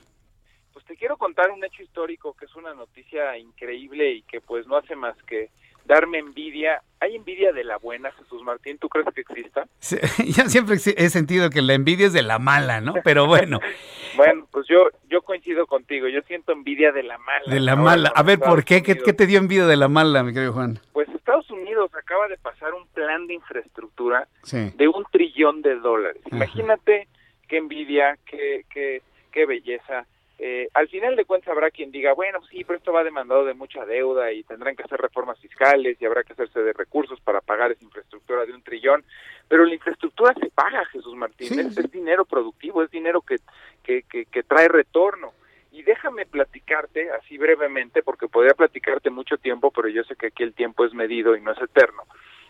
Pues 0.73 0.85
te 0.85 0.97
quiero 0.97 1.17
contar 1.17 1.53
un 1.53 1.65
hecho 1.65 1.81
histórico 1.81 2.35
que 2.35 2.47
es 2.47 2.57
una 2.57 2.75
noticia 2.75 3.39
increíble 3.39 4.11
y 4.11 4.23
que 4.23 4.41
pues 4.41 4.67
no 4.67 4.77
hace 4.77 4.97
más 4.97 5.17
que 5.29 5.51
darme 5.89 6.19
envidia. 6.19 6.83
¿Hay 7.01 7.17
envidia 7.17 7.53
de 7.53 7.65
la 7.65 7.79
buena, 7.79 8.13
Jesús 8.13 8.43
Martín? 8.43 8.79
¿Tú 8.79 8.89
crees 8.89 9.09
que 9.15 9.23
exista? 9.23 9.67
ya 10.27 10.49
siempre 10.49 10.77
he 10.77 11.09
sentido 11.09 11.51
que 11.51 11.63
la 11.63 11.75
envidia 11.75 12.07
es 12.07 12.13
de 12.13 12.23
la 12.23 12.39
mala, 12.39 12.81
¿no? 12.81 12.95
Pero 13.03 13.27
bueno. 13.27 13.59
bueno, 14.17 14.47
pues 14.53 14.67
yo 14.69 14.89
yo 15.09 15.23
coincido 15.23 15.67
contigo. 15.67 16.07
Yo 16.07 16.21
siento 16.23 16.53
envidia 16.53 16.93
de 16.93 17.03
la 17.03 17.19
mala. 17.19 17.53
De 17.53 17.61
la 17.61 17.75
mala. 17.75 18.13
A 18.15 18.23
ver, 18.23 18.39
¿por 18.39 18.65
qué? 18.65 18.83
¿Qué, 18.83 18.99
¿Qué, 18.99 19.13
te 19.13 19.27
dio 19.27 19.39
envidia 19.39 19.67
de 19.67 19.77
la 19.77 19.89
mala, 19.89 20.23
mi 20.23 20.33
querido 20.33 20.53
Juan? 20.53 20.79
Pues 20.93 21.09
Estados 21.09 21.51
Unidos 21.51 21.91
acaba 21.95 22.29
de 22.29 22.37
pasar 22.37 22.75
un 22.75 22.87
plan 22.89 23.27
de 23.27 23.35
infraestructura 23.35 24.29
de 24.53 24.89
un 24.89 25.05
trillón 25.11 25.63
de 25.63 25.77
dólares. 25.77 26.23
Imagínate 26.31 27.09
qué 27.49 27.57
envidia, 27.57 28.19
qué, 28.27 28.65
qué, 28.71 29.03
qué 29.33 29.47
belleza. 29.47 30.07
Eh, 30.41 30.69
al 30.75 30.89
final 30.89 31.17
de 31.17 31.25
cuentas 31.25 31.49
habrá 31.51 31.71
quien 31.71 31.91
diga, 31.91 32.13
bueno, 32.13 32.41
sí, 32.49 32.63
pero 32.63 32.79
esto 32.79 32.93
va 32.93 33.03
demandado 33.03 33.45
de 33.45 33.55
mucha 33.55 33.85
deuda 33.85 34.33
y 34.33 34.45
tendrán 34.45 34.77
que 34.77 34.85
hacer 34.85 35.01
reformas 35.01 35.39
fiscales 35.41 36.01
y 36.01 36.07
habrá 36.07 36.23
que 36.23 36.33
hacerse 36.33 36.61
de 36.63 36.73
recursos 36.73 37.21
para 37.21 37.41
pagar 37.41 37.73
esa 37.73 37.85
infraestructura 37.85 38.47
de 38.47 38.53
un 38.53 38.63
trillón. 38.63 39.05
Pero 39.49 39.65
la 39.65 39.75
infraestructura 39.75 40.35
se 40.35 40.51
paga, 40.51 40.85
Jesús 40.87 41.17
Martín, 41.17 41.59
es, 41.59 41.91
dinero 41.91 42.25
productivo, 42.25 42.85
es 42.85 42.91
dinero 42.91 43.21
que, 43.23 43.39
que, 43.83 44.03
que, 44.03 44.27
que 44.27 44.43
trae 44.45 44.69
retorno. 44.69 45.33
Y 45.73 45.83
déjame 45.83 46.25
platicarte 46.25 47.11
así 47.11 47.37
brevemente, 47.37 48.03
porque 48.03 48.29
podría 48.29 48.55
platicarte 48.55 49.11
mucho 49.11 49.39
tiempo, 49.39 49.73
pero 49.73 49.89
yo 49.89 50.05
sé 50.05 50.15
que 50.15 50.29
aquí 50.29 50.45
el 50.45 50.55
tiempo 50.55 50.85
es 50.85 50.95
medido 50.95 51.37
y 51.37 51.41
no 51.41 51.53
es 51.53 51.61
eterno. 51.61 52.05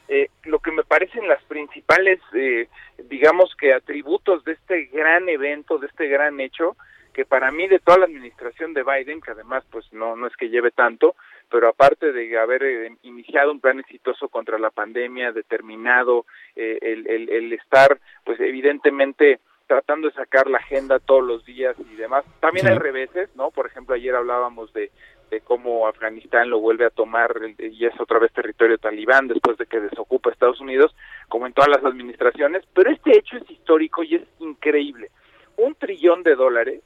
Eh, 0.09 0.31
lo 0.44 0.59
que 0.60 0.73
me 0.73 0.85
parecen 0.85 1.28
las 1.28 1.43
principales, 1.44 2.20
eh, 2.32 2.69
digamos 2.97 3.55
que 3.56 3.74
atributos 3.74 4.43
de 4.44 4.52
este 4.52 4.85
gran 4.86 5.28
evento, 5.28 5.78
de 5.78 5.86
este 5.86 6.09
gran 6.09 6.40
hecho, 6.40 6.77
que 7.18 7.24
para 7.24 7.50
mí 7.50 7.66
de 7.66 7.80
toda 7.80 7.98
la 7.98 8.04
administración 8.04 8.74
de 8.74 8.84
Biden, 8.84 9.20
que 9.20 9.32
además 9.32 9.64
pues 9.72 9.92
no, 9.92 10.14
no 10.14 10.28
es 10.28 10.36
que 10.36 10.50
lleve 10.50 10.70
tanto, 10.70 11.16
pero 11.50 11.66
aparte 11.66 12.12
de 12.12 12.38
haber 12.38 12.62
eh, 12.62 12.96
iniciado 13.02 13.50
un 13.50 13.58
plan 13.58 13.80
exitoso 13.80 14.28
contra 14.28 14.56
la 14.56 14.70
pandemia, 14.70 15.32
determinado, 15.32 16.26
el, 16.54 17.08
el, 17.08 17.28
el 17.28 17.52
estar 17.54 17.98
pues 18.24 18.38
evidentemente 18.38 19.40
tratando 19.66 20.06
de 20.06 20.14
sacar 20.14 20.48
la 20.48 20.58
agenda 20.58 21.00
todos 21.00 21.24
los 21.24 21.44
días 21.44 21.74
y 21.90 21.96
demás. 21.96 22.24
También 22.38 22.68
hay 22.68 22.78
reveses, 22.78 23.34
¿no? 23.34 23.50
Por 23.50 23.66
ejemplo, 23.66 23.96
ayer 23.96 24.14
hablábamos 24.14 24.72
de, 24.72 24.92
de 25.32 25.40
cómo 25.40 25.88
Afganistán 25.88 26.50
lo 26.50 26.60
vuelve 26.60 26.86
a 26.86 26.90
tomar 26.90 27.34
y 27.58 27.84
es 27.84 28.00
otra 28.00 28.20
vez 28.20 28.32
territorio 28.32 28.78
talibán 28.78 29.26
después 29.26 29.58
de 29.58 29.66
que 29.66 29.80
desocupa 29.80 30.30
Estados 30.30 30.60
Unidos, 30.60 30.94
como 31.28 31.48
en 31.48 31.52
todas 31.52 31.70
las 31.70 31.84
administraciones. 31.84 32.62
Pero 32.72 32.92
este 32.92 33.18
hecho 33.18 33.38
es 33.38 33.50
histórico 33.50 34.04
y 34.04 34.14
es 34.14 34.22
increíble. 34.38 35.10
Un 35.56 35.74
trillón 35.74 36.22
de 36.22 36.36
dólares 36.36 36.82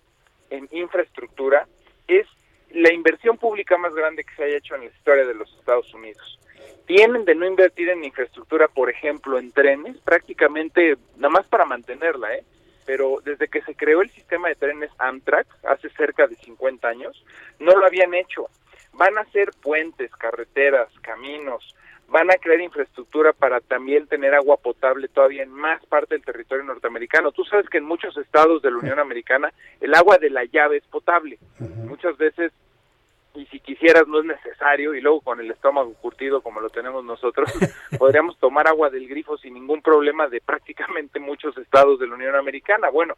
en 0.52 0.68
infraestructura 0.70 1.66
es 2.06 2.26
la 2.70 2.92
inversión 2.92 3.38
pública 3.38 3.76
más 3.78 3.94
grande 3.94 4.24
que 4.24 4.34
se 4.34 4.44
haya 4.44 4.58
hecho 4.58 4.74
en 4.74 4.82
la 4.82 4.86
historia 4.86 5.26
de 5.26 5.34
los 5.34 5.52
Estados 5.58 5.92
Unidos. 5.94 6.38
Tienen 6.86 7.24
de 7.24 7.34
no 7.34 7.46
invertir 7.46 7.88
en 7.88 8.04
infraestructura, 8.04 8.68
por 8.68 8.90
ejemplo, 8.90 9.38
en 9.38 9.52
trenes, 9.52 9.96
prácticamente 9.98 10.96
nada 11.16 11.30
más 11.30 11.46
para 11.46 11.64
mantenerla, 11.64 12.34
¿eh? 12.34 12.44
pero 12.84 13.20
desde 13.24 13.48
que 13.48 13.62
se 13.62 13.74
creó 13.74 14.02
el 14.02 14.10
sistema 14.10 14.48
de 14.48 14.56
trenes 14.56 14.90
Amtrak 14.98 15.46
hace 15.64 15.88
cerca 15.90 16.26
de 16.26 16.36
50 16.36 16.86
años, 16.88 17.24
no 17.58 17.76
lo 17.76 17.86
habían 17.86 18.12
hecho. 18.14 18.48
Van 18.92 19.16
a 19.16 19.22
hacer 19.22 19.50
puentes, 19.62 20.10
carreteras, 20.16 20.88
caminos, 21.00 21.74
van 22.08 22.30
a 22.30 22.36
crear 22.36 22.60
infraestructura 22.60 23.32
para 23.32 23.60
también 23.60 24.06
tener 24.06 24.34
agua 24.34 24.56
potable 24.58 25.08
todavía 25.08 25.42
en 25.42 25.50
más 25.50 25.84
parte 25.86 26.14
del 26.14 26.24
territorio 26.24 26.64
norteamericano. 26.64 27.32
Tú 27.32 27.44
sabes 27.44 27.68
que 27.68 27.78
en 27.78 27.84
muchos 27.84 28.16
estados 28.18 28.60
de 28.62 28.70
la 28.70 28.78
Unión 28.78 28.98
Americana 28.98 29.52
el 29.80 29.94
agua 29.94 30.18
de 30.18 30.30
la 30.30 30.44
llave 30.44 30.78
es 30.78 30.84
potable. 30.84 31.38
Muchas 31.86 32.16
veces 32.18 32.52
y 33.34 33.46
si 33.46 33.60
quisieras 33.60 34.06
no 34.08 34.20
es 34.20 34.26
necesario 34.26 34.94
y 34.94 35.00
luego 35.00 35.22
con 35.22 35.40
el 35.40 35.50
estómago 35.50 35.94
curtido 35.94 36.42
como 36.42 36.60
lo 36.60 36.68
tenemos 36.68 37.02
nosotros 37.02 37.50
podríamos 37.98 38.36
tomar 38.38 38.68
agua 38.68 38.90
del 38.90 39.08
grifo 39.08 39.38
sin 39.38 39.54
ningún 39.54 39.80
problema 39.80 40.28
de 40.28 40.42
prácticamente 40.42 41.18
muchos 41.18 41.56
estados 41.56 41.98
de 41.98 42.06
la 42.06 42.14
Unión 42.14 42.36
Americana. 42.36 42.90
Bueno, 42.90 43.14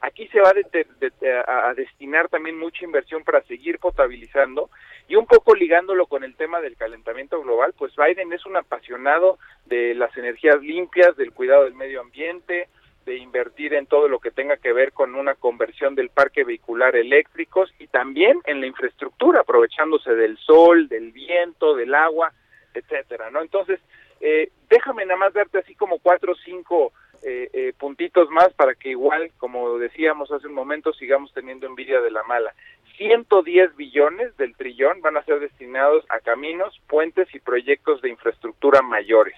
aquí 0.00 0.28
se 0.28 0.40
va 0.40 0.50
a, 0.50 1.74
destinar 1.74 2.28
también 2.28 2.58
mucha 2.58 2.84
inversión 2.84 3.24
para 3.24 3.42
seguir 3.42 3.78
potabilizando 3.78 4.70
y 5.08 5.16
un 5.16 5.26
poco 5.26 5.54
ligándolo 5.54 6.06
con 6.06 6.24
el 6.24 6.34
tema 6.34 6.60
del 6.60 6.76
calentamiento 6.76 7.40
global, 7.42 7.74
pues 7.76 7.94
Biden 7.96 8.32
es 8.32 8.44
un 8.46 8.56
apasionado 8.56 9.38
de 9.66 9.94
las 9.94 10.16
energías 10.16 10.60
limpias, 10.62 11.16
del 11.16 11.32
cuidado 11.32 11.64
del 11.64 11.74
medio 11.74 12.00
ambiente, 12.00 12.68
de 13.04 13.16
invertir 13.16 13.72
en 13.74 13.86
todo 13.86 14.08
lo 14.08 14.18
que 14.18 14.32
tenga 14.32 14.56
que 14.56 14.72
ver 14.72 14.92
con 14.92 15.14
una 15.14 15.36
conversión 15.36 15.94
del 15.94 16.10
parque 16.10 16.42
vehicular 16.42 16.96
eléctricos 16.96 17.72
y 17.78 17.86
también 17.86 18.40
en 18.46 18.60
la 18.60 18.66
infraestructura, 18.66 19.40
aprovechándose 19.40 20.14
del 20.14 20.36
sol, 20.38 20.88
del 20.88 21.12
viento, 21.12 21.76
del 21.76 21.94
agua, 21.94 22.32
etcétera, 22.74 23.30
¿no? 23.30 23.42
Entonces, 23.42 23.80
eh, 24.20 24.50
déjame 24.68 25.06
nada 25.06 25.18
más 25.18 25.32
darte 25.34 25.58
así 25.58 25.74
como 25.76 26.00
cuatro 26.00 26.32
o 26.32 26.36
cinco 26.36 26.92
eh, 27.22 27.50
eh, 27.52 27.72
puntitos 27.78 28.30
más 28.30 28.52
para 28.54 28.74
que 28.74 28.90
igual, 28.90 29.30
como 29.38 29.78
decíamos 29.78 30.30
hace 30.30 30.46
un 30.46 30.54
momento, 30.54 30.92
sigamos 30.92 31.32
teniendo 31.32 31.66
envidia 31.66 32.00
de 32.00 32.10
la 32.10 32.22
mala. 32.24 32.54
110 32.96 33.76
billones 33.76 34.36
del 34.36 34.56
trillón 34.56 35.00
van 35.02 35.16
a 35.16 35.24
ser 35.24 35.40
destinados 35.40 36.04
a 36.08 36.20
caminos, 36.20 36.80
puentes 36.88 37.32
y 37.34 37.40
proyectos 37.40 38.00
de 38.00 38.08
infraestructura 38.08 38.82
mayores. 38.82 39.36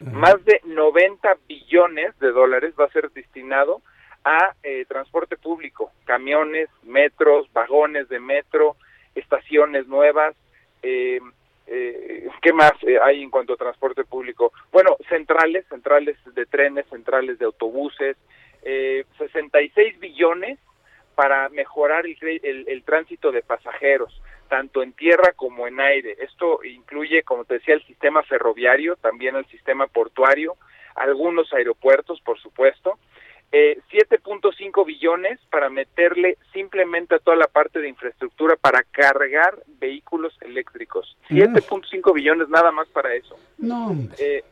Más 0.00 0.42
de 0.46 0.60
90 0.64 1.36
billones 1.46 2.18
de 2.20 2.32
dólares 2.32 2.74
va 2.78 2.86
a 2.86 2.92
ser 2.92 3.10
destinado 3.10 3.82
a 4.24 4.54
eh, 4.62 4.86
transporte 4.86 5.36
público, 5.36 5.92
camiones, 6.04 6.70
metros, 6.82 7.52
vagones 7.52 8.08
de 8.08 8.18
metro, 8.18 8.76
estaciones 9.14 9.86
nuevas. 9.86 10.34
Eh, 10.82 11.20
eh, 11.70 12.28
¿Qué 12.42 12.52
más 12.52 12.72
hay 13.02 13.22
en 13.22 13.30
cuanto 13.30 13.54
a 13.54 13.56
transporte 13.56 14.04
público? 14.04 14.52
Bueno, 14.72 14.96
centrales, 15.08 15.64
centrales 15.68 16.16
de 16.34 16.46
trenes, 16.46 16.86
centrales 16.88 17.38
de 17.38 17.44
autobuses, 17.46 18.16
66 18.62 19.98
billones 20.00 20.58
para 21.14 21.48
mejorar 21.48 22.04
el, 22.04 22.64
el 22.68 22.82
tránsito 22.82 23.32
de 23.32 23.42
pasajeros 23.42 24.20
tanto 24.50 24.82
en 24.82 24.92
tierra 24.92 25.32
como 25.34 25.66
en 25.66 25.80
aire. 25.80 26.16
Esto 26.20 26.62
incluye, 26.64 27.22
como 27.22 27.44
te 27.44 27.54
decía, 27.54 27.74
el 27.74 27.86
sistema 27.86 28.22
ferroviario, 28.24 28.96
también 28.96 29.36
el 29.36 29.46
sistema 29.46 29.86
portuario, 29.86 30.56
algunos 30.96 31.50
aeropuertos, 31.54 32.20
por 32.20 32.38
supuesto. 32.40 32.98
Eh, 33.52 33.80
7.5 33.90 34.86
billones 34.86 35.40
para 35.50 35.68
meterle 35.68 36.38
simplemente 36.52 37.16
a 37.16 37.18
toda 37.18 37.36
la 37.36 37.48
parte 37.48 37.80
de 37.80 37.88
infraestructura 37.88 38.54
para 38.56 38.84
cargar 38.84 39.58
vehículos 39.80 40.36
eléctricos. 40.40 41.16
7.5 41.28 42.14
billones 42.14 42.48
nada 42.48 42.70
más 42.70 42.86
para 42.88 43.14
eso. 43.14 43.36
No. 43.58 43.96
Eh, 44.18 44.44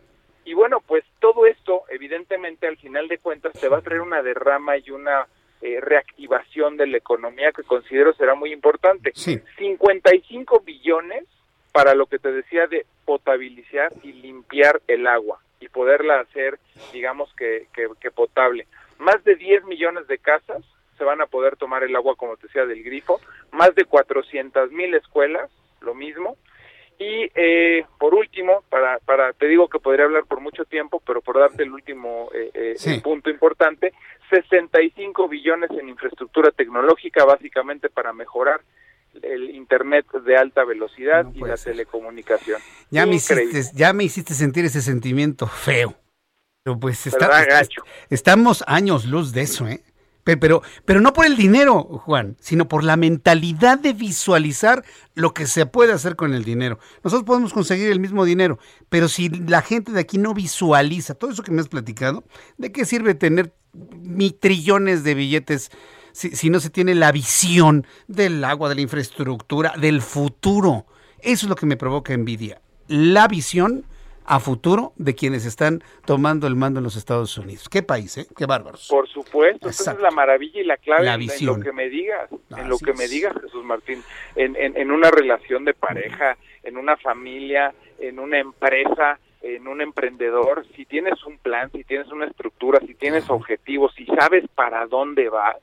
y 0.45 0.55
bueno, 0.55 0.81
pues 0.85 1.05
todo 1.21 1.47
esto, 1.47 1.83
evidentemente, 1.91 2.67
al 2.67 2.77
final 2.79 3.07
de 3.07 3.19
cuentas, 3.19 3.53
te 3.53 3.69
va 3.69 3.79
a 3.79 3.83
traer 3.83 4.01
una 4.01 4.23
derrama 4.23 4.79
y 4.79 4.91
una 4.91 5.27
eh, 5.61 5.79
reactivación 5.81 6.77
de 6.77 6.87
la 6.87 6.99
economía 6.99 7.53
que 7.53 7.65
considero 7.65 8.13
será 8.15 8.35
muy 8.35 8.53
importante. 8.53 9.13
55 9.15 10.61
billones 10.61 11.25
para 11.73 11.95
lo 11.95 12.07
que 12.07 12.19
te 12.19 12.33
decía 12.33 12.67
de 12.67 12.87
potabilizar 13.05 13.93
y 14.03 14.13
limpiar 14.13 14.81
el 14.89 15.07
agua 15.07 15.41
y 15.61 15.69
poderla 15.69 16.21
hacer, 16.21 16.59
digamos 16.93 17.33
que, 17.35 17.67
que, 17.73 18.11
potable. 18.11 18.67
Más 18.99 19.23
de 19.25 19.37
10 19.37 19.65
millones 19.65 20.07
de 20.07 20.19
casas 20.19 20.65
se 20.97 21.05
van 21.05 21.21
a 21.21 21.27
poder 21.27 21.57
tomar 21.57 21.85
el 21.85 21.95
agua, 21.95 22.17
como 22.17 22.37
te 22.37 22.49
decía, 22.49 22.67
del 22.67 22.83
grifo. 22.83 23.21
Más 23.53 23.75
de 23.75 23.85
400 23.85 24.73
mil 24.73 24.95
escuelas, 24.95 25.51
lo 25.81 25.95
mismo. 25.95 26.37
Y 26.99 27.31
eh, 27.37 27.87
por 27.99 28.15
último, 28.15 28.65
para, 28.69 28.99
para, 28.99 29.33
te 29.33 29.47
digo 29.47 29.69
que 29.69 29.79
podría 29.79 30.07
hablar 30.07 30.25
por 30.25 30.41
mucho 30.41 30.65
tiempo, 30.65 31.01
pero 31.07 31.23
por 31.23 31.39
darte 31.39 31.63
el 31.63 31.73
último 31.73 32.29
eh, 32.35 32.75
eh 32.75 33.01
punto 33.01 33.31
importante, 33.31 33.93
65 34.31 35.29
billones 35.29 35.71
en 35.71 35.89
infraestructura 35.89 36.51
tecnológica, 36.51 37.25
básicamente 37.25 37.89
para 37.89 38.13
mejorar 38.13 38.61
el 39.23 39.51
internet 39.51 40.07
de 40.25 40.37
alta 40.37 40.65
velocidad 40.65 41.27
y 41.35 41.41
la 41.41 41.57
telecomunicación. 41.57 42.61
Ya 42.91 43.07
me, 43.07 43.15
hiciste, 43.15 43.63
ya 43.75 43.93
me 43.93 44.05
hiciste 44.05 44.35
sentir 44.35 44.65
ese 44.65 44.83
sentimiento 44.83 45.47
feo. 45.47 45.95
Pues 46.81 47.07
está, 47.07 47.31
estamos 48.11 48.65
años 48.67 49.07
luz 49.07 49.33
de 49.33 49.43
eso, 49.43 49.67
¿eh? 49.69 49.83
Pero, 50.37 50.63
pero 50.85 51.01
no 51.01 51.15
por 51.15 51.25
el 51.25 51.37
dinero, 51.37 51.85
Juan, 52.05 52.37
sino 52.39 52.69
por 52.69 52.85
la 52.85 52.99
mentalidad 52.99 53.79
de 53.79 53.95
visualizar 53.95 54.85
lo 55.15 55.33
que 55.33 55.47
se 55.47 55.65
puede 55.65 55.95
hacer 55.95 56.17
con 56.17 56.35
el 56.35 56.45
dinero. 56.45 56.79
Nosotros 57.03 57.25
podemos 57.25 57.55
conseguir 57.55 57.91
el 57.91 57.99
mismo 57.99 58.27
dinero, 58.27 58.59
pero 58.91 59.09
si 59.09 59.31
la 59.31 59.63
gente 59.63 59.91
de 59.91 60.01
aquí 60.01 60.19
no 60.19 60.35
visualiza 60.35 61.15
todo 61.15 61.31
eso 61.31 61.43
que 61.43 61.51
me 61.51 61.63
has 61.63 61.69
platicado, 61.69 62.25
¿de 62.59 62.73
qué 62.73 62.85
sirve 62.85 63.15
tener 63.15 63.55
mi 63.73 64.31
trillones 64.31 65.03
de 65.03 65.15
billetes 65.15 65.71
si, 66.13 66.37
si 66.37 66.51
no 66.51 66.61
se 66.61 66.69
tiene 66.69 66.95
la 66.95 67.11
visión 67.11 67.87
del 68.07 68.45
agua, 68.45 68.69
de 68.69 68.75
la 68.75 68.83
infraestructura, 68.83 69.73
del 69.79 70.03
futuro? 70.03 70.85
Eso 71.21 71.47
es 71.47 71.49
lo 71.49 71.57
que 71.57 71.65
me 71.65 71.79
provoca 71.79 72.13
envidia. 72.13 72.61
La 72.87 73.29
visión 73.29 73.87
a 74.29 74.41
futuro 74.41 74.93
de 74.97 75.15
quienes 75.15 75.47
están 75.47 75.83
tomando 76.05 76.47
el 76.47 76.55
mando 76.55 76.81
en 76.81 76.85
los 76.85 76.97
Estados 76.97 77.39
Unidos. 77.39 77.67
Qué 77.71 77.83
país, 77.83 78.19
¿eh? 78.19 78.27
Qué 78.37 78.45
bárbaros. 78.45 78.87
Por 78.91 79.09
supuesto, 79.09 79.71
esa 79.71 79.93
es 79.93 80.01
la 80.01 80.11
maravilla 80.11 80.61
y 80.61 80.65
la 80.65 80.77
clave 80.77 81.09
en 81.09 81.47
lo 81.47 81.59
que 81.59 81.73
me 81.73 81.89
digas, 81.89 82.29
en 82.55 82.69
lo 82.69 82.77
que 82.79 82.93
me 82.93 83.09
digas, 83.09 83.33
Jesús 83.41 83.65
Martín, 83.65 84.03
en, 84.37 84.55
en, 84.55 84.91
una 84.91 85.11
relación 85.11 85.65
de 85.65 85.73
pareja, 85.73 86.37
en 86.63 86.77
una 86.77 86.99
familia, 86.99 87.73
en 87.99 88.19
una 88.19 88.39
empresa, 88.39 89.19
en 89.41 89.67
un 89.67 89.81
emprendedor, 89.81 90.67
si 90.77 90.85
tienes 90.85 91.25
un 91.25 91.39
plan, 91.39 91.71
si 91.73 91.83
tienes 91.85 92.09
una 92.09 92.27
estructura, 92.27 92.81
si 92.81 92.95
tienes 92.95 93.31
objetivos, 93.31 93.95
si 93.97 94.05
sabes 94.05 94.45
para 94.55 94.87
dónde 94.87 95.31
vas, 95.31 95.57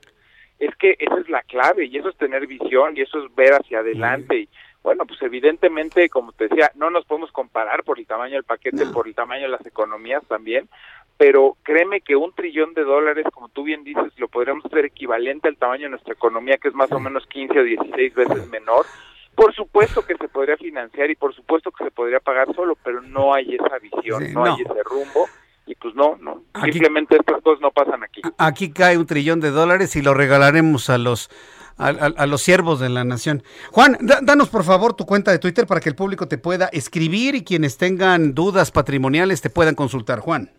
es 0.58 0.74
que 0.74 0.96
esa 0.98 1.20
es 1.20 1.28
la 1.28 1.42
clave 1.42 1.86
y 1.86 1.98
eso 1.98 2.08
es 2.08 2.16
tener 2.16 2.48
visión 2.48 2.96
y 2.96 3.02
eso 3.02 3.24
es 3.24 3.32
ver 3.36 3.52
hacia 3.52 3.78
adelante 3.78 4.40
y 4.40 4.48
bueno, 4.86 5.04
pues 5.04 5.20
evidentemente, 5.20 6.08
como 6.08 6.30
te 6.30 6.46
decía, 6.46 6.70
no 6.76 6.90
nos 6.90 7.04
podemos 7.06 7.32
comparar 7.32 7.82
por 7.82 7.98
el 7.98 8.06
tamaño 8.06 8.34
del 8.34 8.44
paquete, 8.44 8.86
por 8.86 9.08
el 9.08 9.16
tamaño 9.16 9.42
de 9.42 9.48
las 9.48 9.66
economías 9.66 10.22
también, 10.28 10.68
pero 11.16 11.56
créeme 11.64 12.02
que 12.02 12.14
un 12.14 12.32
trillón 12.32 12.72
de 12.72 12.84
dólares, 12.84 13.26
como 13.34 13.48
tú 13.48 13.64
bien 13.64 13.82
dices, 13.82 14.12
lo 14.16 14.28
podríamos 14.28 14.64
hacer 14.64 14.84
equivalente 14.84 15.48
al 15.48 15.56
tamaño 15.56 15.86
de 15.86 15.88
nuestra 15.88 16.14
economía, 16.14 16.58
que 16.58 16.68
es 16.68 16.74
más 16.74 16.92
o 16.92 17.00
menos 17.00 17.26
15 17.26 17.58
o 17.58 17.64
16 17.64 18.14
veces 18.14 18.48
menor. 18.48 18.86
Por 19.34 19.52
supuesto 19.56 20.06
que 20.06 20.14
se 20.14 20.28
podría 20.28 20.56
financiar 20.56 21.10
y 21.10 21.16
por 21.16 21.34
supuesto 21.34 21.72
que 21.72 21.82
se 21.82 21.90
podría 21.90 22.20
pagar 22.20 22.54
solo, 22.54 22.78
pero 22.84 23.02
no 23.02 23.34
hay 23.34 23.56
esa 23.56 23.80
visión, 23.80 24.32
no, 24.34 24.44
hay 24.44 24.62
ese 24.62 24.82
rumbo 24.84 25.26
y 25.66 25.74
pues 25.74 25.96
no, 25.96 26.16
no, 26.20 26.42
simplemente 26.62 27.16
estas 27.16 27.42
cosas 27.42 27.60
no 27.60 27.72
pasan 27.72 28.04
aquí. 28.04 28.22
Aquí 28.38 28.72
cae 28.72 28.98
un 28.98 29.06
trillón 29.06 29.40
de 29.40 29.50
dólares 29.50 29.96
y 29.96 30.02
lo 30.02 30.14
regalaremos 30.14 30.90
a 30.90 30.98
los 30.98 31.28
a, 31.78 32.26
los 32.26 32.42
siervos 32.42 32.80
de 32.80 32.88
la 32.88 33.04
nación. 33.04 33.42
Juan, 33.70 33.96
danos 34.00 34.48
por 34.48 34.64
favor 34.64 34.94
tu 34.94 35.04
cuenta 35.04 35.30
de 35.30 35.38
Twitter 35.38 35.66
para 35.66 35.80
que 35.80 35.88
el 35.88 35.94
público 35.94 36.28
te 36.28 36.38
pueda 36.38 36.68
escribir 36.72 37.34
y 37.34 37.44
quienes 37.44 37.76
tengan 37.78 38.34
dudas 38.34 38.70
patrimoniales 38.70 39.42
te 39.42 39.50
puedan 39.50 39.74
consultar, 39.74 40.20
Juan. 40.20 40.50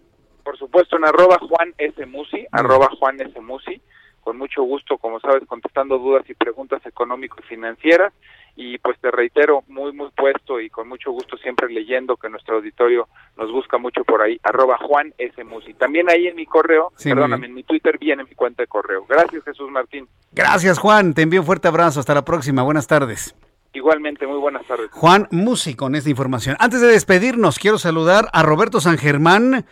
Por 0.44 0.58
supuesto, 0.58 0.98
en 0.98 1.06
arroba 1.06 1.38
Juan 1.40 1.74
S. 1.78 2.06
Musi, 2.06 2.46
arroba 2.52 2.90
Juan 3.00 3.20
S. 3.20 3.40
Musi, 3.42 3.82
con 4.22 4.38
mucho 4.38 4.64
gusto, 4.64 4.98
como 4.98 5.20
sabes, 5.20 5.44
contestando 5.48 5.98
dudas 5.98 6.30
y 6.30 6.34
preguntas 6.34 6.86
económico-financieras 6.86 8.14
y 8.14 8.37
pues 8.82 9.00
te 9.00 9.12
reitero, 9.12 9.64
muy, 9.68 9.94
muy 9.94 10.10
puesto 10.16 10.60
y 10.60 10.70
con 10.70 10.90
mucho 10.90 11.12
gusto 11.12 11.38
siempre 11.38 11.70
leyendo 11.70 12.18
que 12.18 12.30
nuestro 12.30 12.56
auditorio 12.56 13.08
nos 13.38 13.52
busca 13.52 13.78
mucho 13.78 14.04
por 14.04 14.22
ahí, 14.22 14.40
arroba 14.44 14.78
Juan 14.80 15.14
S. 15.18 15.44
Musi. 15.44 15.74
También 15.76 16.10
ahí 16.10 16.28
en 16.28 16.36
mi 16.36 16.46
correo, 16.46 16.92
perdóname, 17.04 17.46
en 17.48 17.54
mi 17.54 17.64
Twitter 17.64 17.98
viene 18.00 18.24
mi 18.24 18.34
cuenta 18.34 18.64
de 18.64 18.68
correo. 18.68 19.06
Gracias 19.08 19.44
Jesús 19.44 19.70
Martín. 19.70 20.08
Gracias 20.32 20.80
Juan, 20.80 21.14
te 21.14 21.22
envío 21.22 21.42
un 21.42 21.46
fuerte 21.46 21.68
abrazo, 21.68 22.00
hasta 22.00 22.14
la 22.14 22.26
próxima, 22.26 22.64
buenas 22.64 22.88
tardes. 22.88 23.36
Igualmente, 23.74 24.26
muy 24.26 24.40
buenas 24.40 24.66
tardes. 24.66 24.90
Juan 24.92 25.28
Musi 25.30 25.76
con 25.76 25.94
esta 25.94 26.10
información. 26.10 26.56
Antes 26.60 26.82
de 26.82 26.88
despedirnos, 26.88 27.60
quiero 27.60 27.78
saludar 27.78 28.28
a 28.34 28.42
Roberto 28.42 28.82
San 28.82 28.98
Germán, 28.98 29.66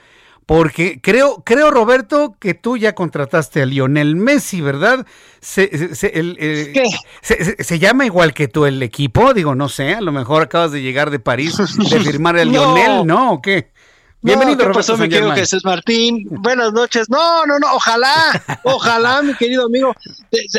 porque 0.45 0.99
creo, 1.01 1.43
creo 1.43 1.71
Roberto, 1.71 2.35
que 2.39 2.53
tú 2.53 2.77
ya 2.77 2.93
contrataste 2.93 3.61
a 3.63 3.65
Lionel 3.65 4.15
Messi, 4.15 4.61
¿verdad? 4.61 5.05
Se, 5.39 5.95
se, 5.95 6.07
el, 6.19 6.37
se, 7.21 7.79
llama 7.79 8.05
igual 8.05 8.33
que 8.33 8.47
tú 8.47 8.65
el 8.65 8.81
equipo? 8.83 9.33
Digo, 9.33 9.55
no 9.55 9.69
sé, 9.69 9.95
a 9.95 10.01
lo 10.01 10.11
mejor 10.11 10.43
acabas 10.43 10.71
de 10.71 10.81
llegar 10.81 11.09
de 11.09 11.19
París 11.19 11.57
de 11.57 11.99
firmar 11.99 12.37
a 12.37 12.45
Lionel, 12.45 13.05
¿no? 13.05 13.33
¿O 13.33 13.41
qué? 13.41 13.71
Bienvenido, 14.21 14.57
¿qué 14.67 14.73
pasó, 14.73 14.97
mi 14.97 15.07
querido 15.07 15.31
Jesús 15.33 15.63
Martín? 15.63 16.27
Buenas 16.29 16.73
noches. 16.73 17.09
No, 17.09 17.45
no, 17.45 17.59
no, 17.59 17.67
ojalá, 17.73 18.13
ojalá, 18.63 19.21
mi 19.21 19.35
querido 19.35 19.67
amigo, 19.67 19.93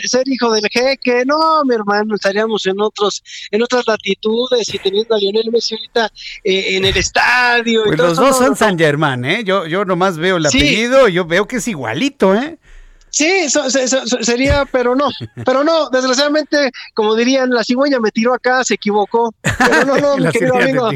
ser 0.04 0.22
hijo 0.26 0.52
del 0.52 0.68
jeque. 0.70 1.24
No, 1.26 1.64
mi 1.64 1.74
hermano, 1.74 2.14
estaríamos 2.14 2.64
en 2.66 2.80
otros, 2.80 3.24
en 3.50 3.62
otras 3.62 3.84
latitudes 3.86 4.72
y 4.72 4.78
teniendo 4.78 5.16
a 5.16 5.18
Lionel 5.18 5.50
Messi 5.50 5.74
ahorita 5.74 6.12
eh, 6.44 6.76
en 6.76 6.84
el 6.84 6.96
estadio. 6.96 7.82
Pues 7.84 7.98
los 7.98 8.16
dos 8.16 8.38
son 8.38 8.54
San 8.54 8.78
Germán, 8.78 9.24
¿eh? 9.24 9.42
Yo, 9.42 9.66
yo 9.66 9.84
nomás 9.84 10.16
veo 10.16 10.36
el 10.36 10.46
apellido, 10.46 11.08
yo 11.08 11.24
veo 11.24 11.48
que 11.48 11.56
es 11.56 11.66
igualito, 11.66 12.34
¿eh? 12.34 12.58
Sí, 13.16 13.46
sería, 14.20 14.66
pero 14.70 14.94
no, 14.94 15.08
pero 15.46 15.64
no, 15.64 15.88
desgraciadamente, 15.88 16.70
como 16.92 17.14
dirían, 17.14 17.48
la 17.48 17.64
cigüeña 17.64 17.98
me 17.98 18.10
tiró 18.10 18.34
acá, 18.34 18.62
se 18.62 18.74
equivocó. 18.74 19.34
Pero 19.40 19.86
no, 19.86 19.96
no, 19.96 20.16
mi 20.18 20.30
querido 20.30 20.54
amigo. 20.54 20.90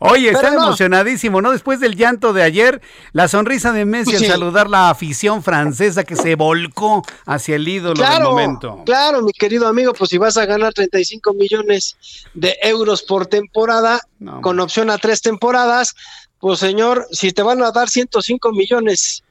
Oye, 0.00 0.30
está 0.30 0.52
emocionadísimo, 0.52 1.40
¿no? 1.40 1.52
Después 1.52 1.78
del 1.78 1.94
llanto 1.94 2.32
de 2.32 2.42
ayer, 2.42 2.82
la 3.12 3.28
sonrisa 3.28 3.70
de 3.70 3.84
Messi 3.84 4.16
al 4.16 4.26
saludar 4.26 4.68
la 4.68 4.90
afición 4.90 5.44
francesa 5.44 6.02
que 6.02 6.16
se 6.16 6.34
volcó 6.34 7.04
hacia 7.24 7.54
el 7.54 7.68
ídolo 7.68 8.02
del 8.02 8.22
momento. 8.24 8.82
Claro, 8.84 9.22
mi 9.22 9.30
querido 9.32 9.68
amigo, 9.68 9.92
pues 9.92 10.10
si 10.10 10.18
vas 10.18 10.36
a 10.36 10.44
ganar 10.44 10.74
35 10.74 11.34
millones 11.34 11.96
de 12.34 12.58
euros 12.62 13.04
por 13.04 13.28
temporada, 13.28 14.00
con 14.40 14.58
opción 14.58 14.90
a 14.90 14.98
tres 14.98 15.22
temporadas, 15.22 15.94
pues 16.40 16.58
señor, 16.58 17.06
si 17.12 17.30
te 17.30 17.44
van 17.44 17.62
a 17.62 17.70
dar 17.70 17.88
105 17.88 18.50
millones 18.50 19.22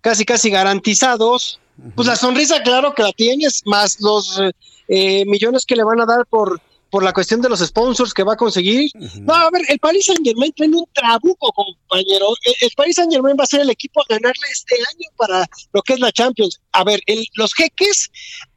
casi 0.00 0.24
casi 0.24 0.50
garantizados, 0.50 1.60
pues 1.94 2.08
la 2.08 2.16
sonrisa 2.16 2.62
claro 2.62 2.94
que 2.94 3.02
la 3.02 3.12
tienes, 3.12 3.62
más 3.66 3.98
los 4.00 4.40
eh, 4.88 5.24
millones 5.26 5.64
que 5.66 5.76
le 5.76 5.84
van 5.84 6.00
a 6.00 6.06
dar 6.06 6.26
por, 6.26 6.60
por 6.90 7.02
la 7.02 7.12
cuestión 7.12 7.40
de 7.40 7.48
los 7.48 7.60
sponsors 7.60 8.14
que 8.14 8.22
va 8.22 8.34
a 8.34 8.36
conseguir. 8.36 8.90
No, 8.94 9.34
a 9.34 9.50
ver, 9.50 9.62
el 9.68 9.78
Paris 9.78 10.06
Saint 10.06 10.24
Germain 10.24 10.52
tiene 10.52 10.76
un 10.76 10.86
trabuco, 10.92 11.52
compañero. 11.52 12.28
El, 12.60 12.70
Paris 12.76 12.96
Saint 12.96 13.12
Germain 13.12 13.36
va 13.38 13.44
a 13.44 13.48
ser 13.48 13.60
el 13.60 13.70
equipo 13.70 14.00
a 14.00 14.04
ganarle 14.08 14.46
este 14.52 14.76
año 14.76 15.08
para 15.16 15.46
lo 15.72 15.82
que 15.82 15.94
es 15.94 16.00
la 16.00 16.12
Champions. 16.12 16.60
A 16.72 16.84
ver, 16.84 17.00
los 17.34 17.52
jeques 17.54 18.10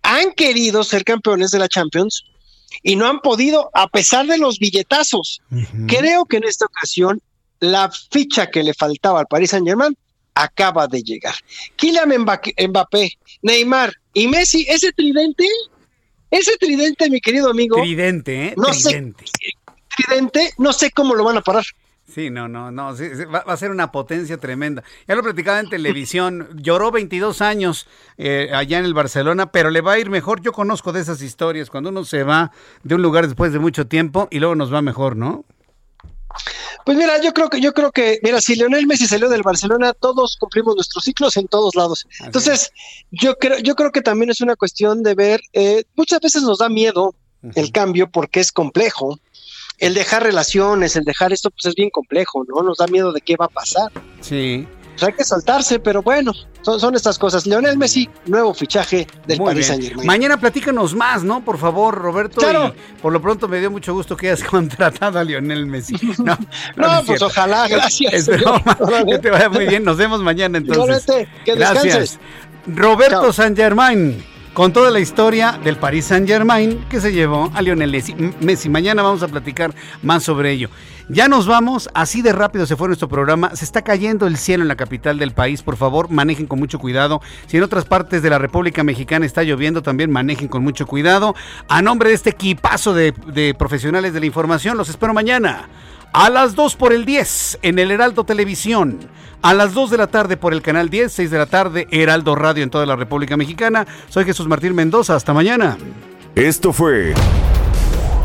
han 0.03 0.31
querido 0.31 0.83
ser 0.83 1.03
campeones 1.03 1.51
de 1.51 1.59
la 1.59 1.67
Champions 1.67 2.23
y 2.83 2.95
no 2.95 3.07
han 3.07 3.19
podido, 3.19 3.69
a 3.73 3.87
pesar 3.87 4.27
de 4.27 4.37
los 4.37 4.59
billetazos. 4.59 5.41
Creo 5.87 6.25
que 6.25 6.37
en 6.37 6.45
esta 6.45 6.65
ocasión 6.65 7.21
la 7.59 7.91
ficha 8.11 8.49
que 8.49 8.63
le 8.63 8.73
faltaba 8.73 9.19
al 9.19 9.27
Paris 9.27 9.49
Saint 9.49 9.67
Germain 9.67 9.97
acaba 10.39 10.87
de 10.87 11.03
llegar. 11.03 11.35
Kylian 11.75 12.09
Mbappé, 12.19 13.17
Neymar 13.41 13.93
y 14.13 14.27
Messi, 14.27 14.65
ese 14.69 14.91
tridente, 14.93 15.45
ese 16.31 16.57
tridente, 16.57 17.09
mi 17.09 17.19
querido 17.19 17.49
amigo. 17.49 17.77
Tridente, 17.77 18.47
¿eh? 18.47 18.53
No 18.55 18.67
tridente. 18.67 19.25
Sé, 19.25 19.51
tridente, 19.95 20.53
no 20.57 20.73
sé 20.73 20.91
cómo 20.91 21.13
lo 21.15 21.23
van 21.23 21.37
a 21.37 21.41
parar. 21.41 21.65
Sí, 22.07 22.31
no, 22.31 22.47
no, 22.47 22.71
no, 22.71 22.95
va, 23.31 23.39
a 23.39 23.57
ser 23.57 23.69
una 23.69 23.91
potencia 23.91 24.37
tremenda. 24.37 24.83
Ya 25.07 25.15
lo 25.15 25.21
platicaba 25.21 25.59
en 25.59 25.69
televisión, 25.69 26.49
lloró 26.55 26.89
22 26.89 27.41
años 27.41 27.87
eh, 28.17 28.49
allá 28.53 28.79
en 28.79 28.85
el 28.85 28.95
Barcelona, 28.95 29.51
pero 29.51 29.69
le 29.69 29.81
va 29.81 29.93
a 29.93 29.99
ir 29.99 30.09
mejor. 30.09 30.41
Yo 30.41 30.51
conozco 30.51 30.91
de 30.91 31.01
esas 31.01 31.21
historias, 31.21 31.69
cuando 31.69 31.91
uno 31.91 32.03
se 32.05 32.23
va 32.23 32.51
de 32.83 32.95
un 32.95 33.03
lugar 33.03 33.27
después 33.27 33.53
de 33.53 33.59
mucho 33.59 33.87
tiempo 33.87 34.27
y 34.31 34.39
luego 34.39 34.55
nos 34.55 34.73
va 34.73 34.81
mejor, 34.81 35.15
¿no? 35.15 35.45
Pues 36.85 36.97
mira, 36.97 37.21
yo 37.21 37.33
creo 37.33 37.49
que, 37.49 37.61
yo 37.61 37.73
creo 37.73 37.91
que, 37.91 38.19
mira, 38.23 38.41
si 38.41 38.55
Lionel 38.55 38.87
Messi 38.87 39.07
salió 39.07 39.29
del 39.29 39.43
Barcelona, 39.43 39.93
todos 39.93 40.37
cumplimos 40.37 40.75
nuestros 40.75 41.03
ciclos 41.03 41.37
en 41.37 41.47
todos 41.47 41.75
lados. 41.75 42.07
Entonces, 42.23 42.71
yo 43.11 43.35
creo, 43.35 43.59
yo 43.59 43.75
creo 43.75 43.91
que 43.91 44.01
también 44.01 44.29
es 44.29 44.41
una 44.41 44.55
cuestión 44.55 45.03
de 45.03 45.15
ver, 45.15 45.41
eh, 45.53 45.83
muchas 45.95 46.19
veces 46.19 46.43
nos 46.43 46.59
da 46.59 46.69
miedo 46.69 47.15
el 47.55 47.71
cambio 47.71 48.09
porque 48.09 48.39
es 48.39 48.51
complejo. 48.51 49.19
El 49.77 49.93
dejar 49.93 50.23
relaciones, 50.23 50.95
el 50.97 51.05
dejar 51.05 51.31
esto, 51.31 51.51
pues 51.51 51.65
es 51.65 51.75
bien 51.75 51.89
complejo, 51.89 52.43
¿no? 52.45 52.63
Nos 52.63 52.79
da 52.79 52.87
miedo 52.87 53.13
de 53.13 53.21
qué 53.21 53.37
va 53.37 53.45
a 53.45 53.49
pasar. 53.49 53.89
Sí. 54.19 54.67
Pues 54.99 55.11
hay 55.11 55.13
que 55.13 55.23
saltarse, 55.23 55.79
pero 55.79 56.01
bueno, 56.01 56.33
son, 56.61 56.93
estas 56.93 57.17
cosas. 57.17 57.45
Leonel 57.45 57.77
Messi, 57.77 58.09
nuevo 58.25 58.53
fichaje 58.53 59.07
del 59.25 59.39
Paris 59.39 59.67
Saint 59.67 59.81
Germain. 59.81 60.05
Mañana 60.05 60.37
platícanos 60.37 60.93
más, 60.93 61.23
¿no? 61.23 61.43
Por 61.43 61.57
favor, 61.57 61.95
Roberto. 61.95 62.41
Claro. 62.41 62.73
por 63.01 63.13
lo 63.13 63.21
pronto 63.21 63.47
me 63.47 63.59
dio 63.59 63.71
mucho 63.71 63.93
gusto 63.93 64.17
que 64.17 64.27
hayas 64.27 64.43
contratado 64.49 65.19
a 65.19 65.23
Lionel 65.23 65.65
Messi. 65.65 65.95
No, 66.17 66.37
no, 66.75 67.03
pues 67.05 67.21
ojalá, 67.21 67.67
gracias. 67.69 68.27
que 68.27 69.19
te 69.19 69.29
vaya 69.29 69.49
muy 69.49 69.67
bien. 69.67 69.85
Nos 69.85 69.95
vemos 69.95 70.21
mañana 70.21 70.57
entonces. 70.57 71.05
que 71.45 71.55
gracias. 71.55 72.19
Roberto 72.67 73.31
San 73.31 73.55
Germain 73.55 74.21
con 74.53 74.73
toda 74.73 74.91
la 74.91 74.99
historia 74.99 75.57
del 75.63 75.77
Paris 75.77 76.05
Saint 76.05 76.27
Germain 76.27 76.85
que 76.89 76.99
se 76.99 77.13
llevó 77.13 77.49
a 77.55 77.61
Lionel 77.61 77.91
Messi. 78.41 78.69
Mañana 78.69 79.01
vamos 79.01 79.23
a 79.23 79.29
platicar 79.29 79.73
más 80.03 80.23
sobre 80.23 80.51
ello. 80.51 80.69
Ya 81.11 81.27
nos 81.27 81.47
vamos, 81.47 81.89
así 81.95 82.21
de 82.21 82.33
rápido 82.33 82.67
se 82.67 82.75
fue 82.75 82.87
nuestro 82.87 83.09
programa. 83.09 83.55
Se 83.55 83.65
está 83.65 83.81
cayendo 83.81 84.27
el 84.27 84.37
cielo 84.37 84.63
en 84.63 84.67
la 84.67 84.75
capital 84.75 85.17
del 85.17 85.31
país. 85.31 85.63
Por 85.63 85.75
favor, 85.75 86.11
manejen 86.11 86.45
con 86.45 86.59
mucho 86.59 86.77
cuidado. 86.77 87.19
Si 87.47 87.57
en 87.57 87.63
otras 87.63 87.85
partes 87.85 88.21
de 88.21 88.29
la 88.29 88.37
República 88.37 88.83
Mexicana 88.83 89.25
está 89.25 89.41
lloviendo, 89.41 89.81
también 89.81 90.11
manejen 90.11 90.47
con 90.47 90.63
mucho 90.63 90.85
cuidado. 90.85 91.33
A 91.67 91.81
nombre 91.81 92.09
de 92.09 92.15
este 92.15 92.29
equipazo 92.29 92.93
de, 92.93 93.11
de 93.33 93.55
profesionales 93.55 94.13
de 94.13 94.19
la 94.19 94.27
información, 94.27 94.77
los 94.77 94.87
espero 94.87 95.15
mañana. 95.15 95.67
A 96.13 96.29
las 96.29 96.53
2 96.53 96.75
por 96.75 96.93
el 96.93 97.05
10 97.05 97.59
en 97.63 97.79
el 97.79 97.89
Heraldo 97.89 98.23
Televisión. 98.23 98.99
A 99.41 99.55
las 99.55 99.73
2 99.73 99.89
de 99.89 99.97
la 99.97 100.07
tarde 100.07 100.37
por 100.37 100.53
el 100.53 100.61
canal 100.61 100.91
10, 100.91 101.11
6 101.11 101.31
de 101.31 101.37
la 101.39 101.47
tarde, 101.47 101.87
Heraldo 101.89 102.35
Radio 102.35 102.61
en 102.63 102.69
toda 102.69 102.85
la 102.85 102.95
República 102.95 103.35
Mexicana. 103.35 103.87
Soy 104.09 104.25
Jesús 104.25 104.47
Martín 104.47 104.75
Mendoza. 104.75 105.15
Hasta 105.15 105.33
mañana. 105.33 105.75
Esto 106.35 106.71
fue 106.71 107.15